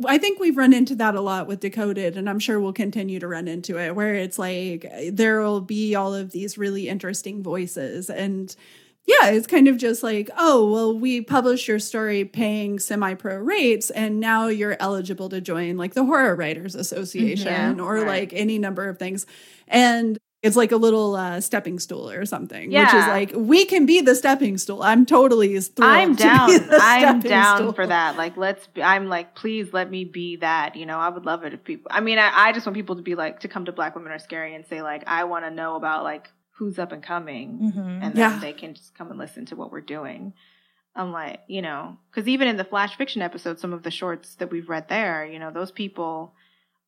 I 0.07 0.19
think 0.19 0.39
we've 0.39 0.57
run 0.57 0.73
into 0.73 0.95
that 0.97 1.17
a 1.17 1.21
lot 1.21 1.49
with 1.49 1.59
Decoded, 1.59 2.17
and 2.17 2.31
I'm 2.31 2.39
sure 2.39 2.61
we'll 2.61 2.73
continue 2.85 3.19
to 3.19 3.27
run 3.27 3.49
into 3.49 3.77
it, 3.85 3.97
where 3.97 4.15
it's 4.15 4.39
like 4.39 4.87
there 5.11 5.41
will 5.41 5.61
be 5.61 5.97
all 5.97 6.15
of 6.15 6.31
these 6.31 6.57
really 6.57 6.89
interesting 6.89 7.43
voices. 7.43 8.09
And 8.11 8.55
yeah, 9.07 9.29
it's 9.29 9.47
kind 9.47 9.69
of 9.69 9.77
just 9.77 10.03
like, 10.03 10.31
oh, 10.39 10.71
well, 10.71 10.99
we 10.99 11.21
published 11.21 11.69
your 11.69 11.79
story 11.79 12.25
paying 12.25 12.79
semi 12.79 13.15
pro 13.15 13.37
rates, 13.37 13.91
and 13.91 14.19
now 14.19 14.47
you're 14.47 14.77
eligible 14.81 15.29
to 15.29 15.41
join 15.43 15.77
like 15.77 15.93
the 15.93 16.05
Horror 16.05 16.35
Writers 16.35 16.75
Association 16.75 17.81
or 17.81 17.97
right. 17.97 18.07
like 18.07 18.33
any 18.33 18.59
number 18.59 18.89
of 18.89 18.99
things. 18.99 19.27
And 19.69 20.19
it's 20.43 20.57
like 20.57 20.73
a 20.73 20.77
little 20.77 21.17
uh, 21.17 21.41
stepping 21.41 21.79
stool 21.79 22.11
or 22.11 22.25
something, 22.27 22.71
which 22.71 22.95
is 22.95 23.07
like, 23.07 23.33
we 23.35 23.65
can 23.65 23.87
be 23.87 24.03
the 24.03 24.15
stepping 24.15 24.59
stool. 24.59 24.83
I'm 24.83 25.07
totally 25.07 25.59
thrilled. 25.59 25.91
I'm 25.91 26.15
down. 26.17 26.51
I'm 26.71 27.21
down 27.21 27.57
stool. 27.59 27.73
for 27.73 27.87
that. 27.87 28.17
Like, 28.17 28.37
let's. 28.37 28.67
Be, 28.69 28.83
I'm 28.83 29.09
like, 29.09 29.35
please 29.35 29.73
let 29.73 29.91
me 29.91 30.05
be 30.05 30.37
that. 30.37 30.77
You 30.77 30.85
know, 30.87 30.99
I 30.99 31.09
would 31.09 31.25
love 31.27 31.45
it 31.45 31.55
if 31.55 31.65
people. 31.65 31.91
I 31.91 32.01
mean, 32.01 32.19
I, 32.19 32.31
I 32.49 32.53
just 32.53 32.67
want 32.67 32.77
people 32.77 32.97
to 32.97 33.03
be 33.03 33.15
like 33.15 33.41
to 33.41 33.49
come 33.49 33.65
to 33.67 33.73
Black 33.73 33.95
Women 33.95 34.13
Are 34.13 34.19
Scary 34.19 34.55
and 34.55 34.67
say 34.67 34.83
like, 34.83 35.05
I 35.07 35.25
want 35.25 35.47
to 35.47 35.51
know 35.51 35.77
about 35.77 36.05
like 36.05 36.31
who's 36.57 36.79
up 36.79 36.93
and 36.93 37.03
coming, 37.03 37.59
Mm-hmm. 37.63 37.79
and 37.81 38.15
then 38.15 38.17
Yeah. 38.33 38.39
they 38.41 38.53
can 38.53 38.75
just 38.75 38.95
come 38.95 39.11
and 39.11 39.19
listen 39.19 39.47
to 39.47 39.57
what 39.57 39.71
we're 39.73 39.81
doing. 39.81 40.33
I'm 40.97 41.11
like, 41.13 41.41
you 41.49 41.61
know, 41.63 41.97
because 42.11 42.29
even 42.29 42.47
in 42.47 42.57
the 42.57 42.65
flash 42.65 42.97
fiction 42.97 43.21
episode, 43.23 43.59
some 43.59 43.73
of 43.73 43.83
the 43.83 43.91
shorts 43.91 44.37
that 44.37 44.51
we've 44.53 44.69
read 44.69 44.89
there, 44.89 45.27
you 45.27 45.39
know, 45.41 45.51
those 45.51 45.73
people 45.73 46.35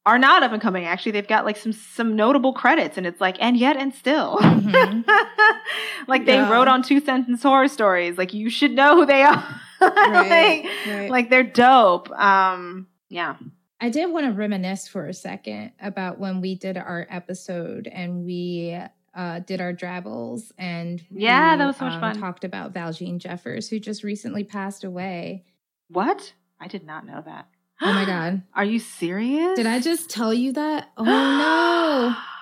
are 0.04 0.18
not 0.20 0.44
up 0.44 0.52
and 0.52 0.62
coming. 0.62 0.84
Actually, 0.84 1.10
they've 1.10 1.26
got 1.26 1.44
like 1.44 1.56
some 1.56 1.72
some 1.72 2.14
notable 2.14 2.52
credits, 2.52 2.96
and 2.96 3.04
it's 3.08 3.20
like, 3.20 3.36
and 3.40 3.56
yet 3.56 3.76
and 3.76 3.92
still, 3.92 4.36
Mhm. 4.38 5.04
like 6.06 6.24
they 6.26 6.34
Yeah. 6.36 6.48
wrote 6.50 6.68
on 6.68 6.82
two 6.82 7.00
sentence 7.00 7.42
horror 7.42 7.66
stories. 7.68 8.16
Like 8.16 8.32
you 8.32 8.48
should 8.50 8.70
know 8.72 8.94
who 8.96 9.06
they 9.06 9.22
are. 9.22 9.44
Right, 9.80 10.64
like, 10.64 10.86
right. 10.96 11.10
like 11.10 11.28
they're 11.30 11.42
dope. 11.42 12.08
Um, 12.12 12.86
yeah. 13.10 13.36
I 13.78 13.90
did 13.90 14.10
want 14.10 14.24
to 14.24 14.32
reminisce 14.32 14.88
for 14.88 15.06
a 15.06 15.12
second 15.12 15.72
about 15.82 16.18
when 16.18 16.40
we 16.40 16.54
did 16.54 16.78
our 16.78 17.06
episode 17.10 17.86
and 17.86 18.24
we 18.24 18.80
uh, 19.16 19.40
did 19.40 19.60
our 19.60 19.72
drabbles 19.72 20.52
and 20.58 21.02
Yeah, 21.10 21.54
we, 21.54 21.58
that 21.58 21.66
was 21.66 21.76
so 21.76 21.86
much 21.86 21.94
um, 21.94 22.00
fun. 22.00 22.20
Talked 22.20 22.44
about 22.44 22.72
Valjeanne 22.74 23.18
Jeffers, 23.18 23.68
who 23.68 23.80
just 23.80 24.04
recently 24.04 24.44
passed 24.44 24.84
away. 24.84 25.44
What? 25.88 26.32
I 26.60 26.68
did 26.68 26.84
not 26.86 27.06
know 27.06 27.22
that. 27.24 27.48
Oh 27.80 27.92
my 27.92 28.04
god! 28.06 28.42
Are 28.54 28.64
you 28.64 28.78
serious? 28.78 29.56
Did 29.56 29.66
I 29.66 29.80
just 29.80 30.10
tell 30.10 30.32
you 30.32 30.52
that? 30.52 30.90
Oh 30.96 31.04
no! 31.04 32.14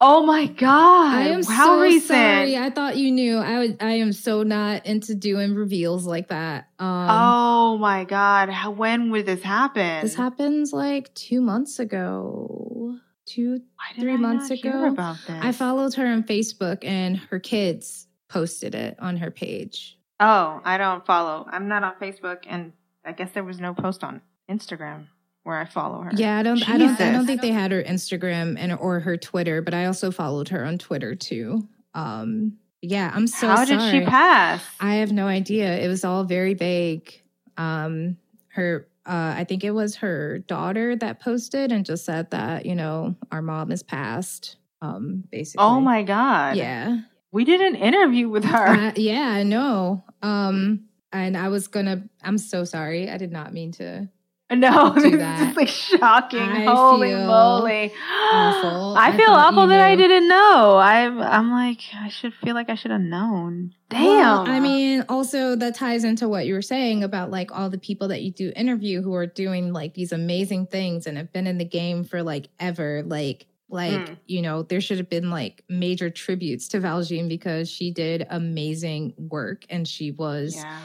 Oh 0.00 0.24
my 0.24 0.46
god! 0.46 1.12
I 1.12 1.22
am 1.30 1.42
How 1.42 1.66
so 1.66 1.80
recent? 1.80 2.06
sorry. 2.06 2.56
I 2.56 2.70
thought 2.70 2.96
you 2.96 3.10
knew. 3.10 3.36
I 3.38 3.58
would. 3.58 3.78
I 3.82 3.94
am 3.94 4.12
so 4.12 4.44
not 4.44 4.86
into 4.86 5.16
doing 5.16 5.56
reveals 5.56 6.06
like 6.06 6.28
that. 6.28 6.68
Um, 6.78 7.06
oh 7.10 7.78
my 7.78 8.04
god! 8.04 8.48
How, 8.48 8.70
when 8.70 9.10
would 9.10 9.26
this 9.26 9.42
happen? 9.42 10.02
this 10.02 10.14
happens 10.14 10.72
like 10.72 11.12
two 11.14 11.40
months 11.40 11.80
ago. 11.80 12.94
Two 13.28 13.60
Why 13.76 13.94
did 13.94 14.00
three 14.00 14.14
I 14.14 14.16
months 14.16 14.48
not 14.48 14.58
hear 14.58 14.72
ago. 14.72 14.86
about 14.88 15.16
this? 15.26 15.36
I 15.40 15.52
followed 15.52 15.94
her 15.94 16.06
on 16.06 16.22
Facebook 16.22 16.78
and 16.82 17.16
her 17.16 17.38
kids 17.38 18.06
posted 18.28 18.74
it 18.74 18.96
on 18.98 19.18
her 19.18 19.30
page. 19.30 19.98
Oh, 20.20 20.60
I 20.64 20.78
don't 20.78 21.04
follow. 21.06 21.46
I'm 21.50 21.68
not 21.68 21.84
on 21.84 21.94
Facebook, 22.00 22.38
and 22.48 22.72
I 23.04 23.12
guess 23.12 23.30
there 23.32 23.44
was 23.44 23.60
no 23.60 23.74
post 23.74 24.02
on 24.02 24.20
Instagram 24.50 25.06
where 25.44 25.58
I 25.58 25.64
follow 25.64 26.02
her. 26.02 26.10
Yeah, 26.14 26.38
I 26.38 26.42
don't 26.42 26.68
I 26.68 26.76
don't 26.76 27.00
I 27.00 27.12
don't 27.12 27.26
think 27.26 27.40
they 27.40 27.52
had 27.52 27.70
her 27.72 27.82
Instagram 27.82 28.56
and 28.58 28.72
or 28.72 29.00
her 29.00 29.16
Twitter, 29.16 29.62
but 29.62 29.72
I 29.74 29.86
also 29.86 30.10
followed 30.10 30.48
her 30.50 30.64
on 30.64 30.78
Twitter 30.78 31.14
too. 31.14 31.66
Um 31.94 32.58
yeah, 32.82 33.10
I'm 33.14 33.26
so 33.26 33.46
sorry. 33.46 33.56
How 33.56 33.64
did 33.64 33.90
she 33.90 34.06
pass? 34.06 34.62
I 34.78 34.96
have 34.96 35.10
no 35.10 35.26
idea. 35.26 35.78
It 35.78 35.88
was 35.88 36.04
all 36.04 36.24
very 36.24 36.54
vague. 36.54 37.22
Um 37.56 38.18
her 38.48 38.88
uh 39.08 39.34
I 39.36 39.44
think 39.44 39.64
it 39.64 39.70
was 39.72 39.96
her 39.96 40.38
daughter 40.40 40.94
that 40.96 41.20
posted 41.20 41.72
and 41.72 41.84
just 41.84 42.04
said 42.04 42.30
that, 42.30 42.66
you 42.66 42.74
know, 42.74 43.16
our 43.32 43.42
mom 43.42 43.72
is 43.72 43.82
passed. 43.82 44.56
Um 44.82 45.24
basically. 45.32 45.64
oh 45.64 45.80
my 45.80 46.02
god! 46.02 46.56
Yeah. 46.56 46.98
we 47.32 47.44
did 47.44 47.60
an 47.60 47.74
interview 47.74 48.28
with 48.28 48.44
her. 48.44 48.66
Uh, 48.68 48.92
yeah, 48.96 49.28
I 49.28 49.42
know. 49.42 50.04
Um 50.22 50.84
and 51.12 51.36
I 51.36 51.48
was 51.48 51.68
gonna 51.68 52.04
I'm 52.22 52.38
so 52.38 52.64
sorry. 52.64 53.10
I 53.10 53.16
did 53.16 53.32
not 53.32 53.52
mean 53.52 53.72
to 53.72 54.08
No, 54.56 54.94
this 54.94 55.04
is 55.04 55.56
like 55.56 55.68
shocking. 55.68 56.40
I 56.40 56.64
Holy 56.64 57.14
moly. 57.14 57.92
awful. 58.22 58.96
I 58.96 59.08
I 59.08 59.16
feel 59.16 59.28
awful 59.28 59.66
that 59.66 59.80
I 59.80 59.94
didn't 59.94 60.26
know. 60.26 60.78
I'm 60.78 61.20
I'm 61.20 61.50
like 61.50 61.80
I 61.94 62.08
should 62.08 62.32
feel 62.32 62.54
like 62.54 62.70
I 62.70 62.74
should 62.74 62.90
have 62.90 63.00
known. 63.02 63.74
Damn. 63.90 64.00
Well, 64.04 64.48
I 64.48 64.58
mean, 64.60 65.04
also 65.10 65.54
that 65.56 65.74
ties 65.74 66.02
into 66.02 66.28
what 66.30 66.46
you 66.46 66.54
were 66.54 66.62
saying 66.62 67.04
about 67.04 67.30
like 67.30 67.50
all 67.54 67.68
the 67.68 67.76
people 67.78 68.08
that 68.08 68.22
you 68.22 68.30
do 68.30 68.50
interview 68.56 69.02
who 69.02 69.14
are 69.14 69.26
doing 69.26 69.72
like 69.74 69.92
these 69.92 70.12
amazing 70.12 70.66
things 70.68 71.06
and 71.06 71.18
have 71.18 71.30
been 71.32 71.46
in 71.46 71.58
the 71.58 71.64
game 71.66 72.02
for 72.04 72.22
like 72.22 72.48
ever. 72.58 73.02
Like, 73.04 73.46
like 73.68 73.92
Mm. 73.92 74.16
you 74.26 74.40
know, 74.40 74.62
there 74.62 74.80
should 74.80 74.96
have 74.96 75.10
been 75.10 75.28
like 75.28 75.62
major 75.68 76.08
tributes 76.08 76.68
to 76.68 76.80
Valjeanne 76.80 77.28
because 77.28 77.70
she 77.70 77.90
did 77.90 78.26
amazing 78.30 79.12
work 79.18 79.66
and 79.68 79.86
she 79.86 80.10
was 80.10 80.56
yeah. 80.56 80.80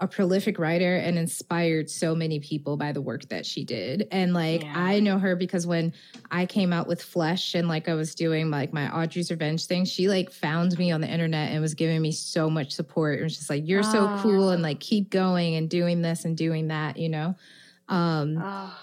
A 0.00 0.06
prolific 0.06 0.58
writer 0.60 0.94
and 0.94 1.18
inspired 1.18 1.90
so 1.90 2.14
many 2.14 2.38
people 2.38 2.76
by 2.76 2.92
the 2.92 3.00
work 3.00 3.28
that 3.30 3.44
she 3.44 3.64
did. 3.64 4.06
And 4.12 4.32
like 4.32 4.62
Yeah. 4.62 4.72
I 4.76 5.00
know 5.00 5.18
her 5.18 5.34
because 5.34 5.66
when 5.66 5.92
I 6.30 6.46
came 6.46 6.72
out 6.72 6.86
with 6.86 7.02
Flesh 7.02 7.54
and 7.56 7.66
like 7.66 7.88
I 7.88 7.94
was 7.94 8.14
doing 8.14 8.48
like 8.50 8.72
my 8.72 8.88
Audrey's 8.96 9.28
Revenge 9.30 9.66
thing, 9.66 9.84
she 9.84 10.08
like 10.08 10.30
found 10.30 10.78
me 10.78 10.92
on 10.92 11.00
the 11.00 11.08
internet 11.08 11.50
and 11.50 11.60
was 11.60 11.74
giving 11.74 12.00
me 12.00 12.12
so 12.12 12.48
much 12.48 12.70
support. 12.72 13.18
It 13.18 13.24
was 13.24 13.36
just 13.36 13.50
like, 13.50 13.66
you're 13.66 13.82
so 13.82 14.06
Ah. 14.06 14.20
cool 14.22 14.50
and 14.50 14.62
like 14.62 14.78
keep 14.78 15.10
going 15.10 15.56
and 15.56 15.68
doing 15.68 16.00
this 16.00 16.24
and 16.24 16.36
doing 16.36 16.68
that, 16.68 16.96
you 16.96 17.08
know? 17.08 17.34
Um 17.88 18.38
Oh, 18.40 18.78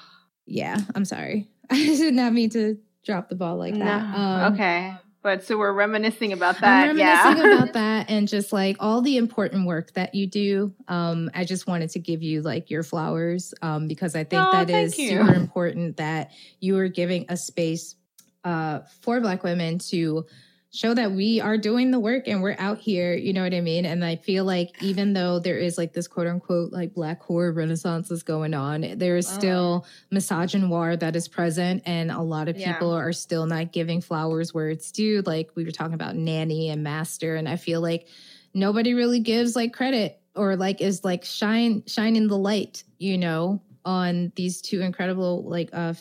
yeah, 0.45 0.78
I'm 0.95 1.05
sorry. 1.05 1.47
I 1.70 1.76
did 1.78 2.13
not 2.13 2.34
mean 2.34 2.49
to 2.51 2.78
drop 3.05 3.30
the 3.30 3.36
ball 3.36 3.55
like 3.55 3.74
no. 3.74 3.86
that. 3.86 4.16
Um, 4.18 4.53
okay. 4.53 4.95
But 5.26 5.43
so 5.43 5.57
we're 5.57 5.73
reminiscing 5.73 6.34
about 6.34 6.59
that. 6.61 6.88
I'm 6.88 6.99
yeah. 6.99 7.23
reminiscing 7.23 7.51
about 7.51 7.73
that 7.73 8.11
and 8.11 8.28
just 8.28 8.53
like 8.53 8.78
all 8.80 9.01
the 9.01 9.17
important 9.17 9.65
work 9.65 9.91
that 9.93 10.13
you 10.13 10.28
do. 10.28 10.71
Um, 10.88 11.32
I 11.34 11.45
just 11.45 11.65
wanted 11.65 11.89
to 11.89 11.99
give 11.99 12.21
you 12.21 12.43
like 12.43 12.69
your 12.69 12.84
flowers 12.84 13.51
um, 13.63 13.88
because 13.88 14.15
I 14.15 14.23
think 14.23 14.43
Oh, 14.45 14.51
that 14.51 14.69
is 14.69 14.99
you. 14.99 15.09
super 15.09 15.34
important 15.34 15.97
that 15.97 16.30
you 16.59 16.78
are 16.78 16.89
giving 16.89 17.26
a 17.30 17.38
space 17.38 17.95
uh, 18.43 18.82
for 19.01 19.19
Black 19.19 19.41
women 19.41 19.80
to 19.80 20.28
show 20.76 20.93
that 20.93 21.11
we 21.13 21.39
are 21.39 21.57
doing 21.57 21.91
the 21.91 21.99
work 21.99 22.28
and 22.28 22.43
we're 22.43 22.55
out 22.59 22.80
here. 22.80 23.13
You 23.15 23.32
know 23.34 23.43
what 23.43 23.53
I 23.53 23.61
mean? 23.61 23.86
And 23.86 24.03
I 24.03 24.17
feel 24.17 24.43
like 24.43 24.71
even 24.80 25.13
though 25.13 25.39
there 25.39 25.57
is 25.57 25.78
like 25.78 25.93
this 25.93 26.07
quote 26.07 26.28
unquote 26.28 26.73
like 26.73 26.93
Black 26.93 27.21
horror 27.23 27.53
renaissance 27.53 28.11
is 28.11 28.23
going 28.23 28.53
on, 28.53 28.86
there 28.97 29.15
is 29.17 29.26
Uh-huh. 29.28 29.36
still 29.39 29.86
misogynoir 30.13 30.99
that 30.99 31.15
is 31.15 31.28
present 31.28 31.82
and 31.86 32.11
a 32.11 32.21
lot 32.21 32.47
of 32.49 32.57
Yeah. 32.57 32.73
people 32.73 32.91
are 32.91 33.13
still 33.13 33.45
not 33.45 33.71
giving 33.71 34.01
flowers 34.01 34.53
where 34.53 34.69
it's 34.69 34.91
due 34.91 35.21
like 35.26 35.49
we 35.55 35.63
were 35.63 35.71
talking 35.71 35.93
about 35.93 36.15
nanny 36.15 36.69
and 36.69 36.84
master 36.84 37.36
and 37.36 37.47
i 37.49 37.55
feel 37.55 37.82
like 37.82 38.07
nobody 38.53 38.93
really 38.93 39.19
gives 39.19 39.55
like 39.55 39.73
credit 39.73 40.19
or 40.36 40.55
like 40.55 40.82
is 40.82 41.03
like 41.03 41.23
shine 41.26 41.84
shining 41.88 42.28
the 42.28 42.38
light 42.38 42.84
you 42.97 43.17
know 43.17 43.61
on 43.84 44.32
these 44.36 44.61
two 44.61 44.82
incredible 44.82 45.43
like 45.43 45.69
uh 45.73 45.93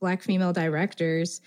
black 0.00 0.22
female 0.22 0.52
directors 0.52 1.40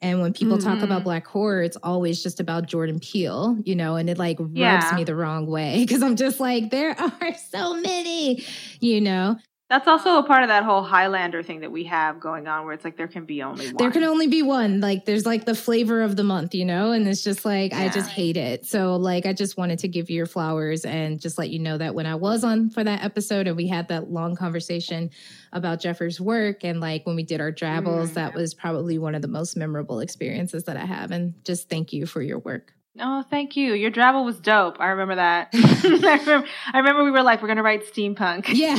and 0.00 0.20
when 0.20 0.32
people 0.32 0.58
talk 0.58 0.78
Mhm. 0.78 0.82
about 0.84 1.04
black 1.04 1.26
horror 1.26 1.62
it's 1.62 1.76
always 1.82 2.22
just 2.22 2.40
about 2.40 2.66
jordan 2.68 2.98
peele 3.00 3.58
you 3.64 3.74
know 3.74 3.96
and 3.96 4.08
it 4.08 4.18
like 4.18 4.36
rubs 4.40 4.56
Yeah. 4.90 4.96
me 4.96 5.04
the 5.04 5.14
wrong 5.16 5.46
way 5.46 5.78
because 5.86 6.02
i'm 6.02 6.16
just 6.16 6.40
like 6.40 6.70
there 6.70 6.98
are 7.00 7.34
so 7.50 7.74
many 7.80 8.42
you 8.80 9.00
know 9.00 9.36
That's 9.70 9.86
also 9.86 10.16
a 10.16 10.22
part 10.22 10.42
of 10.42 10.48
that 10.48 10.64
whole 10.64 10.82
Highlander 10.82 11.42
thing 11.42 11.60
that 11.60 11.70
we 11.70 11.84
have 11.84 12.18
going 12.20 12.48
on 12.48 12.64
where 12.64 12.72
it's 12.72 12.84
like 12.86 12.96
there 12.96 13.06
can 13.06 13.26
be 13.26 13.42
only 13.42 13.66
one. 13.66 13.76
There 13.76 13.90
can 13.90 14.02
only 14.02 14.26
be 14.26 14.40
one. 14.42 14.80
Like 14.80 15.04
there's 15.04 15.26
like 15.26 15.44
the 15.44 15.54
flavor 15.54 16.00
of 16.00 16.16
the 16.16 16.24
month, 16.24 16.54
you 16.54 16.64
know? 16.64 16.92
And 16.92 17.06
it's 17.06 17.22
just 17.22 17.44
like 17.44 17.74
I 17.74 17.90
just 17.90 18.08
hate 18.08 18.38
it. 18.38 18.64
So 18.64 18.96
like 18.96 19.26
I 19.26 19.34
just 19.34 19.58
wanted 19.58 19.80
to 19.80 19.88
give 19.88 20.08
you 20.08 20.16
your 20.16 20.26
flowers 20.26 20.86
and 20.86 21.20
just 21.20 21.36
let 21.36 21.50
you 21.50 21.58
know 21.58 21.76
that 21.76 21.94
when 21.94 22.06
I 22.06 22.14
was 22.14 22.44
on 22.44 22.70
for 22.70 22.82
that 22.82 23.04
episode 23.04 23.46
and 23.46 23.58
we 23.58 23.68
had 23.68 23.88
that 23.88 24.10
long 24.10 24.36
conversation 24.36 25.10
about 25.52 25.80
Jeffrey's 25.80 26.18
work 26.18 26.64
and 26.64 26.80
like 26.80 27.04
when 27.04 27.14
we 27.14 27.22
did 27.22 27.42
our 27.42 27.52
drabbles, 27.52 28.12
Mm. 28.12 28.14
that 28.14 28.34
was 28.34 28.54
probably 28.54 28.98
one 28.98 29.14
of 29.14 29.20
the 29.20 29.28
most 29.28 29.54
memorable 29.54 30.00
experiences 30.00 30.64
that 30.64 30.78
I 30.78 30.86
have. 30.86 31.10
And 31.10 31.34
just 31.44 31.68
thank 31.68 31.92
you 31.92 32.06
for 32.06 32.22
your 32.22 32.38
work. 32.38 32.72
Oh, 33.00 33.22
thank 33.30 33.56
you. 33.56 33.74
Your 33.74 33.90
Drabble 33.90 34.24
was 34.24 34.38
dope. 34.40 34.80
I 34.80 34.88
remember 34.88 35.14
that. 35.16 35.48
I, 35.54 36.18
remember, 36.18 36.48
I 36.72 36.78
remember 36.78 37.04
we 37.04 37.10
were 37.10 37.22
like, 37.22 37.40
we're 37.42 37.48
going 37.48 37.56
to 37.58 37.62
write 37.62 37.84
steampunk. 37.92 38.46
Yeah. 38.52 38.76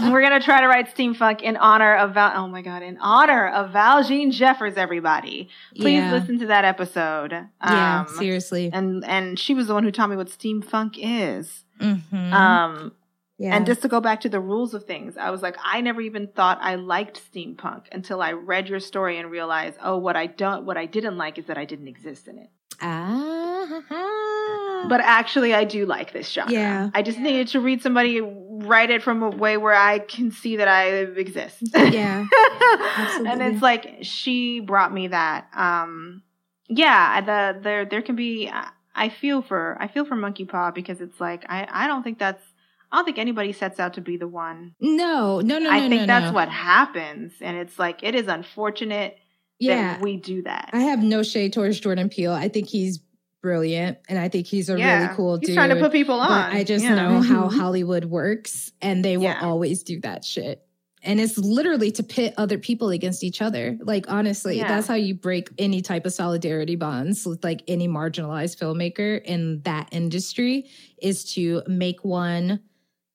we're 0.12 0.20
going 0.20 0.38
to 0.38 0.44
try 0.44 0.60
to 0.60 0.66
write 0.68 0.94
steampunk 0.94 1.42
in 1.42 1.56
honor 1.56 1.96
of 1.96 2.14
Val. 2.14 2.32
Oh 2.34 2.48
my 2.48 2.62
God, 2.62 2.82
in 2.82 2.98
honor 2.98 3.48
of 3.48 3.70
Valjeanne 3.72 4.32
Jeffers, 4.32 4.76
everybody. 4.76 5.48
Please 5.76 5.98
Yeah. 5.98 6.12
listen 6.12 6.38
to 6.40 6.46
that 6.46 6.64
episode. 6.64 7.32
Yeah, 7.32 8.00
Um, 8.00 8.08
seriously. 8.16 8.70
And, 8.72 9.04
and 9.04 9.38
she 9.38 9.54
was 9.54 9.66
the 9.68 9.74
one 9.74 9.84
who 9.84 9.90
taught 9.90 10.10
me 10.10 10.16
what 10.16 10.28
steampunk 10.28 10.96
is. 10.98 11.64
Mhm. 11.80 12.32
Um, 12.32 12.92
yeah. 13.40 13.56
And 13.56 13.64
just 13.64 13.80
to 13.80 13.88
go 13.88 14.02
back 14.02 14.20
to 14.20 14.28
the 14.28 14.38
rules 14.38 14.74
of 14.74 14.84
things, 14.84 15.16
I 15.16 15.30
was 15.30 15.40
like, 15.40 15.56
I 15.64 15.80
never 15.80 16.02
even 16.02 16.26
thought 16.26 16.58
I 16.60 16.74
liked 16.74 17.22
steampunk 17.32 17.84
until 17.90 18.20
I 18.20 18.32
read 18.32 18.68
your 18.68 18.80
story 18.80 19.16
and 19.16 19.30
realized, 19.30 19.78
oh, 19.82 19.96
what 19.96 20.14
I 20.14 20.26
don't, 20.26 20.66
what 20.66 20.76
I 20.76 20.84
didn't 20.84 21.16
like 21.16 21.38
is 21.38 21.46
that 21.46 21.56
I 21.56 21.64
didn't 21.64 21.88
exist 21.88 22.28
in 22.28 22.36
it. 22.36 22.50
ah. 22.82 24.84
But 24.90 25.00
actually, 25.00 25.54
I 25.54 25.64
do 25.64 25.86
like 25.86 26.12
this 26.12 26.30
genre. 26.30 26.52
Yeah. 26.52 26.90
I 26.92 27.00
just 27.00 27.18
needed 27.18 27.48
to 27.48 27.60
read 27.60 27.80
somebody 27.80 28.20
write 28.20 28.90
it 28.90 29.02
from 29.02 29.22
a 29.22 29.30
way 29.30 29.56
where 29.56 29.74
I 29.74 30.00
can 30.00 30.32
see 30.32 30.56
that 30.56 30.68
I 30.68 30.88
exist. 30.88 31.62
yeah. 31.74 32.26
and 33.26 33.40
it's 33.40 33.62
like 33.62 34.00
she 34.02 34.60
brought 34.60 34.92
me 34.92 35.08
that. 35.08 35.48
Um, 35.56 36.24
yeah, 36.68 37.22
the 37.22 37.58
there 37.58 37.86
there 37.86 38.02
can 38.02 38.16
be. 38.16 38.52
I 38.94 39.08
feel 39.08 39.40
for 39.40 39.78
I 39.80 39.88
feel 39.88 40.04
for 40.04 40.16
Monkey 40.16 40.44
Paw 40.44 40.72
because 40.72 41.00
it's 41.00 41.20
like 41.20 41.44
I 41.48 41.66
I 41.70 41.86
don't 41.86 42.02
think 42.02 42.18
that's 42.18 42.42
I 42.92 42.96
don't 42.96 43.04
think 43.04 43.18
anybody 43.18 43.52
sets 43.52 43.78
out 43.78 43.94
to 43.94 44.00
be 44.00 44.16
the 44.16 44.28
one. 44.28 44.74
No, 44.80 45.40
no, 45.40 45.58
no, 45.58 45.70
I 45.70 45.80
no, 45.80 45.86
I 45.86 45.88
think 45.88 46.00
no, 46.02 46.06
that's 46.06 46.26
no. 46.26 46.32
what 46.32 46.48
happens, 46.48 47.32
and 47.40 47.56
it's 47.56 47.78
like 47.78 48.02
it 48.02 48.14
is 48.14 48.26
unfortunate 48.26 49.16
yeah. 49.60 49.94
that 49.94 50.00
we 50.02 50.16
do 50.16 50.42
that. 50.42 50.70
I 50.72 50.80
have 50.80 51.02
no 51.02 51.22
shade 51.22 51.52
towards 51.52 51.78
Jordan 51.78 52.08
Peele. 52.08 52.32
I 52.32 52.48
think 52.48 52.68
he's 52.68 53.00
brilliant 53.42 53.98
and 54.08 54.18
I 54.18 54.28
think 54.28 54.46
he's 54.46 54.68
a 54.68 54.78
yeah, 54.78 55.02
really 55.02 55.16
cool 55.16 55.38
he's 55.38 55.48
dude. 55.48 55.56
trying 55.56 55.70
to 55.70 55.76
put 55.76 55.92
people 55.92 56.20
on. 56.20 56.28
but 56.28 56.56
I 56.56 56.64
just 56.64 56.84
yeah. 56.84 56.94
know 56.94 57.20
how. 57.22 57.48
Hollywood 57.60 58.04
works 58.06 58.70
and 58.82 59.04
they 59.04 59.16
will 59.16 59.24
Yeah. 59.24 59.40
always 59.42 59.82
do 59.82 60.00
that 60.00 60.24
shit. 60.24 60.62
And 61.02 61.18
it's 61.18 61.38
literally 61.38 61.90
to 61.92 62.02
pit 62.02 62.34
other 62.36 62.58
people 62.58 62.90
against 62.90 63.24
each 63.24 63.40
other. 63.40 63.78
Like 63.80 64.10
honestly, 64.10 64.60
that's 64.60 64.86
how 64.86 64.94
you 64.94 65.14
break 65.14 65.48
any 65.56 65.80
type 65.80 66.04
of 66.04 66.12
solidarity 66.12 66.76
bonds 66.76 67.24
with 67.24 67.42
like 67.42 67.62
any 67.66 67.88
marginalized 67.88 68.58
filmmaker 68.58 69.22
in 69.24 69.62
that 69.62 69.88
industry 69.92 70.68
is 71.00 71.24
to 71.32 71.62
make 71.66 72.04
one, 72.04 72.60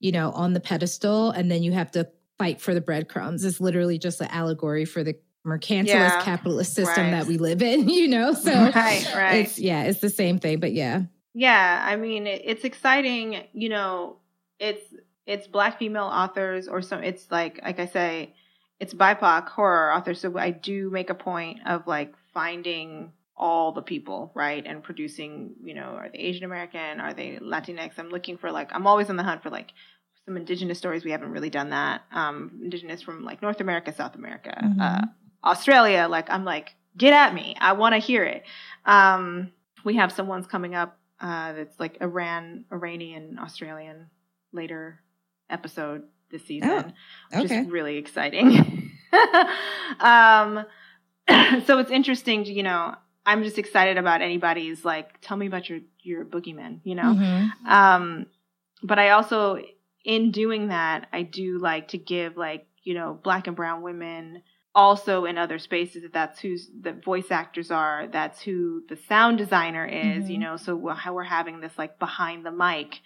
you 0.05 0.11
know, 0.11 0.29
on 0.33 0.53
the 0.53 0.59
pedestal 0.59 1.31
and 1.31 1.49
then 1.49 1.63
you 1.63 1.71
have 1.71 1.89
to 1.89 2.07
fight 2.37 2.61
for 2.61 2.75
the 2.75 2.81
breadcrumbs. 2.81 3.43
It's 3.43 3.59
literally 3.59 3.97
just 3.97 4.21
an 4.21 4.27
allegory 4.29 4.85
for 4.85 5.03
the 5.03 5.15
mercantilist 5.47 5.87
Yeah. 5.87 6.21
capitalist 6.21 6.75
system 6.75 7.05
Right. 7.05 7.11
that 7.11 7.25
we 7.25 7.39
live 7.39 7.63
in, 7.63 7.89
you 7.99 8.07
know? 8.07 8.33
So 8.33 8.51
right, 8.53 9.13
right. 9.15 9.35
it's 9.37 9.57
yeah, 9.57 9.85
it's 9.85 10.01
the 10.01 10.11
same 10.11 10.37
thing, 10.37 10.59
but 10.59 10.73
yeah. 10.73 11.01
Yeah, 11.33 11.83
I 11.83 11.95
mean, 11.95 12.27
it, 12.27 12.43
it's 12.45 12.63
exciting. 12.63 13.47
You 13.53 13.69
know, 13.69 14.17
it's 14.59 14.85
it's 15.25 15.47
black 15.47 15.79
female 15.79 16.03
authors 16.05 16.67
or 16.67 16.83
some. 16.83 17.03
It's 17.03 17.31
like 17.31 17.59
like 17.63 17.79
I 17.79 17.87
say, 17.87 18.35
it's 18.79 18.93
BIPOC 18.93 19.47
horror 19.49 19.91
authors. 19.91 20.21
So 20.21 20.37
I 20.37 20.51
do 20.51 20.91
make 20.91 21.09
a 21.09 21.15
point 21.15 21.61
of 21.65 21.87
like 21.87 22.13
finding 22.31 23.11
all 23.37 23.73
the 23.73 23.81
people, 23.81 24.31
right, 24.33 24.65
and 24.65 24.81
producing. 24.81 25.55
You 25.63 25.73
know, 25.73 25.89
are 25.99 26.09
they 26.09 26.19
Asian 26.19 26.45
American? 26.45 27.01
Are 27.01 27.13
they 27.13 27.37
Latinx? 27.41 27.93
I'm 27.97 28.09
looking 28.09 28.37
for 28.37 28.51
like 28.51 28.69
I'm 28.73 28.87
always 28.87 29.09
on 29.09 29.17
the 29.17 29.23
hunt 29.23 29.43
for 29.43 29.49
like 29.49 29.71
some 30.25 30.37
indigenous 30.37 30.77
stories. 30.77 31.03
We 31.05 31.11
haven't 31.11 31.31
really 31.31 31.49
done 31.49 31.69
that. 31.69 32.01
Um, 32.11 32.59
indigenous 32.63 33.01
from 33.01 33.23
like 33.23 33.41
North 33.41 33.61
America, 33.61 33.93
South 33.93 34.15
America, 34.15 34.57
Mhm. 34.63 34.81
uh, 34.81 35.05
Australia. 35.43 36.07
Like 36.09 36.29
I'm 36.29 36.43
like, 36.45 36.75
get 36.97 37.13
at 37.13 37.33
me. 37.33 37.55
I 37.59 37.73
want 37.73 37.93
to 37.93 37.99
hear 37.99 38.23
it. 38.23 38.43
Um, 38.85 39.51
we 39.83 39.95
have 39.97 40.11
some 40.11 40.27
ones 40.27 40.47
coming 40.47 40.73
up 40.73 40.97
uh, 41.19 41.53
that's 41.53 41.79
like 41.79 41.97
Iran, 42.01 42.65
Iranian, 42.71 43.37
Australian 43.39 44.07
later 44.51 44.99
episode 45.49 46.03
this 46.31 46.43
season, 46.45 46.93
which 47.31 47.45
okay. 47.51 47.59
is 47.59 47.67
really 47.67 47.97
exciting. 47.97 48.91
um, 49.99 50.65
so 51.65 51.77
it's 51.79 51.91
interesting, 51.91 52.43
to, 52.45 52.51
you 52.51 52.63
know. 52.63 52.95
I'm 53.27 53.43
just 53.43 53.57
excited 53.57 53.97
about 53.97 54.21
anybody's 54.21 54.85
like, 54.85 55.19
tell 55.19 55.35
me 55.35 55.47
about 55.47 55.67
your 55.67 55.79
your 56.03 56.23
boogeyman, 56.25 56.81
you 56.83 56.93
know. 56.93 57.15
Mhm. 57.15 57.49
Um, 57.67 58.25
but 58.83 58.99
I 58.99 59.09
also, 59.09 59.57
in 60.05 60.31
doing 60.31 60.69
that, 60.69 61.07
I 61.11 61.23
do 61.23 61.57
like 61.59 61.89
to 61.89 61.97
give 61.97 62.37
like 62.37 62.67
you 62.83 62.93
know 62.93 63.19
black 63.23 63.47
and 63.47 63.55
brown 63.55 63.81
women 63.81 64.43
also 64.73 65.25
in 65.25 65.37
other 65.37 65.57
spaces. 65.57 66.03
That 66.03 66.13
that's 66.13 66.39
who 66.39 66.55
the 66.81 66.93
voice 66.93 67.31
actors 67.31 67.71
are. 67.71 68.07
That's 68.07 68.41
who 68.41 68.83
the 68.87 68.97
sound 68.97 69.37
designer 69.37 69.85
is. 69.85 70.29
You 70.29 70.37
Mhm. 70.37 70.41
know, 70.41 70.57
so 70.57 70.75
we're- 70.75 70.95
how 70.97 71.13
we're 71.13 71.23
having 71.23 71.59
this 71.61 71.77
like 71.77 71.97
behind 71.97 72.45
the 72.45 72.51
mic. 72.51 73.01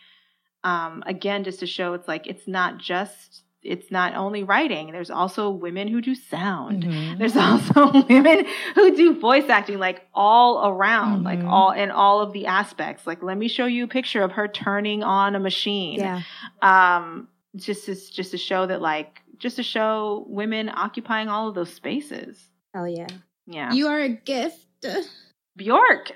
Um, 0.64 1.04
again, 1.06 1.44
just 1.44 1.60
to 1.62 1.68
show 1.68 1.94
it's 1.94 2.08
like 2.08 2.28
it's 2.28 2.48
not 2.48 2.80
just 2.80 3.44
it's 3.62 3.92
not 3.92 4.16
only 4.16 4.44
writing. 4.44 4.92
There's 4.92 5.10
also 5.12 5.50
women 5.50 5.88
who 5.90 6.00
do 6.02 6.16
sound. 6.16 6.84
Mhm. 6.84 7.18
There's 7.18 7.36
also 7.48 8.06
women 8.08 8.46
who 8.76 8.96
do 8.96 9.20
voice 9.20 9.50
acting 9.50 9.80
like 9.80 10.08
all 10.14 10.68
around, 10.70 11.24
like 11.24 11.40
Mhm. 11.40 11.50
all 11.50 11.72
in 11.72 11.92
all 11.92 12.22
of 12.22 12.32
the 12.34 12.46
aspects. 12.46 13.06
Like 13.06 13.22
let 13.22 13.38
me 13.38 13.48
show 13.48 13.66
you 13.66 13.84
a 13.84 13.88
picture 13.88 14.22
of 14.24 14.32
her 14.34 14.48
turning 14.48 15.04
on 15.04 15.36
a 15.36 15.40
machine. 15.40 16.00
Yeah. 16.00 16.22
Um 16.62 17.28
just 17.56 17.86
to 17.86 17.96
just 17.96 18.32
to 18.32 18.38
show 18.38 18.66
that 18.68 18.82
like 18.82 19.22
just 19.38 19.56
to 19.58 19.64
show 19.64 20.26
women 20.28 20.70
occupying 20.74 21.28
all 21.30 21.48
of 21.50 21.56
those 21.56 21.74
spaces. 21.74 22.38
Hell 22.74 22.88
yeah. 22.88 23.08
Yeah. 23.48 23.72
You 23.74 23.88
are 23.88 24.00
a 24.00 24.10
gift. 24.10 24.66
Bjork 25.58 26.12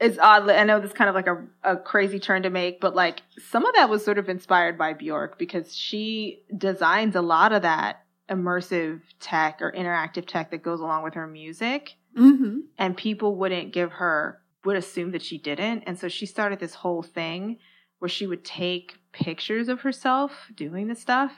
is 0.00 0.18
oddly 0.18 0.54
I 0.54 0.64
know 0.64 0.80
this 0.80 0.90
is 0.90 0.96
kind 0.96 1.08
of 1.08 1.14
like 1.14 1.26
a, 1.26 1.44
a 1.62 1.76
crazy 1.76 2.18
turn 2.18 2.42
to 2.42 2.50
make, 2.50 2.80
but 2.80 2.94
like 2.94 3.22
some 3.38 3.64
of 3.64 3.74
that 3.74 3.88
was 3.88 4.04
sort 4.04 4.18
of 4.18 4.28
inspired 4.28 4.76
by 4.76 4.92
Bjork 4.92 5.38
because 5.38 5.74
she 5.74 6.42
designs 6.56 7.14
a 7.14 7.22
lot 7.22 7.52
of 7.52 7.62
that 7.62 8.04
immersive 8.28 9.02
tech 9.20 9.60
or 9.60 9.70
interactive 9.72 10.26
tech 10.26 10.50
that 10.50 10.62
goes 10.62 10.80
along 10.80 11.04
with 11.04 11.14
her 11.14 11.26
music. 11.26 11.94
Mm-hmm. 12.16 12.58
and 12.78 12.96
people 12.96 13.34
wouldn't 13.34 13.72
give 13.72 13.90
her 13.90 14.40
would 14.64 14.76
assume 14.76 15.10
that 15.10 15.22
she 15.22 15.36
didn't 15.36 15.82
and 15.84 15.98
so 15.98 16.06
she 16.06 16.26
started 16.26 16.60
this 16.60 16.74
whole 16.74 17.02
thing 17.02 17.58
where 17.98 18.08
she 18.08 18.28
would 18.28 18.44
take 18.44 18.98
pictures 19.10 19.68
of 19.68 19.80
herself 19.80 20.50
doing 20.54 20.88
the 20.88 20.94
stuff. 20.94 21.32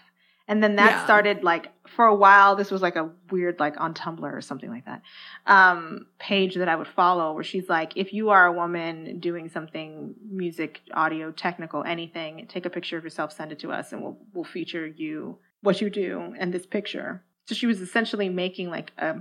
And 0.49 0.63
then 0.63 0.77
that 0.77 0.91
Yeah. 0.93 1.05
started 1.05 1.43
like 1.43 1.73
for 1.89 2.05
a 2.07 2.15
while. 2.15 2.55
This 2.57 2.71
was 2.71 2.83
like 2.83 2.97
a 2.97 3.11
weird, 3.31 3.59
like 3.59 3.81
on 3.81 3.95
Tumblr 3.95 4.23
or 4.33 4.41
something 4.41 4.71
like 4.71 4.85
that, 4.87 5.03
um, 5.47 6.07
page 6.19 6.55
that 6.57 6.69
I 6.69 6.77
would 6.77 6.87
follow 6.89 7.33
where 7.33 7.45
she's 7.45 7.69
like, 7.69 7.97
if 7.97 8.13
you 8.13 8.31
are 8.31 8.47
a 8.47 8.53
woman 8.53 9.19
doing 9.21 9.49
something, 9.49 10.15
music, 10.31 10.81
audio, 10.95 11.31
technical, 11.33 11.83
anything, 11.85 12.47
take 12.49 12.65
a 12.67 12.71
picture 12.71 12.97
of 12.97 13.05
yourself, 13.05 13.33
send 13.33 13.53
it 13.53 13.59
to 13.61 13.73
us, 13.73 13.93
and 13.93 14.03
we'll 14.03 14.19
we'll 14.35 14.45
feature 14.45 14.87
you, 14.87 15.39
what 15.63 15.81
you 15.81 15.91
do, 15.91 16.35
and 16.39 16.53
this 16.53 16.67
picture. 16.67 17.25
So 17.47 17.55
she 17.55 17.67
was 17.67 17.81
essentially 17.81 18.29
making 18.29 18.71
like 18.71 18.93
a 18.99 19.17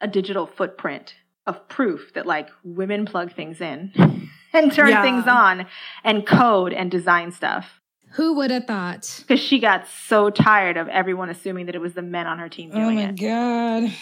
a 0.00 0.08
digital 0.08 0.46
footprint 0.46 1.14
of 1.46 1.68
proof 1.68 2.12
that 2.14 2.26
like 2.26 2.48
women 2.64 3.04
plug 3.06 3.32
things 3.34 3.60
in 3.60 3.92
and 4.52 4.72
turn 4.72 4.88
Yeah. 4.88 5.02
things 5.02 5.26
on 5.28 5.66
and 6.02 6.26
code 6.26 6.72
and 6.72 6.90
design 6.90 7.30
stuff 7.32 7.80
Who 8.14 8.34
would 8.36 8.50
have 8.50 8.64
thought? 8.66 9.22
because 9.26 9.40
she 9.40 9.58
got 9.58 9.86
so 9.88 10.30
tired 10.30 10.76
of 10.76 10.88
everyone 10.88 11.30
assuming 11.30 11.66
that 11.66 11.74
it 11.74 11.80
was 11.80 11.94
the 11.94 12.02
men 12.02 12.26
on 12.26 12.38
her 12.38 12.48
team 12.48 12.70
doing 12.70 12.98
it. 12.98 13.02
Oh 13.02 13.06
my 13.06 13.10
it. 13.10 13.86
god. 13.88 13.96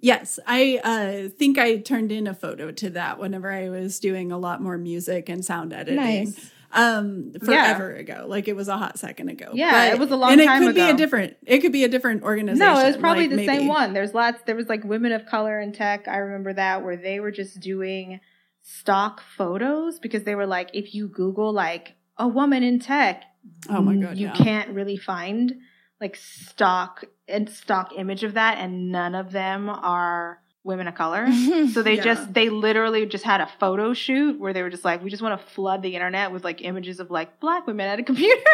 Yes, 0.00 0.40
I 0.48 0.80
uh, 0.82 1.28
think 1.38 1.58
I 1.58 1.76
turned 1.76 2.10
in 2.10 2.26
a 2.26 2.34
photo 2.34 2.72
to 2.72 2.90
that 2.90 3.20
whenever 3.20 3.52
I 3.52 3.68
was 3.68 4.00
doing 4.00 4.32
a 4.32 4.38
lot 4.38 4.60
more 4.60 4.76
music 4.76 5.28
and 5.28 5.44
sound 5.44 5.72
editing. 5.72 5.96
Nice. 5.96 6.50
Um, 6.72 7.32
Yeah. 7.34 7.74
forever 7.74 7.94
ago, 7.94 8.24
like 8.26 8.48
it 8.48 8.56
was 8.56 8.66
a 8.66 8.76
hot 8.78 8.98
second 8.98 9.28
ago. 9.28 9.50
Yeah, 9.52 9.92
it 9.92 9.98
was 9.98 10.10
a 10.10 10.16
long 10.16 10.32
and 10.32 10.40
it 10.40 10.46
time 10.46 10.62
could 10.62 10.74
be 10.74 10.88
a 10.88 10.96
different. 10.96 11.36
It 11.46 11.58
could 11.58 11.70
be 11.70 11.84
a 11.84 11.88
different 11.88 12.22
organization. 12.22 12.74
No, 12.74 12.80
it 12.80 12.86
was 12.86 12.96
probably 12.96 13.24
like, 13.24 13.30
the 13.30 13.36
maybe. 13.36 13.58
same 13.58 13.68
one. 13.68 13.92
There's 13.92 14.14
lots. 14.14 14.42
There 14.46 14.56
was 14.56 14.68
like 14.68 14.82
women 14.82 15.12
of 15.12 15.26
color 15.26 15.60
in 15.60 15.72
tech. 15.72 16.08
I 16.08 16.16
remember 16.16 16.52
that 16.54 16.82
where 16.82 16.96
they 16.96 17.20
were 17.20 17.30
just 17.30 17.60
doing 17.60 18.20
stock 18.62 19.22
photos 19.36 19.98
because 19.98 20.24
they 20.24 20.34
were 20.34 20.46
like, 20.46 20.70
if 20.72 20.94
you 20.94 21.08
Google 21.08 21.52
like 21.52 21.94
a 22.16 22.26
woman 22.26 22.62
in 22.62 22.80
tech, 22.80 23.24
Oh 23.68 23.80
my 23.82 23.96
god, 23.96 24.16
you 24.16 24.26
yeah. 24.28 24.34
can't 24.34 24.70
really 24.70 24.96
find 24.96 25.54
like 26.00 26.16
stock 26.16 27.04
and 27.28 27.48
stock 27.48 27.92
image 27.96 28.24
of 28.24 28.34
that, 28.34 28.58
and 28.58 28.90
none 28.90 29.14
of 29.14 29.30
them 29.32 29.68
are 29.68 30.40
women 30.64 30.86
of 30.88 30.94
color. 30.94 31.26
So 31.72 31.82
they 31.82 31.94
Yeah. 31.96 32.02
just 32.04 32.34
they 32.34 32.48
literally 32.50 33.06
just 33.06 33.24
had 33.24 33.40
a 33.40 33.48
photo 33.58 33.94
shoot 33.94 34.38
where 34.38 34.52
they 34.52 34.62
were 34.62 34.70
just 34.70 34.84
like, 34.84 35.02
we 35.02 35.10
just 35.10 35.22
want 35.22 35.40
to 35.40 35.46
flood 35.54 35.82
the 35.82 35.94
internet 35.94 36.32
with 36.32 36.44
like 36.44 36.62
images 36.62 37.00
of 37.00 37.10
like 37.10 37.40
black 37.40 37.66
women 37.66 37.86
at 37.88 37.98
a 37.98 38.02
computer. 38.02 38.40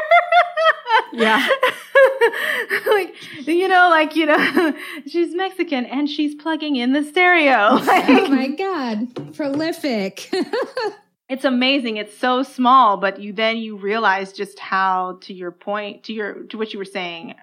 Yeah. 1.13 1.47
like 2.87 3.15
you 3.47 3.67
know, 3.69 3.89
like 3.91 4.15
you 4.15 4.27
know, 4.27 4.75
she's 5.07 5.35
Mexican 5.35 5.87
and 5.87 6.09
she's 6.09 6.35
plugging 6.35 6.77
in 6.77 6.93
the 6.93 7.03
stereo. 7.03 7.79
oh 7.81 8.27
my 8.29 8.49
god, 8.49 9.35
prolific. 9.35 10.31
It's 11.29 11.45
amazing. 11.45 11.97
It's 11.99 12.17
so 12.17 12.43
small, 12.43 12.97
but 12.97 13.21
you 13.21 13.33
then 13.33 13.59
you 13.59 13.77
realize 13.77 14.33
just 14.33 14.59
how 14.59 15.19
to 15.23 15.35
your 15.35 15.51
point 15.53 16.05
to 16.05 16.13
your 16.13 16.45
to 16.45 16.59
what 16.59 16.73
you 16.73 16.79
were 16.79 16.85
saying 16.85 17.35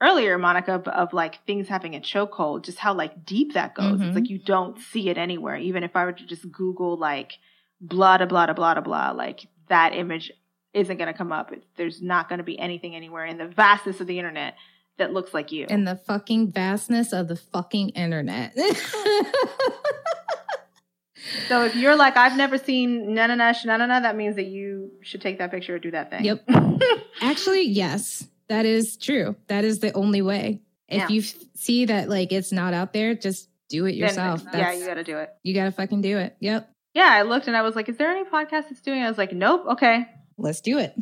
earlier, 0.00 0.38
Monica, 0.38 0.74
of, 0.74 0.86
of 0.88 1.12
like 1.12 1.44
things 1.44 1.68
having 1.68 1.96
a 1.96 2.00
chokehold, 2.00 2.62
just 2.64 2.78
how 2.78 2.94
like 2.94 3.24
deep 3.24 3.54
that 3.54 3.74
goes. 3.74 3.98
Mhm. 4.00 4.06
It's 4.08 4.14
like 4.14 4.30
you 4.30 4.38
don't 4.38 4.78
see 4.80 5.08
it 5.08 5.18
anywhere. 5.18 5.56
Even 5.56 5.82
if 5.82 5.96
I 5.96 6.04
were 6.04 6.12
to 6.12 6.26
just 6.26 6.50
Google 6.50 6.96
like 6.96 7.32
blah 7.80 8.18
blah 8.18 8.26
blah 8.26 8.46
da 8.46 8.52
blah 8.52 8.80
blah, 8.80 9.10
like 9.12 9.46
that 9.68 9.94
image 9.94 10.30
isn't 10.74 10.96
going 10.98 11.08
to 11.12 11.16
come 11.16 11.32
up. 11.32 11.52
There's 11.76 12.00
not 12.02 12.28
going 12.28 12.38
to 12.38 12.44
be 12.44 12.58
anything 12.58 12.94
anywhere 12.94 13.24
in 13.24 13.38
the 13.38 13.46
vastness 13.48 14.00
of 14.00 14.06
the 14.06 14.18
internet 14.18 14.54
that 14.98 15.12
looks 15.12 15.32
like 15.32 15.50
you. 15.52 15.64
in 15.68 15.84
the 15.84 15.96
fucking 15.96 16.50
vastness 16.52 17.12
of 17.12 17.28
the 17.28 17.36
fucking 17.36 17.90
internet. 17.90 18.56
so 21.48 21.64
if 21.64 21.74
you're 21.76 21.96
like, 21.96 22.16
I've 22.16 22.36
never 22.36 22.58
seen 22.58 23.14
na 23.14 23.26
na 23.26 23.34
na 23.34 23.52
na 23.64 23.76
na 23.86 24.00
that 24.00 24.16
means 24.16 24.36
that 24.36 24.46
you 24.46 24.90
should 25.02 25.20
take 25.20 25.38
that 25.38 25.50
picture 25.50 25.74
or 25.74 25.78
do 25.78 25.90
that 25.92 26.10
thing. 26.10 26.24
Yep. 26.24 26.44
Actually, 27.20 27.62
yes, 27.64 28.26
that 28.48 28.64
is 28.66 28.96
true. 28.96 29.36
That 29.48 29.64
is 29.64 29.80
the 29.80 29.92
only 29.92 30.22
way. 30.22 30.60
If 30.88 30.98
Yeah. 30.98 31.08
you 31.08 31.20
f- 31.20 31.34
see 31.54 31.84
that 31.86 32.08
like 32.08 32.32
it's 32.32 32.52
not 32.52 32.72
out 32.74 32.92
there, 32.92 33.14
just 33.14 33.48
do 33.68 33.84
it 33.86 33.92
Then, 33.92 33.98
yourself. 33.98 34.42
yeah, 34.44 34.50
That's- 34.52 34.80
you 34.80 34.86
got 34.86 34.94
to 34.94 35.04
do 35.04 35.18
it. 35.18 35.30
you 35.42 35.54
gotta 35.54 35.72
fucking 35.72 36.00
do 36.00 36.16
it. 36.18 36.36
Yep. 36.40 36.70
Yeah, 36.94 37.08
I 37.10 37.22
looked 37.22 37.46
and 37.48 37.56
I 37.56 37.62
was 37.62 37.76
like, 37.76 37.88
is 37.88 37.96
there 37.98 38.10
any 38.10 38.24
podcast 38.24 38.70
that's 38.70 38.80
doing 38.80 39.00
it? 39.00 39.04
I 39.04 39.08
was 39.08 39.18
like, 39.18 39.32
nope. 39.32 39.64
Okay, 39.72 40.06
Let's 40.38 40.60
do 40.60 40.78
it. 40.78 40.94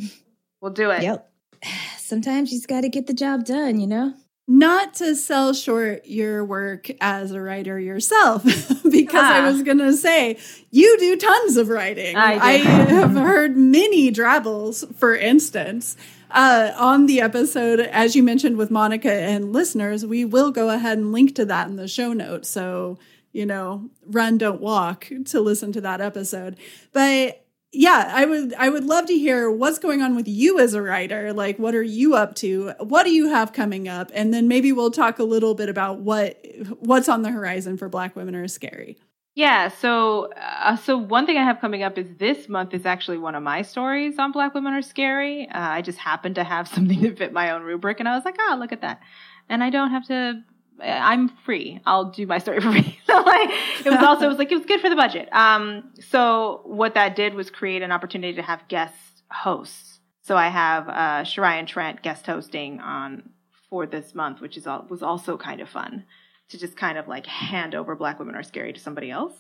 we'll 0.61 0.73
do 0.73 0.91
it. 0.91 1.03
Yep. 1.03 1.31
Sometimes 1.99 2.51
you 2.53 2.59
just 2.59 2.69
got 2.69 2.81
to 2.83 2.89
get 2.89 3.07
the 3.07 3.13
job 3.15 3.45
done, 3.45 3.81
you 3.81 3.87
know? 3.87 4.15
Not 4.49 4.95
to 4.95 5.17
sell 5.17 5.53
short 5.55 6.07
your 6.07 6.45
work 6.45 6.89
as 7.01 7.33
a 7.33 7.41
writer 7.41 7.81
yourself, 7.81 8.45
because 8.91 9.25
I 9.25 9.41
Ah. 9.41 9.51
was 9.51 9.63
going 9.65 9.79
to 9.79 9.93
say 9.93 10.39
you 10.71 10.97
do 10.99 11.17
tons 11.17 11.57
of 11.57 11.69
writing. 11.69 12.15
I 12.17 12.59
do. 12.59 12.63
have 12.65 13.13
heard 13.13 13.57
many 13.57 14.11
drabbles, 14.13 14.85
for 14.97 15.17
instance. 15.17 15.97
Uh, 16.31 16.73
on 16.77 17.07
the 17.07 17.21
episode, 17.21 17.81
as 17.81 18.15
you 18.15 18.23
mentioned 18.23 18.57
with 18.57 18.71
Monica 18.71 19.13
and 19.13 19.53
listeners, 19.53 20.05
we 20.07 20.25
will 20.25 20.51
go 20.53 20.71
ahead 20.71 20.99
and 20.99 21.13
link 21.13 21.35
to 21.37 21.45
that 21.47 21.69
in 21.69 21.77
the 21.77 21.89
show 21.89 22.13
notes. 22.13 22.49
So, 22.49 22.99
you 23.33 23.47
know, 23.47 23.89
run, 24.07 24.39
don't 24.39 24.61
walk 24.61 25.09
to 25.27 25.41
listen 25.41 25.73
to 25.73 25.81
that 25.83 26.01
episode. 26.01 26.57
But 26.93 27.46
yeah, 27.77 28.11
I 28.15 28.25
would 28.25 28.55
I 28.55 28.69
would 28.69 28.85
love 28.85 29.07
to 29.07 29.19
hear 29.19 29.51
what's 29.51 29.79
going 29.79 30.01
on 30.01 30.17
with 30.17 30.27
you 30.27 30.59
as 30.59 30.75
a 30.75 30.81
writer. 30.81 31.33
Like 31.33 31.59
what 31.59 31.75
are 31.75 31.83
you 31.83 32.15
up 32.15 32.35
to? 32.37 32.73
What 32.81 33.05
do 33.05 33.11
you 33.11 33.29
have 33.29 33.53
coming 33.53 33.87
up? 33.87 34.11
And 34.15 34.33
then 34.33 34.49
maybe 34.49 34.73
we'll 34.73 34.91
talk 34.91 35.19
a 35.19 35.25
little 35.25 35.55
bit 35.55 35.69
about 35.69 36.01
what 36.01 36.43
what's 36.81 37.09
on 37.09 37.23
the 37.23 37.31
horizon 37.31 37.77
for 37.77 37.89
Black 37.89 38.17
Women 38.17 38.35
Are 38.35 38.49
Scary. 38.49 38.97
Yeah. 39.35 39.69
So, 39.69 40.33
uh, 40.33 40.77
so 40.77 40.97
one 40.97 41.27
thing 41.27 41.37
I 41.37 41.45
have 41.45 41.61
coming 41.61 41.83
up 41.83 41.99
is 41.99 42.09
this 42.17 42.49
month 42.49 42.73
is 42.73 42.87
actually 42.87 43.19
one 43.19 43.35
of 43.35 43.43
my 43.43 43.61
stories 43.61 44.19
on 44.19 44.33
Black 44.33 44.55
Women 44.55 44.73
Are 44.73 44.81
Scary. 44.81 45.47
Uh, 45.47 45.61
I 45.61 45.83
just 45.83 45.99
happened 45.99 46.37
to 46.37 46.45
have 46.45 46.67
something 46.75 47.03
that 47.03 47.19
fit 47.19 47.35
my 47.35 47.51
own 47.51 47.63
rubric, 47.63 48.01
and 48.01 48.09
I 48.09 48.17
was 48.17 48.25
like, 48.25 48.37
ah, 48.41 48.57
look 48.59 48.73
at 48.73 48.81
that. 48.81 49.01
And 49.49 49.63
I 49.63 49.69
don't 49.71 49.91
have 49.91 50.07
to. 50.07 50.43
I'm 50.83 51.29
free. 51.45 51.81
I'll 51.87 52.11
do 52.11 52.27
my 52.27 52.39
story 52.39 52.61
for 52.63 52.73
free. 52.73 52.99
so 53.07 53.21
like, 53.27 53.51
it 53.85 53.91
was 53.91 54.03
also 54.03 54.27
it 54.27 54.29
was 54.29 54.39
like 54.39 54.51
it 54.51 54.57
was 54.57 54.67
good 54.67 54.81
for 54.81 54.89
the 54.89 54.97
budget. 54.97 55.29
Um, 55.33 55.93
so 56.11 56.63
what 56.65 56.95
that 56.95 57.17
did 57.17 57.35
was 57.35 57.51
create 57.51 57.83
an 57.83 57.93
opportunity 57.93 58.35
to 58.35 58.43
have 58.43 58.67
guest 58.69 58.95
hosts. 59.31 60.01
So 60.23 60.37
I 60.37 60.49
have 60.49 60.89
uh, 60.89 61.23
Shariah 61.23 61.61
and 61.61 61.69
Trent 61.69 62.03
guest 62.03 62.27
hosting 62.27 62.81
on 62.81 63.31
for 63.71 63.87
this 63.87 64.15
month, 64.15 64.41
which 64.41 64.57
is 64.57 64.67
all, 64.67 64.87
was 64.89 65.03
also 65.03 65.37
kind 65.37 65.61
of 65.61 65.69
fun 65.69 66.05
to 66.49 66.59
just 66.59 66.77
kind 66.77 66.99
of 66.99 67.09
like 67.09 67.27
hand 67.27 67.75
over 67.75 67.95
Black 67.95 68.19
Women 68.19 68.35
Are 68.35 68.43
Scary 68.43 68.73
to 68.73 68.81
somebody 68.81 69.11
else. 69.11 69.35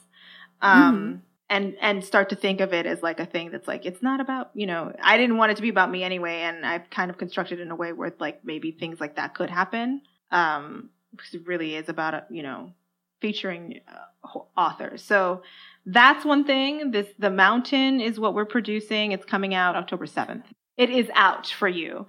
Um, 0.62 1.22
and 1.48 1.76
and 1.80 2.04
start 2.04 2.30
to 2.30 2.36
think 2.36 2.60
of 2.60 2.72
it 2.72 2.86
as 2.86 3.02
like 3.02 3.20
a 3.20 3.26
thing 3.26 3.50
that's 3.50 3.68
like 3.68 3.86
it's 3.86 4.02
not 4.02 4.20
about 4.20 4.50
you 4.54 4.66
know 4.66 4.92
I 5.00 5.16
didn't 5.16 5.36
want 5.36 5.52
it 5.52 5.56
to 5.56 5.62
be 5.62 5.68
about 5.68 5.90
me 5.90 6.02
anyway, 6.02 6.40
and 6.40 6.66
I've 6.66 6.90
kind 6.90 7.10
of 7.10 7.18
constructed 7.18 7.60
it 7.60 7.62
in 7.62 7.70
a 7.70 7.76
way 7.76 7.92
where 7.92 8.12
like 8.18 8.44
maybe 8.44 8.72
things 8.72 9.00
like 9.00 9.16
that 9.16 9.34
could 9.34 9.50
happen. 9.50 10.02
Um, 10.32 10.90
because 11.16 11.34
it 11.34 11.46
really 11.46 11.74
is 11.74 11.88
about 11.88 12.30
you 12.30 12.42
know 12.42 12.72
featuring 13.20 13.80
uh, 13.88 14.38
authors. 14.56 15.02
So 15.02 15.42
that's 15.86 16.24
one 16.24 16.44
thing. 16.44 16.90
This 16.90 17.08
the 17.18 17.30
Mountain 17.30 18.00
is 18.00 18.20
what 18.20 18.34
we're 18.34 18.44
producing. 18.44 19.12
It's 19.12 19.24
coming 19.24 19.54
out 19.54 19.76
October 19.76 20.06
seventh. 20.06 20.46
It 20.76 20.90
is 20.90 21.10
out 21.14 21.46
for 21.46 21.68
you. 21.68 22.06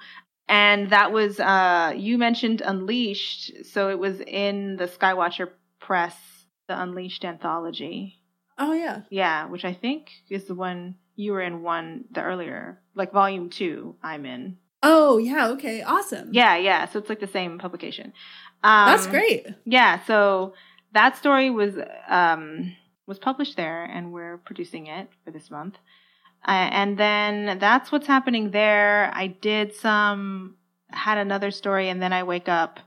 And 0.50 0.90
that 0.92 1.12
was 1.12 1.40
uh 1.40 1.94
you 1.96 2.18
mentioned 2.18 2.62
Unleashed, 2.62 3.66
so 3.66 3.90
it 3.90 4.00
was 4.00 4.20
in 4.22 4.78
the 4.78 4.88
Skywatcher 4.88 5.50
Press, 5.80 6.16
the 6.68 6.82
Unleashed 6.82 7.26
anthology. 7.26 8.22
Oh 8.58 8.74
yeah. 8.74 9.02
Yeah, 9.10 9.48
which 9.48 9.66
I 9.66 9.74
think 9.74 10.12
is 10.30 10.46
the 10.46 10.56
one 10.56 10.96
you 11.16 11.34
were 11.34 11.42
in 11.42 11.64
one 11.64 12.06
the 12.12 12.24
earlier, 12.24 12.82
like 12.96 13.12
volume 13.12 13.50
two. 13.50 13.96
I'm 14.02 14.26
in. 14.26 14.58
Oh 14.84 15.18
yeah. 15.18 15.50
Okay. 15.50 15.82
Awesome. 15.82 16.30
Yeah, 16.32 16.56
yeah. 16.58 16.88
So 16.88 17.00
it's 17.00 17.10
like 17.10 17.20
the 17.20 17.28
same 17.28 17.60
publication. 17.60 18.14
Um, 18.64 18.88
That's 18.88 19.08
great. 19.08 19.48
Yeah. 19.66 20.04
So 20.06 20.54
that 20.94 21.18
story 21.18 21.50
was 21.50 21.76
um 22.08 22.76
was 23.06 23.20
published 23.20 23.56
there, 23.56 23.86
and 23.86 24.12
we're 24.12 24.38
producing 24.40 24.88
it 24.88 25.08
for 25.24 25.32
this 25.32 25.50
month. 25.50 25.76
Uh, 26.48 26.52
and 26.72 26.98
then 26.98 27.58
that's 27.60 27.92
what's 27.92 28.08
happening 28.08 28.52
there. 28.52 29.12
I 29.14 29.28
did 29.28 29.74
some 29.74 30.56
had 30.90 31.18
another 31.18 31.52
story, 31.52 31.90
and 31.90 32.02
then 32.02 32.14
I 32.14 32.24
wake 32.24 32.50
up 32.50 32.80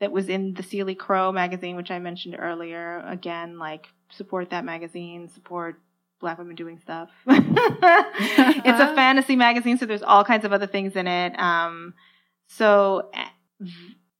that 0.00 0.12
was 0.12 0.28
in 0.28 0.54
the 0.54 0.62
Sealy 0.62 0.94
Crow 0.94 1.30
magazine, 1.32 1.76
which 1.76 1.90
I 1.90 1.98
mentioned 1.98 2.36
earlier. 2.38 3.04
Again, 3.06 3.58
like 3.58 3.88
support 4.10 4.50
that 4.50 4.64
magazine, 4.64 5.28
support 5.28 5.80
black 6.20 6.38
women 6.38 6.56
doing 6.56 6.78
stuff. 6.78 7.10
it's 7.26 8.80
a 8.80 8.94
fantasy 8.94 9.36
magazine, 9.36 9.78
so 9.78 9.86
there's 9.86 10.02
all 10.02 10.24
kinds 10.24 10.44
of 10.44 10.52
other 10.52 10.66
things 10.66 10.96
in 10.96 11.06
it. 11.06 11.38
Um, 11.38 11.94
so 12.46 13.10
eh, 13.14 13.66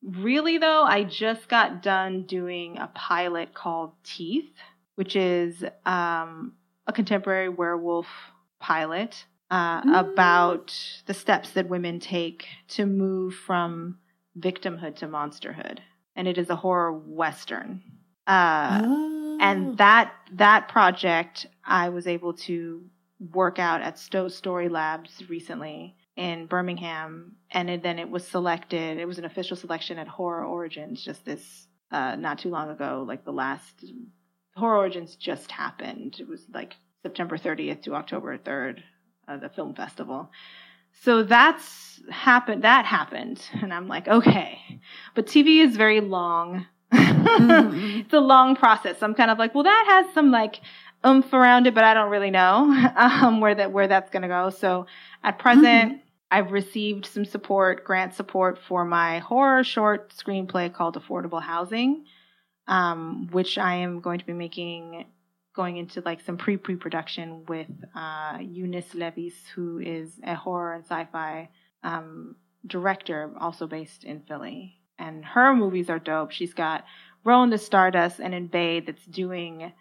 really 0.03 0.59
though, 0.59 0.83
I 0.85 1.05
just 1.05 1.49
got 1.49 1.83
done 1.83 2.25
doing 2.25 2.79
a 2.79 2.89
pilot 2.95 3.55
called 3.55 3.93
Teeth, 4.05 4.51
which 4.97 5.17
is 5.17 5.65
um, 5.87 6.55
a 6.87 6.93
contemporary 6.93 7.49
werewolf 7.49 8.07
pilot 8.61 9.25
uh, 9.51 9.83
Mm. 9.83 10.13
about 10.13 10.75
the 11.07 11.13
steps 11.15 11.51
that 11.51 11.69
women 11.69 12.01
take 12.01 12.47
to 12.69 12.87
move 12.87 13.35
from 13.35 13.99
victimhood 14.39 14.97
to 14.97 15.07
monsterhood, 15.07 15.81
and 16.17 16.27
it 16.27 16.39
is 16.39 16.49
a 16.49 16.57
horror 16.57 16.93
western. 16.93 17.83
Uh, 18.27 18.81
Oh. 18.85 19.39
and 19.41 19.77
that 19.79 20.13
that 20.33 20.69
project 20.69 21.47
I 21.65 21.91
was 21.91 22.07
able 22.07 22.33
to 22.49 22.83
work 23.33 23.59
out 23.59 23.83
at 23.83 23.99
Stowe 23.99 24.29
Story 24.29 24.69
Labs 24.69 25.29
recently 25.29 25.97
in 26.17 26.47
Birmingham, 26.47 27.37
and 27.51 27.71
it, 27.71 27.83
then 27.83 27.99
it 27.99 28.11
was 28.11 28.27
selected. 28.27 28.99
It 28.99 29.07
was 29.07 29.19
an 29.19 29.25
official 29.25 29.57
selection 29.57 29.99
at 29.99 30.09
Horror 30.09 30.45
Origins 30.45 31.03
just 31.03 31.25
this 31.25 31.67
uh, 31.91 32.17
not 32.17 32.39
too 32.39 32.51
long 32.51 32.71
ago. 32.71 33.05
Like 33.07 33.25
the 33.25 33.33
last 33.33 33.85
Horror 34.57 34.77
Origins 34.77 35.17
just 35.17 35.51
happened. 35.51 36.17
It 36.21 36.29
was 36.29 36.45
like 36.53 36.77
September 37.03 37.37
30th 37.37 37.83
to 37.85 37.95
October 37.95 38.37
3rd, 38.39 38.83
uh, 39.29 39.39
the 39.39 39.49
film 39.49 39.75
festival. 39.75 40.31
So 41.01 41.23
that's 41.23 42.03
happened. 42.11 42.63
That 42.65 42.85
happened, 42.85 43.43
and 43.61 43.73
I'm 43.73 43.89
like, 43.89 44.09
okay, 44.09 44.59
but 45.15 45.27
TV 45.27 45.65
is 45.65 45.77
very 45.77 46.01
long. 46.01 46.67
mm-hmm. 46.93 48.01
It's 48.01 48.13
a 48.13 48.21
long 48.21 48.55
process. 48.55 49.03
I'm 49.03 49.15
kind 49.15 49.31
of 49.31 49.39
like, 49.39 49.55
well, 49.55 49.65
that 49.65 49.85
has 49.89 50.13
some 50.15 50.31
like 50.31 50.61
oomph 51.07 51.33
around 51.33 51.67
it, 51.67 51.75
but 51.75 51.85
I 51.85 51.95
don't 51.95 52.11
really 52.11 52.31
know 52.31 52.91
um, 52.97 53.41
where 53.41 53.55
that 53.55 53.73
where 53.73 53.89
that's 53.89 54.11
going 54.11 54.23
to 54.23 54.29
go. 54.29 54.51
So 54.51 54.87
at 55.23 55.39
present, 55.39 55.93
mm-hmm. 55.93 55.97
I've 56.31 56.53
received 56.53 57.07
some 57.07 57.25
support, 57.25 57.85
grant 57.85 58.15
support 58.15 58.59
for 58.59 58.85
my 58.85 59.19
horror 59.19 59.65
short 59.65 60.15
screenplay 60.15 60.73
called 60.73 60.97
Affordable 60.97 61.43
Housing, 61.43 62.07
um, 62.67 63.29
which 63.33 63.59
I 63.59 63.77
am 63.77 64.01
going 64.01 64.19
to 64.19 64.27
be 64.27 64.33
making 64.33 65.07
going 65.55 65.77
into 65.77 66.01
like 66.01 66.21
some 66.23 66.39
pre 66.39 66.57
pre 66.57 66.77
production 66.77 67.45
with 67.47 67.69
uh, 67.95 68.39
Eunice 68.41 68.95
Levis, 68.95 69.35
who 69.55 69.79
is 69.79 70.19
a 70.25 70.35
horror 70.35 70.75
and 70.75 70.85
sci 70.85 71.07
fi 71.13 71.49
um, 71.83 72.37
director, 72.67 73.31
also 73.39 73.67
based 73.67 74.05
in 74.05 74.21
Philly. 74.21 74.79
And 74.99 75.25
her 75.25 75.55
movies 75.55 75.91
are 75.91 75.99
dope. 75.99 76.31
She's 76.31 76.55
got 76.55 76.85
Row 77.25 77.43
in 77.43 77.51
the 77.51 77.59
Stardust 77.59 78.21
and 78.21 78.35
Invade 78.35 78.87
that's 78.87 79.05
doing 79.07 79.73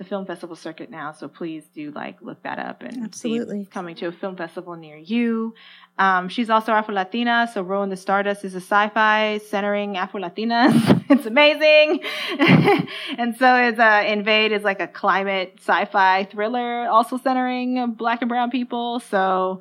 the 0.00 0.04
film 0.06 0.24
festival 0.24 0.56
circuit 0.56 0.90
now, 0.90 1.12
so 1.12 1.28
please 1.28 1.62
do 1.74 1.90
like 1.90 2.22
look 2.22 2.42
that 2.42 2.58
up 2.58 2.80
and 2.80 3.04
Absolutely. 3.04 3.66
coming 3.66 3.94
to 3.94 4.06
a 4.06 4.12
film 4.12 4.34
festival 4.34 4.74
near 4.74 4.96
you. 4.96 5.54
Um, 5.98 6.30
she's 6.30 6.48
also 6.48 6.72
Afro 6.72 6.94
Latina, 6.94 7.50
so 7.52 7.60
Row 7.60 7.82
in 7.82 7.90
the 7.90 7.98
Stardust 7.98 8.42
is 8.42 8.54
a 8.54 8.62
sci-fi 8.62 9.36
centering 9.50 9.98
Afro 9.98 10.22
Latinas. 10.22 11.04
it's 11.10 11.26
amazing, 11.26 12.00
and 13.18 13.36
so 13.36 13.62
is 13.62 13.78
uh, 13.78 14.02
Invade 14.06 14.52
is 14.52 14.62
like 14.62 14.80
a 14.80 14.88
climate 14.88 15.56
sci-fi 15.58 16.24
thriller, 16.24 16.88
also 16.88 17.18
centering 17.18 17.92
Black 17.92 18.22
and 18.22 18.30
Brown 18.30 18.50
people. 18.50 19.00
So 19.00 19.60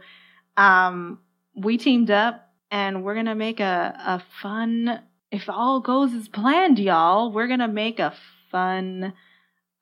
um, 0.56 1.20
we 1.54 1.78
teamed 1.78 2.12
up, 2.12 2.50
and 2.72 3.04
we're 3.04 3.16
gonna 3.16 3.36
make 3.36 3.60
a 3.60 3.94
a 4.06 4.24
fun. 4.42 5.02
If 5.32 5.50
all 5.50 5.82
goes 5.82 6.14
as 6.14 6.30
planned, 6.30 6.80
y'all, 6.80 7.30
we're 7.34 7.50
gonna 7.50 7.68
make 7.68 8.00
a 8.00 8.14
fun 8.50 9.12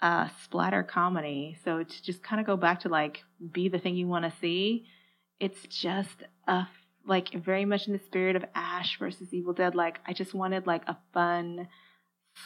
uh, 0.02 0.28
splatter 0.44 0.84
comedy. 0.84 1.58
So 1.64 1.84
to 1.84 2.04
just 2.04 2.24
kind 2.24 2.40
of 2.40 2.46
go 2.46 2.58
back 2.58 2.82
to 2.82 2.90
like 2.90 3.24
be 3.52 3.70
the 3.70 3.80
thing 3.80 3.96
you 3.96 4.08
want 4.08 4.26
to 4.26 4.40
see, 4.40 4.86
it's 5.40 5.62
just 5.68 6.24
a 6.48 6.68
like 7.06 7.34
very 7.34 7.66
much 7.66 7.88
in 7.88 7.94
the 7.94 8.00
spirit 8.00 8.36
of 8.36 8.44
Ash 8.54 9.00
versus 9.00 9.34
Evil 9.34 9.54
Dead. 9.54 9.76
Like 9.76 10.00
I 10.06 10.14
just 10.14 10.34
wanted 10.34 10.68
like 10.68 10.84
a 10.88 10.98
fun 11.14 11.68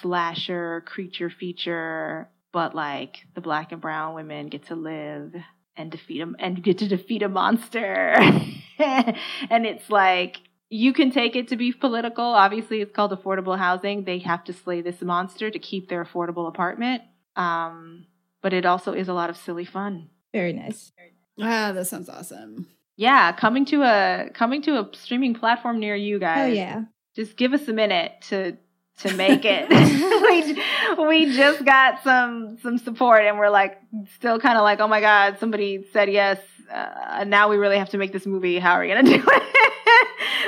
slasher 0.02 0.84
creature 0.86 1.30
feature, 1.30 2.30
but 2.54 2.76
like 2.76 3.18
the 3.34 3.42
black 3.42 3.72
and 3.72 3.82
brown 3.82 4.14
women 4.14 4.48
get 4.48 4.68
to 4.68 4.76
live 4.76 5.34
and 5.76 5.92
defeat 5.92 6.20
them 6.20 6.36
and 6.40 6.64
get 6.64 6.78
to 6.80 6.88
defeat 6.88 7.24
a 7.24 7.30
monster. 7.30 8.14
and 8.80 9.66
it's 9.66 9.90
like 9.90 10.38
you 10.70 10.94
can 10.94 11.12
take 11.12 11.36
it 11.36 11.50
to 11.50 11.58
be 11.58 11.74
political. 11.74 12.24
Obviously, 12.24 12.82
it's 12.82 12.96
called 12.96 13.12
affordable 13.12 13.58
housing. 13.58 14.06
They 14.06 14.20
have 14.20 14.44
to 14.46 14.54
slay 14.54 14.82
this 14.82 15.02
monster 15.02 15.50
to 15.50 15.60
keep 15.60 15.90
their 15.90 16.06
affordable 16.06 16.48
apartment. 16.48 17.02
Um, 17.36 18.06
but 18.42 18.54
it 18.54 18.66
also 18.66 18.94
is 18.94 19.08
a 19.08 19.14
lot 19.14 19.30
of 19.30 19.38
silly 19.38 19.66
fun. 19.66 20.10
Very 20.34 20.54
nice. 20.54 20.92
Ah, 21.40 21.72
that 21.72 21.86
sounds 21.88 22.10
awesome. 22.10 22.68
Yeah, 22.96 23.32
coming 23.32 23.66
to 23.66 23.84
a 23.84 24.30
coming 24.34 24.62
to 24.64 24.80
a 24.80 24.90
streaming 24.94 25.34
platform 25.34 25.80
near 25.80 25.96
you 25.96 26.20
guys. 26.20 26.52
Oh 26.52 26.54
yeah. 26.54 26.84
Just 27.16 27.36
give 27.36 27.54
us 27.54 27.68
a 27.68 27.74
minute 27.74 28.14
to 28.30 28.58
to 29.00 29.14
make 29.16 29.44
it. 29.44 29.68
we, 30.98 31.06
we 31.08 31.36
just 31.36 31.66
got 31.66 32.04
some 32.04 32.58
some 32.62 32.78
support 32.78 33.26
and 33.26 33.38
we're 33.38 33.50
like 33.50 33.80
still 34.16 34.40
kind 34.40 34.58
of 34.58 34.64
like, 34.64 34.80
"Oh 34.80 34.88
my 34.88 35.02
god, 35.02 35.38
somebody 35.40 35.86
said 35.92 36.12
yes. 36.12 36.40
Uh, 36.72 37.26
now 37.28 37.50
we 37.50 37.58
really 37.58 37.78
have 37.78 37.90
to 37.90 37.98
make 37.98 38.14
this 38.14 38.26
movie. 38.26 38.60
How 38.60 38.74
are 38.74 38.82
we 38.82 38.88
going 38.88 39.06
to 39.06 39.18
do 39.18 39.24
it?" 39.26 39.44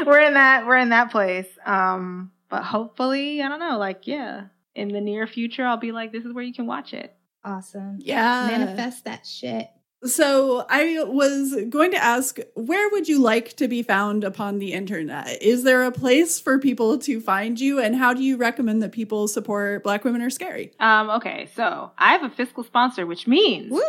we're 0.07 0.22
in 0.22 0.34
that 0.34 0.65
we're 0.65 0.77
in 0.77 0.89
that 0.89 1.11
place. 1.11 1.47
Um 1.65 2.31
but 2.49 2.61
hopefully, 2.64 3.41
I 3.41 3.49
don't 3.49 3.60
know, 3.60 3.80
like 3.80 4.05
yeah, 4.05 4.43
in 4.76 4.90
the 4.90 5.02
near 5.02 5.28
future, 5.28 5.66
I'll 5.66 5.78
be 5.78 5.91
like, 5.91 6.12
this 6.12 6.26
is 6.26 6.34
where 6.34 6.44
you 6.44 6.54
can 6.54 6.68
watch 6.68 6.94
it. 6.94 7.16
Awesome. 7.44 7.98
Yeah. 8.00 8.48
Manifest 8.50 9.06
that 9.06 9.26
shit. 9.26 9.70
So 10.06 10.66
I 10.70 11.02
was 11.04 11.56
going 11.70 11.91
to 11.91 11.98
ask, 11.98 12.38
where 12.56 12.90
would 12.90 13.08
you 13.08 13.20
like 13.20 13.54
to 13.54 13.70
be 13.70 13.84
found 13.84 14.26
upon 14.26 14.60
the 14.60 14.74
internet? 14.74 15.41
Is 15.41 15.64
there 15.64 15.84
a 15.84 15.94
place 15.94 16.41
for 16.41 16.60
people 16.60 16.98
to 17.00 17.22
find 17.22 17.58
you, 17.58 17.80
and 17.80 17.95
how 17.95 18.14
do 18.14 18.22
you 18.22 18.36
recommend 18.36 18.84
that 18.84 18.91
people 18.91 19.30
support 19.30 19.82
Black 19.82 20.04
Women 20.04 20.22
Are 20.22 20.30
Scary? 20.30 20.74
Um, 20.82 21.10
okay, 21.10 21.50
so 21.56 21.91
I 21.98 22.12
have 22.12 22.24
a 22.24 22.30
fiscal 22.30 22.66
sponsor, 22.66 23.06
which 23.06 23.28
means 23.28 23.72
Woo. 23.72 23.82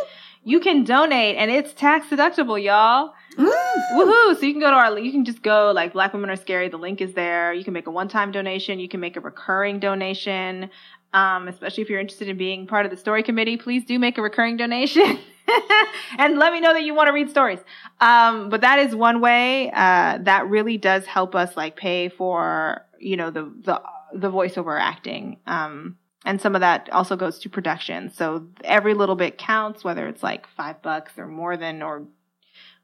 you 0.45 0.61
can 0.61 0.85
donate, 0.85 1.35
and 1.35 1.51
it's 1.51 1.73
tax 1.73 2.07
deductible, 2.07 2.63
y'all. 2.63 3.13
Woo. 3.37 3.51
Woohoo! 3.93 4.35
So 4.39 4.45
you 4.45 4.53
can 4.53 4.61
go 4.61 4.69
to 4.69 4.75
our, 4.75 4.97
you 4.97 5.11
can 5.11 5.25
just 5.25 5.41
go 5.41 5.71
like 5.73 5.93
Black 5.93 6.13
Women 6.13 6.29
Are 6.29 6.35
Scary. 6.35 6.69
The 6.69 6.77
link 6.77 7.01
is 7.01 7.13
there. 7.13 7.53
You 7.53 7.63
can 7.63 7.73
make 7.73 7.87
a 7.87 7.91
one-time 7.91 8.31
donation. 8.31 8.79
You 8.79 8.87
can 8.87 8.99
make 8.99 9.17
a 9.17 9.19
recurring 9.19 9.79
donation. 9.79 10.69
Um, 11.13 11.47
especially 11.47 11.83
if 11.83 11.89
you're 11.89 11.99
interested 11.99 12.27
in 12.27 12.37
being 12.37 12.67
part 12.67 12.85
of 12.85 12.91
the 12.91 12.97
story 12.97 13.23
committee, 13.23 13.55
please 13.55 13.85
do 13.85 13.97
make 13.99 14.17
a 14.17 14.21
recurring 14.21 14.57
donation. 14.57 15.19
and 16.17 16.37
let 16.37 16.51
me 16.51 16.59
know 16.59 16.73
that 16.73 16.83
you 16.83 16.93
want 16.93 17.07
to 17.07 17.13
read 17.13 17.29
stories. 17.29 17.59
Um, 18.01 18.49
but 18.49 18.61
that 18.61 18.79
is 18.79 18.93
one 18.93 19.21
way, 19.21 19.71
uh, 19.71 20.19
that 20.23 20.47
really 20.49 20.77
does 20.77 21.05
help 21.05 21.35
us 21.35 21.55
like 21.55 21.77
pay 21.77 22.09
for, 22.09 22.85
you 22.99 23.15
know, 23.15 23.31
the, 23.31 23.43
the, 23.63 23.81
the 24.13 24.31
voiceover 24.31 24.79
acting. 24.79 25.37
Um, 25.47 25.97
and 26.25 26.41
some 26.41 26.55
of 26.55 26.61
that 26.61 26.89
also 26.91 27.15
goes 27.15 27.39
to 27.39 27.49
production. 27.49 28.11
So 28.11 28.47
every 28.63 28.93
little 28.93 29.15
bit 29.15 29.37
counts, 29.37 29.83
whether 29.83 30.07
it's 30.07 30.23
like 30.23 30.47
five 30.47 30.81
bucks 30.81 31.13
or 31.17 31.27
more 31.27 31.55
than, 31.55 31.81
or 31.83 32.07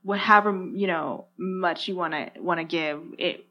whatever 0.03 0.51
you 0.73 0.87
know 0.87 1.25
much 1.37 1.87
you 1.87 1.95
want 1.95 2.13
to 2.13 2.31
want 2.39 2.59
to 2.59 2.63
give 2.63 3.01
it 3.17 3.45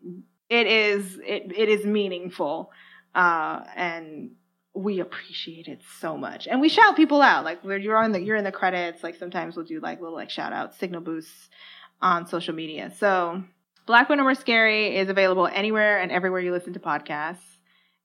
it 0.48 0.66
is 0.66 1.18
it, 1.24 1.52
it 1.56 1.68
is 1.68 1.84
meaningful 1.84 2.70
uh 3.14 3.60
and 3.76 4.30
we 4.74 5.00
appreciate 5.00 5.66
it 5.66 5.80
so 6.00 6.16
much. 6.16 6.46
And 6.46 6.60
we 6.60 6.68
shout 6.68 6.96
people 6.96 7.22
out 7.22 7.44
like 7.44 7.60
you're 7.64 7.96
on 7.96 8.12
the 8.12 8.20
you're 8.20 8.36
in 8.36 8.44
the 8.44 8.52
credits 8.52 9.02
like 9.02 9.16
sometimes 9.16 9.56
we'll 9.56 9.64
do 9.64 9.80
like 9.80 10.00
little 10.00 10.14
like 10.14 10.30
shout 10.30 10.52
outs 10.52 10.78
signal 10.78 11.00
boosts 11.00 11.48
on 12.00 12.26
social 12.26 12.54
media. 12.54 12.92
So 12.98 13.42
Black 13.86 14.08
Women 14.08 14.26
Are 14.26 14.34
Scary 14.34 14.96
is 14.96 15.08
available 15.08 15.46
anywhere 15.46 16.00
and 16.00 16.12
everywhere 16.12 16.40
you 16.40 16.52
listen 16.52 16.72
to 16.74 16.80
podcasts 16.80 17.49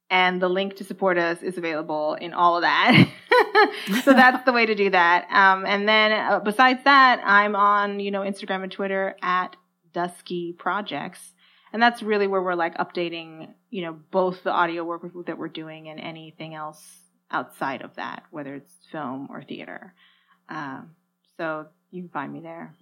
and 0.10 0.41
the 0.41 0.49
link 0.49 0.76
to 0.77 0.84
support 0.84 1.18
us 1.18 1.41
is 1.41 1.57
available 1.57 2.14
in 2.15 2.34
all 2.34 2.57
of 2.57 2.61
that. 2.61 3.07
so 4.03 4.14
that's 4.14 4.45
the 4.45 4.53
way 4.53 4.65
to 4.65 4.76
do 4.76 4.90
that. 4.91 5.27
Um, 5.32 5.65
and 5.65 5.88
then 5.88 6.11
uh, 6.11 6.40
besides 6.40 6.84
that, 6.84 7.22
I'm 7.23 7.56
on, 7.56 7.99
you 7.99 8.11
know, 8.11 8.22
Instagram 8.22 8.64
and 8.64 8.72
Twitter 8.72 9.15
at 9.22 9.56
Dusky 9.94 10.53
Projects. 10.53 11.34
And 11.73 11.82
that's 11.82 12.03
really 12.03 12.27
where 12.27 12.41
we're 12.41 12.56
like 12.56 12.77
updating, 12.77 13.53
you 13.69 13.82
know, 13.82 13.99
both 14.11 14.44
the 14.44 14.52
audio 14.52 14.84
work 14.84 15.02
that 15.26 15.38
we're 15.38 15.49
doing 15.49 15.90
and 15.90 15.99
anything 15.99 16.53
else 16.53 16.82
outside 17.32 17.82
of 17.82 17.95
that, 17.95 18.23
whether 18.32 18.56
it's 18.56 18.72
film 18.91 19.27
or 19.32 19.41
theater. 19.41 19.94
Um, 20.48 20.91
so 21.38 21.65
you 21.91 22.03
can 22.03 22.10
find 22.10 22.32
me 22.32 22.40
there. 22.41 22.76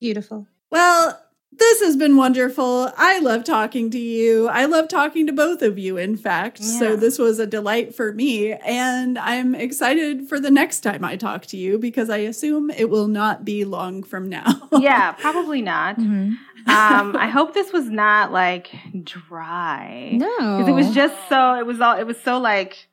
Beautiful. 0.00 0.46
Well, 0.70 1.18
this 1.58 1.80
has 1.82 1.96
been 1.96 2.16
wonderful. 2.16 2.92
I 2.96 3.18
love 3.20 3.44
talking 3.44 3.90
to 3.90 3.98
you. 3.98 4.48
I 4.48 4.66
love 4.66 4.88
talking 4.88 5.26
to 5.26 5.32
both 5.32 5.62
of 5.62 5.78
you, 5.78 5.96
in 5.96 6.16
fact. 6.16 6.60
Yeah. 6.60 6.78
So, 6.78 6.96
this 6.96 7.18
was 7.18 7.38
a 7.38 7.46
delight 7.46 7.94
for 7.94 8.12
me. 8.12 8.52
And 8.52 9.18
I'm 9.18 9.54
excited 9.54 10.28
for 10.28 10.38
the 10.38 10.50
next 10.50 10.80
time 10.80 11.04
I 11.04 11.16
talk 11.16 11.46
to 11.46 11.56
you 11.56 11.78
because 11.78 12.10
I 12.10 12.18
assume 12.18 12.70
it 12.70 12.90
will 12.90 13.08
not 13.08 13.44
be 13.44 13.64
long 13.64 14.02
from 14.02 14.28
now. 14.28 14.68
yeah, 14.78 15.12
probably 15.12 15.62
not. 15.62 15.98
Mm-hmm. 15.98 16.70
um, 16.70 17.16
I 17.16 17.28
hope 17.28 17.54
this 17.54 17.72
was 17.72 17.88
not 17.88 18.32
like 18.32 18.70
dry. 19.02 20.12
No. 20.12 20.66
It 20.66 20.72
was 20.72 20.94
just 20.94 21.14
so, 21.28 21.54
it 21.54 21.66
was 21.66 21.80
all, 21.80 21.98
it 21.98 22.06
was 22.06 22.20
so 22.20 22.38
like, 22.38 22.88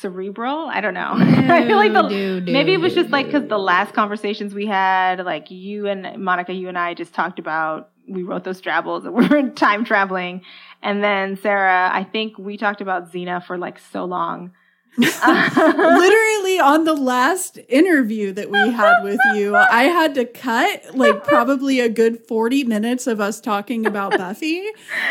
cerebral. 0.00 0.68
I 0.68 0.80
don't 0.80 0.94
know. 0.94 1.12
I 1.14 1.66
feel 1.66 1.76
like 1.76 1.92
the 1.92 2.42
maybe 2.50 2.74
it 2.74 2.80
was 2.80 2.94
just 2.94 3.10
like 3.10 3.26
because 3.26 3.48
the 3.48 3.58
last 3.58 3.94
conversations 3.94 4.54
we 4.54 4.66
had, 4.66 5.24
like 5.24 5.50
you 5.50 5.86
and 5.86 6.22
Monica, 6.22 6.52
you 6.52 6.68
and 6.68 6.78
I 6.78 6.94
just 6.94 7.12
talked 7.14 7.38
about 7.38 7.90
we 8.08 8.22
wrote 8.22 8.44
those 8.44 8.60
drabbles 8.60 9.04
and 9.04 9.14
we 9.14 9.26
were 9.26 9.50
time 9.50 9.84
traveling, 9.84 10.42
and 10.82 11.02
then 11.02 11.36
Sarah, 11.36 11.90
I 11.92 12.04
think 12.04 12.38
we 12.38 12.56
talked 12.56 12.80
about 12.80 13.12
Xena 13.12 13.44
for 13.44 13.58
like 13.58 13.78
so 13.78 14.04
long. 14.04 14.52
Literally 14.98 16.60
on 16.60 16.84
the 16.84 16.94
last 16.94 17.58
interview 17.68 18.32
that 18.32 18.50
we 18.50 18.58
had 18.70 19.02
with 19.02 19.20
you, 19.34 19.54
I 19.54 19.84
had 19.84 20.14
to 20.16 20.24
cut 20.24 20.96
like 20.96 21.24
probably 21.24 21.80
a 21.80 21.88
good 21.88 22.26
40 22.26 22.64
minutes 22.64 23.06
of 23.06 23.20
us 23.20 23.40
talking 23.40 23.86
about 23.86 24.18
Buffy. 24.18 24.66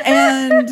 And 0.05 0.69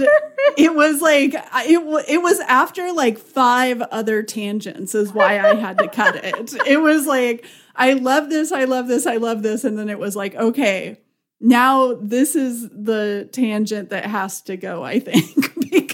it 0.58 0.76
was 0.76 1.02
like, 1.02 1.34
it, 1.34 2.06
it 2.10 2.22
was 2.22 2.40
after 2.42 2.92
like 2.92 3.18
five 3.18 3.82
other 3.82 4.24
tangents, 4.24 4.94
is 4.94 5.14
why 5.14 5.40
I 5.40 5.56
had 5.56 5.78
to 5.80 5.88
cut 5.88 6.16
it. 6.24 6.54
It 6.68 6.82
was 6.82 7.08
like, 7.08 7.46
I 7.76 7.94
love 7.94 8.30
this, 8.30 8.52
I 8.52 8.66
love 8.66 8.88
this, 8.88 9.08
I 9.08 9.18
love 9.18 9.42
this. 9.42 9.64
And 9.64 9.78
then 9.78 9.90
it 9.90 10.00
was 10.00 10.16
like, 10.16 10.36
okay, 10.36 10.98
now 11.40 11.94
this 11.94 12.36
is 12.36 12.68
the 12.70 13.30
tangent 13.32 13.90
that 13.90 14.06
has 14.06 14.42
to 14.44 14.58
go, 14.58 14.84
I 14.84 15.00
think, 15.00 15.54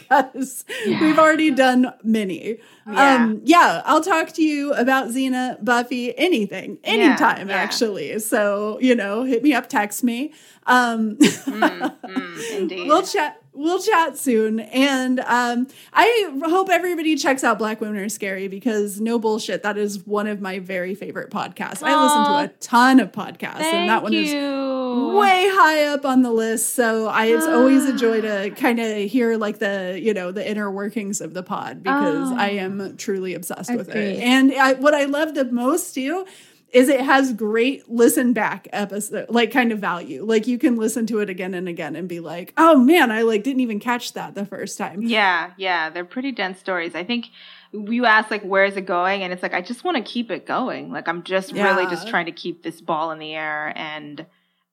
because 0.10 0.66
yeah. 0.86 1.02
we've 1.02 1.20
already 1.20 1.52
done 1.52 1.94
many. 2.04 2.58
Yeah. 2.86 3.16
Um, 3.16 3.42
yeah, 3.44 3.82
I'll 3.86 4.04
talk 4.04 4.34
to 4.34 4.44
you 4.44 4.74
about 4.74 5.10
Xena, 5.10 5.64
Buffy, 5.64 6.18
anything, 6.18 6.78
anytime, 6.84 7.48
yeah, 7.50 7.56
yeah. 7.56 7.62
actually. 7.62 8.20
So, 8.20 8.80
you 8.82 8.96
know, 8.96 9.24
hit 9.24 9.44
me 9.44 9.54
up, 9.54 9.70
text 9.70 10.04
me. 10.04 10.34
Um, 10.66 11.18
mm, 11.18 12.00
mm, 12.02 12.52
indeed. 12.58 12.88
we'll 12.88 13.04
chat 13.04 13.43
we'll 13.54 13.82
chat 13.82 14.18
soon. 14.18 14.60
And 14.60 15.20
um, 15.22 15.68
I 15.92 16.32
hope 16.46 16.70
everybody 16.70 17.16
checks 17.16 17.44
out 17.44 17.58
Black 17.58 17.82
Women 17.82 17.98
Are 17.98 18.10
Scary 18.10 18.48
because 18.48 19.00
no 19.00 19.20
bullshit, 19.20 19.64
that 19.64 19.78
is 19.78 20.06
one 20.06 20.28
of 20.28 20.42
my 20.42 20.60
very 20.60 20.96
favorite 20.96 21.30
podcasts. 21.30 21.80
Aww. 21.80 21.88
I 21.88 22.04
listen 22.04 22.26
to 22.26 22.54
a 22.54 22.58
ton 22.60 23.00
of 23.00 23.12
podcasts, 23.12 23.62
and 23.62 23.90
that 23.90 24.04
one 24.04 24.14
you. 24.14 24.22
is 24.22 24.34
way 25.16 25.48
high 25.52 25.86
up 25.86 26.06
on 26.06 26.24
the 26.24 26.32
list. 26.32 26.74
So 26.74 27.08
I, 27.08 27.26
it's 27.26 27.46
always 27.46 27.86
a 27.86 27.96
joy 27.96 28.22
to 28.22 28.52
kind 28.52 28.80
of 28.80 29.10
hear 29.10 29.38
like 29.38 29.60
the 29.60 30.00
you 30.02 30.14
know 30.14 30.32
the 30.32 30.48
inner 30.48 30.70
workings 30.70 31.22
of 31.22 31.34
the 31.34 31.44
pod 31.44 31.84
because 31.84 32.32
oh. 32.32 32.36
I 32.38 32.50
am 32.50 32.98
truly 32.98 33.34
obsessed 33.34 33.74
with 33.74 33.90
it. 33.90 34.20
And 34.20 34.54
I, 34.54 34.74
what 34.74 34.94
I 34.94 35.06
love 35.06 35.34
the 35.34 35.46
most 35.46 35.94
too 35.94 36.26
is 36.74 36.90
it 36.90 37.02
has 37.02 37.32
great 37.34 37.88
listen 37.88 38.34
back 38.34 38.68
episode 38.74 39.30
like 39.30 39.52
kind 39.52 39.72
of 39.72 39.80
value. 39.80 40.26
Like 40.26 40.48
you 40.48 40.58
can 40.58 40.76
listen 40.76 41.06
to 41.08 41.20
it 41.20 41.30
again 41.30 41.54
and 41.54 41.70
again 41.70 41.96
and 41.96 42.10
be 42.10 42.20
like 42.20 42.54
oh 42.58 42.78
man 42.78 43.12
i 43.12 43.22
like 43.22 43.44
didn't 43.44 43.62
even 43.62 43.80
catch 43.80 44.14
that 44.14 44.36
the 44.36 44.46
first 44.46 44.78
time. 44.78 45.02
Yeah 45.04 45.52
yeah 45.58 45.90
they're 45.90 46.04
pretty 46.04 46.32
dense 46.32 46.60
stories. 46.60 46.96
I 46.96 47.04
think 47.04 47.28
you 47.72 48.06
ask 48.06 48.30
like 48.30 48.44
where 48.44 48.66
is 48.66 48.76
it 48.76 48.86
going? 48.86 49.22
And 49.22 49.32
it's 49.32 49.44
like 49.44 49.54
i 49.54 49.62
just 49.62 49.84
want 49.84 49.98
to 49.98 50.04
keep 50.04 50.32
it 50.32 50.46
going. 50.46 50.92
Like 50.92 51.08
i'm 51.08 51.24
just 51.24 51.54
yeah. 51.54 51.64
really 51.64 51.90
just 51.90 52.08
trying 52.08 52.26
to 52.26 52.32
keep 52.32 52.64
this 52.64 52.82
ball 52.82 53.12
in 53.12 53.20
the 53.20 53.34
air 53.34 53.72
and 53.76 54.26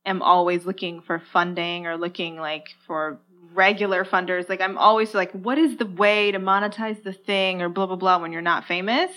am 0.07 0.23
always 0.23 0.65
looking 0.65 1.03
for 1.03 1.19
funding 1.19 1.87
or 1.87 1.97
looking 1.97 2.39
like 2.39 2.69
for 2.87 3.21
regular 3.55 4.05
funders 4.05 4.49
like 4.49 4.61
i'm 4.61 4.79
always 4.79 5.15
like 5.15 5.33
what 5.33 5.59
is 5.59 5.77
the 5.79 5.87
way 5.87 6.31
to 6.31 6.39
monetize 6.39 7.03
the 7.03 7.13
thing 7.13 7.63
or 7.63 7.69
blah 7.69 7.87
blah 7.87 7.97
blah 7.97 8.19
when 8.19 8.33
you're 8.33 8.43
not 8.43 8.65
famous 8.65 9.11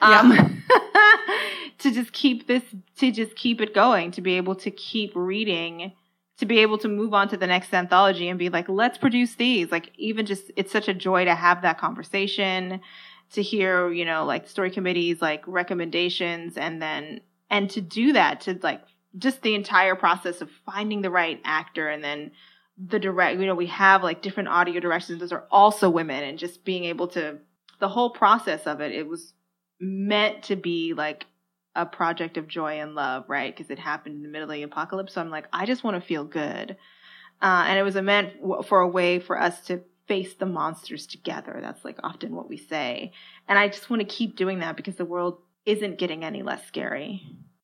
yeah. 0.00 0.20
um 0.20 0.62
to 1.78 1.92
just 1.92 2.12
keep 2.12 2.46
this 2.46 2.62
to 2.96 3.10
just 3.10 3.36
keep 3.36 3.60
it 3.60 3.74
going 3.74 4.10
to 4.10 4.20
be 4.20 4.34
able 4.34 4.54
to 4.54 4.70
keep 4.70 5.12
reading 5.14 5.92
to 6.38 6.46
be 6.46 6.58
able 6.58 6.78
to 6.78 6.88
move 6.88 7.14
on 7.14 7.28
to 7.28 7.36
the 7.36 7.46
next 7.46 7.72
anthology 7.74 8.28
and 8.28 8.38
be 8.38 8.48
like 8.48 8.68
let's 8.68 8.98
produce 8.98 9.34
these 9.36 9.70
like 9.70 9.92
even 9.96 10.26
just 10.26 10.50
it's 10.56 10.72
such 10.72 10.88
a 10.88 10.94
joy 10.94 11.24
to 11.24 11.34
have 11.34 11.62
that 11.62 11.78
conversation 11.78 12.80
to 13.32 13.42
hear 13.42 13.92
you 13.92 14.04
know 14.04 14.24
like 14.24 14.48
story 14.48 14.70
committees 14.70 15.20
like 15.20 15.42
recommendations 15.46 16.56
and 16.56 16.80
then 16.82 17.20
and 17.50 17.70
to 17.70 17.80
do 17.80 18.12
that 18.12 18.40
to 18.40 18.58
like 18.62 18.82
just 19.16 19.42
the 19.42 19.54
entire 19.54 19.94
process 19.94 20.40
of 20.40 20.50
finding 20.66 21.02
the 21.02 21.10
right 21.10 21.40
actor 21.44 21.88
and 21.88 22.02
then 22.02 22.30
the 22.86 22.98
direct 22.98 23.40
you 23.40 23.46
know 23.46 23.54
we 23.54 23.66
have 23.66 24.02
like 24.04 24.22
different 24.22 24.48
audio 24.48 24.78
directions 24.78 25.18
those 25.20 25.32
are 25.32 25.46
also 25.50 25.90
women 25.90 26.22
and 26.22 26.38
just 26.38 26.64
being 26.64 26.84
able 26.84 27.08
to 27.08 27.38
the 27.80 27.88
whole 27.88 28.10
process 28.10 28.66
of 28.66 28.80
it 28.80 28.92
it 28.92 29.06
was 29.06 29.32
meant 29.80 30.42
to 30.44 30.56
be 30.56 30.94
like 30.94 31.26
a 31.78 31.86
project 31.86 32.36
of 32.36 32.48
joy 32.48 32.80
and 32.80 32.94
love, 32.94 33.24
right? 33.28 33.56
Because 33.56 33.70
it 33.70 33.78
happened 33.78 34.16
in 34.16 34.22
the 34.22 34.28
middle 34.28 34.50
of 34.50 34.54
the 34.54 34.64
apocalypse. 34.64 35.14
So 35.14 35.20
I'm 35.20 35.30
like, 35.30 35.46
I 35.52 35.64
just 35.64 35.84
want 35.84 35.94
to 35.94 36.06
feel 36.06 36.24
good. 36.24 36.76
Uh, 37.40 37.64
and 37.68 37.78
it 37.78 37.84
was 37.84 37.94
a 37.94 38.02
meant 38.02 38.32
for 38.66 38.80
a 38.80 38.88
way 38.88 39.20
for 39.20 39.40
us 39.40 39.60
to 39.66 39.82
face 40.08 40.34
the 40.34 40.46
monsters 40.46 41.06
together. 41.06 41.58
That's 41.62 41.84
like 41.84 41.98
often 42.02 42.34
what 42.34 42.48
we 42.48 42.56
say. 42.56 43.12
And 43.46 43.58
I 43.58 43.68
just 43.68 43.88
want 43.90 44.00
to 44.00 44.08
keep 44.08 44.36
doing 44.36 44.58
that 44.58 44.76
because 44.76 44.96
the 44.96 45.04
world 45.04 45.38
isn't 45.64 45.98
getting 45.98 46.24
any 46.24 46.42
less 46.42 46.66
scary. 46.66 47.22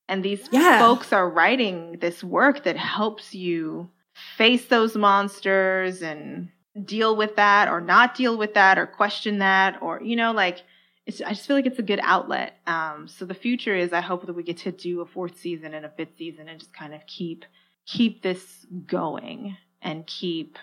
And 0.09 0.23
these 0.23 0.49
yeah. 0.53 0.78
folks 0.78 1.12
are 1.12 1.28
writing 1.28 1.99
this 2.01 2.23
work 2.23 2.65
that 2.65 2.77
helps 2.77 3.35
you 3.35 3.91
face 4.36 4.66
those 4.66 4.97
monsters 4.97 6.03
and 6.03 6.49
deal 6.85 7.16
with 7.16 7.36
that 7.36 7.69
or 7.69 7.81
not 7.81 8.15
deal 8.15 8.36
with 8.36 8.55
that 8.55 8.78
or 8.78 8.86
question 8.86 9.39
that 9.39 9.81
or, 9.82 10.01
you 10.03 10.16
know, 10.16 10.32
like 10.32 10.62
it's, 11.07 11.20
I 11.20 11.31
just 11.31 11.47
feel 11.47 11.57
like 11.57 11.66
it's 11.66 11.78
a 11.78 11.82
good 11.82 12.01
outlet. 12.03 12.59
Um, 12.66 13.07
so 13.09 13.24
the 13.24 13.35
future 13.35 13.74
is 13.74 13.93
I 13.93 14.01
hope 14.01 14.27
that 14.27 14.32
we 14.32 14.43
get 14.43 14.59
to 14.59 14.73
do 14.73 15.01
a 15.01 15.07
fourth 15.07 15.39
season 15.39 15.74
and 15.74 15.85
a 15.85 15.91
fifth 15.91 16.16
season 16.16 16.49
and 16.49 16.59
just 16.59 16.73
kind 16.73 16.95
of 16.95 17.07
keep 17.07 17.45
keep 17.86 18.23
this 18.23 18.65
going 18.86 19.57
and 19.82 20.07
keep 20.07 20.59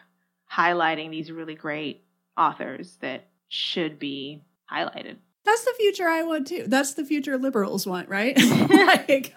highlighting 0.51 1.11
these 1.11 1.31
really 1.31 1.53
great 1.53 2.03
authors 2.35 2.97
that 3.01 3.27
should 3.47 3.99
be 3.99 4.41
highlighted. 4.71 5.17
That's 5.43 5.65
the 5.65 5.73
future 5.77 6.07
I 6.07 6.21
want 6.23 6.47
too. 6.47 6.65
That's 6.67 6.93
the 6.93 7.03
future 7.03 7.37
liberals 7.37 7.87
want, 7.87 8.09
right? 8.09 8.37
like. 8.99 9.35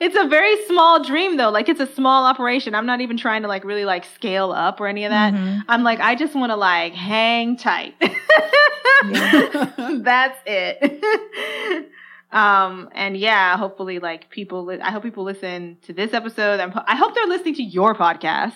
It's 0.00 0.16
a 0.16 0.28
very 0.28 0.64
small 0.66 1.02
dream 1.02 1.36
though. 1.36 1.50
Like 1.50 1.68
it's 1.68 1.80
a 1.80 1.86
small 1.86 2.26
operation. 2.26 2.74
I'm 2.74 2.86
not 2.86 3.00
even 3.00 3.16
trying 3.16 3.42
to 3.42 3.48
like 3.48 3.64
really 3.64 3.84
like 3.84 4.04
scale 4.04 4.52
up 4.52 4.80
or 4.80 4.86
any 4.86 5.04
of 5.04 5.10
that. 5.10 5.34
Mm-hmm. 5.34 5.60
I'm 5.68 5.82
like, 5.84 6.00
I 6.00 6.14
just 6.14 6.34
want 6.34 6.50
to 6.50 6.56
like 6.56 6.92
hang 6.92 7.56
tight. 7.56 7.94
That's 9.04 10.38
it. 10.46 11.90
um, 12.32 12.90
and 12.92 13.16
yeah, 13.16 13.56
hopefully 13.56 14.00
like 14.00 14.30
people, 14.30 14.64
li- 14.64 14.80
I 14.80 14.90
hope 14.90 15.02
people 15.02 15.24
listen 15.24 15.78
to 15.82 15.92
this 15.92 16.12
episode. 16.12 16.60
I 16.60 16.96
hope 16.96 17.14
they're 17.14 17.26
listening 17.26 17.54
to 17.54 17.62
your 17.62 17.94
podcast. 17.94 18.52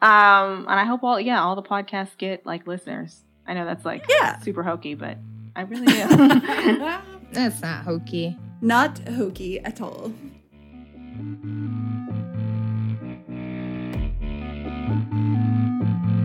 Um, 0.00 0.66
and 0.68 0.78
I 0.78 0.84
hope 0.84 1.02
all, 1.02 1.20
yeah, 1.20 1.42
all 1.42 1.56
the 1.56 1.62
podcasts 1.62 2.16
get 2.16 2.46
like 2.46 2.66
listeners. 2.66 3.22
I 3.46 3.54
know 3.54 3.64
that's 3.64 3.84
like 3.84 4.04
yeah. 4.08 4.38
super 4.38 4.62
hokey, 4.62 4.94
but 4.94 5.18
I 5.58 5.62
really 5.62 5.86
do. 5.86 5.96
That's 7.32 7.60
not 7.60 7.82
hokey. 7.82 8.38
Not 8.60 9.00
hokey 9.08 9.58
at 9.58 9.80
all. 9.80 10.12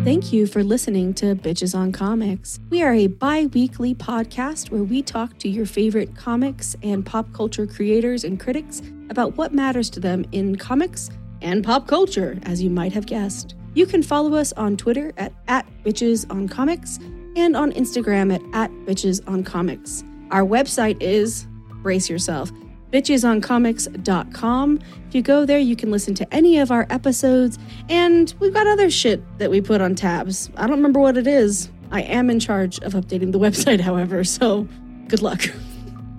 Thank 0.03 0.31
you 0.31 0.45
for 0.45 0.63
listening 0.63 1.15
to 1.15 1.33
Bitches 1.33 1.73
on 1.73 1.91
Comics. 1.91 2.59
We 2.69 2.83
are 2.83 2.93
a 2.93 3.07
bi 3.07 3.47
weekly 3.47 3.95
podcast 3.95 4.69
where 4.69 4.83
we 4.83 5.01
talk 5.01 5.39
to 5.39 5.49
your 5.49 5.65
favorite 5.65 6.15
comics 6.15 6.75
and 6.83 7.03
pop 7.03 7.33
culture 7.33 7.65
creators 7.65 8.23
and 8.23 8.39
critics 8.39 8.83
about 9.09 9.35
what 9.35 9.51
matters 9.51 9.89
to 9.91 9.99
them 9.99 10.25
in 10.31 10.57
comics 10.57 11.09
and 11.41 11.63
pop 11.63 11.87
culture, 11.87 12.37
as 12.43 12.61
you 12.61 12.69
might 12.69 12.93
have 12.93 13.07
guessed. 13.07 13.55
You 13.73 13.87
can 13.87 14.03
follow 14.03 14.35
us 14.35 14.53
on 14.53 14.77
Twitter 14.77 15.11
at, 15.17 15.33
at 15.47 15.65
Bitches 15.83 16.29
on 16.29 16.47
Comics 16.47 16.99
and 17.35 17.55
on 17.55 17.71
Instagram 17.73 18.33
at, 18.33 18.41
at 18.53 18.71
Bitches 18.85 19.21
on 19.27 19.43
Comics. 19.43 20.03
Our 20.31 20.43
website 20.43 21.01
is, 21.01 21.47
brace 21.81 22.09
yourself, 22.09 22.51
bitchesoncomics.com. 22.91 24.79
If 25.07 25.15
you 25.15 25.21
go 25.21 25.45
there, 25.45 25.59
you 25.59 25.75
can 25.75 25.91
listen 25.91 26.13
to 26.15 26.33
any 26.33 26.59
of 26.59 26.71
our 26.71 26.85
episodes, 26.89 27.57
and 27.89 28.33
we've 28.39 28.53
got 28.53 28.67
other 28.67 28.89
shit 28.89 29.21
that 29.39 29.49
we 29.49 29.61
put 29.61 29.81
on 29.81 29.95
tabs. 29.95 30.49
I 30.55 30.61
don't 30.61 30.77
remember 30.77 30.99
what 30.99 31.17
it 31.17 31.27
is. 31.27 31.69
I 31.91 32.01
am 32.01 32.29
in 32.29 32.39
charge 32.39 32.79
of 32.79 32.93
updating 32.93 33.31
the 33.31 33.39
website, 33.47 33.79
however, 33.79 34.23
so 34.23 34.67
good 35.07 35.21
luck. 35.21 35.41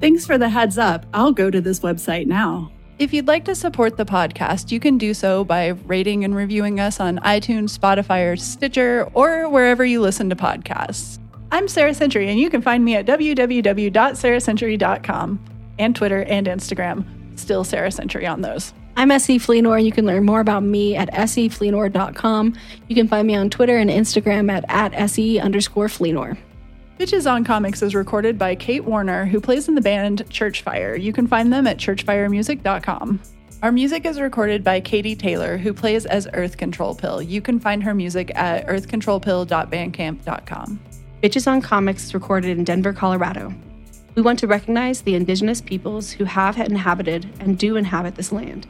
Thanks 0.00 0.26
for 0.26 0.36
the 0.36 0.48
heads 0.48 0.76
up. 0.76 1.06
I'll 1.14 1.32
go 1.32 1.50
to 1.50 1.60
this 1.60 1.80
website 1.80 2.26
now. 2.26 2.70
If 2.96 3.12
you'd 3.12 3.26
like 3.26 3.44
to 3.46 3.56
support 3.56 3.96
the 3.96 4.04
podcast, 4.04 4.70
you 4.70 4.78
can 4.78 4.98
do 4.98 5.14
so 5.14 5.42
by 5.42 5.70
rating 5.86 6.24
and 6.24 6.32
reviewing 6.32 6.78
us 6.78 7.00
on 7.00 7.18
iTunes, 7.18 7.76
Spotify, 7.76 8.32
or 8.32 8.36
Stitcher, 8.36 9.10
or 9.14 9.48
wherever 9.48 9.84
you 9.84 10.00
listen 10.00 10.30
to 10.30 10.36
podcasts. 10.36 11.18
I'm 11.50 11.66
Sarah 11.66 11.94
Century, 11.94 12.28
and 12.28 12.38
you 12.38 12.48
can 12.50 12.62
find 12.62 12.84
me 12.84 12.94
at 12.94 13.04
www.sarahcentury.com 13.04 15.44
and 15.80 15.96
Twitter 15.96 16.22
and 16.22 16.46
Instagram. 16.46 17.04
Still 17.36 17.64
Sarah 17.64 17.90
Century 17.90 18.28
on 18.28 18.42
those. 18.42 18.72
I'm 18.96 19.10
S.E. 19.10 19.40
Fleenor. 19.40 19.84
You 19.84 19.90
can 19.90 20.06
learn 20.06 20.24
more 20.24 20.38
about 20.38 20.62
me 20.62 20.94
at 20.94 21.12
sefleenor.com. 21.12 22.54
You 22.86 22.94
can 22.94 23.08
find 23.08 23.26
me 23.26 23.34
on 23.34 23.50
Twitter 23.50 23.76
and 23.76 23.90
Instagram 23.90 24.52
at, 24.52 24.64
at 24.68 25.10
se 25.10 25.40
underscore 25.40 25.88
Fleenor. 25.88 26.38
Bitches 26.98 27.28
on 27.28 27.42
Comics 27.42 27.82
is 27.82 27.92
recorded 27.92 28.38
by 28.38 28.54
Kate 28.54 28.84
Warner, 28.84 29.26
who 29.26 29.40
plays 29.40 29.66
in 29.66 29.74
the 29.74 29.80
band 29.80 30.24
Churchfire. 30.28 31.00
You 31.00 31.12
can 31.12 31.26
find 31.26 31.52
them 31.52 31.66
at 31.66 31.76
churchfiremusic.com. 31.76 33.20
Our 33.64 33.72
music 33.72 34.06
is 34.06 34.20
recorded 34.20 34.62
by 34.62 34.78
Katie 34.78 35.16
Taylor, 35.16 35.58
who 35.58 35.74
plays 35.74 36.06
as 36.06 36.28
Earth 36.34 36.56
Control 36.56 36.94
Pill. 36.94 37.20
You 37.20 37.40
can 37.40 37.58
find 37.58 37.82
her 37.82 37.94
music 37.94 38.30
at 38.36 38.68
earthcontrolpill.bandcamp.com. 38.68 40.80
Bitches 41.20 41.50
on 41.50 41.60
Comics 41.60 42.04
is 42.04 42.14
recorded 42.14 42.56
in 42.56 42.62
Denver, 42.62 42.92
Colorado. 42.92 43.52
We 44.14 44.22
want 44.22 44.38
to 44.38 44.46
recognize 44.46 45.02
the 45.02 45.16
indigenous 45.16 45.60
peoples 45.60 46.12
who 46.12 46.22
have 46.22 46.56
inhabited 46.58 47.28
and 47.40 47.58
do 47.58 47.74
inhabit 47.74 48.14
this 48.14 48.30
land 48.30 48.68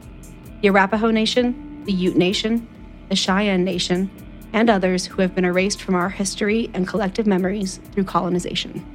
the 0.61 0.69
Arapaho 0.69 1.11
Nation, 1.11 1.83
the 1.85 1.93
Ute 1.93 2.17
Nation, 2.17 2.67
the 3.09 3.15
Cheyenne 3.15 3.63
Nation, 3.63 4.09
and 4.53 4.69
others 4.69 5.05
who 5.05 5.21
have 5.21 5.35
been 5.35 5.45
erased 5.45 5.81
from 5.81 5.95
our 5.95 6.09
history 6.09 6.69
and 6.73 6.87
collective 6.87 7.27
memories 7.27 7.79
through 7.91 8.05
colonization. 8.05 8.94